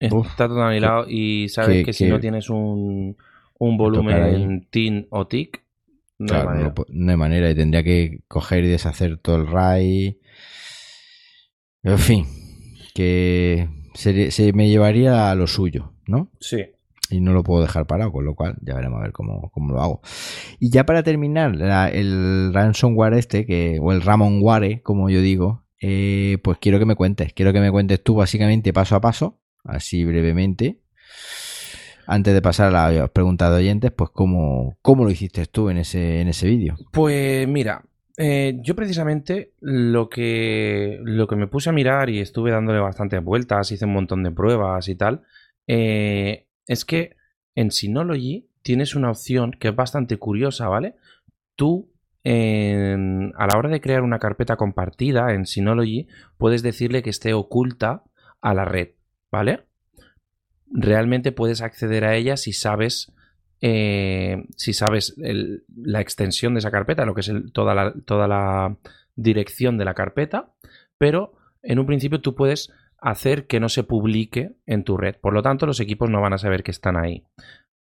Está 0.00 0.48
todo 0.48 0.62
anilado 0.62 1.06
y 1.08 1.48
sabes 1.50 1.78
que- 1.78 1.84
que, 1.84 1.92
si 1.92 2.04
que- 2.04 2.10
no 2.10 2.20
tienes 2.20 2.48
un, 2.48 3.16
un 3.58 3.76
volumen 3.76 4.66
TIN 4.70 5.06
o 5.10 5.26
TIC, 5.26 5.62
no 6.18 6.34
hay 6.34 6.42
Claro, 6.42 6.60
no, 6.60 6.74
po- 6.74 6.86
no 6.90 7.10
hay 7.10 7.16
manera 7.16 7.50
y 7.50 7.54
tendría 7.54 7.82
que 7.82 8.20
coger 8.28 8.64
y 8.64 8.68
deshacer 8.68 9.18
todo 9.18 9.36
el 9.36 9.46
RAI. 9.46 10.18
En 11.82 11.98
fin, 11.98 12.26
que 12.94 13.68
se, 13.94 14.30
se 14.30 14.52
me 14.52 14.68
llevaría 14.68 15.30
a 15.30 15.34
lo 15.34 15.46
suyo, 15.46 15.92
¿no? 16.06 16.30
Sí. 16.40 16.64
y 17.10 17.20
no 17.20 17.32
lo 17.34 17.42
puedo 17.44 17.60
dejar 17.62 17.86
parado, 17.86 18.10
con 18.12 18.24
lo 18.24 18.34
cual 18.34 18.56
ya 18.62 18.74
veremos 18.74 18.98
a 18.98 19.02
ver 19.02 19.12
cómo, 19.12 19.50
cómo 19.52 19.72
lo 19.74 19.80
hago. 19.82 20.00
Y 20.58 20.70
ya 20.70 20.86
para 20.86 21.02
terminar, 21.02 21.54
la- 21.54 21.88
el 21.90 22.50
ransomware 22.54 23.14
este, 23.14 23.44
que, 23.44 23.78
o 23.80 23.92
el 23.92 24.00
Ramonware, 24.00 24.80
como 24.82 25.10
yo 25.10 25.20
digo, 25.20 25.64
eh, 25.80 26.38
pues 26.42 26.56
quiero 26.58 26.78
que 26.78 26.86
me 26.86 26.94
cuentes, 26.96 27.34
quiero 27.34 27.52
que 27.52 27.60
me 27.60 27.70
cuentes 27.70 28.02
tú 28.02 28.14
básicamente 28.14 28.72
paso 28.72 28.96
a 28.96 29.00
paso, 29.02 29.38
así 29.64 30.04
brevemente, 30.04 30.80
antes 32.06 32.34
de 32.34 32.42
pasar 32.42 32.74
a 32.74 32.90
las 32.90 33.10
preguntas 33.10 33.50
de 33.50 33.56
oyentes, 33.56 33.92
pues 33.92 34.10
cómo, 34.10 34.76
cómo 34.82 35.04
lo 35.04 35.10
hiciste 35.10 35.46
tú 35.46 35.70
en 35.70 35.78
ese, 35.78 36.20
en 36.20 36.28
ese 36.28 36.46
vídeo. 36.46 36.76
Pues 36.92 37.46
mira, 37.48 37.82
eh, 38.16 38.58
yo 38.62 38.76
precisamente 38.76 39.52
lo 39.60 40.08
que, 40.08 41.00
lo 41.02 41.26
que 41.26 41.36
me 41.36 41.48
puse 41.48 41.70
a 41.70 41.72
mirar 41.72 42.10
y 42.10 42.20
estuve 42.20 42.50
dándole 42.50 42.78
bastantes 42.80 43.22
vueltas, 43.22 43.72
hice 43.72 43.86
un 43.86 43.92
montón 43.92 44.22
de 44.22 44.30
pruebas 44.30 44.88
y 44.88 44.94
tal, 44.94 45.22
eh, 45.66 46.46
es 46.66 46.84
que 46.84 47.16
en 47.54 47.70
Synology 47.70 48.46
tienes 48.62 48.94
una 48.94 49.10
opción 49.10 49.52
que 49.52 49.68
es 49.68 49.76
bastante 49.76 50.16
curiosa, 50.16 50.68
¿vale? 50.68 50.94
Tú, 51.56 51.90
a 52.24 53.46
la 53.46 53.58
hora 53.58 53.68
de 53.68 53.82
crear 53.82 54.02
una 54.02 54.18
carpeta 54.18 54.56
compartida 54.56 55.34
en 55.34 55.44
Synology, 55.44 56.08
puedes 56.38 56.62
decirle 56.62 57.02
que 57.02 57.10
esté 57.10 57.34
oculta 57.34 58.02
a 58.40 58.54
la 58.54 58.64
red, 58.64 58.90
¿vale? 59.30 59.64
Realmente 60.74 61.32
puedes 61.32 61.62
acceder 61.62 62.04
a 62.04 62.14
ella 62.16 62.36
si 62.36 62.52
sabes 62.52 63.14
eh, 63.66 64.44
si 64.56 64.74
sabes 64.74 65.14
la 65.16 66.02
extensión 66.02 66.52
de 66.52 66.58
esa 66.58 66.70
carpeta, 66.70 67.06
lo 67.06 67.14
que 67.14 67.22
es 67.22 67.32
toda, 67.54 67.74
la, 67.74 67.94
toda 68.04 68.28
la 68.28 68.76
dirección 69.16 69.78
de 69.78 69.86
la 69.86 69.94
carpeta, 69.94 70.52
pero 70.98 71.32
en 71.62 71.78
un 71.78 71.86
principio 71.86 72.20
tú 72.20 72.34
puedes 72.34 72.70
hacer 72.98 73.46
que 73.46 73.60
no 73.60 73.70
se 73.70 73.82
publique 73.82 74.52
en 74.66 74.84
tu 74.84 74.98
red. 74.98 75.16
Por 75.16 75.32
lo 75.32 75.42
tanto, 75.42 75.64
los 75.64 75.80
equipos 75.80 76.10
no 76.10 76.20
van 76.20 76.34
a 76.34 76.38
saber 76.38 76.62
que 76.62 76.72
están 76.72 76.98
ahí. 76.98 77.24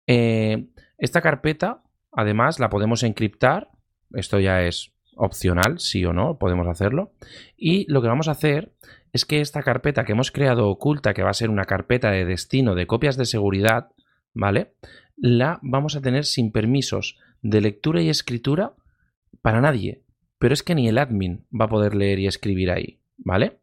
Eh, 0.07 0.67
esta 0.97 1.21
carpeta, 1.21 1.83
además, 2.11 2.59
la 2.59 2.69
podemos 2.69 3.03
encriptar. 3.03 3.69
Esto 4.13 4.39
ya 4.39 4.63
es 4.63 4.93
opcional, 5.15 5.79
sí 5.79 6.03
o 6.05 6.13
no, 6.13 6.39
podemos 6.39 6.67
hacerlo. 6.67 7.11
Y 7.55 7.85
lo 7.91 8.01
que 8.01 8.07
vamos 8.07 8.27
a 8.27 8.31
hacer 8.31 8.71
es 9.13 9.25
que 9.25 9.41
esta 9.41 9.63
carpeta 9.63 10.05
que 10.05 10.11
hemos 10.11 10.31
creado 10.31 10.69
oculta, 10.69 11.13
que 11.13 11.23
va 11.23 11.29
a 11.29 11.35
ser 11.35 11.49
una 11.49 11.65
carpeta 11.65 12.11
de 12.11 12.25
destino 12.25 12.75
de 12.75 12.87
copias 12.87 13.17
de 13.17 13.25
seguridad, 13.25 13.89
¿vale? 14.33 14.73
La 15.15 15.59
vamos 15.61 15.95
a 15.95 16.01
tener 16.01 16.25
sin 16.25 16.51
permisos 16.51 17.17
de 17.41 17.61
lectura 17.61 18.01
y 18.01 18.09
escritura 18.09 18.73
para 19.41 19.61
nadie. 19.61 20.03
Pero 20.39 20.53
es 20.53 20.61
que 20.61 20.75
ni 20.75 20.87
el 20.87 20.97
admin 20.97 21.45
va 21.49 21.65
a 21.65 21.69
poder 21.69 21.95
leer 21.95 22.19
y 22.19 22.27
escribir 22.27 22.69
ahí, 22.69 22.99
¿vale? 23.17 23.59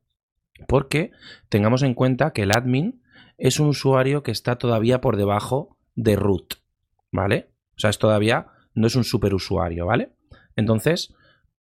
Porque 0.67 1.13
tengamos 1.49 1.83
en 1.83 1.95
cuenta 1.95 2.33
que 2.33 2.43
el 2.43 2.53
admin 2.53 3.03
es 3.39 3.61
un 3.61 3.69
usuario 3.69 4.23
que 4.23 4.31
está 4.31 4.57
todavía 4.57 5.01
por 5.01 5.17
debajo 5.17 5.77
de 5.95 6.17
root, 6.17 6.55
¿vale? 7.13 7.51
O 7.77 7.81
sea, 7.81 7.91
es 7.91 7.99
todavía, 7.99 8.49
no 8.75 8.87
es 8.87 8.97
un 8.97 9.05
superusuario, 9.05 9.87
¿vale? 9.87 10.11
Entonces, 10.57 11.15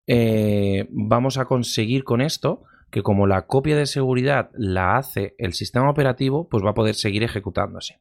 eh, 0.06 0.89
vamos 0.90 1.39
a 1.39 1.44
conseguir 1.44 2.05
con 2.05 2.20
esto 2.20 2.65
que 2.95 3.03
como 3.03 3.27
la 3.27 3.49
copia 3.49 3.77
de 3.77 3.87
seguridad 3.87 4.51
la 4.55 4.97
hace 4.97 5.35
el 5.39 5.53
sistema 5.53 5.91
operativo, 5.91 6.49
pues 6.49 6.65
va 6.65 6.71
a 6.71 6.75
poder 6.75 6.95
seguir 6.95 7.25
ejecutándose, 7.25 7.99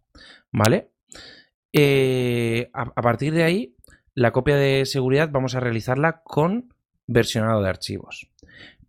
¿vale? 0.52 0.92
Eh, 1.72 2.70
a, 2.74 3.02
partir 3.02 3.34
de 3.34 3.42
ahí, 3.42 3.76
la 4.14 4.30
copia 4.32 4.56
de 4.56 4.86
seguridad 4.86 5.32
vamos 5.32 5.56
a 5.56 5.60
realizarla 5.60 6.22
con 6.24 6.76
versionado 7.08 7.64
de 7.64 7.70
archivos. 7.70 8.30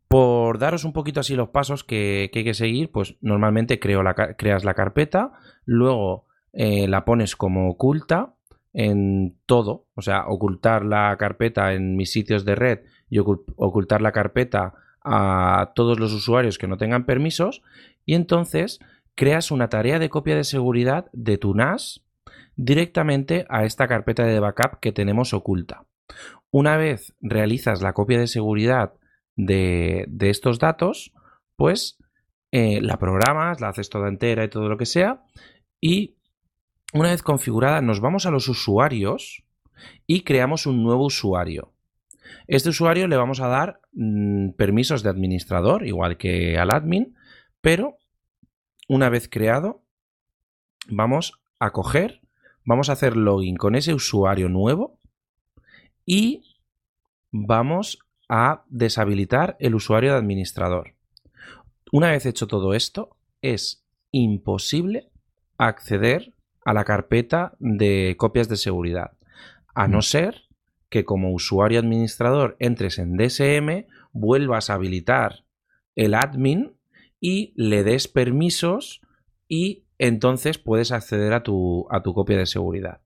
Por 0.06 0.58
daros 0.58 0.84
un 0.84 0.92
poquito 0.92 1.20
así 1.20 1.36
los 1.36 1.48
pasos 1.48 1.84
que, 1.84 2.30
hay 2.34 2.44
que 2.44 2.52
seguir, 2.52 2.92
pues 2.92 3.16
normalmente 3.22 3.80
creas 3.80 4.64
la 4.64 4.74
carpeta, 4.74 5.32
luego 5.64 6.26
eh, 6.52 6.86
la 6.86 7.06
pones 7.06 7.34
como 7.34 7.70
oculta 7.70 8.34
en 8.74 9.38
todo, 9.46 9.86
o 9.94 10.02
sea, 10.02 10.26
ocultar 10.26 10.84
la 10.84 11.16
carpeta 11.16 11.72
en 11.72 11.96
mis 11.96 12.12
sitios 12.12 12.44
de 12.44 12.56
red 12.56 12.80
y 13.08 13.20
ocultar 13.20 14.02
la 14.02 14.12
carpeta 14.12 14.74
a 15.04 15.72
todos 15.74 16.00
los 16.00 16.12
usuarios 16.12 16.58
que 16.58 16.66
no 16.66 16.76
tengan 16.76 17.04
permisos 17.04 17.62
y 18.06 18.14
entonces 18.14 18.80
creas 19.14 19.50
una 19.50 19.68
tarea 19.68 19.98
de 19.98 20.08
copia 20.08 20.36
de 20.36 20.44
seguridad 20.44 21.06
de 21.12 21.38
tu 21.38 21.54
NAS 21.54 22.04
directamente 22.56 23.46
a 23.48 23.64
esta 23.64 23.86
carpeta 23.86 24.24
de 24.24 24.40
backup 24.40 24.80
que 24.80 24.92
tenemos 24.92 25.34
oculta. 25.34 25.84
Una 26.50 26.76
vez 26.76 27.14
realizas 27.20 27.82
la 27.82 27.92
copia 27.92 28.18
de 28.18 28.26
seguridad 28.26 28.94
de, 29.36 30.06
estos 30.20 30.58
datos, 30.58 31.12
pues 31.56 31.98
eh, 32.52 32.80
la 32.80 32.98
programas, 32.98 33.60
la 33.60 33.68
haces 33.68 33.90
toda 33.90 34.08
entera 34.08 34.44
y 34.44 34.48
todo 34.48 34.68
lo 34.68 34.78
que 34.78 34.86
sea, 34.86 35.24
y 35.80 36.16
una 36.92 37.10
vez 37.10 37.22
configurada 37.22 37.80
nos 37.80 38.00
vamos 38.00 38.26
a 38.26 38.30
los 38.30 38.48
usuarios 38.48 39.42
y 40.06 40.22
creamos 40.22 40.66
un 40.66 40.82
nuevo 40.82 41.06
usuario. 41.06 41.73
Este 42.46 42.68
usuario 42.68 43.06
le 43.08 43.16
vamos 43.16 43.40
a 43.40 43.48
dar 43.48 43.80
mm, 43.92 44.50
permisos 44.50 45.02
de 45.02 45.10
administrador, 45.10 45.86
igual 45.86 46.16
que 46.16 46.58
al 46.58 46.70
admin, 46.70 47.14
pero 47.60 47.98
una 48.88 49.08
vez 49.08 49.28
creado, 49.28 49.82
vamos 50.88 51.40
a 51.58 51.70
coger, 51.70 52.20
vamos 52.64 52.88
a 52.88 52.92
hacer 52.92 53.16
login 53.16 53.56
con 53.56 53.74
ese 53.74 53.94
usuario 53.94 54.48
nuevo 54.48 54.98
y 56.04 56.42
vamos 57.30 57.98
a 58.28 58.64
deshabilitar 58.68 59.56
el 59.58 59.74
usuario 59.74 60.12
de 60.12 60.18
administrador. 60.18 60.94
Una 61.92 62.10
vez 62.10 62.26
hecho 62.26 62.46
todo 62.46 62.74
esto, 62.74 63.16
es 63.42 63.84
imposible 64.10 65.10
acceder 65.58 66.32
a 66.64 66.72
la 66.72 66.84
carpeta 66.84 67.54
de 67.58 68.14
copias 68.18 68.48
de 68.48 68.56
seguridad, 68.56 69.12
a 69.74 69.86
no 69.88 69.98
mm. 69.98 70.02
ser 70.02 70.43
que 70.94 71.04
como 71.04 71.32
usuario 71.32 71.80
administrador 71.80 72.54
entres 72.60 73.00
en 73.00 73.16
DSM, 73.16 73.88
vuelvas 74.12 74.70
a 74.70 74.74
habilitar 74.74 75.44
el 75.96 76.14
admin 76.14 76.76
y 77.18 77.52
le 77.56 77.82
des 77.82 78.06
permisos 78.06 79.00
y 79.48 79.86
entonces 79.98 80.58
puedes 80.58 80.92
acceder 80.92 81.32
a 81.32 81.42
tu, 81.42 81.88
a 81.90 82.04
tu 82.04 82.14
copia 82.14 82.38
de 82.38 82.46
seguridad 82.46 83.00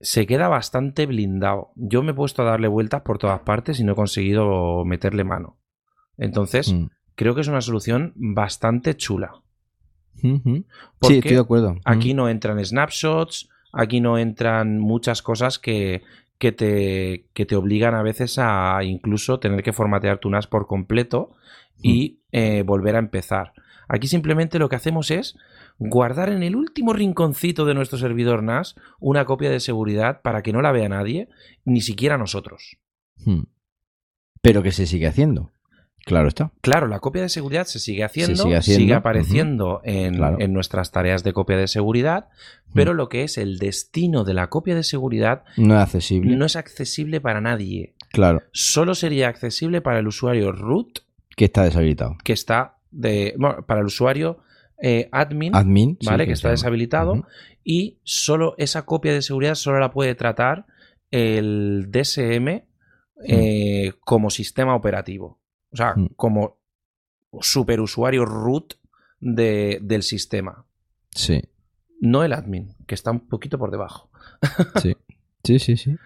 se 0.00 0.26
queda 0.26 0.48
bastante 0.48 1.06
blindado. 1.06 1.70
Yo 1.76 2.02
me 2.02 2.10
he 2.10 2.14
puesto 2.14 2.42
a 2.42 2.44
darle 2.44 2.66
vueltas 2.66 3.02
por 3.02 3.18
todas 3.18 3.38
partes 3.42 3.78
y 3.78 3.84
no 3.84 3.92
he 3.92 3.94
conseguido 3.94 4.84
meterle 4.84 5.22
mano. 5.22 5.58
Entonces, 6.16 6.72
mm. 6.72 6.86
creo 7.14 7.36
que 7.36 7.42
es 7.42 7.46
una 7.46 7.60
solución 7.60 8.12
bastante 8.16 8.96
chula. 8.96 9.42
sí, 11.02 11.18
estoy 11.18 11.34
de 11.34 11.38
acuerdo. 11.38 11.76
Aquí 11.84 12.14
no 12.14 12.28
entran 12.28 12.64
snapshots, 12.64 13.48
aquí 13.72 14.00
no 14.00 14.18
entran 14.18 14.80
muchas 14.80 15.22
cosas 15.22 15.60
que, 15.60 16.02
que, 16.42 16.50
te, 16.50 17.28
que 17.34 17.46
te 17.46 17.54
obligan 17.54 17.94
a 17.94 18.02
veces 18.02 18.36
a 18.36 18.82
incluso 18.82 19.38
tener 19.38 19.62
que 19.62 19.72
formatear 19.72 20.18
tu 20.18 20.28
NAS 20.28 20.48
por 20.48 20.66
completo 20.66 21.36
y 21.80 22.18
mm. 22.32 22.36
eh, 22.36 22.62
volver 22.64 22.96
a 22.96 22.98
empezar. 22.98 23.52
Aquí 23.86 24.08
simplemente 24.08 24.58
lo 24.58 24.68
que 24.68 24.74
hacemos 24.74 25.12
es 25.12 25.36
guardar 25.78 26.30
en 26.30 26.42
el 26.42 26.56
último 26.56 26.94
rinconcito 26.94 27.64
de 27.64 27.74
nuestro 27.74 27.96
servidor 27.96 28.42
NAS 28.42 28.74
una 28.98 29.24
copia 29.24 29.50
de 29.50 29.60
seguridad 29.60 30.20
para 30.20 30.42
que 30.42 30.52
no 30.52 30.62
la 30.62 30.72
vea 30.72 30.88
nadie, 30.88 31.28
ni 31.64 31.80
siquiera 31.80 32.18
nosotros. 32.18 32.76
Hmm. 33.24 33.44
Pero 34.40 34.64
que 34.64 34.72
se 34.72 34.88
sigue 34.88 35.06
haciendo. 35.06 35.51
Claro 36.04 36.28
está. 36.28 36.50
Claro, 36.60 36.88
la 36.88 37.00
copia 37.00 37.22
de 37.22 37.28
seguridad 37.28 37.66
se 37.66 37.78
sigue 37.78 38.04
haciendo, 38.04 38.60
sigue, 38.60 38.94
apareciendo 38.94 39.80
en, 39.84 40.18
nuestras 40.52 40.90
tareas 40.90 41.22
de 41.22 41.32
copia 41.32 41.56
de 41.56 41.68
seguridad, 41.68 42.28
pero 42.74 42.94
lo 42.94 43.08
que 43.08 43.22
es 43.22 43.38
el 43.38 43.58
destino 43.58 44.24
de 44.24 44.34
la 44.34 44.48
copia 44.48 44.74
de 44.74 44.82
seguridad 44.82 45.44
no 45.56 45.76
es 45.76 45.82
accesible. 45.82 46.36
No 46.36 46.44
es 46.44 46.56
accesible 46.56 47.20
para 47.20 47.40
nadie. 47.40 47.94
Claro. 48.10 48.42
Solo 48.52 48.94
sería 48.94 49.28
accesible 49.28 49.80
para 49.80 50.00
el 50.00 50.06
usuario 50.06 50.52
root. 50.52 51.00
Que 51.36 51.46
está 51.46 51.64
deshabilitado. 51.64 52.16
Que 52.24 52.32
está 52.32 52.76
de. 52.90 53.34
Bueno, 53.38 53.64
para 53.66 53.80
el 53.80 53.86
usuario 53.86 54.40
eh, 54.80 55.08
admin, 55.12 55.52
¿vale? 56.04 56.26
que, 56.26 56.32
está 56.32 56.50
deshabilitado. 56.50 57.26
Y 57.62 57.98
solo 58.02 58.54
esa 58.58 58.84
copia 58.84 59.12
de 59.12 59.22
seguridad 59.22 59.54
solo 59.54 59.78
la 59.78 59.92
puede 59.92 60.16
tratar 60.16 60.66
el 61.12 61.88
DSM 61.90 62.62
eh, 63.24 63.92
como 64.00 64.30
sistema 64.30 64.74
operativo. 64.74 65.41
O 65.72 65.76
sea, 65.76 65.94
como 66.16 66.58
superusuario 67.40 68.24
root 68.24 68.74
del 69.20 70.02
sistema. 70.02 70.64
Sí. 71.10 71.42
No 72.00 72.24
el 72.24 72.32
admin, 72.32 72.74
que 72.86 72.94
está 72.94 73.10
un 73.10 73.20
poquito 73.20 73.58
por 73.58 73.70
debajo. 73.70 74.10
sí. 74.82 74.96
Sí, 75.44 75.58
sí, 75.58 75.76
sí. 75.76 75.96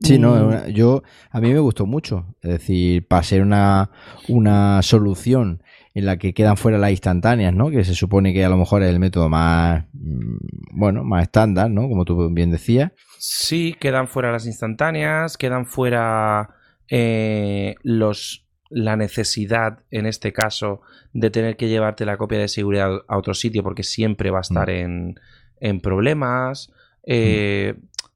Sí, 0.00 0.18
no, 0.18 0.34
mm. 0.34 0.66
yo 0.72 1.02
a 1.30 1.40
mí 1.40 1.52
me 1.52 1.60
gustó 1.60 1.86
mucho. 1.86 2.34
Es 2.42 2.50
decir, 2.50 3.06
para 3.06 3.22
ser 3.22 3.42
una, 3.42 3.90
una 4.28 4.82
solución 4.82 5.62
en 5.94 6.06
la 6.06 6.16
que 6.16 6.34
quedan 6.34 6.56
fuera 6.56 6.78
las 6.78 6.90
instantáneas, 6.90 7.54
¿no? 7.54 7.70
Que 7.70 7.84
se 7.84 7.94
supone 7.94 8.32
que 8.32 8.44
a 8.44 8.48
lo 8.48 8.56
mejor 8.56 8.82
es 8.82 8.90
el 8.90 8.98
método 8.98 9.28
más, 9.28 9.84
mm, 9.92 10.36
bueno, 10.72 11.04
más 11.04 11.22
estándar, 11.22 11.70
¿no? 11.70 11.88
Como 11.88 12.04
tú 12.04 12.30
bien 12.32 12.50
decías. 12.50 12.90
Sí, 13.18 13.76
quedan 13.78 14.08
fuera 14.08 14.32
las 14.32 14.46
instantáneas, 14.46 15.36
quedan 15.36 15.66
fuera 15.66 16.50
eh, 16.88 17.76
los 17.82 18.41
la 18.72 18.96
necesidad, 18.96 19.80
en 19.90 20.06
este 20.06 20.32
caso, 20.32 20.80
de 21.12 21.30
tener 21.30 21.56
que 21.56 21.68
llevarte 21.68 22.04
la 22.04 22.16
copia 22.16 22.38
de 22.38 22.48
seguridad 22.48 23.02
a 23.06 23.18
otro 23.18 23.34
sitio 23.34 23.62
porque 23.62 23.82
siempre 23.82 24.30
va 24.30 24.38
a 24.38 24.42
estar 24.42 24.68
mm. 24.68 25.14
en, 25.60 25.80
problemas. 25.80 26.72
Eh, 27.04 27.74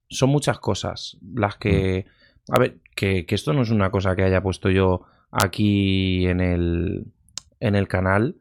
son 0.09 0.31
muchas 0.31 0.59
cosas 0.59 1.19
las 1.35 1.57
que... 1.57 2.07
A 2.49 2.61
ver, 2.61 2.79
que, 2.95 3.27
que, 3.27 3.35
esto 3.35 3.53
no 3.53 3.63
es 3.63 3.71
una 3.71 3.91
cosa 3.91 4.15
que 4.15 4.23
haya 4.23 4.41
puesto 4.41 4.71
yo 4.71 5.03
aquí 5.33 6.27
en 6.27 6.41
el, 6.41 7.07
en 7.61 7.75
el 7.75 7.89
canal 7.89 8.37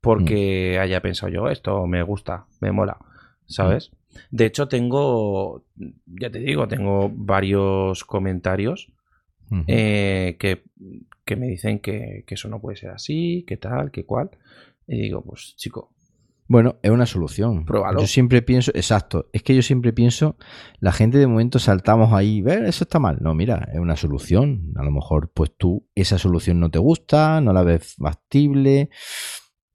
porque 0.00 0.76
mm. 0.76 0.80
haya 0.82 1.00
pensado 1.02 1.30
yo, 1.30 1.48
esto 1.48 1.86
me 1.86 2.02
gusta, 2.02 2.46
me 2.60 2.72
mola, 2.72 2.98
¿sabes? 3.46 3.90
Mm. 3.90 3.96
De 4.30 4.46
hecho, 4.46 4.68
tengo, 4.68 5.64
ya 6.06 6.30
te 6.30 6.38
digo, 6.38 6.66
tengo 6.68 7.10
varios 7.14 8.04
comentarios 8.04 8.90
eh, 9.66 10.36
que, 10.38 11.36
me 11.36 11.46
dicen 11.46 11.80
que, 11.80 12.24
eso 12.26 12.48
no 12.48 12.60
puede 12.60 12.76
ser 12.76 12.90
así, 12.90 13.44
que 13.46 13.56
tal, 13.56 13.90
que 13.90 14.04
cual. 14.04 14.30
Y 14.86 15.00
digo, 15.02 15.22
pues 15.22 15.54
chico, 15.56 15.92
Bueno, 16.48 16.76
es 16.82 16.90
una 16.90 17.06
solución. 17.06 17.64
Pruébalo. 17.64 18.00
Yo 18.00 18.06
siempre 18.06 18.42
pienso, 18.42 18.72
exacto, 18.74 19.28
es 19.32 19.42
que 19.42 19.54
yo 19.54 19.62
siempre 19.62 19.92
pienso, 19.92 20.36
la 20.80 20.92
gente 20.92 21.18
de 21.18 21.26
momento 21.26 21.58
saltamos 21.58 22.12
ahí, 22.12 22.42
ver, 22.42 22.64
eso 22.64 22.84
está 22.84 22.98
mal. 22.98 23.18
No, 23.20 23.34
mira, 23.34 23.68
es 23.72 23.78
una 23.78 23.96
solución. 23.96 24.72
A 24.76 24.82
lo 24.82 24.90
mejor, 24.90 25.30
pues 25.32 25.52
tú, 25.56 25.88
esa 25.94 26.18
solución 26.18 26.58
no 26.58 26.70
te 26.70 26.78
gusta, 26.78 27.40
no 27.40 27.52
la 27.52 27.62
ves 27.62 27.94
factible, 27.94 28.90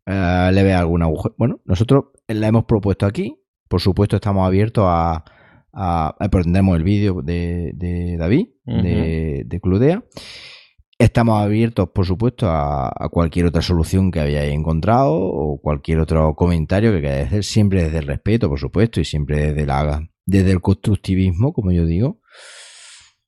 eh, 0.05 0.49
le 0.53 0.63
ves 0.63 0.75
algún 0.75 1.01
agujero. 1.01 1.35
Bueno, 1.37 1.61
nosotros 1.65 2.05
la 2.27 2.47
hemos 2.47 2.65
propuesto 2.65 3.05
aquí. 3.05 3.41
Por 3.67 3.81
supuesto, 3.81 4.17
estamos 4.17 4.45
abiertos 4.45 4.85
a. 4.87 5.23
a, 5.75 6.15
a- 6.17 6.29
tendremos 6.29 6.77
el 6.77 6.83
vídeo 6.83 7.21
de, 7.21 7.71
de 7.75 8.17
David, 8.17 8.47
de, 8.81 9.43
de 9.45 9.59
Cludea. 9.59 10.03
Estamos 10.97 11.41
abiertos, 11.41 11.89
por 11.93 12.05
supuesto, 12.05 12.47
a, 12.49 12.87
a 12.87 13.09
cualquier 13.09 13.47
otra 13.47 13.61
solución 13.61 14.11
que 14.11 14.21
hayáis 14.21 14.53
encontrado 14.53 15.13
o 15.13 15.59
cualquier 15.61 15.99
otro 15.99 16.33
comentario 16.35 16.93
que 16.93 17.01
queráis 17.01 17.27
hacer, 17.27 17.43
siempre 17.43 17.83
desde 17.83 17.97
el 17.99 18.07
respeto, 18.07 18.47
por 18.47 18.59
supuesto, 18.59 19.01
y 19.01 19.05
siempre 19.05 19.47
desde, 19.51 19.65
la, 19.65 20.07
desde 20.25 20.51
el 20.51 20.61
constructivismo, 20.61 21.51
como 21.51 21.73
yo 21.73 21.85
digo, 21.85 22.21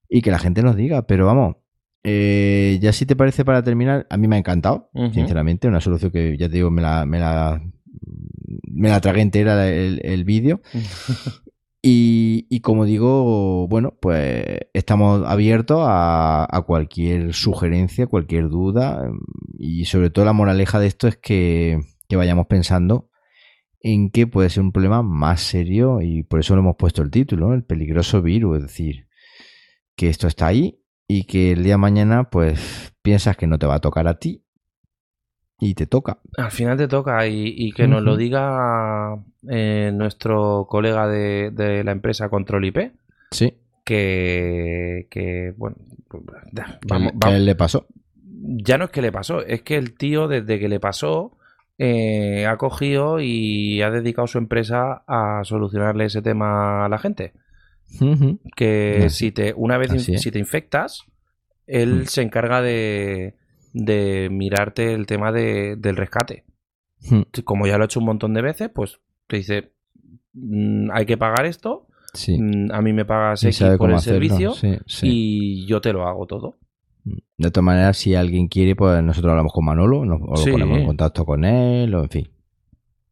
y 0.10 0.22
que 0.22 0.32
la 0.32 0.40
gente 0.40 0.64
nos 0.64 0.78
diga. 0.78 1.06
Pero 1.08 1.26
vamos, 1.26 1.58
eh, 2.04 2.80
ya 2.82 2.94
si 2.94 3.06
te 3.06 3.18
parece 3.18 3.44
para 3.44 3.62
terminar, 3.62 4.08
a 4.10 4.16
mí 4.16 4.30
me 4.30 4.38
ha 4.38 4.40
encantado, 4.40 4.90
sinceramente, 5.14 5.68
una 5.68 5.82
solución 5.82 6.12
que 6.12 6.38
ya 6.38 6.48
te 6.48 6.56
digo, 6.56 6.72
me 6.72 6.82
la, 6.82 7.06
me 7.06 7.20
la, 7.20 7.62
me 8.72 8.88
la 8.88 9.02
tragué 9.02 9.20
entera 9.22 9.68
el, 9.70 10.00
el 10.06 10.24
vídeo. 10.24 10.62
Y, 11.82 12.60
como 12.62 12.86
digo, 12.86 13.68
bueno, 13.68 13.98
pues 14.02 14.44
estamos 14.74 15.26
abiertos 15.26 15.80
a, 15.82 16.64
cualquier 16.66 17.34
sugerencia, 17.34 18.08
cualquier 18.08 18.50
duda. 18.50 19.10
Y 19.58 19.86
sobre 19.86 20.10
todo 20.10 20.26
la 20.26 20.34
moraleja 20.34 20.80
de 20.80 20.88
esto 20.88 21.08
es 21.08 21.18
que, 21.18 21.80
que 22.10 22.16
vayamos 22.16 22.48
pensando 22.48 23.10
en 23.80 24.10
que 24.10 24.28
puede 24.28 24.50
ser 24.50 24.64
un 24.64 24.72
problema 24.72 25.02
más 25.04 25.42
serio 25.42 26.02
y 26.02 26.24
por 26.24 26.40
eso 26.40 26.56
lo 26.56 26.62
hemos 26.62 26.76
puesto 26.78 27.02
el 27.02 27.12
título, 27.12 27.50
¿no? 27.50 27.54
el 27.54 27.64
peligroso 27.64 28.22
virus. 28.22 28.58
Es 28.58 28.64
decir, 28.64 29.08
que 29.96 30.10
esto 30.10 30.28
está 30.28 30.48
ahí 30.48 30.82
y 31.08 31.24
que 31.24 31.52
el 31.54 31.64
día 31.64 31.74
de 31.74 31.78
mañana 31.78 32.30
pues 32.30 32.94
piensas 33.02 33.38
que 33.38 33.48
no 33.48 33.60
te 33.60 33.66
va 33.66 33.76
a 33.76 33.82
tocar 33.82 34.08
a 34.08 34.20
ti 34.20 34.47
y 35.60 35.74
te 35.74 35.88
toca. 35.88 36.20
Al 36.38 36.52
final 36.52 36.78
te 36.78 36.88
toca 36.88 37.26
y, 37.28 37.54
y 37.56 37.72
que 37.72 37.88
nos 37.88 38.04
lo 38.04 38.16
diga 38.18 39.18
eh, 39.50 39.92
nuestro 39.94 40.68
colega 40.70 41.08
de, 41.08 41.52
de 41.52 41.84
la 41.84 41.92
empresa 41.92 42.30
Control 42.30 42.66
IP, 42.66 42.92
Sí, 43.32 43.54
que, 43.84 45.08
que, 45.10 45.54
bueno, 45.58 45.76
pues, 46.08 46.24
vamos, 46.54 47.12
que 47.12 47.18
a 47.18 47.20
vamos. 47.20 47.36
él 47.38 47.46
le 47.46 47.56
pasó. 47.56 47.88
ya 48.24 48.78
no 48.78 48.86
es 48.86 48.92
que 48.92 49.02
le 49.02 49.12
pasó, 49.12 49.44
es 49.46 49.62
que 49.64 49.76
el 49.78 49.96
tío 49.98 50.28
desde 50.28 50.60
que 50.60 50.70
le 50.70 50.80
pasó 50.80 51.38
eh, 51.80 52.46
ha 52.48 52.58
cogido 52.58 53.20
y 53.20 53.82
ha 53.82 53.90
dedicado 53.92 54.28
su 54.28 54.38
empresa 54.38 55.04
a 55.08 55.42
solucionarle 55.44 56.06
ese 56.06 56.22
tema 56.22 56.86
a 56.86 56.90
la 56.90 56.98
gente. 57.00 57.34
Que 58.56 59.04
Así- 59.06 59.26
si 59.28 59.32
te 59.32 59.54
una 59.56 59.78
vez 59.78 59.94
in- 60.10 60.20
si 60.20 60.32
te 60.32 60.40
infectas, 60.40 61.04
él 61.68 62.02
Mm. 62.02 62.06
se 62.06 62.22
encarga 62.22 62.62
de, 62.62 63.36
de 63.74 64.30
mirarte 64.32 64.94
el 64.94 65.06
tema 65.06 65.32
de- 65.32 65.76
del 65.78 65.96
rescate. 65.98 66.46
Ujú. 67.06 67.26
Como 67.44 67.68
ya 67.68 67.78
lo 67.78 67.84
he 67.84 67.86
hecho 67.86 68.00
un 68.00 68.06
montón 68.08 68.34
de 68.34 68.42
veces, 68.42 68.70
pues 68.74 69.00
te 69.28 69.38
dice 69.38 69.72
"Mm, 70.34 70.90
hay 70.92 71.06
que 71.06 71.18
pagar 71.18 71.46
esto, 71.46 71.88
Sí. 72.14 72.38
mm, 72.40 72.72
a 72.72 72.82
mí 72.82 72.94
me 72.94 73.06
pagas 73.06 73.44
X 73.44 73.60
por 73.78 73.90
el 73.90 73.96
hacerlo, 73.98 74.20
servicio 74.20 74.52
sí, 74.54 74.78
sí. 74.86 75.08
y 75.10 75.66
yo 75.68 75.82
te 75.82 75.94
lo 75.94 76.08
hago 76.08 76.26
todo. 76.26 76.58
De 77.38 77.52
todas 77.52 77.64
maneras, 77.64 77.98
si 77.98 78.16
alguien 78.16 78.48
quiere, 78.48 78.76
pues 78.76 79.02
nosotros 79.04 79.30
hablamos 79.32 79.54
con 79.54 79.64
Manolo, 79.64 80.04
nos, 80.06 80.20
o 80.22 80.46
lo 80.46 80.52
ponemos 80.52 80.80
en 80.80 80.86
contacto 80.86 81.24
con 81.26 81.46
él, 81.46 81.94
o 81.96 82.04
en 82.04 82.10
fin. 82.10 82.28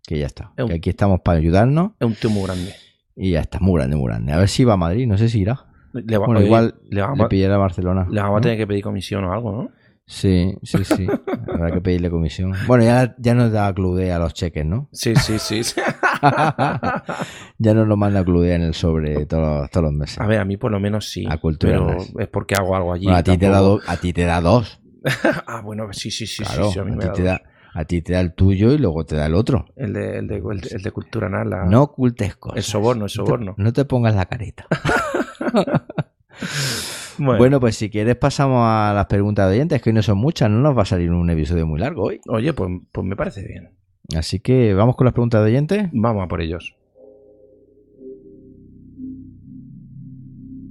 Que 0.05 0.19
ya 0.19 0.25
está. 0.25 0.51
Es 0.57 0.65
Que 0.65 0.73
aquí 0.73 0.89
estamos 0.89 1.21
para 1.21 1.37
ayudarnos 1.39 1.91
Es 1.99 2.05
un 2.07 2.15
tío 2.15 2.29
muy 2.29 2.43
grande. 2.43 2.73
y 3.15 3.31
ya 3.31 3.39
está. 3.41 3.59
Muy 3.59 3.75
grande, 3.79 3.95
muy 3.95 4.07
grande. 4.07 4.33
A 4.33 4.37
ver 4.39 4.49
si 4.49 4.63
va 4.65 4.73
a 4.73 4.77
Madrid, 4.77 5.07
no 5.07 5.17
sé 5.17 5.29
si 5.29 5.41
irá. 5.41 5.65
Le 5.93 6.17
va- 6.17 6.25
Bueno, 6.25 6.39
oye, 6.39 6.47
igual 6.47 6.75
le 6.89 7.01
vamos, 7.01 7.19
le 7.19 7.23
a- 7.23 7.27
pillará 7.29 7.55
a 7.55 7.59
Barcelona. 7.59 8.07
le 8.11 8.19
vamos 8.21 8.39
a 8.39 8.41
tener 8.41 8.57
que 8.57 8.67
pedir 8.67 8.83
comisión 8.83 9.23
o 9.23 9.31
algo, 9.31 9.51
¿no? 9.53 9.69
Sí, 10.07 10.55
sí, 10.61 10.83
sí. 10.85 11.07
Habrá 11.47 11.71
que 11.71 11.81
pedirle 11.81 12.11
comisión. 12.11 12.53
Bueno, 12.67 12.83
ya, 12.83 13.15
ya 13.17 13.33
nos 13.33 13.51
da 13.51 13.73
Cludea 13.73 14.19
los 14.19 14.33
cheques, 14.35 14.63
¿no? 14.65 14.87
Sí, 14.91 15.15
sí, 15.15 15.39
sí. 15.39 15.63
sí. 15.63 15.81
ya 17.57 17.73
nos 17.73 17.87
lo 17.87 17.97
manda 17.97 18.23
Cludea 18.23 18.55
en 18.55 18.61
el 18.61 18.73
sobre 18.75 19.25
todos, 19.25 19.69
todos 19.71 19.85
los 19.85 19.93
meses. 19.93 20.19
A 20.19 20.27
ver, 20.27 20.39
a 20.39 20.45
mí 20.45 20.57
por 20.57 20.71
lo 20.71 20.79
menos 20.79 21.09
sí. 21.09 21.25
A 21.27 21.37
cultura 21.39 21.73
pero 21.73 21.97
es 22.19 22.27
porque 22.27 22.53
hago 22.55 22.75
algo 22.75 22.93
allí. 22.93 23.05
Bueno, 23.05 23.17
a, 23.17 23.23
ti 23.23 23.37
te 23.37 23.49
da 23.49 23.59
do- 23.59 23.81
a 23.87 23.97
ti 23.97 24.13
te 24.13 24.25
da 24.25 24.41
dos. 24.41 24.79
ah, 25.47 25.61
bueno, 25.63 25.87
sí, 25.91 26.11
sí, 26.11 26.27
sí. 26.27 26.43
claro, 26.43 26.67
sí, 26.67 26.73
sí, 26.73 26.79
a 26.79 26.83
mí 26.83 26.91
a, 26.91 26.95
me 26.95 27.01
ti 27.01 27.07
da 27.07 27.13
te 27.13 27.23
da, 27.23 27.41
a 27.73 27.85
ti 27.85 28.01
te 28.03 28.13
da 28.13 28.19
el 28.19 28.33
tuyo 28.35 28.71
y 28.73 28.77
luego 28.77 29.05
te 29.05 29.15
da 29.15 29.25
el 29.25 29.33
otro. 29.33 29.65
El 29.75 29.93
de, 29.93 30.19
el 30.19 30.27
de, 30.27 30.35
el 30.37 30.61
de, 30.61 30.69
el 30.71 30.81
de 30.83 30.91
cultura 30.91 31.29
nada. 31.29 31.45
la- 31.45 31.65
No 31.65 31.81
ocultes 31.81 32.35
cosas. 32.35 32.57
El 32.57 32.63
soborno, 32.63 33.05
el 33.05 33.07
No 33.07 33.07
te- 33.07 33.13
soborno. 33.15 33.55
No 33.57 33.73
te, 33.73 33.85
pongas 33.85 34.13
la 34.15 34.25
careta. 34.27 34.67
Bueno, 37.17 37.37
Bueno, 37.37 37.59
pues 37.59 37.75
si 37.75 37.89
quieres 37.89 38.15
pasamos 38.15 38.61
a 38.63 38.91
las 38.93 39.05
preguntas 39.05 39.49
de 39.49 39.55
oyentes, 39.55 39.81
que 39.81 39.89
hoy 39.89 39.93
no 39.93 40.01
son 40.01 40.17
muchas, 40.17 40.49
no 40.49 40.59
nos 40.59 40.77
va 40.77 40.81
a 40.83 40.85
salir 40.85 41.11
un 41.11 41.29
episodio 41.29 41.65
muy 41.65 41.79
largo 41.79 42.03
hoy. 42.03 42.21
oye, 42.27 42.53
pues, 42.53 42.69
pues 42.91 43.07
me 43.07 43.15
parece 43.15 43.45
bien. 43.45 43.71
Así 44.15 44.39
que 44.39 44.73
vamos 44.73 44.95
con 44.95 45.05
las 45.05 45.13
preguntas 45.13 45.41
de 45.41 45.47
oyentes. 45.51 45.89
Vamos 45.93 46.23
a 46.23 46.27
por 46.27 46.41
ellos. 46.41 46.75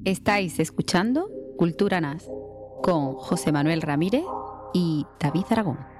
Estáis 0.04 0.60
escuchando 0.60 1.30
Cultura 1.56 2.00
NAS 2.00 2.28
con 2.82 3.14
José 3.14 3.52
Manuel 3.52 3.80
Ramírez 3.80 4.24
y 4.74 5.06
David 5.18 5.44
Aragón. 5.50 5.93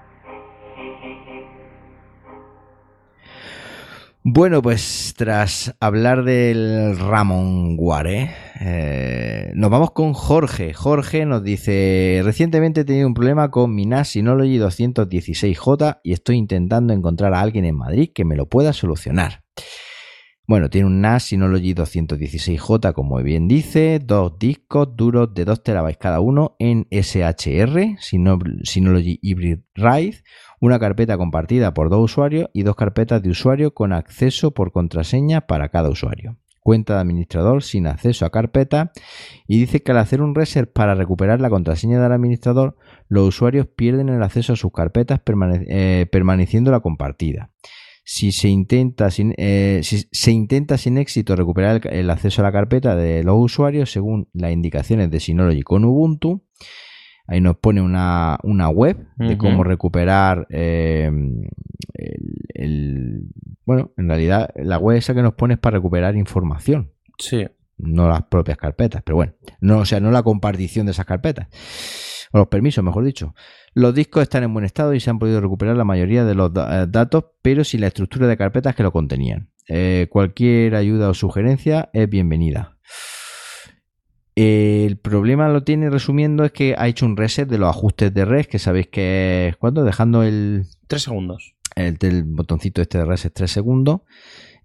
Bueno, 4.26 4.62
pues 4.62 5.12
tras 5.18 5.76
hablar 5.80 6.24
del 6.24 6.98
Ramón 6.98 7.76
Guare, 7.76 8.30
eh, 8.58 9.52
nos 9.54 9.70
vamos 9.70 9.90
con 9.90 10.14
Jorge. 10.14 10.72
Jorge 10.72 11.26
nos 11.26 11.44
dice, 11.44 12.22
recientemente 12.24 12.80
he 12.80 12.84
tenido 12.86 13.06
un 13.06 13.12
problema 13.12 13.50
con 13.50 13.74
mi 13.74 13.84
NAS 13.84 14.08
Synology 14.08 14.58
216J 14.58 16.00
y 16.02 16.14
estoy 16.14 16.36
intentando 16.36 16.94
encontrar 16.94 17.34
a 17.34 17.40
alguien 17.40 17.66
en 17.66 17.76
Madrid 17.76 18.12
que 18.14 18.24
me 18.24 18.34
lo 18.34 18.48
pueda 18.48 18.72
solucionar. 18.72 19.42
Bueno, 20.46 20.68
tiene 20.68 20.86
un 20.86 21.00
NAS 21.00 21.22
Synology 21.24 21.72
216J, 21.74 22.92
como 22.92 23.16
bien 23.22 23.48
dice, 23.48 23.98
dos 23.98 24.38
discos 24.38 24.94
duros 24.94 25.32
de 25.32 25.46
2 25.46 25.62
terabytes 25.62 25.96
cada 25.96 26.20
uno 26.20 26.54
en 26.58 26.86
SHR, 26.90 27.96
Syno- 27.98 28.60
Synology 28.62 29.18
Hybrid 29.22 29.60
RAID, 29.74 30.16
una 30.60 30.78
carpeta 30.78 31.16
compartida 31.16 31.72
por 31.72 31.88
dos 31.88 32.00
usuarios 32.04 32.50
y 32.52 32.62
dos 32.62 32.76
carpetas 32.76 33.22
de 33.22 33.30
usuario 33.30 33.72
con 33.72 33.94
acceso 33.94 34.50
por 34.50 34.70
contraseña 34.70 35.40
para 35.42 35.70
cada 35.70 35.88
usuario. 35.88 36.36
Cuenta 36.60 36.94
de 36.94 37.00
administrador 37.00 37.62
sin 37.62 37.86
acceso 37.86 38.26
a 38.26 38.30
carpeta 38.30 38.92
y 39.46 39.58
dice 39.60 39.82
que 39.82 39.92
al 39.92 39.98
hacer 39.98 40.20
un 40.20 40.34
reset 40.34 40.70
para 40.70 40.94
recuperar 40.94 41.40
la 41.40 41.50
contraseña 41.50 42.02
del 42.02 42.12
administrador, 42.12 42.76
los 43.08 43.28
usuarios 43.28 43.66
pierden 43.66 44.10
el 44.10 44.22
acceso 44.22 44.52
a 44.52 44.56
sus 44.56 44.72
carpetas 44.72 45.20
eh, 45.68 46.06
permaneciendo 46.12 46.70
la 46.70 46.80
compartida. 46.80 47.50
Si 48.06 48.32
se, 48.32 48.48
intenta 48.48 49.10
sin, 49.10 49.34
eh, 49.38 49.80
si 49.82 50.06
se 50.12 50.30
intenta 50.30 50.76
sin 50.76 50.98
éxito 50.98 51.34
recuperar 51.36 51.80
el, 51.86 51.92
el 52.00 52.10
acceso 52.10 52.42
a 52.42 52.44
la 52.44 52.52
carpeta 52.52 52.94
de 52.96 53.24
los 53.24 53.36
usuarios 53.38 53.90
según 53.90 54.28
las 54.34 54.52
indicaciones 54.52 55.10
de 55.10 55.20
Synology 55.20 55.62
con 55.62 55.84
Ubuntu, 55.84 56.42
Ahí 57.26 57.40
nos 57.40 57.56
pone 57.56 57.80
una, 57.80 58.36
una 58.42 58.68
web 58.68 58.98
de 59.16 59.38
cómo 59.38 59.64
recuperar 59.64 60.46
eh, 60.50 61.10
el, 61.94 62.18
el- 62.54 63.22
Bueno, 63.64 63.92
en 63.96 64.08
realidad 64.08 64.50
la 64.56 64.76
web 64.78 64.98
esa 64.98 65.14
que 65.14 65.22
nos 65.22 65.32
pone 65.32 65.54
es 65.54 65.60
para 65.60 65.78
recuperar 65.78 66.16
información, 66.16 66.92
Sí. 67.18 67.46
no 67.78 68.10
las 68.10 68.24
propias 68.24 68.58
carpetas, 68.58 69.02
pero 69.06 69.16
bueno, 69.16 69.32
no, 69.60 69.78
o 69.78 69.84
sea, 69.86 70.00
no 70.00 70.10
la 70.10 70.22
compartición 70.22 70.84
de 70.84 70.92
esas 70.92 71.06
carpetas. 71.06 71.48
O 72.34 72.38
los 72.38 72.48
permisos, 72.48 72.82
mejor 72.82 73.04
dicho. 73.04 73.32
Los 73.74 73.94
discos 73.94 74.22
están 74.24 74.42
en 74.42 74.52
buen 74.52 74.64
estado 74.64 74.92
y 74.92 74.98
se 74.98 75.08
han 75.08 75.20
podido 75.20 75.40
recuperar 75.40 75.76
la 75.76 75.84
mayoría 75.84 76.24
de 76.24 76.34
los 76.34 76.52
da- 76.52 76.82
eh, 76.82 76.86
datos, 76.88 77.26
pero 77.42 77.62
sin 77.62 77.80
la 77.80 77.86
estructura 77.86 78.26
de 78.26 78.36
carpetas 78.36 78.74
que 78.74 78.82
lo 78.82 78.90
contenían. 78.90 79.50
Eh, 79.68 80.08
cualquier 80.10 80.74
ayuda 80.74 81.08
o 81.10 81.14
sugerencia 81.14 81.90
es 81.92 82.08
bienvenida. 82.10 82.76
El 84.34 84.98
problema 84.98 85.48
lo 85.48 85.62
tiene 85.62 85.90
resumiendo 85.90 86.44
es 86.44 86.50
que 86.50 86.74
ha 86.76 86.88
hecho 86.88 87.06
un 87.06 87.16
reset 87.16 87.48
de 87.48 87.58
los 87.58 87.68
ajustes 87.68 88.12
de 88.12 88.24
red, 88.24 88.46
que 88.46 88.58
sabéis 88.58 88.88
que 88.88 89.48
es 89.48 89.56
cuando 89.56 89.84
dejando 89.84 90.24
el, 90.24 90.64
Tres 90.88 91.02
segundos. 91.02 91.54
el, 91.76 92.24
botoncito 92.24 92.82
este 92.82 92.98
de 92.98 93.04
reset 93.04 93.32
3 93.32 93.48
segundos. 93.50 94.00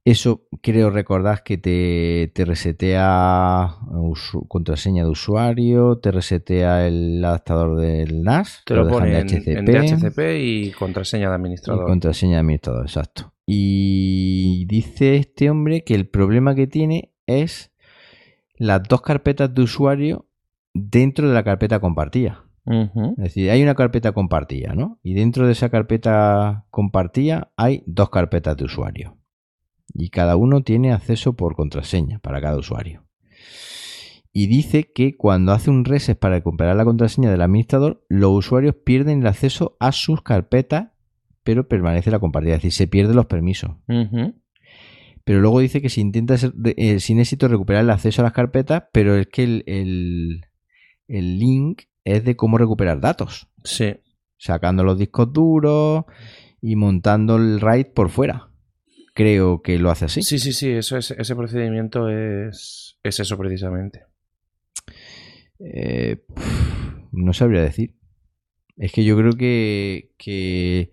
Eso 0.06 0.48
creo 0.62 0.90
recordar 0.90 1.44
que 1.44 1.58
te, 1.58 2.32
te 2.34 2.46
resetea 2.46 3.76
usu- 3.92 4.48
contraseña 4.48 5.04
de 5.04 5.10
usuario, 5.10 5.98
te 6.00 6.12
resetea 6.12 6.88
el 6.88 7.24
adaptador 7.24 7.78
del 7.80 8.24
NAS, 8.24 8.62
Te 8.66 8.76
lo 8.76 8.86
dejan 8.86 9.00
pone 9.00 9.20
en, 9.20 9.28
en 9.46 9.66
DHCP 9.66 10.20
y 10.40 10.72
contraseña 10.72 11.28
de 11.30 11.34
y 11.34 11.36
administrador. 11.36 11.86
contraseña 11.86 12.34
de 12.36 12.40
administrador, 12.40 12.86
exacto. 12.86 13.34
Y 13.46 14.66
dice 14.68 15.16
este 15.18 15.50
hombre 15.50 15.84
que 15.84 15.96
el 15.96 16.08
problema 16.08 16.56
que 16.56 16.68
tiene 16.68 17.14
es 17.28 17.72
las 18.58 18.82
dos 18.84 19.02
carpetas 19.02 19.54
de 19.54 19.62
usuario 19.62 20.28
dentro 20.74 21.28
de 21.28 21.34
la 21.34 21.44
carpeta 21.44 21.80
compartida. 21.80 22.46
Es 23.18 23.24
decir, 23.24 23.50
hay 23.50 23.64
una 23.64 23.74
carpeta 23.74 24.12
compartida, 24.12 24.74
¿no? 24.76 25.00
Y 25.02 25.14
dentro 25.16 25.46
de 25.48 25.54
esa 25.54 25.70
carpeta 25.70 26.66
compartida 26.70 27.52
hay 27.58 27.84
dos 27.88 28.10
carpetas 28.12 28.56
de 28.58 28.66
usuario. 28.66 29.18
Y 29.94 30.10
cada 30.10 30.36
uno 30.36 30.62
tiene 30.64 30.92
acceso 30.94 31.34
por 31.34 31.56
contraseña 31.56 32.20
para 32.20 32.42
cada 32.42 32.58
usuario. 32.58 33.06
Y 34.32 34.48
dice 34.48 34.92
que 34.94 35.18
cuando 35.18 35.52
hace 35.54 35.70
un 35.72 35.86
reset 35.86 36.18
para 36.18 36.36
recuperar 36.36 36.76
la 36.76 36.86
contraseña 36.86 37.32
del 37.32 37.42
administrador, 37.42 38.06
los 38.10 38.32
usuarios 38.32 38.76
pierden 38.86 39.22
el 39.22 39.28
acceso 39.28 39.76
a 39.80 39.92
sus 39.92 40.22
carpetas, 40.22 40.90
pero 41.44 41.68
permanece 41.68 42.12
la 42.12 42.20
compartida. 42.20 42.54
Es 42.56 42.60
decir, 42.60 42.74
se 42.74 42.88
pierden 42.88 43.16
los 43.16 43.26
permisos. 43.26 43.72
Pero 45.24 45.42
luego 45.42 45.60
dice 45.60 45.82
que 45.82 45.90
si 45.90 46.02
intenta 46.02 46.38
ser- 46.38 46.54
eh, 46.78 47.00
sin 47.00 47.20
éxito 47.20 47.48
recuperar 47.48 47.84
el 47.84 47.90
acceso 47.90 48.22
a 48.22 48.26
las 48.26 48.34
carpetas, 48.34 48.84
pero 48.94 49.16
es 49.16 49.28
que 49.28 49.44
el, 49.44 49.64
el- 49.66 50.42
el 51.08 51.40
link 51.40 51.84
es 52.04 52.24
de 52.24 52.36
cómo 52.36 52.58
recuperar 52.60 53.00
datos 53.02 53.50
Sí. 53.64 53.96
sacando 54.38 54.84
los 54.84 54.98
discos 54.98 55.34
duros 55.34 56.06
y 56.62 56.76
montando 56.76 57.36
el 57.38 57.60
RAID 57.60 57.88
por 57.96 58.10
fuera. 58.10 58.49
Creo 59.20 59.62
que 59.62 59.78
lo 59.78 59.92
hace 59.92 60.06
así. 60.06 60.22
Sí, 60.22 60.40
sí, 60.40 60.54
sí, 60.54 60.70
eso 60.72 60.96
es, 60.96 61.12
ese 61.12 61.36
procedimiento 61.36 62.08
es, 62.08 62.98
es 63.04 63.20
eso 63.20 63.38
precisamente. 63.38 64.06
Eh, 65.60 66.24
no 67.12 67.34
sabría 67.34 67.62
decir. 67.62 67.96
Es 68.78 68.94
que 68.94 69.04
yo 69.04 69.18
creo 69.18 69.34
que, 69.34 70.12
que, 70.18 70.92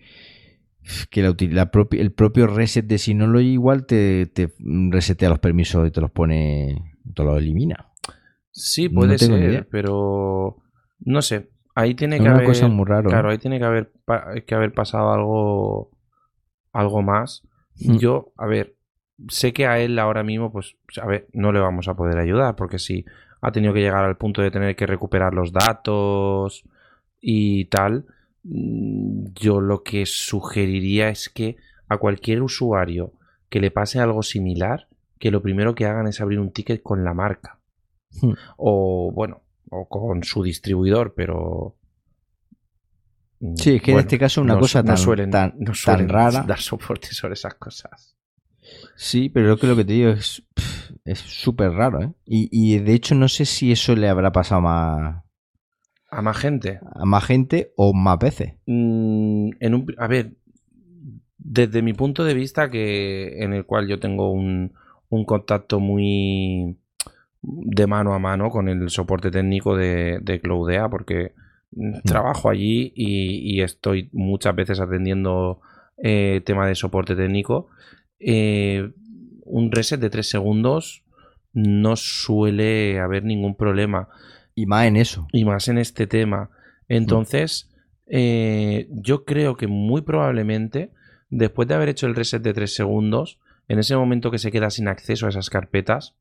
que 1.08 1.22
la 1.22 1.30
uti- 1.30 1.52
la 1.52 1.70
propi- 1.70 2.00
el 2.00 2.10
propio 2.12 2.48
reset 2.48 2.84
de 2.84 2.98
Synology 2.98 3.52
igual 3.52 3.86
te, 3.86 4.26
te 4.26 4.52
resetea 4.90 5.28
los 5.28 5.38
permisos 5.38 5.86
y 5.86 5.92
te 5.92 6.00
los 6.00 6.10
pone, 6.10 6.96
te 7.14 7.22
los 7.22 7.38
elimina. 7.38 7.92
Sí, 8.50 8.88
puede 8.88 9.18
ser, 9.18 9.68
pero 9.70 10.56
no 10.98 11.22
sé. 11.22 11.50
Ahí 11.76 11.94
tiene 11.94 12.16
Es 12.16 12.22
que 12.22 12.28
una 12.28 12.38
haber, 12.38 12.46
cosa 12.48 12.66
muy 12.68 12.86
raro. 12.86 13.08
¿eh? 13.08 13.12
claro, 13.12 13.30
ahí 13.30 13.38
tiene 13.38 13.60
que 13.60 13.64
haber, 13.66 13.92
que 14.46 14.54
haber 14.56 14.72
pasado 14.72 15.12
algo, 15.12 15.90
algo 16.72 17.02
más. 17.02 17.45
Mm. 17.80 17.96
Yo, 17.96 18.32
a 18.36 18.46
ver, 18.46 18.76
sé 19.28 19.52
que 19.52 19.66
a 19.66 19.78
él 19.78 19.98
ahora 19.98 20.22
mismo, 20.22 20.52
pues, 20.52 20.76
a 21.00 21.06
ver, 21.06 21.28
no 21.32 21.52
le 21.52 21.60
vamos 21.60 21.88
a 21.88 21.94
poder 21.94 22.18
ayudar, 22.18 22.56
porque 22.56 22.78
si 22.78 23.04
ha 23.40 23.52
tenido 23.52 23.72
que 23.72 23.80
llegar 23.80 24.04
al 24.04 24.16
punto 24.16 24.42
de 24.42 24.50
tener 24.50 24.76
que 24.76 24.86
recuperar 24.86 25.34
los 25.34 25.52
datos 25.52 26.64
y 27.20 27.66
tal, 27.66 28.06
mm, 28.44 29.26
yo 29.34 29.60
lo 29.60 29.82
que 29.82 30.06
sugeriría 30.06 31.08
es 31.08 31.28
que 31.28 31.56
a 31.88 31.98
cualquier 31.98 32.42
usuario 32.42 33.12
que 33.48 33.60
le 33.60 33.70
pase 33.70 34.00
algo 34.00 34.22
similar, 34.22 34.88
que 35.18 35.30
lo 35.30 35.42
primero 35.42 35.74
que 35.74 35.86
hagan 35.86 36.06
es 36.06 36.20
abrir 36.20 36.40
un 36.40 36.50
ticket 36.50 36.82
con 36.82 37.04
la 37.04 37.14
marca. 37.14 37.58
Hmm. 38.20 38.32
O, 38.56 39.12
bueno, 39.12 39.42
o 39.70 39.88
con 39.88 40.24
su 40.24 40.42
distribuidor, 40.42 41.14
pero... 41.14 41.76
mm, 43.40 43.54
Sí, 43.56 43.76
es 43.76 43.82
que 43.82 43.92
en 43.92 43.98
este 43.98 44.18
caso 44.18 44.40
una 44.42 44.54
no- 44.54 44.60
cosa 44.60 44.82
no 44.82 44.88
tan- 44.88 44.96
suelen- 44.98 45.30
tan- 45.30 45.54
no 45.58 45.66
tan 45.66 45.74
suelen 45.74 46.08
rara. 46.08 46.42
dar 46.42 46.58
soporte 46.60 47.08
sobre 47.08 47.34
esas 47.34 47.54
cosas. 47.54 48.16
Sí, 48.96 49.28
pero 49.28 49.48
lo 49.48 49.56
que, 49.58 49.66
lo 49.66 49.76
que 49.76 49.84
te 49.84 49.92
digo 49.92 50.10
es 50.10 50.42
es 51.04 51.18
súper 51.20 51.70
raro, 51.70 52.02
¿eh? 52.02 52.12
Y, 52.24 52.48
y 52.50 52.78
de 52.80 52.92
hecho 52.94 53.14
no 53.14 53.28
sé 53.28 53.44
si 53.44 53.70
eso 53.70 53.94
le 53.94 54.08
habrá 54.08 54.32
pasado 54.32 54.60
más, 54.62 55.22
A 56.10 56.20
más 56.22 56.36
gente. 56.36 56.80
a 56.94 57.04
más 57.04 57.24
gente 57.24 57.72
o 57.76 57.92
más 57.94 58.18
veces. 58.18 58.54
Mm, 58.66 59.50
en 59.60 59.74
un, 59.74 59.94
a 59.98 60.08
ver, 60.08 60.32
desde 61.38 61.80
mi 61.82 61.92
punto 61.92 62.24
de 62.24 62.34
vista, 62.34 62.68
que 62.70 63.42
en 63.44 63.52
el 63.52 63.64
cual 63.66 63.86
yo 63.86 64.00
tengo 64.00 64.32
un, 64.32 64.72
un 65.08 65.24
contacto 65.24 65.78
muy 65.78 66.76
de 67.42 67.86
mano 67.86 68.12
a 68.14 68.18
mano 68.18 68.50
con 68.50 68.68
el 68.68 68.90
soporte 68.90 69.30
técnico 69.30 69.76
de, 69.76 70.18
de 70.22 70.40
Cloudea, 70.40 70.88
porque 70.88 71.34
trabajo 72.04 72.50
allí 72.50 72.92
y, 72.94 73.56
y 73.56 73.62
estoy 73.62 74.08
muchas 74.12 74.54
veces 74.54 74.80
atendiendo 74.80 75.60
eh, 76.02 76.42
tema 76.44 76.66
de 76.66 76.74
soporte 76.74 77.14
técnico. 77.16 77.68
eh, 78.18 78.90
un 79.44 79.70
reset 79.70 80.00
de 80.00 80.10
3 80.10 80.28
segundos 80.28 81.04
no 81.52 81.96
suele 81.96 82.98
haber 82.98 83.24
ningún 83.24 83.56
problema 83.56 84.08
Y 84.54 84.66
más 84.66 84.86
en 84.86 84.96
eso. 84.96 85.26
y 85.32 85.44
más 85.44 85.68
en 85.68 85.78
este 85.78 86.06
tema. 86.06 86.50
Entonces, 86.88 87.70
eh, 88.06 88.88
yo 88.90 89.24
creo 89.24 89.56
que 89.56 89.66
muy 89.66 90.02
probablemente, 90.02 90.92
después 91.30 91.68
de 91.68 91.74
haber 91.74 91.88
hecho 91.88 92.06
el 92.06 92.14
reset 92.14 92.42
de 92.42 92.52
3 92.52 92.74
segundos, 92.74 93.38
en 93.68 93.78
ese 93.78 93.96
momento 93.96 94.30
que 94.30 94.38
se 94.38 94.52
queda 94.52 94.70
sin 94.70 94.88
acceso 94.88 95.26
a 95.26 95.30
esas 95.30 95.50
carpetas, 95.50 96.16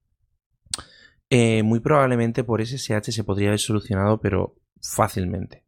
eh, 1.29 1.63
muy 1.63 1.79
probablemente 1.79 2.43
por 2.43 2.61
SSH 2.61 3.11
se 3.11 3.23
podría 3.23 3.49
haber 3.49 3.59
solucionado, 3.59 4.19
pero 4.21 4.55
fácilmente. 4.93 5.63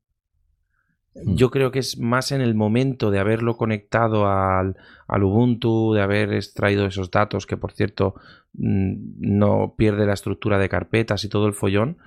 Hmm. 1.14 1.36
Yo 1.36 1.50
creo 1.50 1.72
que 1.72 1.80
es 1.80 1.98
más 1.98 2.32
en 2.32 2.42
el 2.42 2.56
momento 2.56 3.12
de 3.12 3.20
haberlo 3.20 3.58
conectado 3.58 4.28
al, 4.28 4.78
al 5.08 5.24
Ubuntu, 5.24 5.94
de 5.94 6.02
haber 6.02 6.34
extraído 6.34 6.86
esos 6.86 7.12
datos, 7.12 7.46
que 7.46 7.58
por 7.58 7.72
cierto 7.72 8.16
mm, 8.54 8.94
no 9.20 9.76
pierde 9.78 10.06
la 10.06 10.14
estructura 10.14 10.58
de 10.60 10.70
carpetas 10.70 11.24
y 11.24 11.30
todo 11.30 11.48
el 11.48 11.54
follón, 11.54 11.98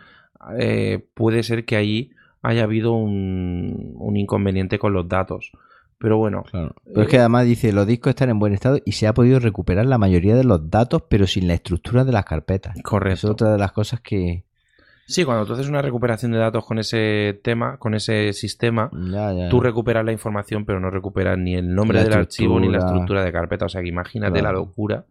eh, 0.59 1.07
puede 1.15 1.43
ser 1.43 1.65
que 1.65 1.77
ahí 1.77 2.11
haya 2.43 2.65
habido 2.65 2.93
un, 2.93 3.93
un 3.97 4.17
inconveniente 4.17 4.79
con 4.79 4.93
los 4.93 5.09
datos. 5.09 5.53
Pero 6.01 6.17
bueno, 6.17 6.45
Claro. 6.45 6.75
Pero 6.87 7.03
es 7.03 7.09
que 7.09 7.19
además 7.19 7.45
dice, 7.45 7.75
los 7.75 7.87
discos 7.87 8.11
están 8.11 8.31
en 8.31 8.39
buen 8.39 8.55
estado 8.55 8.79
y 8.87 8.93
se 8.93 9.07
ha 9.07 9.13
podido 9.13 9.39
recuperar 9.39 9.85
la 9.85 9.99
mayoría 9.99 10.35
de 10.35 10.45
los 10.45 10.71
datos, 10.71 11.03
pero 11.11 11.27
sin 11.27 11.47
la 11.47 11.53
estructura 11.53 12.05
de 12.05 12.13
las 12.13 12.25
carpetas. 12.25 12.75
Es 12.75 12.83
correcto. 12.83 13.31
otra 13.31 13.53
de 13.53 13.59
las 13.59 13.73
cosas 13.73 14.01
que... 14.01 14.45
Sí, 15.11 15.25
cuando 15.25 15.45
tú 15.45 15.55
haces 15.55 15.69
una 15.69 15.83
recuperación 15.83 16.31
de 16.33 16.39
datos 16.39 16.65
con 16.65 16.79
ese 16.79 17.41
tema, 17.43 17.79
con 17.79 17.95
ese 17.95 18.33
sistema, 18.33 18.91
Ya, 18.93 19.33
ya. 19.33 19.49
tú 19.49 19.61
recuperas 19.61 20.05
la 20.05 20.13
información, 20.13 20.65
pero 20.65 20.79
no 20.81 20.89
recuperas 20.91 21.37
ni 21.37 21.57
el 21.57 21.75
nombre 21.75 21.99
La 21.99 22.05
del 22.05 22.13
archivo 22.15 22.61
ni 22.61 22.69
la 22.69 22.79
estructura. 22.79 23.25
de 23.25 23.33
carpeta. 23.33 23.67
O 23.67 23.69
sea 23.69 23.83
que 23.83 23.89
imagínate 23.89 24.39
Claro. 24.39 24.47
la 24.55 24.61
locura 24.61 25.05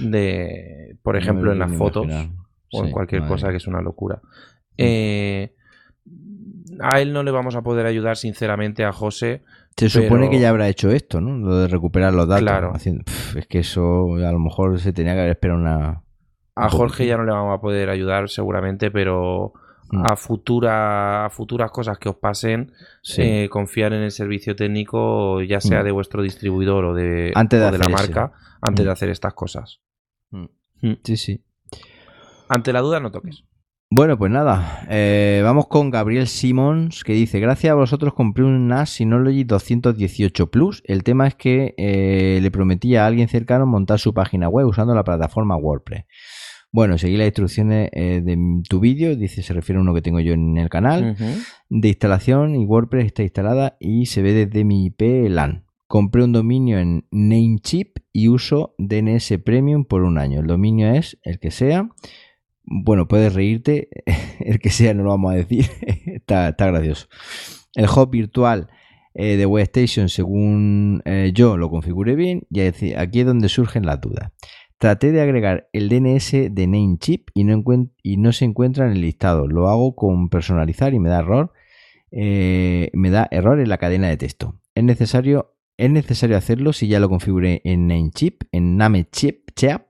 de, 0.00 0.96
por 1.02 1.14
No 1.14 1.20
ejemplo, 1.20 1.52
en 1.52 1.58
las 1.58 1.72
fotos 1.72 2.06
o 2.72 2.84
en 2.84 2.90
cualquier 2.92 3.22
madre 3.22 3.34
cosa 3.34 3.50
que 3.50 3.56
es 3.56 3.66
una 3.66 3.80
locura. 3.80 4.20
Eh, 4.78 5.52
a 6.80 7.00
él 7.00 7.12
no 7.12 7.22
le 7.22 7.30
vamos 7.30 7.56
a 7.56 7.62
poder 7.62 7.86
ayudar, 7.86 8.16
sinceramente, 8.16 8.84
a 8.84 8.92
José. 8.92 9.42
Se 9.76 9.88
supone 9.88 10.30
que 10.30 10.38
ya 10.38 10.50
habrá 10.50 10.68
hecho 10.68 10.90
esto, 10.90 11.20
¿no? 11.20 11.36
Lo 11.36 11.56
de 11.58 11.68
recuperar 11.68 12.12
los 12.14 12.28
datos. 12.28 12.42
Claro. 12.42 12.72
haciendo- 12.74 13.04
es 13.36 13.46
que 13.46 13.58
eso 13.58 14.14
a 14.14 14.32
lo 14.32 14.38
mejor 14.38 14.78
se 14.78 14.92
tenía 14.92 15.14
que 15.14 15.20
haber 15.20 15.32
esperado 15.32 15.58
una... 15.60 16.02
A 16.56 16.68
Jorge 16.70 17.06
ya 17.06 17.16
no 17.16 17.24
le 17.24 17.32
vamos 17.32 17.56
a 17.56 17.60
poder 17.60 17.90
ayudar, 17.90 18.28
seguramente, 18.28 18.90
pero 18.90 19.52
Mm. 19.92 20.02
a, 20.10 20.16
futura, 20.16 21.26
a 21.26 21.30
futuras 21.30 21.70
cosas 21.70 21.96
que 21.98 22.08
os 22.08 22.16
pasen, 22.16 22.72
Sí. 23.02 23.22
eh, 23.22 23.48
confiar 23.48 23.92
en 23.92 24.02
el 24.02 24.10
servicio 24.10 24.56
técnico, 24.56 25.40
ya 25.42 25.60
sea 25.60 25.82
Mm. 25.82 25.84
de 25.84 25.90
vuestro 25.92 26.22
distribuidor 26.22 26.84
o 26.86 26.94
de, 26.94 27.30
Antes 27.36 27.60
de 27.60 27.66
o 27.66 27.70
de 27.70 27.78
la 27.78 27.88
marca, 27.88 28.32
antes 28.62 28.84
Mm. 28.84 28.86
de 28.88 28.92
hacer 28.92 29.10
estas 29.10 29.34
cosas. 29.34 29.80
Mm. 30.30 30.46
Mm. 30.82 30.92
Sí, 31.04 31.16
sí. 31.16 31.44
Ante 32.48 32.72
la 32.72 32.80
duda, 32.80 32.98
no 33.00 33.10
toques. 33.12 33.44
Bueno, 33.88 34.18
pues 34.18 34.32
nada, 34.32 34.84
eh, 34.90 35.40
vamos 35.44 35.68
con 35.68 35.90
Gabriel 35.90 36.26
Simons 36.26 37.04
que 37.04 37.12
dice, 37.12 37.38
gracias 37.38 37.70
a 37.70 37.74
vosotros 37.76 38.14
compré 38.14 38.42
un 38.42 38.66
NAS 38.66 38.90
Synology 38.90 39.44
218 39.44 40.50
Plus. 40.50 40.82
El 40.86 41.04
tema 41.04 41.28
es 41.28 41.36
que 41.36 41.74
eh, 41.76 42.40
le 42.42 42.50
prometí 42.50 42.96
a 42.96 43.06
alguien 43.06 43.28
cercano 43.28 43.64
montar 43.66 44.00
su 44.00 44.12
página 44.12 44.48
web 44.48 44.66
usando 44.66 44.92
la 44.96 45.04
plataforma 45.04 45.56
WordPress. 45.56 46.04
Bueno, 46.72 46.98
seguí 46.98 47.16
las 47.16 47.26
instrucciones 47.26 47.90
eh, 47.92 48.20
de 48.22 48.36
tu 48.68 48.80
vídeo, 48.80 49.16
dice, 49.16 49.42
se 49.42 49.54
refiere 49.54 49.78
a 49.78 49.82
uno 49.82 49.94
que 49.94 50.02
tengo 50.02 50.20
yo 50.20 50.34
en 50.34 50.58
el 50.58 50.68
canal, 50.68 51.16
de 51.70 51.88
instalación 51.88 52.54
y 52.54 52.66
WordPress 52.66 53.06
está 53.06 53.22
instalada 53.22 53.76
y 53.80 54.06
se 54.06 54.22
ve 54.22 54.32
desde 54.32 54.64
mi 54.64 54.86
IP 54.86 55.28
LAN. 55.30 55.64
Compré 55.86 56.24
un 56.24 56.32
dominio 56.32 56.78
en 56.78 57.06
Namecheap 57.12 57.98
y 58.12 58.28
uso 58.28 58.74
DNS 58.78 59.38
Premium 59.44 59.84
por 59.84 60.02
un 60.02 60.18
año. 60.18 60.40
El 60.40 60.48
dominio 60.48 60.90
es 60.90 61.16
el 61.22 61.38
que 61.38 61.52
sea. 61.52 61.88
Bueno, 62.64 63.06
puedes 63.06 63.32
reírte, 63.34 63.88
el 64.40 64.58
que 64.58 64.70
sea 64.70 64.94
no 64.94 65.04
lo 65.04 65.10
vamos 65.10 65.32
a 65.32 65.36
decir, 65.36 65.66
está, 66.06 66.48
está 66.48 66.66
gracioso. 66.66 67.06
El 67.74 67.86
hub 67.86 68.10
virtual 68.10 68.68
eh, 69.14 69.36
de 69.36 69.46
WebStation, 69.46 70.08
según 70.08 71.00
eh, 71.04 71.30
yo 71.32 71.56
lo 71.56 71.70
configuré 71.70 72.16
bien, 72.16 72.42
y 72.50 72.60
aquí 72.60 73.20
es 73.20 73.26
donde 73.26 73.48
surgen 73.48 73.86
las 73.86 74.00
dudas. 74.00 74.32
Traté 74.78 75.10
de 75.10 75.22
agregar 75.22 75.68
el 75.72 75.88
DNS 75.88 76.30
de 76.50 76.66
Namecheap 76.66 77.28
y 77.32 77.44
no, 77.44 78.32
se 78.32 78.44
encuentra 78.44 78.86
en 78.86 78.92
el 78.92 79.00
listado. 79.00 79.46
Lo 79.48 79.68
hago 79.68 79.96
con 79.96 80.28
personalizar 80.28 80.92
y 80.92 80.98
me 80.98 81.08
da 81.08 81.20
error. 81.20 81.52
eh, 82.10 82.90
me 82.92 83.10
da 83.10 83.26
error 83.30 83.58
en 83.60 83.68
la 83.68 83.78
cadena 83.78 84.08
de 84.08 84.16
texto. 84.16 84.60
Es 84.74 84.84
necesario, 84.84 85.54
es 85.76 85.90
necesario 85.90 86.36
hacerlo 86.36 86.72
si 86.72 86.88
ya 86.88 87.00
lo 87.00 87.08
configuré 87.08 87.62
en 87.64 87.86
Namecheap, 87.86 88.42
en 88.52 88.76
Namecheap. 88.76 89.85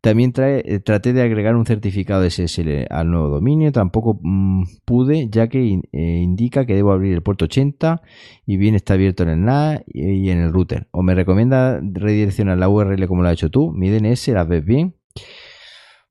También 0.00 0.32
trae- 0.32 0.62
eh, 0.64 0.80
traté 0.80 1.12
de 1.12 1.22
agregar 1.22 1.56
un 1.56 1.66
certificado 1.66 2.24
SSL 2.24 2.86
al 2.90 3.10
nuevo 3.10 3.28
dominio, 3.28 3.72
tampoco 3.72 4.20
mm, 4.22 4.64
pude, 4.84 5.28
ya 5.28 5.48
que 5.48 5.80
eh, 5.92 6.20
indica 6.22 6.66
que 6.66 6.74
debo 6.74 6.92
abrir 6.92 7.14
el 7.14 7.22
puerto 7.22 7.46
80 7.46 8.02
y 8.46 8.56
bien 8.56 8.74
está 8.74 8.94
abierto 8.94 9.24
en 9.24 9.28
el 9.30 9.44
NAS 9.44 9.82
y, 9.86 10.30
en 10.30 10.38
el 10.38 10.52
router. 10.52 10.88
O 10.92 11.02
me 11.02 11.14
recomienda 11.14 11.80
redireccionar 11.80 12.58
la 12.58 12.68
URL 12.68 13.06
como 13.08 13.22
lo 13.22 13.28
has 13.28 13.34
hecho 13.34 13.50
tú, 13.50 13.72
mi 13.72 13.90
DNS, 13.90 14.28
¿las 14.28 14.46
ves 14.48 14.64
bien? 14.64 14.94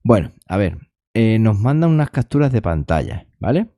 Bueno, 0.03 0.31
a 0.47 0.57
ver, 0.57 0.77
eh, 1.14 1.39
nos 1.39 1.59
mandan 1.59 1.89
unas 1.89 2.09
capturas 2.09 2.51
de 2.51 2.61
pantalla, 2.61 3.27
¿vale? 3.39 3.69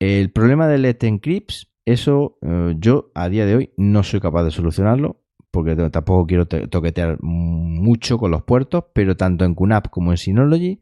El 0.00 0.32
problema 0.32 0.66
del 0.66 0.82
Let's 0.82 1.04
Encrypt, 1.04 1.52
eso 1.84 2.38
yo 2.78 3.10
a 3.14 3.28
día 3.28 3.46
de 3.46 3.56
hoy 3.56 3.70
no 3.76 4.02
soy 4.02 4.20
capaz 4.20 4.44
de 4.44 4.50
solucionarlo 4.50 5.21
porque 5.52 5.76
tampoco 5.90 6.26
quiero 6.26 6.46
te- 6.46 6.66
toquetear 6.66 7.18
mucho 7.20 8.18
con 8.18 8.30
los 8.32 8.42
puertos, 8.42 8.84
pero 8.92 9.16
tanto 9.16 9.44
en 9.44 9.54
QNAP 9.54 9.88
como 9.90 10.10
en 10.10 10.16
Synology, 10.16 10.80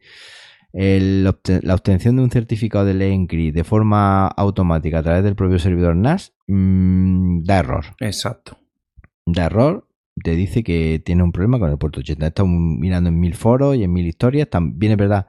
el 0.73 1.27
obte- 1.27 1.61
la 1.61 1.75
obtención 1.75 2.15
de 2.15 2.23
un 2.23 2.31
certificado 2.31 2.85
de 2.85 2.93
Let's 2.93 3.13
Encrypt 3.13 3.53
de 3.55 3.63
forma 3.63 4.27
automática 4.27 4.99
a 4.99 5.03
través 5.03 5.23
del 5.23 5.35
propio 5.35 5.59
servidor 5.59 5.95
NAS 5.95 6.33
mm, 6.47 7.43
da 7.43 7.59
error 7.59 7.85
Exacto. 7.99 8.57
de 9.25 9.41
error 9.41 9.87
te 10.23 10.35
dice 10.35 10.63
que 10.63 11.01
tiene 11.03 11.23
un 11.23 11.31
problema 11.31 11.57
con 11.57 11.71
el 11.71 11.77
puerto 11.77 12.01
80. 12.01 12.25
He 12.25 12.27
estado 12.29 12.47
mirando 12.47 13.09
en 13.09 13.19
mil 13.19 13.33
foros 13.33 13.75
y 13.77 13.83
en 13.83 13.93
mil 13.93 14.05
historias. 14.05 14.49
También 14.49 14.91
es 14.91 14.97
verdad 14.97 15.25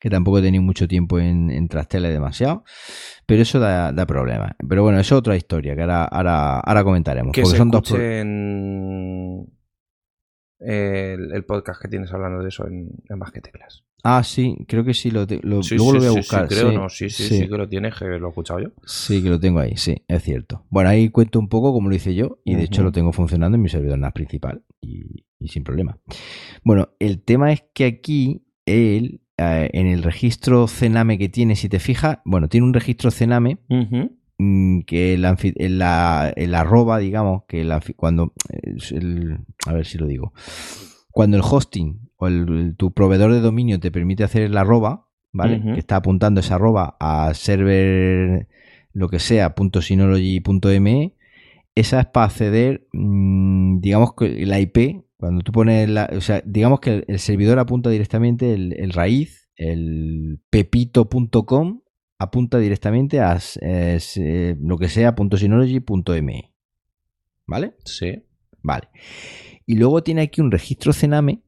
que 0.00 0.10
tampoco 0.10 0.38
he 0.38 0.42
tenido 0.42 0.62
mucho 0.62 0.86
tiempo 0.86 1.18
en, 1.18 1.50
en 1.50 1.68
Trastela 1.68 2.08
demasiado, 2.08 2.64
pero 3.26 3.42
eso 3.42 3.58
da, 3.58 3.92
da 3.92 4.06
problemas. 4.06 4.52
Pero 4.68 4.82
bueno, 4.82 4.98
eso 5.00 5.14
es 5.16 5.18
otra 5.18 5.36
historia 5.36 5.74
que 5.74 5.80
ahora, 5.82 6.04
ahora, 6.04 6.60
ahora 6.60 6.84
comentaremos. 6.84 7.32
Que 7.32 7.42
porque 7.42 7.56
son 7.58 7.70
dos 7.70 7.88
pro- 7.88 7.96
escuchen 7.98 9.46
el, 10.58 11.32
el 11.32 11.44
podcast 11.44 11.80
que 11.82 11.88
tienes 11.88 12.12
hablando 12.12 12.42
de 12.42 12.48
eso 12.48 12.66
en, 12.66 12.90
en 13.08 13.18
Más 13.18 13.30
que 13.32 13.40
Teclas. 13.40 13.84
Ah, 14.08 14.22
sí, 14.22 14.56
creo 14.68 14.84
que 14.84 14.94
sí, 14.94 15.10
lo, 15.10 15.26
lo- 15.42 15.62
Sí, 15.62 15.74
luego 15.74 15.90
sí, 15.92 15.96
lo 15.96 15.98
voy 15.98 16.06
a 16.06 16.10
sí, 16.10 16.16
buscar. 16.18 16.48
Sí, 16.48 16.54
creo, 16.54 16.70
sí, 16.70 16.76
no, 16.76 16.88
sí, 16.88 17.10
sí, 17.10 17.24
sí. 17.24 17.48
que 17.48 17.56
lo 17.56 17.68
tienes, 17.68 17.94
que 17.96 18.04
lo 18.04 18.26
he 18.26 18.28
escuchado 18.28 18.60
yo. 18.60 18.68
Sí, 18.84 19.22
que 19.22 19.28
lo 19.28 19.40
tengo 19.40 19.58
ahí, 19.58 19.76
sí, 19.76 19.96
es 20.06 20.22
cierto. 20.22 20.64
Bueno, 20.70 20.90
ahí 20.90 21.08
cuento 21.10 21.38
un 21.40 21.48
poco 21.48 21.72
cómo 21.72 21.88
lo 21.88 21.94
hice 21.96 22.14
yo 22.14 22.38
y 22.44 22.54
de 22.54 22.62
hecho 22.64 22.82
lo 22.84 22.92
tengo 22.92 23.12
funcionando 23.12 23.56
en 23.56 23.62
mi 23.62 23.68
servidor 23.68 23.98
NAS 23.98 24.12
principal 24.12 24.62
y, 24.80 25.24
y 25.40 25.48
sin 25.48 25.64
problema. 25.64 25.98
Bueno, 26.62 26.90
el 27.00 27.22
tema 27.24 27.52
es 27.52 27.64
que 27.74 27.84
aquí 27.86 28.46
él, 28.64 29.22
eh, 29.38 29.68
en 29.72 29.86
el 29.86 30.02
registro 30.02 30.66
Cename 30.68 31.18
que 31.18 31.28
tiene, 31.28 31.56
si 31.56 31.68
te 31.68 31.78
fijas, 31.78 32.18
bueno, 32.24 32.48
tiene 32.48 32.66
un 32.66 32.74
registro 32.74 33.10
Cename 33.10 33.58
mm, 34.38 34.80
que 34.82 35.14
el, 35.14 35.78
la- 35.78 36.32
el 36.36 36.54
arroba, 36.54 36.98
digamos, 36.98 37.42
que 37.48 37.60
el 37.62 37.72
cuando 37.96 38.32
es 38.50 38.92
el- 38.92 39.38
a 39.66 39.72
ver 39.72 39.86
si 39.86 39.98
lo 39.98 40.06
digo, 40.06 40.32
cuando 41.10 41.36
el 41.36 41.42
hosting 41.42 42.00
o 42.16 42.28
tu 42.76 42.92
proveedor 42.92 43.32
de 43.32 43.40
dominio 43.40 43.78
te 43.80 43.90
permite 43.90 44.24
hacer 44.24 44.42
el 44.42 44.56
arroba, 44.56 45.06
¿vale? 45.32 45.56
Que 45.74 45.80
está 45.80 45.96
apuntando 45.96 46.40
ese 46.40 46.54
arroba 46.54 46.96
a 47.00 47.32
server 47.34 48.48
lo 48.94 49.08
que 49.08 49.18
sea, 49.18 49.54
.synology.me, 49.80 51.12
esa 51.74 52.00
es 52.00 52.06
para 52.06 52.26
acceder, 52.26 52.86
mm, 52.92 53.80
digamos 53.80 54.14
que 54.14 54.46
la 54.46 54.58
IP, 54.60 55.02
cuando 55.18 55.42
tú 55.42 55.52
pones 55.52 55.88
la, 55.88 56.10
o 56.16 56.20
sea, 56.20 56.42
digamos 56.44 56.80
que 56.80 56.90
el, 56.96 57.04
el 57.08 57.18
servidor 57.18 57.58
apunta 57.58 57.90
directamente 57.90 58.52
el, 58.52 58.74
el 58.78 58.92
raíz, 58.92 59.48
el 59.56 60.40
pepito.com 60.50 61.80
apunta 62.18 62.58
directamente 62.58 63.20
a 63.20 63.38
eh, 63.60 63.98
se- 64.00 64.56
lo 64.60 64.78
que 64.78 64.88
sea 64.88 65.14
.synology.me. 65.36 66.52
¿Vale? 67.46 67.74
Sí. 67.84 68.22
Vale. 68.62 68.88
Y 69.66 69.76
luego 69.76 70.02
tiene 70.02 70.22
aquí 70.22 70.40
un 70.40 70.50
registro 70.50 70.92
Cename 70.92 71.42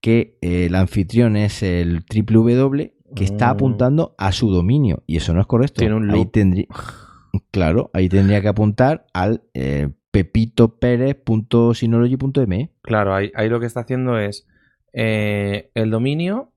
que 0.00 0.38
eh, 0.40 0.66
el 0.66 0.74
anfitrión 0.74 1.36
es 1.36 1.62
el 1.62 2.04
www 2.04 2.92
que 3.14 3.24
está 3.24 3.48
Ah. 3.48 3.50
apuntando 3.50 4.14
a 4.18 4.32
su 4.32 4.50
dominio 4.50 5.02
y 5.06 5.16
eso 5.16 5.32
no 5.32 5.40
es 5.40 5.46
correcto. 5.46 5.78
Tiene 5.78 5.94
un 5.94 6.10
Ahí 6.10 6.16
loop. 6.16 6.32
tendría, 6.32 6.66
claro, 7.52 7.90
ahí 7.94 8.08
tendría 8.08 8.40
que 8.42 8.48
apuntar 8.48 9.06
al 9.14 9.44
eh, 9.54 9.88
pepitoperez.synology.me. 10.24 12.70
Claro, 12.82 13.14
ahí, 13.14 13.30
ahí 13.34 13.48
lo 13.48 13.60
que 13.60 13.66
está 13.66 13.80
haciendo 13.80 14.18
es 14.18 14.46
eh, 14.92 15.70
el 15.74 15.90
dominio 15.90 16.52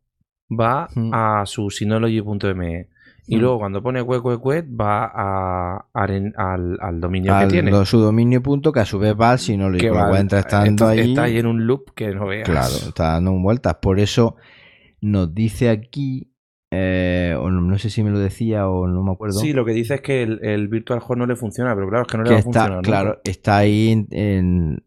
va 0.51 0.87
Mm. 0.95 1.11
a 1.13 1.45
su 1.45 1.69
synology.me 1.69 2.87
y 3.27 3.37
Mm. 3.37 3.39
luego 3.39 3.59
cuando 3.59 3.83
pone 3.83 4.01
web 4.01 4.23
web 4.25 4.39
web 4.41 4.65
va 4.79 5.05
a, 5.13 5.85
al, 5.93 6.33
al 6.79 6.99
dominio 7.01 7.35
Al 7.35 7.47
que 7.47 7.51
tiene. 7.53 7.69
lo- 7.71 7.85
su 7.85 7.99
dominio 7.99 8.41
punto 8.41 8.71
que 8.71 8.79
a 8.79 8.85
su 8.85 8.97
vez 8.97 9.13
va 9.19 9.31
al 9.31 9.39
Synology. 9.39 9.81
Que 9.81 9.89
va- 9.91 10.17
entra 10.19 10.39
estando 10.39 10.87
ahí. 10.87 11.09
está 11.11 11.23
ahí 11.23 11.37
en 11.37 11.45
un 11.45 11.67
loop 11.67 11.91
que 11.93 12.13
no 12.15 12.25
veas. 12.27 12.49
Claro, 12.49 12.73
está 12.87 13.11
dando 13.13 13.33
vueltas. 13.33 13.75
Por 13.81 13.99
eso 13.99 14.35
nos 15.01 15.33
dice 15.35 15.69
aquí, 15.69 16.28
eh, 16.71 17.35
o 17.39 17.49
no, 17.49 17.61
no 17.61 17.77
sé 17.79 17.89
si 17.89 18.03
me 18.03 18.11
lo 18.11 18.19
decía 18.19 18.67
o 18.67 18.87
no 18.87 19.03
me 19.03 19.11
acuerdo. 19.11 19.39
Sí, 19.39 19.53
lo 19.53 19.65
que 19.65 19.71
dice 19.73 19.95
es 19.95 20.01
que 20.01 20.21
el, 20.23 20.39
el 20.43 20.67
Virtual 20.67 20.99
Host 20.99 21.17
no 21.17 21.25
le 21.25 21.35
funciona, 21.35 21.73
pero 21.75 21.89
claro, 21.89 22.03
es 22.05 22.11
que 22.11 22.17
no 22.17 22.23
le 22.23 22.29
va 22.29 22.35
a 22.35 22.39
está, 22.39 22.43
funcionar. 22.51 22.71
nunca. 22.77 22.87
claro, 22.87 23.21
está 23.23 23.57
ahí 23.57 23.89
en, 23.89 24.07
en- 24.11 24.81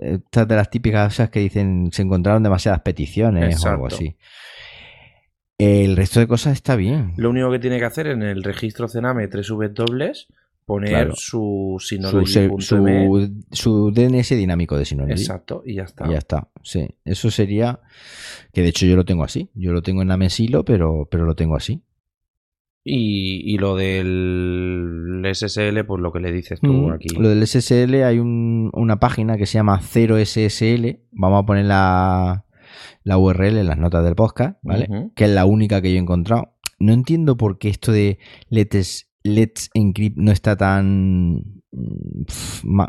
estas 0.00 0.46
de 0.48 0.56
las 0.56 0.70
típicas 0.70 1.08
cosas 1.08 1.30
que 1.30 1.40
dicen 1.40 1.90
se 1.92 2.02
encontraron 2.02 2.42
demasiadas 2.42 2.80
peticiones 2.80 3.64
o 3.64 3.68
algo 3.68 3.86
así. 3.86 4.16
El 5.58 5.96
resto 5.96 6.20
de 6.20 6.28
cosas 6.28 6.52
está 6.52 6.76
bien. 6.76 7.14
Lo 7.16 7.30
único 7.30 7.50
que 7.50 7.58
tiene 7.58 7.78
que 7.78 7.84
hacer 7.84 8.06
en 8.06 8.22
el 8.22 8.44
registro 8.44 8.88
Cename 8.88 9.26
3 9.26 9.48
dobles 9.74 10.28
poner 10.68 10.90
Claro. 10.90 11.14
su 11.16 11.76
synology.me. 11.80 13.06
su, 13.08 13.44
su 13.50 13.90
DNS 13.90 14.28
dinámico 14.36 14.76
de 14.76 14.84
Synology. 14.84 15.12
Exacto, 15.22 15.62
y 15.66 15.74
ya 15.76 15.82
está. 15.84 16.06
Y 16.06 16.12
ya 16.12 16.18
está. 16.18 16.48
Sí, 16.62 16.86
eso 17.04 17.30
sería. 17.32 17.80
Que 18.52 18.62
de 18.62 18.68
hecho 18.68 18.86
yo 18.86 18.94
lo 18.94 19.04
tengo 19.04 19.24
así. 19.24 19.50
Yo 19.54 19.72
lo 19.72 19.82
tengo 19.82 20.02
en 20.02 20.10
Amesilo, 20.10 20.64
pero, 20.64 21.08
pero 21.10 21.24
lo 21.24 21.34
tengo 21.34 21.56
así. 21.56 21.82
Y, 22.84 23.54
y 23.54 23.58
lo 23.58 23.76
del 23.76 25.22
SSL, 25.32 25.84
pues 25.84 26.00
lo 26.00 26.12
que 26.12 26.20
le 26.20 26.32
dices 26.32 26.60
tú 26.60 26.72
Mm, 26.72 26.92
aquí. 26.92 27.08
Lo 27.18 27.28
del 27.28 27.42
SSL 27.46 28.04
hay 28.04 28.18
un- 28.18 28.70
una 28.72 29.00
página 29.00 29.36
que 29.36 29.46
se 29.46 29.54
llama 29.54 29.80
0SSL. 29.80 31.00
Vamos 31.12 31.42
a 31.42 31.46
poner 31.46 31.64
la, 31.66 32.44
la 33.04 33.18
URL 33.18 33.58
en 33.60 33.66
las 33.66 33.78
notas 33.78 34.04
del 34.04 34.14
podcast, 34.14 34.58
¿vale? 34.62 35.10
Que 35.16 35.24
es 35.24 35.30
la 35.30 35.44
única 35.44 35.82
que 35.82 35.90
yo 35.90 35.96
he 35.96 36.00
encontrado. 36.00 36.54
No 36.78 36.92
entiendo 36.92 37.36
por 37.36 37.58
qué 37.58 37.68
esto 37.70 37.90
de 37.92 38.18
Let's, 38.48 39.07
Let's 39.28 39.70
Encrypt 39.74 40.16
no 40.16 40.32
está 40.32 40.56
tan. 40.56 41.34
mm, 41.72 42.24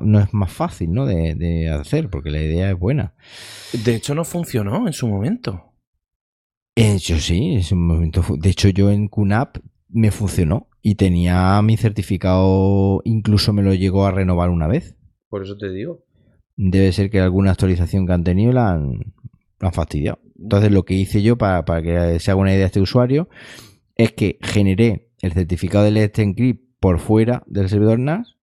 No 0.03 0.20
es 0.20 0.34
más 0.34 0.52
fácil, 0.52 0.91
¿no? 0.91 1.06
De, 1.06 1.36
de 1.36 1.70
hacer, 1.70 2.10
porque 2.10 2.32
la 2.32 2.41
idea 2.41 2.72
es 2.72 2.78
buena. 2.78 3.14
De 3.86 3.95
hecho, 3.95 4.16
no 4.16 4.24
funcionó 4.24 4.88
en 4.88 4.94
su 4.94 5.07
momento. 5.07 5.66
De 6.76 6.95
hecho, 6.95 7.18
sí, 7.20 7.56
es 7.56 7.72
un 7.72 7.86
momento. 7.86 8.24
De 8.38 8.49
hecho, 8.49 8.70
yo 8.70 8.90
en 8.90 9.07
QNAP 9.10 9.57
me 9.90 10.11
funcionó 10.11 10.70
y 10.82 10.95
tenía 10.95 11.61
mi 11.61 11.76
certificado, 11.76 13.02
incluso 13.03 13.52
me 13.53 13.64
lo 13.64 13.74
llegó 13.74 14.06
a 14.06 14.11
renovar 14.11 14.49
una 14.49 14.68
vez. 14.68 14.95
Por 15.30 15.44
eso 15.44 15.57
te 15.57 15.72
digo. 15.72 16.06
Debe 16.56 16.91
ser 16.94 17.10
que 17.10 17.20
alguna 17.20 17.52
actualización 17.52 18.06
que 18.07 18.14
han 18.14 18.24
tenido 18.24 18.52
la 18.53 18.72
han, 18.72 19.14
la 19.60 19.68
han 19.68 19.74
fastidiado. 19.74 20.20
Entonces, 20.38 20.72
lo 20.72 20.84
que 20.84 20.94
hice 20.94 21.22
yo 21.22 21.38
para, 21.38 21.66
para 21.66 21.82
que 21.82 22.20
se 22.20 22.32
haga 22.32 22.40
una 22.40 22.53
idea 22.53 22.66
este 22.66 22.82
usuario 22.82 23.30
es 23.95 24.14
que 24.14 24.40
generé 24.41 25.09
el 25.22 25.34
certificado 25.34 25.84
de 25.86 25.91
Let's 25.91 26.20
Encrypt 26.20 26.80
por 26.80 27.00
fuera 27.00 27.44
del 27.48 27.70
servidor 27.70 28.00
NAS, 28.00 28.38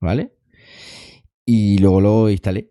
¿vale? 0.00 0.32
Y 1.44 1.78
luego 1.78 2.00
lo 2.00 2.30
instalé 2.30 2.70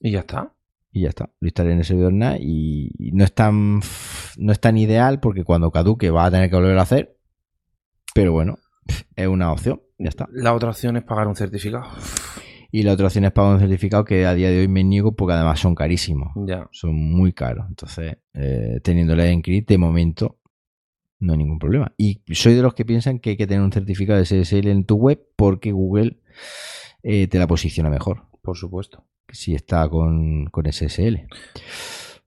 Y 0.00 0.10
ya 0.12 0.20
está. 0.20 0.54
y 0.92 1.02
ya 1.02 1.08
está. 1.10 1.30
Lo 1.40 1.48
instalé 1.48 1.72
en 1.72 1.78
el 1.78 1.84
servidor 1.84 2.12
NAS 2.12 2.38
y, 2.40 2.90
y 2.98 3.12
no 3.12 3.24
es 3.24 3.32
tan 3.34 3.80
no 4.38 4.52
es 4.52 4.60
tan 4.60 4.78
ideal 4.78 5.20
porque 5.20 5.44
cuando 5.44 5.70
caduque 5.70 6.10
va 6.10 6.26
a 6.26 6.30
tener 6.30 6.50
que 6.50 6.56
volver 6.56 6.78
a 6.78 6.82
hacer. 6.82 7.16
Pero 8.14 8.32
bueno, 8.32 8.58
es 9.16 9.26
una 9.26 9.52
opción, 9.52 9.80
ya 9.98 10.08
está. 10.08 10.28
La 10.32 10.54
otra 10.54 10.70
opción 10.70 10.96
es 10.96 11.04
pagar 11.04 11.26
un 11.28 11.36
certificado. 11.36 11.84
Y 12.70 12.82
la 12.84 12.92
otra 12.92 13.06
opción 13.06 13.24
es 13.24 13.32
pagar 13.32 13.54
un 13.54 13.60
certificado 13.60 14.04
que 14.04 14.24
a 14.26 14.34
día 14.34 14.50
de 14.50 14.60
hoy 14.60 14.68
me 14.68 14.82
niego 14.82 15.14
porque 15.14 15.34
además 15.34 15.60
son 15.60 15.74
carísimos. 15.74 16.32
Ya. 16.46 16.68
Son 16.72 16.94
muy 16.94 17.32
caros. 17.34 17.66
Entonces, 17.68 18.16
eh, 18.32 18.80
teniéndole 18.82 19.30
en 19.30 19.42
CRIT, 19.42 19.68
de 19.68 19.76
momento, 19.78 20.38
no 21.22 21.32
hay 21.32 21.38
ningún 21.38 21.58
problema. 21.58 21.92
Y 21.96 22.22
soy 22.32 22.54
de 22.54 22.62
los 22.62 22.74
que 22.74 22.84
piensan 22.84 23.18
que 23.18 23.30
hay 23.30 23.36
que 23.36 23.46
tener 23.46 23.62
un 23.62 23.72
certificado 23.72 24.18
de 24.18 24.26
SSL 24.26 24.68
en 24.68 24.84
tu 24.84 24.96
web 24.96 25.20
porque 25.36 25.72
Google 25.72 26.18
eh, 27.02 27.28
te 27.28 27.38
la 27.38 27.46
posiciona 27.46 27.90
mejor 27.90 28.26
Por 28.42 28.56
supuesto. 28.56 29.04
si 29.30 29.54
está 29.54 29.88
con, 29.88 30.46
con 30.46 30.70
SSL. 30.70 31.26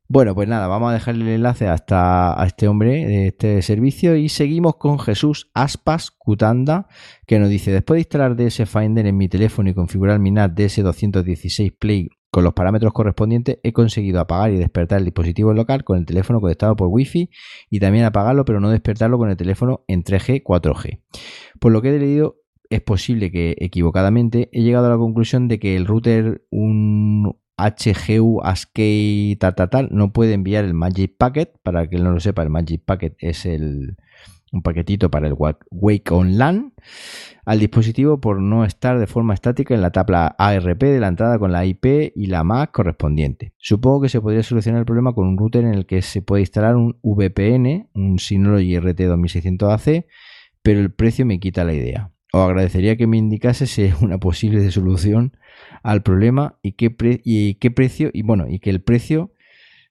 Bueno, 0.08 0.36
pues 0.36 0.48
nada, 0.48 0.68
vamos 0.68 0.92
a 0.92 0.94
dejarle 0.94 1.26
el 1.26 1.32
enlace 1.38 1.68
hasta 1.68 2.40
a 2.40 2.46
este 2.46 2.68
hombre 2.68 3.08
de 3.08 3.28
este 3.28 3.62
servicio 3.64 4.16
y 4.16 4.30
seguimos 4.30 4.76
con 4.76 5.00
Jesús 5.00 5.50
Aspas 5.56 6.12
Cutanda 6.12 6.88
que 7.26 7.40
nos 7.40 7.50
dice, 7.50 7.72
después 7.72 7.96
de 7.98 8.02
instalar 8.02 8.36
DS 8.36 8.70
Finder 8.70 9.08
en 9.08 9.18
mi 9.18 9.28
teléfono 9.28 9.68
y 9.68 9.74
configurar 9.74 10.20
mi 10.20 10.30
NAT 10.30 10.52
DS216 10.52 11.76
Play 11.80 12.10
con 12.36 12.44
los 12.44 12.53
parámetros 12.53 12.91
correspondientes, 12.91 13.60
he 13.64 13.72
conseguido 13.72 14.20
apagar 14.20 14.52
y 14.52 14.57
despertar 14.57 14.99
el 14.99 15.06
dispositivo 15.06 15.53
local 15.53 15.86
con 15.86 15.99
el 15.99 16.06
teléfono 16.06 16.41
conectado 16.41 16.76
por 16.76 16.90
Wi-Fi 16.90 17.30
y 17.70 17.80
también 17.80 18.03
apagarlo 18.03 18.44
pero 18.44 18.60
no 18.60 18.70
despertarlo 18.72 19.18
con 19.18 19.30
el 19.30 19.38
teléfono 19.38 19.86
en 19.88 20.03
3G, 20.03 20.44
4G. 20.44 20.99
Por 21.62 21.72
lo 21.72 21.82
que 21.82 21.95
he 21.95 21.98
leído, 21.98 22.36
es 22.70 22.82
posible 22.82 23.32
que 23.32 23.56
equivocadamente 23.57 24.49
he 24.52 24.64
llegado 24.64 24.88
a 24.88 24.90
la 24.90 24.98
conclusión 24.98 25.48
de 25.48 25.60
que 25.60 25.78
el 25.78 25.86
router, 25.86 26.45
un 26.49 27.38
HGU 27.56 28.41
ASCII 28.44 29.38
tal, 29.38 29.56
tal, 29.56 29.88
no 29.94 30.12
puede 30.12 30.34
enviar 30.34 30.66
el 30.66 30.74
Magic 30.74 31.16
Packet. 31.18 31.57
Para 31.64 31.88
que 31.88 31.95
no 31.99 32.12
lo 32.12 32.20
sepa, 32.20 32.44
el 32.44 32.49
Magic 32.49 32.84
Packet 32.84 33.16
es 33.20 33.45
el, 33.45 33.95
un 34.56 34.61
paquetito 34.64 35.11
para 35.11 35.27
el 35.27 35.34
Wa- 35.34 35.60
Wake 35.69 36.11
on 36.14 36.38
LAN 36.38 36.73
al 37.45 37.60
dispositivo 37.60 38.19
por 38.19 38.41
no 38.41 38.65
estar 38.65 38.98
de 38.99 39.06
forma 39.06 39.34
estática 39.36 39.76
en 39.76 39.82
la 39.82 39.91
tabla 39.91 40.36
ARP 40.38 40.82
de 40.82 40.99
la 40.99 41.10
entrada 41.10 41.38
con 41.38 41.52
la 41.52 41.65
IP 41.65 42.11
y 42.15 42.26
la 42.27 42.44
MAC 42.44 42.72
correspondiente. 42.72 43.53
Supongo 43.57 44.02
que 44.02 44.10
se 44.10 44.19
podría 44.22 44.41
solucionar 44.41 44.80
el 44.80 44.86
problema 44.86 45.14
con 45.14 45.27
un 45.27 45.38
router 45.38 45.64
en 45.65 45.73
el 45.73 45.86
que 45.86 46.02
se 46.02 46.22
puede 46.22 46.41
instalar 46.41 46.76
un 46.76 46.98
VPN, 47.03 47.90
un 47.94 48.18
Synology 48.18 48.76
RT2600AC, 48.77 50.06
pero 50.64 50.80
el 50.80 50.91
precio 50.91 51.26
me 51.26 51.40
quita 51.40 51.64
la 51.64 51.73
idea. 51.73 52.11
Os 52.34 52.41
agradecería 52.41 52.98
que 52.98 53.07
me 53.07 53.18
indicase 53.18 53.68
si 53.68 53.84
es 53.84 54.02
una 54.02 54.18
posible 54.18 54.69
solución 54.72 55.38
al 55.84 56.02
problema 56.02 56.57
y 56.64 56.73
qué 56.73 56.90
precio, 56.90 58.10
y 58.11 58.23
bueno, 58.23 58.48
y 58.49 58.60
que 58.60 58.72
el 58.72 58.82
precio 58.82 59.32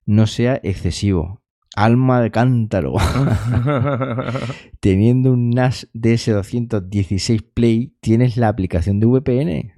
no 0.07 0.27
sea 0.27 0.61
excesivo. 0.63 1.44
Alma 1.77 2.21
de 2.21 2.31
cántaro. 2.31 2.95
Teniendo 4.81 5.33
un 5.33 5.51
NAS 5.51 5.89
DS216 5.95 7.45
Play, 7.55 7.97
tienes 8.01 8.37
la 8.37 8.49
aplicación 8.49 9.01
de 9.01 9.07
VPN. 9.07 9.73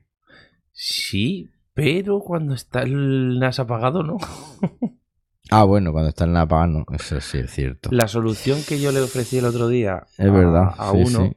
sí, 0.73 1.51
pero 1.75 2.21
cuando 2.21 2.55
está 2.55 2.83
el 2.83 3.39
NAS 3.39 3.59
apagado, 3.61 4.03
no. 4.03 4.17
Ah, 5.49 5.63
bueno, 5.63 5.93
cuando 5.93 6.09
está 6.09 6.25
en 6.25 6.33
la 6.33 6.41
apaga, 6.41 6.67
no. 6.67 6.85
Eso 6.93 7.21
sí 7.21 7.39
es 7.39 7.53
cierto. 7.53 7.91
La 7.93 8.09
solución 8.09 8.59
que 8.69 8.81
yo 8.81 8.91
le 8.91 9.01
ofrecí 9.01 9.39
el 9.39 9.45
otro 9.45 9.69
día 9.69 10.03
Es 10.19 10.27
a, 10.27 10.31
verdad. 10.33 10.75
a 10.77 10.91
sí, 10.91 10.97
uno 11.07 11.31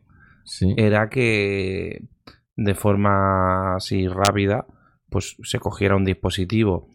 sí, 0.46 0.66
sí. 0.66 0.74
era 0.78 1.10
que 1.12 2.08
de 2.56 2.74
forma 2.74 3.76
así 3.76 4.08
rápida, 4.08 4.66
pues 5.10 5.38
se 5.44 5.60
cogiera 5.60 5.96
un 5.96 6.06
dispositivo, 6.06 6.90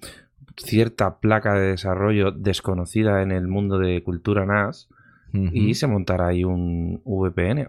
cierta 0.57 1.19
placa 1.19 1.55
de 1.55 1.69
desarrollo 1.71 2.31
desconocida 2.33 3.23
en 3.23 3.33
el 3.33 3.49
mundo 3.49 3.79
de 3.79 4.03
cultura 4.03 4.47
NAS 4.47 4.89
y 5.33 5.75
se 5.75 5.87
montara 5.89 6.29
ahí 6.29 6.45
un 6.45 7.03
VPN. 7.05 7.67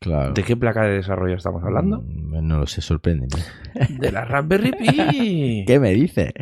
claro. 0.00 0.32
¿De 0.32 0.42
qué 0.42 0.56
placa 0.56 0.82
de 0.84 0.94
desarrollo 0.96 1.36
estamos 1.36 1.62
hablando? 1.62 2.02
Mm, 2.02 2.46
No 2.46 2.58
lo 2.58 2.66
sé, 2.66 2.80
sorprende. 2.80 3.28
De 4.00 4.10
la 4.10 4.24
Raspberry 4.24 4.72
Pi. 4.72 5.64
¿Qué 5.68 5.78
me 5.78 5.92
dices? 5.94 6.32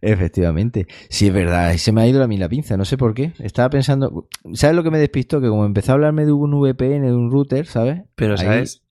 Efectivamente. 0.00 0.86
Sí, 1.08 1.28
es 1.28 1.32
verdad. 1.32 1.74
Se 1.76 1.92
me 1.92 2.00
ha 2.02 2.06
ido 2.08 2.22
a 2.22 2.26
mí 2.26 2.36
la 2.36 2.48
pinza. 2.48 2.76
No 2.76 2.84
sé 2.84 2.96
por 2.96 3.14
qué. 3.14 3.32
Estaba 3.38 3.70
pensando. 3.70 4.26
¿Sabes 4.54 4.74
lo 4.74 4.82
que 4.82 4.90
me 4.90 4.98
despistó? 4.98 5.40
Que 5.40 5.48
como 5.48 5.64
empezó 5.64 5.92
a 5.92 5.94
hablarme 5.94 6.24
de 6.24 6.32
un 6.32 6.50
VPN, 6.60 7.02
de 7.06 7.14
un 7.14 7.30
router, 7.30 7.66
¿sabes? 7.66 8.02
Pero, 8.16 8.32
Ahí 8.32 8.38
¿sabes? 8.44 8.82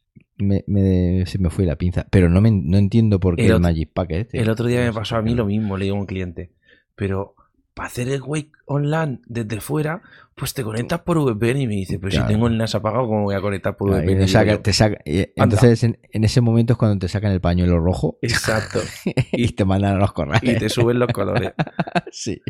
Me- 0.42 0.64
me- 0.68 1.26
se 1.26 1.38
me 1.40 1.50
fue 1.50 1.66
la 1.66 1.76
pinza. 1.76 2.08
Pero 2.12 2.30
no, 2.30 2.42
me, 2.42 2.52
no 2.52 2.78
entiendo 2.78 3.20
por 3.20 3.36
qué 3.36 3.44
El 3.44 3.48
el, 3.48 3.54
otro- 3.56 3.64
Magic 3.64 3.90
Pack 3.94 4.12
este. 4.12 4.40
El 4.40 4.50
otro 4.50 4.68
día 4.68 4.82
me 4.82 4.94
pasó 4.94 5.16
a 5.18 5.22
mí 5.22 5.34
lo 5.36 5.46
mismo, 5.46 5.78
le 5.78 5.86
digo 5.86 5.98
a 5.98 6.00
un 6.00 6.06
cliente. 6.06 6.52
Pero 6.96 7.36
para 7.74 7.88
hacer 7.88 8.10
el 8.10 8.22
wake 8.22 8.52
online 8.66 9.20
desde 9.28 9.62
fuera, 9.62 10.02
pues 10.36 10.54
te 10.54 10.64
conectas 10.64 11.00
por 11.02 11.18
VPN 11.20 11.62
y 11.62 11.68
me 11.68 11.76
dice, 11.76 12.00
pero 12.00 12.10
Claro. 12.12 12.28
si 12.28 12.34
tengo 12.34 12.48
el 12.48 12.58
NAS 12.58 12.76
apagado, 12.76 13.08
¿cómo 13.08 13.24
voy 13.24 13.36
a 13.36 13.42
conectar 13.42 13.76
por 13.78 13.90
Claro, 13.90 14.04
VPN? 14.06 14.28
saca- 14.28 14.52
yo, 14.54 14.62
te 14.62 14.74
saca- 14.74 14.98
entonces, 15.06 15.84
en, 15.84 16.00
en 16.12 16.24
ese 16.24 16.42
momento 16.42 16.74
es 16.74 16.78
cuando 16.78 16.98
te 17.00 17.08
sacan 17.08 17.32
el 17.32 17.40
pañuelo 17.42 17.80
rojo 17.80 18.18
Exacto. 18.22 18.80
y 19.32 19.48
te 19.50 19.66
mandan 19.66 19.96
a 19.96 20.00
los 20.00 20.12
corrales. 20.14 20.44
Y 20.44 20.58
te 20.58 20.70
suben 20.70 21.00
los 21.00 21.12
colores. 21.14 21.54
Sí. 22.12 22.42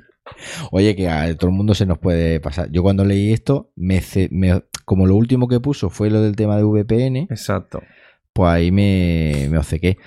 Oye, 0.71 0.95
que 0.95 1.07
a 1.09 1.35
todo 1.37 1.49
el 1.51 1.55
mundo 1.55 1.75
se 1.75 1.85
nos 1.85 1.99
puede 1.99 2.39
pasar. 2.39 2.71
Yo 2.71 2.81
cuando 2.81 3.05
leí 3.05 3.31
esto, 3.33 3.71
me, 3.75 4.01
ce- 4.01 4.29
me- 4.31 4.63
como 4.85 5.05
lo 5.05 5.15
último 5.15 5.47
que 5.47 5.59
puso 5.59 5.89
fue 5.91 6.09
lo 6.09 6.21
del 6.21 6.35
tema 6.35 6.57
de 6.57 6.63
VPN, 6.63 7.27
Exacto. 7.29 7.81
pues 8.33 8.49
ahí 8.49 8.71
me, 8.71 9.47
me 9.51 9.57
obcequé. 9.59 9.97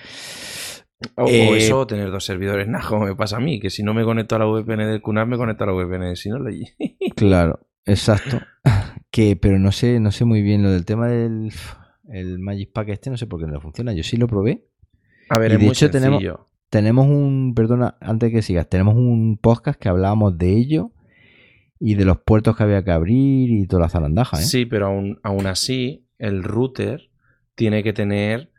O, 1.15 1.23
o 1.23 1.27
Eh, 1.27 1.57
eso, 1.57 1.79
o 1.79 1.87
tener 1.87 2.11
dos 2.11 2.25
servidores 2.25 2.67
NAS, 2.69 2.85
como 2.85 3.05
me 3.05 3.15
pasa 3.15 3.37
a 3.37 3.39
mí, 3.39 3.59
que 3.59 3.69
si 3.69 3.83
no 3.83 3.93
me 3.93 4.03
conecto 4.03 4.35
a 4.35 4.39
la 4.39 4.45
VPN 4.45 4.85
del 4.85 5.01
QNAP, 5.01 5.27
me 5.27 5.37
conecto 5.37 5.63
a 5.63 5.67
la 5.67 5.73
VPN 5.73 6.09
de 6.09 6.15
Synology. 6.15 6.65
Claro, 7.15 7.59
exacto. 7.85 8.41
Que, 9.11 9.37
pero 9.37 9.57
no 9.59 9.71
sé, 9.71 10.01
no 10.01 10.11
sé 10.11 10.25
muy 10.25 10.41
bien 10.41 10.61
lo 10.61 10.71
del 10.71 10.83
tema 10.83 11.07
del 11.07 11.49
el 12.09 12.39
Magic 12.39 12.71
Pack 12.73 12.89
este, 12.89 13.09
no 13.09 13.15
sé 13.15 13.27
por 13.27 13.39
qué 13.39 13.47
no 13.47 13.61
funciona. 13.61 13.93
Yo 13.93 14.03
sí 14.03 14.17
lo 14.17 14.27
probé. 14.27 14.65
A 15.29 15.39
ver, 15.39 15.51
Y 15.51 15.53
es 15.53 15.59
de 15.59 15.65
muy 15.65 15.71
hecho 15.73 15.89
tenemos-. 15.89 16.23
Tenemos 16.69 17.07
un, 17.07 17.53
perdona, 17.55 17.95
antes 18.01 18.31
que 18.31 18.41
sigas, 18.41 18.67
tenemos 18.67 18.95
un 18.95 19.37
podcast 19.37 19.79
que 19.79 19.87
hablábamos 19.87 20.37
de 20.37 20.51
ello 20.57 20.91
y 21.79 21.95
de 21.95 22.05
los 22.05 22.17
puertos 22.17 22.57
que 22.57 22.63
había 22.63 22.83
que 22.83 22.91
abrir 22.91 23.51
y 23.51 23.67
toda 23.67 23.83
la 23.83 23.89
zarandaja, 23.89 24.39
¿eh? 24.39 24.43
Sí, 24.43 24.65
pero 24.65 24.87
aún, 24.87 25.19
aún 25.23 25.45
así, 25.45 26.07
el 26.17 26.43
router 26.43 27.09
tiene 27.53 27.83
que 27.83 27.93
tener. 27.93 28.51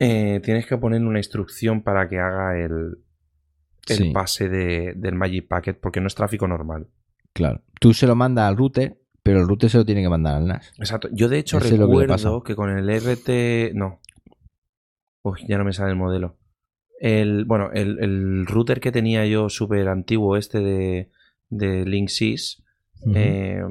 Eh, 0.00 0.40
tienes 0.42 0.66
que 0.66 0.76
poner 0.78 1.00
una 1.02 1.18
instrucción 1.20 1.82
para 1.82 2.08
que 2.08 2.18
haga 2.18 2.58
el, 2.58 2.98
el 3.88 3.96
Sí. 3.96 4.10
pase 4.10 4.48
de- 4.48 4.94
del 4.96 5.14
Magic 5.14 5.46
Packet, 5.46 5.78
porque 5.80 6.00
no 6.00 6.06
es 6.08 6.14
tráfico 6.16 6.48
normal. 6.48 6.88
Claro. 7.32 7.62
Tú 7.80 7.94
se 7.94 8.06
lo 8.08 8.16
mandas 8.16 8.48
al 8.48 8.56
router, 8.56 8.98
pero 9.22 9.40
el 9.40 9.46
router 9.46 9.70
se 9.70 9.78
lo 9.78 9.84
tiene 9.84 10.02
que 10.02 10.08
mandar 10.08 10.36
al 10.36 10.46
NAS. 10.48 10.72
Exacto. 10.78 11.08
Yo, 11.12 11.28
de 11.28 11.38
hecho, 11.38 11.58
Ese 11.58 11.70
que 11.70 11.76
recuerdo 11.76 12.42
que, 12.42 12.56
con 12.56 12.70
el 12.70 12.88
RT. 12.90 13.72
No. 13.74 14.00
Uy, 15.22 15.40
ya 15.46 15.58
no 15.58 15.64
me 15.64 15.72
sale 15.72 15.90
el 15.90 15.96
modelo. 15.96 16.38
El, 16.98 17.44
bueno, 17.44 17.70
el, 17.72 17.98
el 18.02 18.46
router 18.46 18.80
que 18.80 18.90
tenía 18.92 19.24
yo 19.26 19.48
súper 19.48 19.88
antiguo, 19.88 20.36
este 20.36 20.60
de, 20.60 21.10
de 21.50 21.84
Linksys. 21.84 22.62
Eh, 23.14 23.62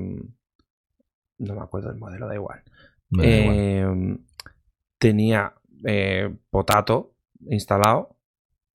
no 1.39 1.55
me 1.55 1.61
acuerdo 1.61 1.89
del 1.89 1.99
modelo, 1.99 2.27
da 2.27 2.35
igual. 2.35 2.61
Me 3.09 3.23
da 3.23 3.37
igual. 3.37 3.55
Eh, 3.57 4.17
tenía 4.97 5.53
eh, 5.85 6.35
Potato 6.49 7.13
instalado. 7.49 8.15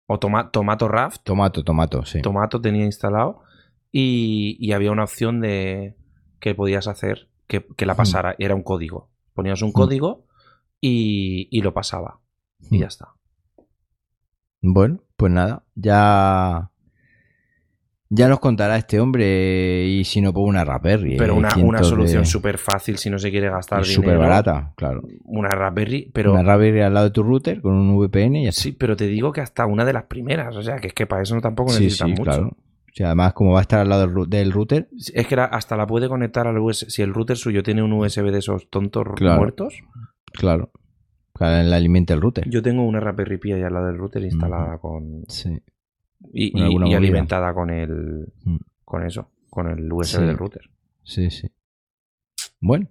O 0.07 0.19
toma- 0.19 0.51
Tomato 0.51 0.87
Raft. 0.89 1.23
Tomato, 1.25 1.65
tomato, 1.65 2.05
sí. 2.05 2.21
Tomato 2.21 2.61
tenía 2.61 2.85
instalado. 2.85 3.43
Y, 3.91 4.57
y 4.61 4.73
había 4.73 4.91
una 4.93 5.05
opción 5.05 5.41
de 5.41 5.97
que 6.41 6.55
podías 6.55 6.89
hacer 6.89 7.31
que, 7.47 7.67
que 7.77 7.87
la 7.87 7.95
Hmm. 7.95 7.97
pasara. 7.97 8.35
Era 8.39 8.55
un 8.55 8.63
código. 8.63 9.11
Ponías 9.35 9.63
un 9.63 9.71
Hmm. 9.71 9.73
código 9.73 10.27
y, 10.81 11.49
y 11.51 11.63
lo 11.63 11.73
pasaba. 11.73 12.21
Y 12.71 12.77
Hmm. 12.77 12.81
ya 12.81 12.87
está. 12.87 13.15
Bueno, 14.61 15.01
pues 15.17 15.33
nada, 15.33 15.65
ya 15.75 16.71
ya 18.15 18.29
nos 18.29 18.39
contará 18.41 18.77
este 18.77 19.01
hombre 19.01 19.87
y 19.87 20.05
si 20.05 20.21
no 20.21 20.33
pues 20.33 20.45
una 20.49 20.65
Raspberry. 20.65 21.17
Pero 21.17 21.35
hay 21.35 21.39
una, 21.39 21.57
una 21.57 21.83
solución 21.83 22.23
de- 22.23 22.27
súper 22.29 22.59
fácil 22.59 22.97
si 22.99 23.11
no 23.11 23.19
se 23.19 23.31
quiere 23.31 23.51
gastar 23.51 23.81
y 23.81 23.89
dinero. 23.89 24.03
súper 24.03 24.19
barata, 24.19 24.73
claro. 24.77 25.03
Una 25.25 25.49
Raspberry, 25.51 26.11
pero 26.13 26.33
Una 26.33 26.43
Raspberry 26.43 26.81
al 26.83 26.95
lado 26.95 27.07
de 27.07 27.13
tu 27.13 27.23
router 27.23 27.61
con 27.61 27.75
un 27.75 27.97
VPN 27.99 28.37
y 28.43 28.47
está. 28.49 28.63
sí, 28.63 28.73
pero 28.73 28.97
te 28.97 29.07
digo 29.07 29.33
que 29.33 29.41
hasta 29.41 29.67
una 29.67 29.85
de 29.85 29.93
las 29.93 30.05
primeras. 30.05 30.55
O 30.57 30.63
sea, 30.63 30.77
que 30.77 30.89
es 30.89 30.95
que 30.95 31.07
para 31.07 31.23
eso 31.23 31.35
no 31.35 31.41
tampoco 31.41 31.71
Sí, 31.73 31.85
necesitas 31.85 32.07
sí, 32.07 32.11
mucho. 32.13 32.23
claro. 32.23 32.47
O 32.49 32.97
sea, 32.97 33.07
además, 33.09 33.33
como 33.33 33.53
va 33.53 33.59
a 33.59 33.63
estar 33.63 33.81
al 33.81 33.89
lado 33.89 34.07
del, 34.27 34.53
router, 34.53 34.89
Es 35.15 35.27
que 35.27 35.35
la- 35.35 35.47
hasta 35.47 35.77
la 35.77 35.85
puede 35.87 36.09
conectar 36.09 36.47
al 36.47 36.59
USB. 36.59 36.89
Si 36.91 37.03
el 37.03 37.13
router 37.13 37.37
suyo 37.37 37.63
tiene 37.65 37.83
un 37.83 37.93
USB 37.93 38.31
de 38.31 38.39
esos 38.39 38.71
tontos 38.71 39.05
Claro. 39.17 39.39
muertos, 39.39 39.75
claro. 40.33 40.71
Claro, 41.37 41.69
le 41.69 41.75
alimenta 41.75 42.15
el 42.15 42.21
router. 42.21 42.49
yo 42.49 42.63
tengo 42.63 42.85
una 42.87 43.01
Raspberry 43.01 43.39
Pi 43.39 43.51
ahí 43.53 43.63
al 43.63 43.73
lado 43.75 43.87
del 43.89 43.99
router 43.99 44.23
instalada 44.23 44.79
con. 44.79 45.25
Sí. 45.27 45.59
Y, 46.33 46.95
alimentada 46.95 47.53
con 47.55 47.71
el. 47.71 48.33
Mm. 48.45 48.57
Con 48.85 49.05
eso, 49.05 49.31
con 49.51 49.69
el 49.69 49.93
USB 49.93 50.19
Sí. 50.19 50.23
del 50.23 50.37
router. 50.37 50.63
Sí, 51.03 51.31
sí. 51.31 51.49
Bueno. 52.61 52.89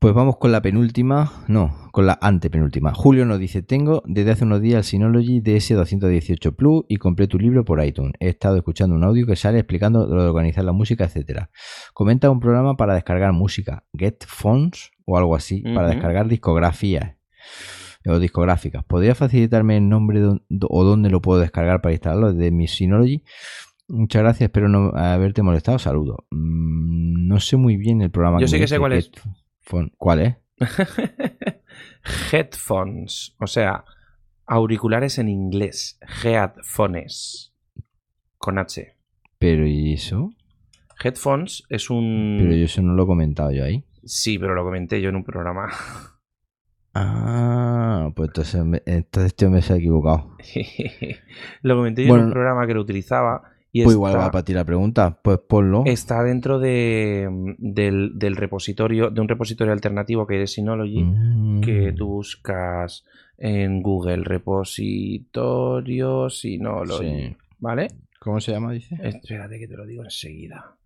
Pues 0.00 0.14
vamos 0.14 0.36
con 0.36 0.52
la 0.52 0.62
penúltima, 0.62 1.42
no, 1.48 1.88
con 1.90 2.06
la 2.06 2.16
antepenúltima. 2.22 2.94
Julio 2.94 3.26
nos 3.26 3.40
dice, 3.40 3.62
tengo 3.62 4.04
desde 4.06 4.30
hace 4.30 4.44
unos 4.44 4.60
días 4.60 4.78
el 4.78 4.84
Synology 4.84 5.40
DS218 5.40 6.54
Plus 6.54 6.84
y 6.86 6.98
compré 6.98 7.26
tu 7.26 7.36
libro 7.36 7.64
por 7.64 7.84
iTunes. 7.84 8.12
He 8.20 8.28
estado 8.28 8.56
escuchando 8.56 8.94
un 8.94 9.02
audio 9.02 9.26
que 9.26 9.34
sale 9.34 9.58
explicando 9.58 10.06
lo 10.06 10.22
de 10.22 10.28
organizar 10.28 10.62
la 10.62 10.70
música, 10.70 11.02
etcétera. 11.02 11.50
Comenta 11.94 12.30
un 12.30 12.38
programa 12.38 12.76
para 12.76 12.94
descargar 12.94 13.32
música, 13.32 13.86
Get 13.92 14.24
Phones 14.24 14.92
o 15.04 15.18
algo 15.18 15.34
así, 15.34 15.62
para 15.62 15.88
descargar 15.88 16.28
discografías 16.28 17.16
o 18.08 18.18
discográficas. 18.18 18.84
¿Podría 18.84 19.14
facilitarme 19.14 19.76
el 19.76 19.88
nombre 19.88 20.22
o 20.22 20.84
dónde 20.84 21.10
lo 21.10 21.20
puedo 21.20 21.40
descargar 21.40 21.80
para 21.80 21.92
instalarlo 21.92 22.32
desde 22.32 22.50
mi 22.50 22.66
Synology? 22.66 23.22
Muchas 23.88 24.22
gracias, 24.22 24.42
espero 24.42 24.68
no 24.68 24.92
haberte 24.94 25.42
molestado. 25.42 25.78
Saludos. 25.78 26.18
Mm, 26.30 27.26
no 27.26 27.40
sé 27.40 27.56
muy 27.56 27.76
bien 27.76 28.02
el 28.02 28.10
programa. 28.10 28.38
Yo 28.38 28.44
me 28.44 28.48
sé 28.48 28.58
que 28.58 28.68
sé 28.68 28.78
cuál 28.78 28.92
es. 28.92 29.10
¿Cuál 29.96 30.20
es? 30.20 30.36
Headphones, 32.32 33.34
o 33.38 33.46
sea, 33.46 33.84
auriculares 34.46 35.18
en 35.18 35.28
inglés. 35.28 35.98
Headphones. 36.22 37.54
Con 38.36 38.58
H. 38.58 38.94
Pero 39.38 39.66
¿y 39.66 39.94
eso? 39.94 40.30
Headphones 41.02 41.64
es 41.68 41.90
un. 41.90 42.38
Pero 42.40 42.54
yo 42.54 42.64
eso 42.64 42.82
no 42.82 42.94
lo 42.94 43.04
he 43.04 43.06
comentado 43.06 43.50
yo 43.52 43.64
ahí. 43.64 43.84
Sí, 44.04 44.38
pero 44.38 44.54
lo 44.54 44.64
comenté 44.64 45.00
yo 45.00 45.08
en 45.08 45.16
un 45.16 45.24
programa. 45.24 45.68
Ah, 46.94 48.10
pues 48.16 48.28
entonces, 48.30 48.64
me- 48.64 48.82
entonces 48.86 49.34
hombre 49.44 49.62
se 49.62 49.72
ha 49.72 49.76
equivocado. 49.76 50.36
lo 51.62 51.76
comenté 51.76 52.02
yo 52.02 52.08
Bueno, 52.08 52.22
en 52.24 52.28
un 52.28 52.32
programa 52.32 52.66
que 52.66 52.74
lo 52.74 52.80
utilizaba. 52.80 53.42
Y 53.70 53.82
Pues 53.82 53.92
está, 53.94 53.98
igual 53.98 54.16
va 54.18 54.30
para 54.30 54.44
ti 54.44 54.54
la 54.54 54.64
pregunta. 54.64 55.20
Pues 55.22 55.38
ponlo. 55.46 55.82
está 55.84 56.22
dentro 56.22 56.58
de, 56.58 57.28
del, 57.58 58.18
del 58.18 58.36
repositorio, 58.36 59.10
de 59.10 59.20
un 59.20 59.28
repositorio 59.28 59.72
alternativo 59.74 60.26
que 60.26 60.42
es 60.42 60.52
Synology. 60.52 61.04
Mm. 61.04 61.60
que 61.60 61.92
tú 61.92 62.06
buscas 62.08 63.04
en 63.36 63.82
Google 63.82 64.24
repositorio 64.24 66.30
Synology, 66.30 67.28
Sí. 67.28 67.36
¿vale? 67.58 67.88
¿Cómo 68.20 68.40
se 68.40 68.52
llama, 68.52 68.72
dice? 68.72 68.96
Espérate 69.02 69.58
que 69.58 69.68
te 69.68 69.76
lo 69.76 69.86
digo 69.86 70.02
enseguida. 70.02 70.76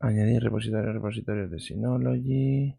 Añadir 0.00 0.42
repositorio, 0.42 0.92
repositorios 0.92 1.50
de 1.50 1.60
Synology. 1.60 2.74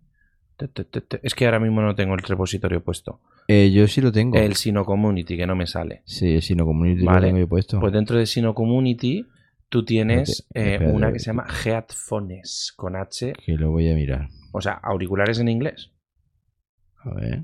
Es 1.22 1.36
que 1.36 1.46
ahora 1.46 1.60
mismo 1.60 1.82
no 1.82 1.96
tengo 1.96 2.14
el 2.14 2.22
repositorio 2.22 2.84
puesto. 2.84 3.20
Eh, 3.48 3.72
yo 3.72 3.88
sí 3.88 4.02
lo 4.02 4.12
tengo. 4.12 4.38
El 4.38 4.56
Sino 4.56 4.86
Community, 4.86 5.38
que 5.38 5.46
no 5.48 5.56
me 5.56 5.68
sale. 5.68 6.02
Sí, 6.06 6.36
el 6.36 6.42
Sino 6.42 6.66
Community 6.66 7.04
Vale. 7.04 7.20
lo 7.22 7.26
tengo 7.28 7.40
yo 7.40 7.48
puesto. 7.48 7.80
Pues 7.80 7.94
dentro 7.94 8.18
de 8.18 8.26
Sino 8.26 8.54
Community 8.56 9.26
tú 9.70 9.84
tienes 9.84 10.48
eh, 10.54 10.80
una 10.94 11.12
que 11.12 11.20
se 11.20 11.28
llama 11.28 11.46
Headphones 11.66 12.74
con 12.76 12.96
H, 12.96 13.34
Que 13.46 13.54
lo 13.54 13.72
voy 13.72 13.90
a 13.92 13.96
mirar. 13.96 14.30
o 14.54 14.62
sea, 14.62 14.74
auriculares 14.74 15.40
en 15.40 15.50
inglés. 15.50 15.92
A 17.04 17.14
ver. 17.14 17.44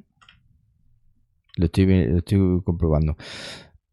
Lo 1.58 1.66
estoy, 1.66 1.86
lo 2.08 2.18
estoy 2.20 2.62
comprobando. 2.64 3.18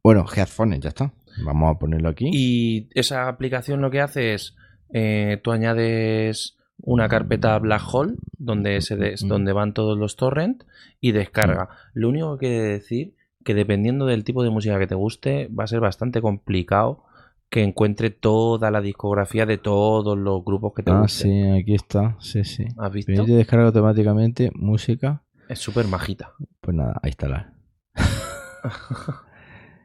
Bueno, 0.03 0.24
headphones, 0.35 0.81
ya 0.81 0.90
está. 0.90 1.12
Vamos 1.45 1.74
a 1.74 1.78
ponerlo 1.78 2.09
aquí. 2.09 2.31
Y 2.32 2.89
esa 2.95 3.28
aplicación 3.28 3.81
lo 3.81 3.90
que 3.90 4.01
hace 4.01 4.35
es, 4.35 4.57
eh, 4.93 5.40
tú 5.43 5.51
añades 5.51 6.57
una 6.80 7.09
carpeta 7.09 7.59
black 7.59 7.82
hole 7.92 8.14
donde, 8.38 8.80
se 8.80 8.96
des- 8.96 9.24
Mm. 9.24 9.28
donde 9.28 9.52
van 9.52 9.74
todos 9.74 9.98
los 9.98 10.16
torrents 10.16 10.66
y 11.00 11.12
descarga. 11.12 11.68
Lo 11.94 12.09
único 12.09 12.38
que 12.38 12.56
he 12.56 12.60
de 12.62 12.68
decir 12.68 13.14
que 13.44 13.55
dependiendo 13.55 14.06
del 14.06 14.24
tipo 14.24 14.42
de 14.42 14.50
música 14.50 14.78
que 14.78 14.86
te 14.86 14.94
guste 14.94 15.48
va 15.48 15.64
a 15.64 15.68
ser 15.68 15.80
bastante 15.80 16.20
complicado 16.20 17.05
que 17.50 17.62
encuentre 17.62 18.10
toda 18.10 18.70
la 18.70 18.82
discografía 18.82 19.46
de 19.46 19.56
todos 19.56 20.18
los 20.18 20.44
grupos 20.44 20.72
que 20.76 20.82
te 20.82 20.90
ah, 20.90 21.00
gusten. 21.00 21.30
sí, 21.55 21.60
aquí 21.62 21.74
está. 21.74 22.16
Sí, 22.20 22.44
sí. 22.44 22.66
¿Has 22.76 22.92
visto? 22.92 23.10
Permite 23.12 23.32
descargar 23.32 23.66
automáticamente 23.66 24.50
música. 24.55 25.22
Es 25.48 25.59
súper 25.59 25.86
majita. 25.86 26.32
Pues 26.60 26.76
nada, 26.76 27.00
a 27.02 27.09
instalar. 27.09 27.52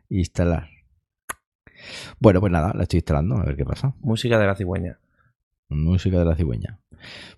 instalar. 0.09 0.67
Bueno, 2.19 2.39
pues 2.39 2.51
nada, 2.51 2.73
la 2.75 2.83
estoy 2.83 2.97
instalando, 2.97 3.35
a 3.37 3.43
ver 3.45 3.55
qué 3.55 3.65
pasa. 3.65 3.93
Música 4.01 4.39
de 4.39 4.47
la 4.47 4.55
cigüeña. 4.55 4.99
Música 5.69 6.19
de 6.19 6.25
la 6.25 6.35
cigüeña. 6.35 6.79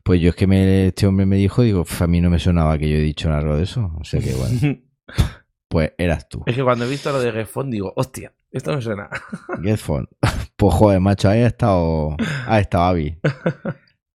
Pues 0.04 0.22
yo 0.22 0.30
es 0.30 0.36
que 0.36 0.48
me, 0.48 0.88
este 0.88 1.08
hombre 1.08 1.26
me 1.26 1.36
dijo, 1.38 1.62
digo, 1.62 1.84
"Pf, 1.84 2.04
a 2.04 2.08
mí 2.08 2.22
no 2.22 2.30
me 2.30 2.40
sonaba 2.40 2.78
que 2.78 2.90
yo 2.90 2.98
he 2.98 3.02
dicho 3.02 3.32
algo 3.34 3.56
de 3.58 3.64
eso. 3.64 3.92
O 4.00 4.04
sea 4.04 4.20
que 4.22 4.34
bueno, 4.36 4.80
pues 5.68 5.92
eras 5.98 6.30
tú. 6.30 6.44
es 6.46 6.56
que 6.56 6.64
cuando 6.64 6.86
he 6.86 6.90
visto 6.90 7.12
lo 7.12 7.20
de 7.20 7.32
Gefon 7.32 7.70
digo, 7.72 7.94
hostia, 7.96 8.34
esto 8.52 8.74
me 8.76 8.82
suena. 8.82 9.10
Getphone. 9.64 10.08
Pues 10.58 10.74
joder, 10.74 11.02
macho, 11.02 11.28
ahí 11.28 11.42
ha 11.42 11.48
estado, 11.48 12.16
ha 12.48 12.60
estado 12.62 12.86
hábil. 12.86 13.20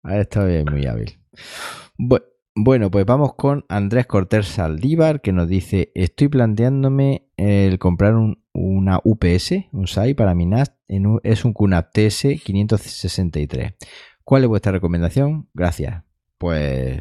Ha 0.04 0.18
estado 0.18 0.46
bien, 0.46 0.64
muy 0.70 0.86
hábil. 0.86 1.18
Bu- 1.98 2.22
Bueno, 2.54 2.90
pues 2.92 3.04
vamos 3.06 3.34
con 3.34 3.64
Andrés 3.68 4.06
Cortés 4.06 4.46
Saldívar, 4.46 5.20
que 5.20 5.32
nos 5.32 5.48
dice, 5.48 5.90
estoy 5.96 6.28
planteándome 6.28 7.28
el 7.36 7.80
comprar 7.80 8.14
un- 8.14 8.44
una 8.52 9.00
UPS, 9.02 9.68
un 9.72 9.88
SAI 9.88 10.14
para 10.14 10.34
mi 10.36 10.46
NAS, 10.46 10.74
en 10.86 11.06
un- 11.06 11.20
es 11.24 11.44
un 11.44 11.52
QNAP 11.52 11.90
TS 11.92 12.38
563. 12.44 13.72
¿Cuál 14.28 14.42
es 14.42 14.48
vuestra 14.50 14.72
recomendación? 14.72 15.48
Gracias. 15.54 16.04
Pues 16.36 17.00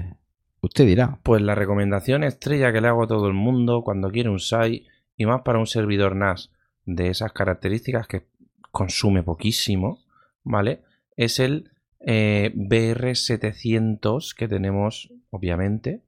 usted 0.62 0.86
dirá. 0.86 1.20
Pues 1.24 1.42
la 1.42 1.56
recomendación 1.56 2.24
estrella 2.24 2.72
que 2.72 2.80
le 2.80 2.88
hago 2.88 3.04
a 3.04 3.08
todo 3.08 3.28
el 3.28 3.34
mundo 3.34 3.82
cuando 3.84 4.10
quiere 4.12 4.30
un 4.30 4.40
SAI 4.40 4.88
y 5.18 5.26
más 5.26 5.42
para 5.42 5.60
un 5.60 5.68
servidor 5.68 6.16
NAS 6.16 6.54
de 6.86 7.10
esas 7.10 7.34
características 7.34 8.08
que 8.08 8.28
consume 8.72 9.24
poquísimo, 9.24 10.06
¿vale? 10.46 10.84
Es 11.18 11.42
el 11.42 11.70
eh, 12.00 12.54
BR700 12.56 14.34
que 14.34 14.48
tenemos, 14.48 15.12
obviamente, 15.30 16.04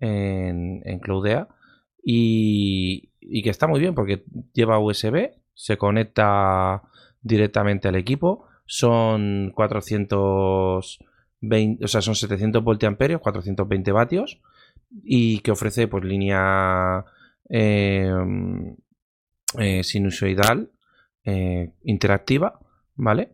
en, 0.00 0.82
en 0.84 0.98
Cloudea 0.98 1.46
y, 2.02 3.12
y 3.20 3.44
que 3.44 3.50
está 3.50 3.68
muy 3.68 3.78
bien 3.78 3.94
porque 3.94 4.24
lleva 4.52 4.80
USB, 4.80 5.30
se 5.54 5.76
conecta 5.76 6.82
directamente 7.22 7.86
al 7.86 7.94
equipo, 7.94 8.45
son 8.66 9.52
420, 9.54 11.84
o 11.84 11.88
sea, 11.88 12.02
son 12.02 12.14
700 12.14 12.62
voltiamperios, 12.62 13.20
420 13.20 13.92
vatios 13.92 14.40
y 15.02 15.40
que 15.40 15.52
ofrece 15.52 15.88
pues 15.88 16.04
línea 16.04 17.04
eh, 17.48 18.12
eh, 19.58 19.82
sinusoidal 19.82 20.70
eh, 21.24 21.72
interactiva, 21.84 22.60
¿vale? 22.94 23.32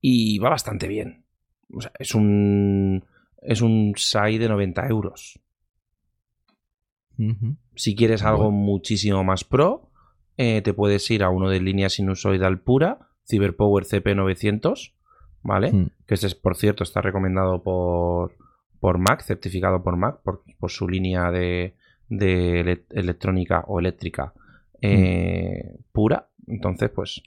Y 0.00 0.38
va 0.38 0.50
bastante 0.50 0.86
bien. 0.88 1.24
O 1.72 1.80
sea, 1.80 1.92
es 1.98 2.14
un 2.14 3.04
es 3.42 3.62
un 3.62 3.94
SAI 3.96 4.38
de 4.38 4.48
90 4.48 4.86
euros. 4.88 5.38
Si 7.76 7.94
quieres 7.94 8.24
algo 8.24 8.50
muchísimo 8.50 9.22
más 9.22 9.44
pro, 9.44 9.92
eh, 10.36 10.60
te 10.62 10.74
puedes 10.74 11.08
ir 11.10 11.22
a 11.22 11.30
uno 11.30 11.50
de 11.50 11.60
línea 11.60 11.88
sinusoidal 11.88 12.60
pura, 12.60 13.10
CyberPower 13.28 13.84
CP900, 13.84 14.92
¿vale? 15.42 15.72
Mm. 15.72 15.90
Que 16.06 16.14
este, 16.14 16.28
por 16.34 16.56
cierto, 16.56 16.82
está 16.84 17.00
recomendado 17.00 17.62
por, 17.62 18.36
por 18.80 18.98
Mac, 18.98 19.22
certificado 19.22 19.82
por 19.82 19.96
Mac, 19.96 20.20
por, 20.22 20.42
por 20.58 20.70
su 20.70 20.88
línea 20.88 21.30
de, 21.30 21.74
de 22.08 22.60
ele- 22.60 22.84
electrónica 22.90 23.64
o 23.66 23.78
eléctrica 23.80 24.32
eh, 24.80 25.76
pura. 25.92 26.28
Entonces, 26.48 26.90
pues, 26.90 27.22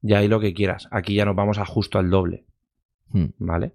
ya 0.00 0.18
hay 0.18 0.28
lo 0.28 0.38
que 0.40 0.54
quieras. 0.54 0.88
Aquí 0.90 1.14
ya 1.14 1.24
nos 1.24 1.34
vamos 1.36 1.58
a 1.58 1.64
justo 1.66 1.98
al 1.98 2.10
doble, 2.10 2.44
Mm. 3.10 3.26
¿vale? 3.38 3.72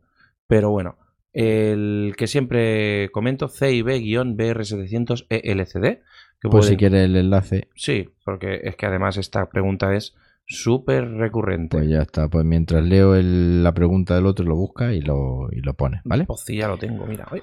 Pero 0.48 0.70
bueno, 0.72 0.98
el 1.34 2.14
que 2.18 2.28
siempre 2.28 3.10
comento, 3.12 3.48
CIB-BR700ELCD. 4.82 6.02
Que 6.42 6.50
Pues 6.50 6.66
si 6.66 6.76
quieres 6.76 7.02
el 7.06 7.16
enlace, 7.16 7.70
Sí, 7.76 8.10
porque 8.26 8.62
es 8.64 8.76
que 8.76 8.86
además 8.88 9.18
esta 9.18 9.48
pregunta 9.50 9.94
es 9.96 10.16
súper 10.54 11.10
recurrente. 11.12 11.78
pues 11.78 11.90
ya 11.90 12.02
está. 12.02 12.28
Pues 12.30 12.46
mientras 12.46 12.84
leo 12.84 13.16
el- 13.16 13.64
la 13.64 13.74
pregunta 13.74 14.16
del 14.16 14.26
otro, 14.26 14.46
lo 14.46 14.56
busca 14.56 14.94
y 14.94 15.02
lo, 15.02 15.48
y 15.52 15.62
lo 15.62 15.74
pones, 15.74 16.02
¿vale? 16.04 16.26
Pues 16.26 16.42
sí, 16.46 16.58
ya 16.58 16.68
lo 16.68 16.78
tengo, 16.78 17.06
mira. 17.06 17.28
Ay, 17.32 17.42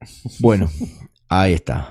Bueno, 0.40 0.68
ahí 1.28 1.52
está. 1.54 1.88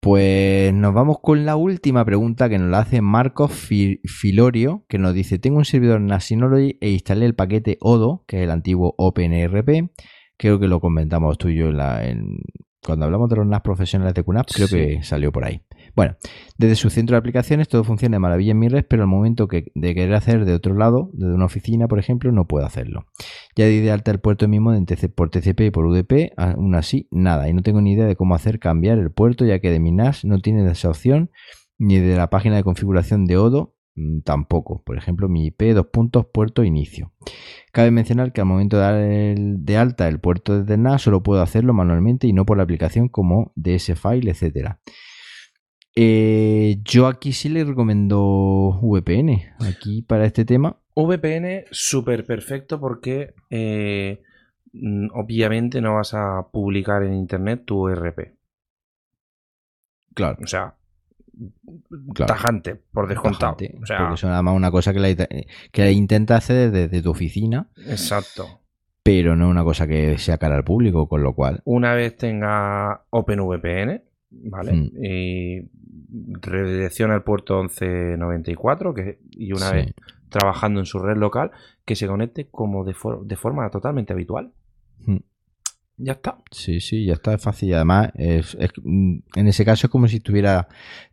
Pues 0.00 0.74
nos 0.74 0.92
vamos 0.92 1.16
con 1.22 1.46
la 1.46 1.56
última 1.56 2.04
pregunta 2.04 2.50
que 2.50 2.58
nos 2.58 2.68
la 2.70 2.80
hace 2.80 3.00
Marcos 3.00 3.52
Fi- 3.52 4.00
Filorio, 4.04 4.84
que 4.88 4.98
nos 4.98 5.14
dice, 5.14 5.38
tengo 5.38 5.56
un 5.56 5.64
servidor 5.64 6.00
NAS 6.02 6.24
Synology 6.24 6.76
e 6.82 6.90
instalé 6.90 7.24
el 7.24 7.34
paquete 7.34 7.78
Odo, 7.80 8.22
que 8.26 8.38
es 8.38 8.42
el 8.44 8.50
antiguo 8.50 8.94
OpenRP. 8.98 9.90
Creo 10.36 10.58
que 10.60 10.68
lo 10.68 10.80
comentamos 10.80 11.38
tú 11.38 11.48
y 11.48 11.56
yo 11.56 11.68
en 11.68 11.78
la- 11.78 12.06
en- 12.06 12.38
cuando 12.84 13.06
hablamos 13.06 13.30
de 13.30 13.36
los 13.36 13.46
NAS 13.46 13.62
profesionales 13.62 14.12
de 14.12 14.24
QNAP, 14.24 14.46
creo 14.54 14.66
Sí. 14.66 14.76
que 14.76 15.02
salió 15.02 15.32
por 15.32 15.46
ahí. 15.46 15.62
Bueno, 15.94 16.16
desde 16.58 16.74
su 16.74 16.90
centro 16.90 17.14
de 17.14 17.18
aplicaciones 17.18 17.68
todo 17.68 17.84
funciona 17.84 18.16
de 18.16 18.20
maravilla 18.20 18.52
en 18.52 18.58
mi 18.58 18.68
red, 18.68 18.84
pero 18.88 19.02
al 19.02 19.08
momento 19.08 19.46
de 19.46 19.94
querer 19.94 20.14
hacer 20.14 20.44
de 20.44 20.54
otro 20.54 20.74
lado, 20.74 21.10
desde 21.12 21.34
una 21.34 21.44
oficina, 21.44 21.86
por 21.86 21.98
ejemplo, 21.98 22.32
no 22.32 22.46
puedo 22.46 22.66
hacerlo. 22.66 23.06
Ya 23.54 23.66
de 23.66 23.90
alta 23.90 24.10
el 24.10 24.20
puerto 24.20 24.48
mismo 24.48 24.74
en 24.74 24.86
TC 24.86 25.08
por 25.14 25.30
TCP 25.30 25.60
y 25.60 25.70
por 25.70 25.86
UDP, 25.86 26.32
aún 26.36 26.74
así, 26.74 27.08
nada. 27.10 27.48
Y 27.48 27.54
no 27.54 27.62
tengo 27.62 27.80
ni 27.80 27.92
idea 27.92 28.06
de 28.06 28.16
cómo 28.16 28.34
hacer 28.34 28.58
cambiar 28.58 28.98
el 28.98 29.12
puerto, 29.12 29.44
ya 29.44 29.60
que 29.60 29.70
de 29.70 29.78
mi 29.78 29.92
NAS 29.92 30.24
no 30.24 30.40
tiene 30.40 30.68
esa 30.68 30.88
opción, 30.88 31.30
ni 31.78 31.98
de 31.98 32.16
la 32.16 32.28
página 32.28 32.56
de 32.56 32.64
configuración 32.64 33.24
de 33.26 33.36
Odo 33.36 33.76
mm, 33.94 34.20
tampoco. 34.20 34.82
Por 34.82 34.98
ejemplo, 34.98 35.28
mi 35.28 35.46
IP, 35.46 35.74
dos 35.74 35.86
puntos, 35.92 36.26
puerto 36.32 36.64
inicio. 36.64 37.12
Cabe 37.72 37.92
mencionar 37.92 38.32
que 38.32 38.40
al 38.40 38.48
momento 38.48 38.78
de 38.78 38.82
dar 38.82 39.38
de 39.38 39.76
alta 39.76 40.08
el 40.08 40.18
puerto 40.18 40.60
desde 40.60 40.76
NAS, 40.76 41.02
solo 41.02 41.22
puedo 41.22 41.40
hacerlo 41.40 41.72
manualmente 41.72 42.26
y 42.26 42.32
no 42.32 42.44
por 42.44 42.56
la 42.56 42.64
aplicación 42.64 43.08
como 43.08 43.52
DS 43.54 43.94
File, 43.94 44.32
etcétera. 44.32 44.80
Eh, 45.96 46.78
yo 46.84 47.06
aquí 47.06 47.32
sí 47.32 47.48
le 47.48 47.64
recomiendo 47.64 48.78
VPN. 48.82 49.42
Aquí 49.60 50.02
para 50.02 50.24
este 50.24 50.44
tema. 50.44 50.76
VPN 50.96 51.64
súper 51.70 52.24
perfecto 52.24 52.80
porque 52.80 53.34
eh, 53.50 54.22
mm, 54.72 55.08
obviamente 55.14 55.80
no 55.80 55.94
vas 55.94 56.14
a 56.14 56.46
publicar 56.52 57.02
en 57.04 57.14
internet 57.14 57.62
tu 57.64 57.88
RP. 57.88 58.32
Claro. 60.14 60.38
O 60.42 60.46
sea, 60.46 60.74
Claro. 62.14 62.32
tajante, 62.32 62.76
por 62.92 63.08
descontado. 63.08 63.56
Tajante, 63.56 63.76
O 63.82 63.86
sea, 63.86 63.98
porque 63.98 64.14
eso 64.14 64.28
nada 64.28 64.42
más 64.42 64.54
una 64.54 64.70
cosa 64.70 64.92
que 64.92 65.00
la, 65.00 65.14
que 65.16 65.82
la 65.82 65.90
intenta 65.90 66.36
hacer 66.36 66.70
desde 66.70 67.02
tu 67.02 67.10
oficina, 67.10 67.66
exacto. 67.88 68.60
pero 69.02 69.34
no 69.34 69.48
una 69.48 69.64
cosa 69.64 69.88
que 69.88 70.16
sea 70.18 70.38
cara 70.38 70.54
al 70.54 70.62
público, 70.62 71.08
con 71.08 71.24
lo 71.24 71.34
cual. 71.34 71.60
Una 71.64 71.94
vez 71.94 72.16
tenga 72.16 73.02
OpenVPN, 73.10 74.00
¿vale? 74.44 74.72
Hmm. 74.72 74.90
Y 75.04 75.68
redirecciona 76.40 77.14
el 77.14 77.22
puerto 77.22 77.60
1194 77.62 78.94
que, 78.94 79.18
y 79.32 79.52
una 79.52 79.70
Sí. 79.70 79.74
vez 79.76 79.94
trabajando 80.28 80.80
en 80.80 80.86
su 80.86 80.98
red 80.98 81.16
local, 81.16 81.50
que 81.84 81.94
se 81.96 82.06
conecte 82.06 82.48
como 82.50 82.84
de, 82.84 82.94
for- 82.94 83.24
de 83.24 83.36
forma 83.36 83.68
totalmente 83.70 84.12
habitual. 84.12 84.52
Hmm. 85.06 85.18
Ya 85.96 86.12
está. 86.14 86.38
Sí, 86.50 86.80
sí, 86.80 87.04
ya 87.04 87.12
está 87.12 87.34
es 87.34 87.42
fácil. 87.42 87.68
Y 87.68 87.72
además, 87.72 88.10
es, 88.16 88.56
es- 88.58 88.72
mm, 88.82 89.16
en 89.36 89.46
ese 89.46 89.64
caso 89.64 89.86
es 89.86 89.90
como 89.92 90.08
si 90.08 90.16
estuviera 90.16 90.66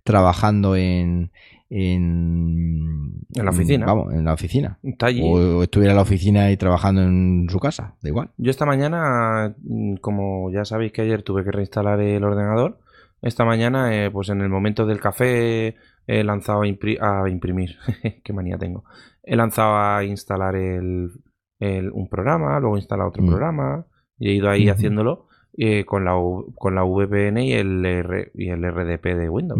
trabajando 0.03 0.75
en. 0.75 1.31
En, 1.73 3.21
En 3.33 3.45
la 3.45 3.51
oficina. 3.51 3.85
Vamos, 3.85 4.13
en 4.13 4.25
la 4.25 4.33
oficina. 4.33 4.77
Está 4.83 5.05
allí. 5.05 5.21
O, 5.23 5.59
o 5.59 5.63
estuviera 5.63 5.93
en 5.93 5.95
la 5.97 6.01
oficina 6.01 6.51
y 6.51 6.57
trabajando 6.57 7.01
en 7.03 7.47
su 7.49 7.59
casa, 7.59 7.95
da 8.01 8.09
igual. 8.09 8.31
Yo 8.37 8.51
esta 8.51 8.65
mañana, 8.65 9.55
mm, 9.63 9.95
como 9.97 10.51
ya 10.51 10.65
sabéis 10.65 10.91
que 10.91 11.03
ayer 11.03 11.23
tuve 11.23 11.43
que 11.45 11.51
reinstalar 11.51 11.99
el 12.01 12.23
ordenador, 12.23 12.79
esta 13.21 13.45
mañana, 13.45 13.95
eh, 13.95 14.09
pues 14.11 14.29
en 14.29 14.41
el 14.41 14.49
momento 14.49 14.85
del 14.85 14.99
café, 14.99 15.75
he 16.07 16.23
lanzado 16.23 16.61
a, 16.63 16.65
impri- 16.67 16.99
a 17.01 17.29
imprimir, 17.29 17.75
qué 18.23 18.33
manía 18.33 18.57
tengo, 18.57 18.83
he 19.23 19.35
lanzado 19.35 19.75
a 19.77 20.03
instalar 20.03 20.55
el, 20.55 21.11
el- 21.59 21.91
un 21.91 22.09
programa, 22.09 22.59
luego 22.59 22.75
he 22.77 22.79
instalado 22.79 23.09
otro 23.09 23.23
Mm. 23.23 23.27
programa 23.27 23.85
y 24.17 24.29
he 24.29 24.33
ido 24.33 24.49
ahí 24.49 24.69
haciéndolo 24.69 25.27
eh, 25.57 25.83
con, 25.85 26.05
la, 26.05 26.13
con 26.55 26.75
la 26.75 26.83
VPN 26.83 27.37
y 27.43 27.53
el, 27.53 27.85
R- 27.85 28.31
y 28.35 28.49
el 28.49 28.63
RDP 28.63 29.15
de 29.15 29.29
Windows. 29.29 29.59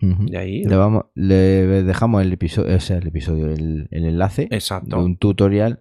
Mm. 0.00 0.26
Y 0.28 0.36
ahí- 0.36 0.64
le, 0.64 0.76
vamos, 0.76 1.04
le 1.14 1.82
dejamos 1.84 2.22
el 2.22 2.32
episodio, 2.32 2.76
o 2.76 2.80
sea, 2.80 2.98
el 2.98 3.06
episodio, 3.08 3.46
el, 3.46 3.88
el 3.90 4.04
enlace 4.04 4.48
Exacto. 4.50 4.96
de 4.98 5.02
un 5.04 5.16
tutorial. 5.16 5.80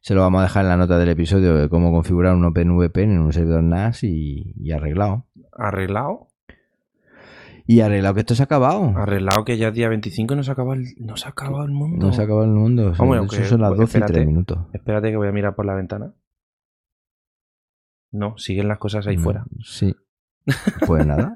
Se 0.00 0.14
lo 0.14 0.20
vamos 0.20 0.40
a 0.40 0.42
dejar 0.44 0.62
en 0.64 0.68
la 0.68 0.76
nota 0.76 0.96
del 0.98 1.08
episodio 1.08 1.56
de 1.56 1.68
cómo 1.68 1.90
configurar 1.90 2.34
un 2.34 2.44
OpenVPN 2.44 3.10
en 3.12 3.18
un 3.18 3.32
servidor 3.32 3.62
NAS 3.64 4.04
y, 4.04 4.52
y 4.56 4.70
arreglado. 4.72 5.26
Arreglado. 5.52 6.27
Y 7.70 7.80
arreglado 7.82 8.14
que 8.14 8.20
esto 8.20 8.34
se 8.34 8.42
ha 8.42 8.46
acabado. 8.46 8.94
Arreglado 8.96 9.44
que 9.44 9.58
ya 9.58 9.68
es 9.68 9.74
día 9.74 9.90
25 9.90 10.32
y 10.32 10.36
no 10.38 10.42
se 10.42 10.50
acaba 10.50 10.74
el, 10.74 10.86
no 11.00 11.16
se 11.18 11.26
ha 11.26 11.32
acabado 11.32 11.66
el 11.66 11.70
mundo. 11.72 12.06
No 12.06 12.12
se 12.14 12.22
ha 12.22 12.24
acabado 12.24 12.46
el 12.46 12.52
mundo. 12.52 12.92
o 12.92 12.94
sea, 12.94 13.04
Hombre, 13.04 13.44
son 13.44 13.60
las 13.60 13.70
pues, 13.74 13.80
12 13.80 13.98
y 13.98 14.00
3 14.00 14.10
espérate. 14.10 14.26
minutos. 14.26 14.58
Espérate 14.72 15.10
que 15.10 15.16
voy 15.18 15.28
a 15.28 15.32
mirar 15.32 15.54
por 15.54 15.66
la 15.66 15.74
ventana. 15.74 16.14
No, 18.10 18.38
siguen 18.38 18.68
las 18.68 18.78
cosas 18.78 19.06
ahí 19.06 19.16
No, 19.18 19.22
fuera. 19.22 19.44
Sí. 19.62 19.94
Pues 20.86 21.06
nada. 21.06 21.34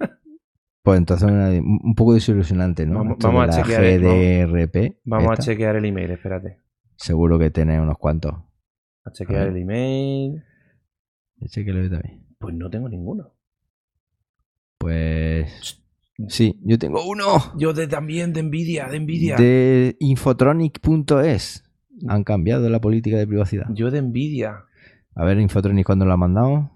Pues 0.83 0.99
entonces 0.99 1.31
un 1.31 1.95
poco 1.95 2.15
desilusionante, 2.15 2.87
¿no? 2.87 2.99
Vamos- 3.01 3.19
vamos 3.21 3.49
a 3.49 3.63
chequear, 3.63 3.85
eh, 3.85 3.99
GDRP. 4.47 5.01
Vamos 5.05 5.33
a 5.33 5.37
chequear 5.37 5.77
el 5.77 5.85
email, 5.85 6.11
espérate. 6.13 6.59
Seguro 6.97 7.39
que 7.39 7.51
tenés 7.51 7.79
unos 7.79 7.99
cuantos. 7.99 8.33
A 9.05 9.11
chequear 9.13 9.43
A 9.49 9.51
el 9.51 9.59
email. 9.59 10.43
Chequelo 11.47 11.89
también. 11.91 12.27
Pues 12.39 12.55
no 12.55 12.71
tengo 12.71 12.89
ninguno. 12.89 13.35
Pues 14.79 15.82
sí, 16.29 16.59
yo 16.65 16.79
tengo 16.79 17.05
uno. 17.07 17.25
Yo 17.59 17.73
de 17.73 17.87
también, 17.87 18.33
de 18.33 18.43
Nvidia, 18.43 18.89
de 18.89 19.01
Nvidia. 19.01 19.37
De 19.37 19.97
infotronic.es. 20.01 21.65
Han 22.09 22.25
cambiado 22.25 22.69
la 22.69 22.81
política 22.81 23.17
de 23.17 23.27
privacidad. 23.27 23.67
Yo 23.75 23.91
de 23.91 24.03
Nvidia. 24.03 24.65
A 25.15 25.25
ver, 25.25 25.39
Infotronic, 25.39 25.87
¿cuándo 25.87 26.05
lo 26.05 26.13
ha 26.13 26.17
mandado? 26.17 26.71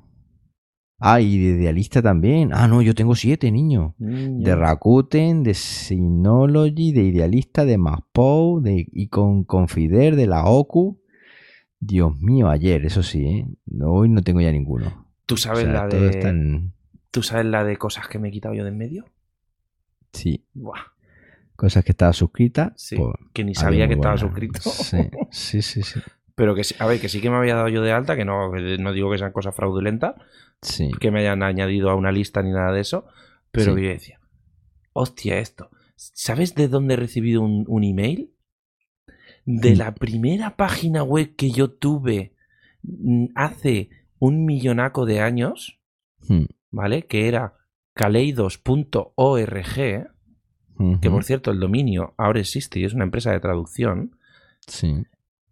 Ah, 0.99 1.21
y 1.21 1.39
de 1.39 1.59
Idealista 1.59 2.01
también. 2.01 2.51
Ah, 2.53 2.69
no, 2.69 2.81
yo 2.83 2.95
tengo 2.95 3.15
siete, 3.15 3.51
niño. 3.51 3.95
Niño. 3.99 4.45
De 4.45 4.55
Rakuten, 4.55 5.43
de 5.43 5.55
Synology, 5.55 6.93
de 6.93 7.03
Idealista, 7.03 7.65
de 7.65 7.77
Maspou, 7.77 8.61
de 8.61 8.87
Icon 8.93 9.45
Confider, 9.45 10.17
de 10.17 10.27
la 10.27 10.45
OCU. 10.45 11.03
Dios 11.81 12.19
mío, 12.21 12.49
ayer, 12.49 12.87
eso 12.87 13.03
sí, 13.03 13.25
¿eh? 13.27 13.47
Hoy 13.83 14.09
no 14.09 14.23
tengo 14.23 14.41
ya 14.41 14.53
ninguno. 14.53 15.07
¿Tú 15.27 15.35
O 15.35 15.39
sabes 15.39 15.65
sea, 15.65 15.73
la 15.73 15.89
de. 15.89 16.71
¿Tú 17.11 17.23
sabes 17.23 17.47
la 17.47 17.65
de 17.65 17.77
cosas 17.77 18.09
que 18.09 18.19
me 18.19 18.29
he 18.29 18.33
quitado 18.33 18.55
yo 18.55 18.65
de 18.65 18.71
en 18.71 18.79
medio? 18.79 19.05
Sí, 20.17 20.45
Buah, 20.55 20.81
cosas 21.57 21.85
que 21.85 21.93
estaba 21.93 22.13
suscrita. 22.13 22.73
sí. 22.77 22.97
pues, 22.97 23.15
que 23.33 23.45
ni 23.45 23.55
sabía 23.55 23.87
que 23.89 23.95
estaba 23.95 24.17
suscrito. 24.19 24.61
Sí, 24.61 24.99
sí, 25.31 25.63
sí, 25.63 25.83
sí. 25.83 26.01
Pero 26.35 26.55
que 26.55 26.63
a 26.79 26.87
ver, 26.87 27.01
que 27.01 27.09
sí 27.09 27.21
que 27.23 27.31
me 27.31 27.37
había 27.37 27.55
dado 27.55 27.69
yo 27.69 27.81
de 27.83 27.93
alta, 27.93 28.15
que 28.15 28.25
no, 28.27 28.51
no 28.53 28.93
digo 28.93 29.11
que 29.11 29.17
sean 29.19 29.33
cosas 29.33 29.55
fraudulentas, 29.55 30.15
Sí. 30.61 30.91
que 31.01 31.11
me 31.11 31.21
hayan 31.21 31.43
añadido 31.43 31.89
a 31.91 31.95
una 31.95 32.13
lista 32.13 32.43
ni 32.43 32.51
nada 32.51 32.73
de 32.73 32.81
eso, 32.81 33.07
pero 33.53 33.75
Sí. 33.75 33.83
yo 33.83 33.89
decía, 33.89 34.21
hostia, 34.93 35.39
esto. 35.39 35.71
¿Sabes 35.97 36.55
de 36.55 36.69
dónde 36.69 36.95
he 36.95 36.97
recibido 36.99 37.41
un, 37.43 37.65
un 37.69 37.85
email? 37.85 38.33
De 39.47 39.75
Mm. 39.75 39.79
la 39.79 39.95
primera 39.95 40.57
página 40.57 41.03
web 41.03 41.37
que 41.37 41.51
yo 41.51 41.71
tuve 41.71 42.35
mm, 42.83 43.27
hace 43.35 43.89
un 44.19 44.45
millonaco 44.45 45.07
de 45.07 45.21
años, 45.21 45.81
Hmm, 46.29 46.45
¿vale? 46.71 47.07
Que 47.07 47.29
era 47.29 47.55
kaleidos.org, 47.97 49.75
que 51.01 51.11
por 51.11 51.25
cierto 51.25 51.51
el 51.51 51.61
dominio 51.61 52.15
ahora 52.19 52.41
existe 52.41 52.79
y 52.81 52.85
es 52.85 52.93
una 52.95 53.05
empresa 53.05 53.33
de 53.33 53.41
traducción, 53.41 54.17
Sí. 54.67 55.05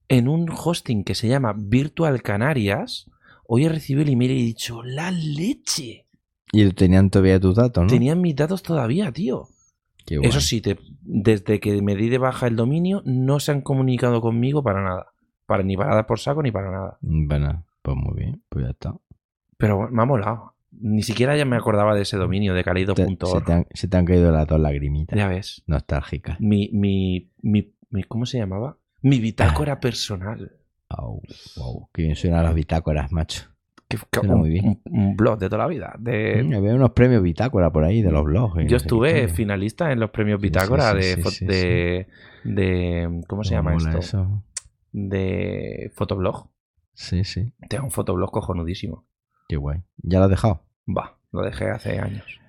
en 0.09 0.29
un 0.29 0.49
hosting 0.51 1.05
que 1.05 1.15
se 1.15 1.29
llama 1.29 1.55
Virtual 1.57 2.21
Canarias, 2.23 3.11
hoy 3.47 3.65
he 3.65 3.69
recibido 3.69 4.03
el 4.03 4.11
email 4.11 4.33
y 4.33 4.41
he 4.41 4.45
dicho, 4.45 4.83
la 4.83 5.11
leche. 5.11 6.07
Y 6.53 6.69
tenían 6.73 7.11
todavía 7.11 7.41
tus 7.41 7.57
datos, 7.57 7.85
¿no? 7.85 7.89
Tenían 7.91 8.21
mis 8.21 8.37
datos 8.37 8.62
todavía, 8.62 9.11
tío. 9.12 9.49
Qué. 10.07 10.19
Eso 10.23 10.41
sí, 10.41 10.61
te- 10.61 10.79
desde 11.01 11.59
que 11.61 11.81
me 11.81 11.97
di 11.97 12.09
de 12.11 12.19
baja 12.19 12.47
el 12.47 12.57
dominio, 12.57 13.03
no 13.07 13.41
se 13.41 13.53
han 13.53 13.62
comunicado 13.62 14.21
conmigo 14.21 14.62
para 14.62 14.83
nada. 14.83 15.07
Para, 15.47 15.62
ni 15.62 15.77
para 15.77 15.95
dar 15.95 16.07
por 16.07 16.21
saco 16.21 16.43
ni 16.43 16.51
para 16.53 16.71
nada. 16.71 16.99
Bueno, 17.01 17.65
pues 17.83 17.97
muy 17.97 18.15
bien, 18.15 18.43
pues 18.49 18.65
ya 18.66 18.71
está. 18.73 18.95
Pero 19.57 19.89
me 19.91 20.03
ha 20.03 20.07
molado. 20.07 20.53
Ni 20.80 21.02
siquiera 21.02 21.36
ya 21.36 21.44
me 21.44 21.56
acordaba 21.56 21.94
de 21.94 22.02
ese 22.02 22.16
dominio 22.16 22.52
de 22.55 22.60
se, 22.60 22.64
caleido.org. 22.64 23.51
han, 23.51 23.66
se 23.72 23.88
te 23.88 23.96
han 23.96 24.05
caído 24.05 24.30
las 24.32 24.46
dos 24.46 24.60
lagrimitas 24.60 25.16
Ya 25.16 25.28
ves. 25.28 25.62
nostálgicas. 25.66 26.40
Mi, 26.40 26.70
mi, 26.72 27.30
mi, 27.42 27.74
mi- 27.90 28.02
¿Cómo 28.05 28.26
se 28.26 28.38
llamaba? 28.38 28.78
Mi 29.02 29.18
bitácora 29.20 29.80
personal. 29.80 30.52
Au, 30.88 31.20
wow, 31.56 31.88
qué 31.92 32.02
bien 32.02 32.16
suenan 32.16 32.44
las 32.44 32.55
bitácoras, 32.55 33.10
macho. 33.12 33.44
Que, 33.88 33.98
que- 34.10 34.20
un, 34.20 34.38
muy 34.38 34.51
bien. 34.51 34.66
un- 34.66 34.80
un 34.84 35.16
blog 35.16 35.38
de 35.38 35.48
toda 35.48 35.62
la 35.64 35.68
vida. 35.68 35.94
De, 35.98 36.42
Mm, 36.42 36.55
había 36.55 36.74
unos 36.74 36.90
premios 36.92 37.22
bitácora 37.22 37.70
por 37.70 37.84
ahí 37.84 38.02
de 38.02 38.10
los 38.10 38.24
blogs. 38.24 38.56
no 38.56 38.62
Yo 38.62 38.76
estuve 38.76 39.28
finalista 39.28 39.92
en 39.92 40.01
los 40.01 40.10
premios 40.10 40.40
Bitácora 40.40 40.90
sí, 40.92 40.96
de, 40.96 41.02
sí, 41.14 41.20
fo- 41.22 41.30
sí, 41.30 41.44
de, 41.46 42.06
de- 42.44 43.20
¿Cómo 43.28 43.44
se 43.44 43.55
llama 43.55 43.74
esto? 43.76 43.98
eso? 43.98 44.42
De 44.92 45.90
fotoblog. 45.94 46.48
Sí, 46.94 47.24
sí, 47.24 47.52
Tengo 47.68 47.84
un 47.84 47.90
fotoblog 47.90 48.30
cojonudísimo. 48.30 49.06
qué 49.48 49.56
guay. 49.56 49.82
¿Ya 49.98 50.18
lo 50.18 50.24
has 50.24 50.30
dejado? 50.30 50.64
Va, 50.86 51.16
lo 51.32 51.43
dejé 51.43 51.70
hace 51.70 51.98
años. 51.98 52.40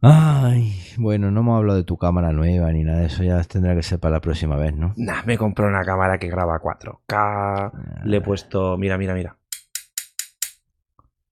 Ay, 0.00 0.74
bueno, 0.98 1.30
no 1.30 1.40
hemos 1.40 1.58
hablado 1.58 1.78
de 1.78 1.84
tu 1.84 1.96
cámara 1.96 2.32
nueva 2.32 2.72
ni 2.72 2.82
nada 2.82 3.00
de 3.00 3.06
eso. 3.06 3.22
Ya 3.22 3.42
tendrá 3.44 3.74
que 3.74 3.82
ser 3.82 4.00
para 4.00 4.16
la 4.16 4.20
próxima 4.20 4.56
vez, 4.56 4.74
¿no? 4.74 4.92
Nah, 4.96 5.22
me 5.24 5.38
compré 5.38 5.66
una 5.66 5.84
cámara 5.84 6.18
que 6.18 6.28
graba 6.28 6.60
4K. 6.60 8.02
Le 8.04 8.16
he 8.16 8.20
puesto, 8.20 8.76
mira, 8.76 8.98
mira, 8.98 9.14
mira. 9.14 9.36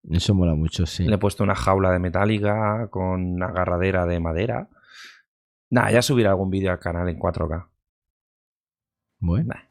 Eso 0.09 0.35
mola 0.35 0.55
mucho, 0.55 0.87
sí. 0.87 1.05
Le 1.05 1.17
he 1.17 1.19
puesto 1.19 1.43
una 1.43 1.57
jaula 1.57 1.91
de 1.91 1.99
metálica 1.99 2.89
con 2.91 3.35
una 3.35 3.47
agarradera 3.47 4.07
de 4.07 4.21
madera. 4.21 4.69
Nah, 5.71 5.91
ya 5.91 6.01
subiré 6.01 6.29
algún 6.29 6.51
vídeo 6.51 6.71
al 6.71 6.79
canal 6.79 7.09
en 7.09 7.19
4K. 7.19 7.69
Bueno. 9.19 9.55
Nah. 9.55 9.70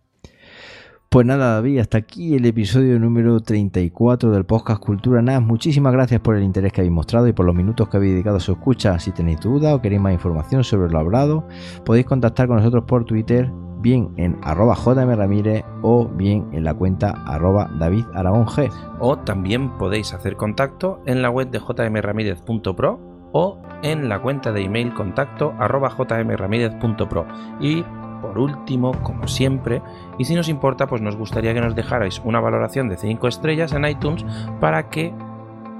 Pues 1.11 1.25
nada, 1.25 1.55
David, 1.55 1.79
hasta 1.79 1.97
aquí 1.97 2.35
el 2.35 2.45
episodio 2.45 2.99
número 2.99 3.39
34 3.39 4.29
del 4.29 4.45
podcast 4.45 4.79
Cultura 4.79 5.23
NAS. 5.23 5.41
Muchísimas 5.41 5.91
gracias 5.91 6.21
por 6.21 6.35
el 6.35 6.43
interés 6.43 6.71
que 6.71 6.81
habéis 6.81 6.93
mostrado 6.93 7.27
y 7.27 7.33
por 7.33 7.47
los 7.47 7.55
minutos 7.55 7.89
que 7.89 7.97
habéis 7.97 8.13
dedicado 8.13 8.37
a 8.37 8.39
su 8.39 8.51
escucha. 8.51 8.99
Si 8.99 9.11
tenéis 9.11 9.39
dudas 9.39 9.73
o 9.73 9.81
queréis 9.81 9.99
más 9.99 10.13
información 10.13 10.63
sobre 10.63 10.91
lo 10.91 10.99
hablado, 10.99 11.47
podéis 11.83 12.05
contactar 12.05 12.45
con 12.45 12.57
nosotros 12.57 12.83
por 12.83 13.05
Twitter, 13.05 13.51
bien 13.81 14.13
en 14.17 14.37
arroba 14.43 14.75
jmramírez 14.75 15.63
o 15.81 16.07
bien 16.07 16.47
en 16.51 16.63
la 16.63 16.75
cuenta 16.75 17.23
arroba 17.25 17.71
David 17.79 18.05
G. 18.13 18.71
O 18.99 19.17
también 19.17 19.79
podéis 19.79 20.13
hacer 20.13 20.35
contacto 20.35 21.01
en 21.07 21.23
la 21.23 21.31
web 21.31 21.49
de 21.49 21.59
jmramírez.pro 21.59 22.99
o 23.31 23.59
en 23.81 24.09
la 24.09 24.21
cuenta 24.21 24.51
de 24.51 24.61
email 24.61 24.93
contacto 24.93 25.55
arroba 25.57 25.89
jmramírez.pro. 25.89 27.25
Y 27.59 27.83
por 28.21 28.37
último, 28.37 28.91
como 29.03 29.27
siempre, 29.27 29.81
y 30.17 30.25
si 30.25 30.35
nos 30.35 30.49
importa, 30.49 30.87
pues 30.87 31.01
nos 31.01 31.15
gustaría 31.15 31.53
que 31.53 31.61
nos 31.61 31.75
dejarais 31.75 32.21
una 32.23 32.39
valoración 32.39 32.89
de 32.89 32.97
5 32.97 33.27
estrellas 33.27 33.73
en 33.73 33.85
iTunes 33.85 34.25
para 34.59 34.89
que 34.89 35.13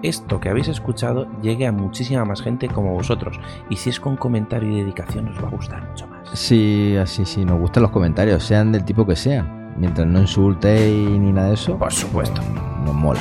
esto 0.01 0.39
que 0.39 0.47
habéis 0.49 0.69
escuchado 0.69 1.27
llegue 1.41 1.67
a 1.67 1.71
muchísima 1.73 2.23
más 2.23 2.41
gente 2.41 2.69
como 2.69 2.93
vosotros. 2.93 3.39
Y 3.69 3.75
si 3.75 3.89
es 3.89 3.99
con 3.99 4.15
comentario 4.15 4.69
y 4.71 4.81
dedicación, 4.81 5.27
os 5.27 5.43
va 5.43 5.47
a 5.47 5.51
gustar 5.51 5.87
mucho 5.89 6.07
más. 6.07 6.29
Sí, 6.39 6.95
así 6.95 7.25
sí, 7.25 7.43
nos 7.43 7.59
gustan 7.59 7.83
los 7.83 7.91
comentarios, 7.91 8.43
sean 8.43 8.71
del 8.71 8.85
tipo 8.85 9.05
que 9.05 9.15
sean. 9.17 9.73
Mientras 9.77 10.07
no 10.07 10.19
insultéis 10.21 11.09
ni 11.19 11.31
nada 11.31 11.49
de 11.49 11.53
eso, 11.55 11.77
Por 11.77 11.91
supuesto. 11.91 12.41
nos 12.85 12.95
mola. 12.95 13.19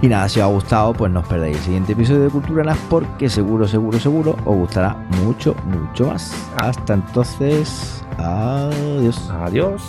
Y 0.00 0.06
nada, 0.06 0.28
si 0.28 0.38
os 0.38 0.44
ha 0.44 0.48
gustado, 0.48 0.92
pues 0.92 1.10
no 1.10 1.20
os 1.20 1.26
perdáis 1.26 1.56
el 1.56 1.62
siguiente 1.62 1.92
episodio 1.92 2.22
de 2.22 2.30
Cultura 2.30 2.62
NAS 2.62 2.78
porque 2.88 3.28
seguro, 3.28 3.66
seguro, 3.66 3.98
seguro 3.98 4.36
os 4.44 4.56
gustará 4.56 4.96
mucho, 5.24 5.56
mucho 5.64 6.06
más. 6.06 6.32
Hasta 6.56 6.94
entonces, 6.94 8.04
adiós. 8.16 9.30
Adiós. 9.30 9.82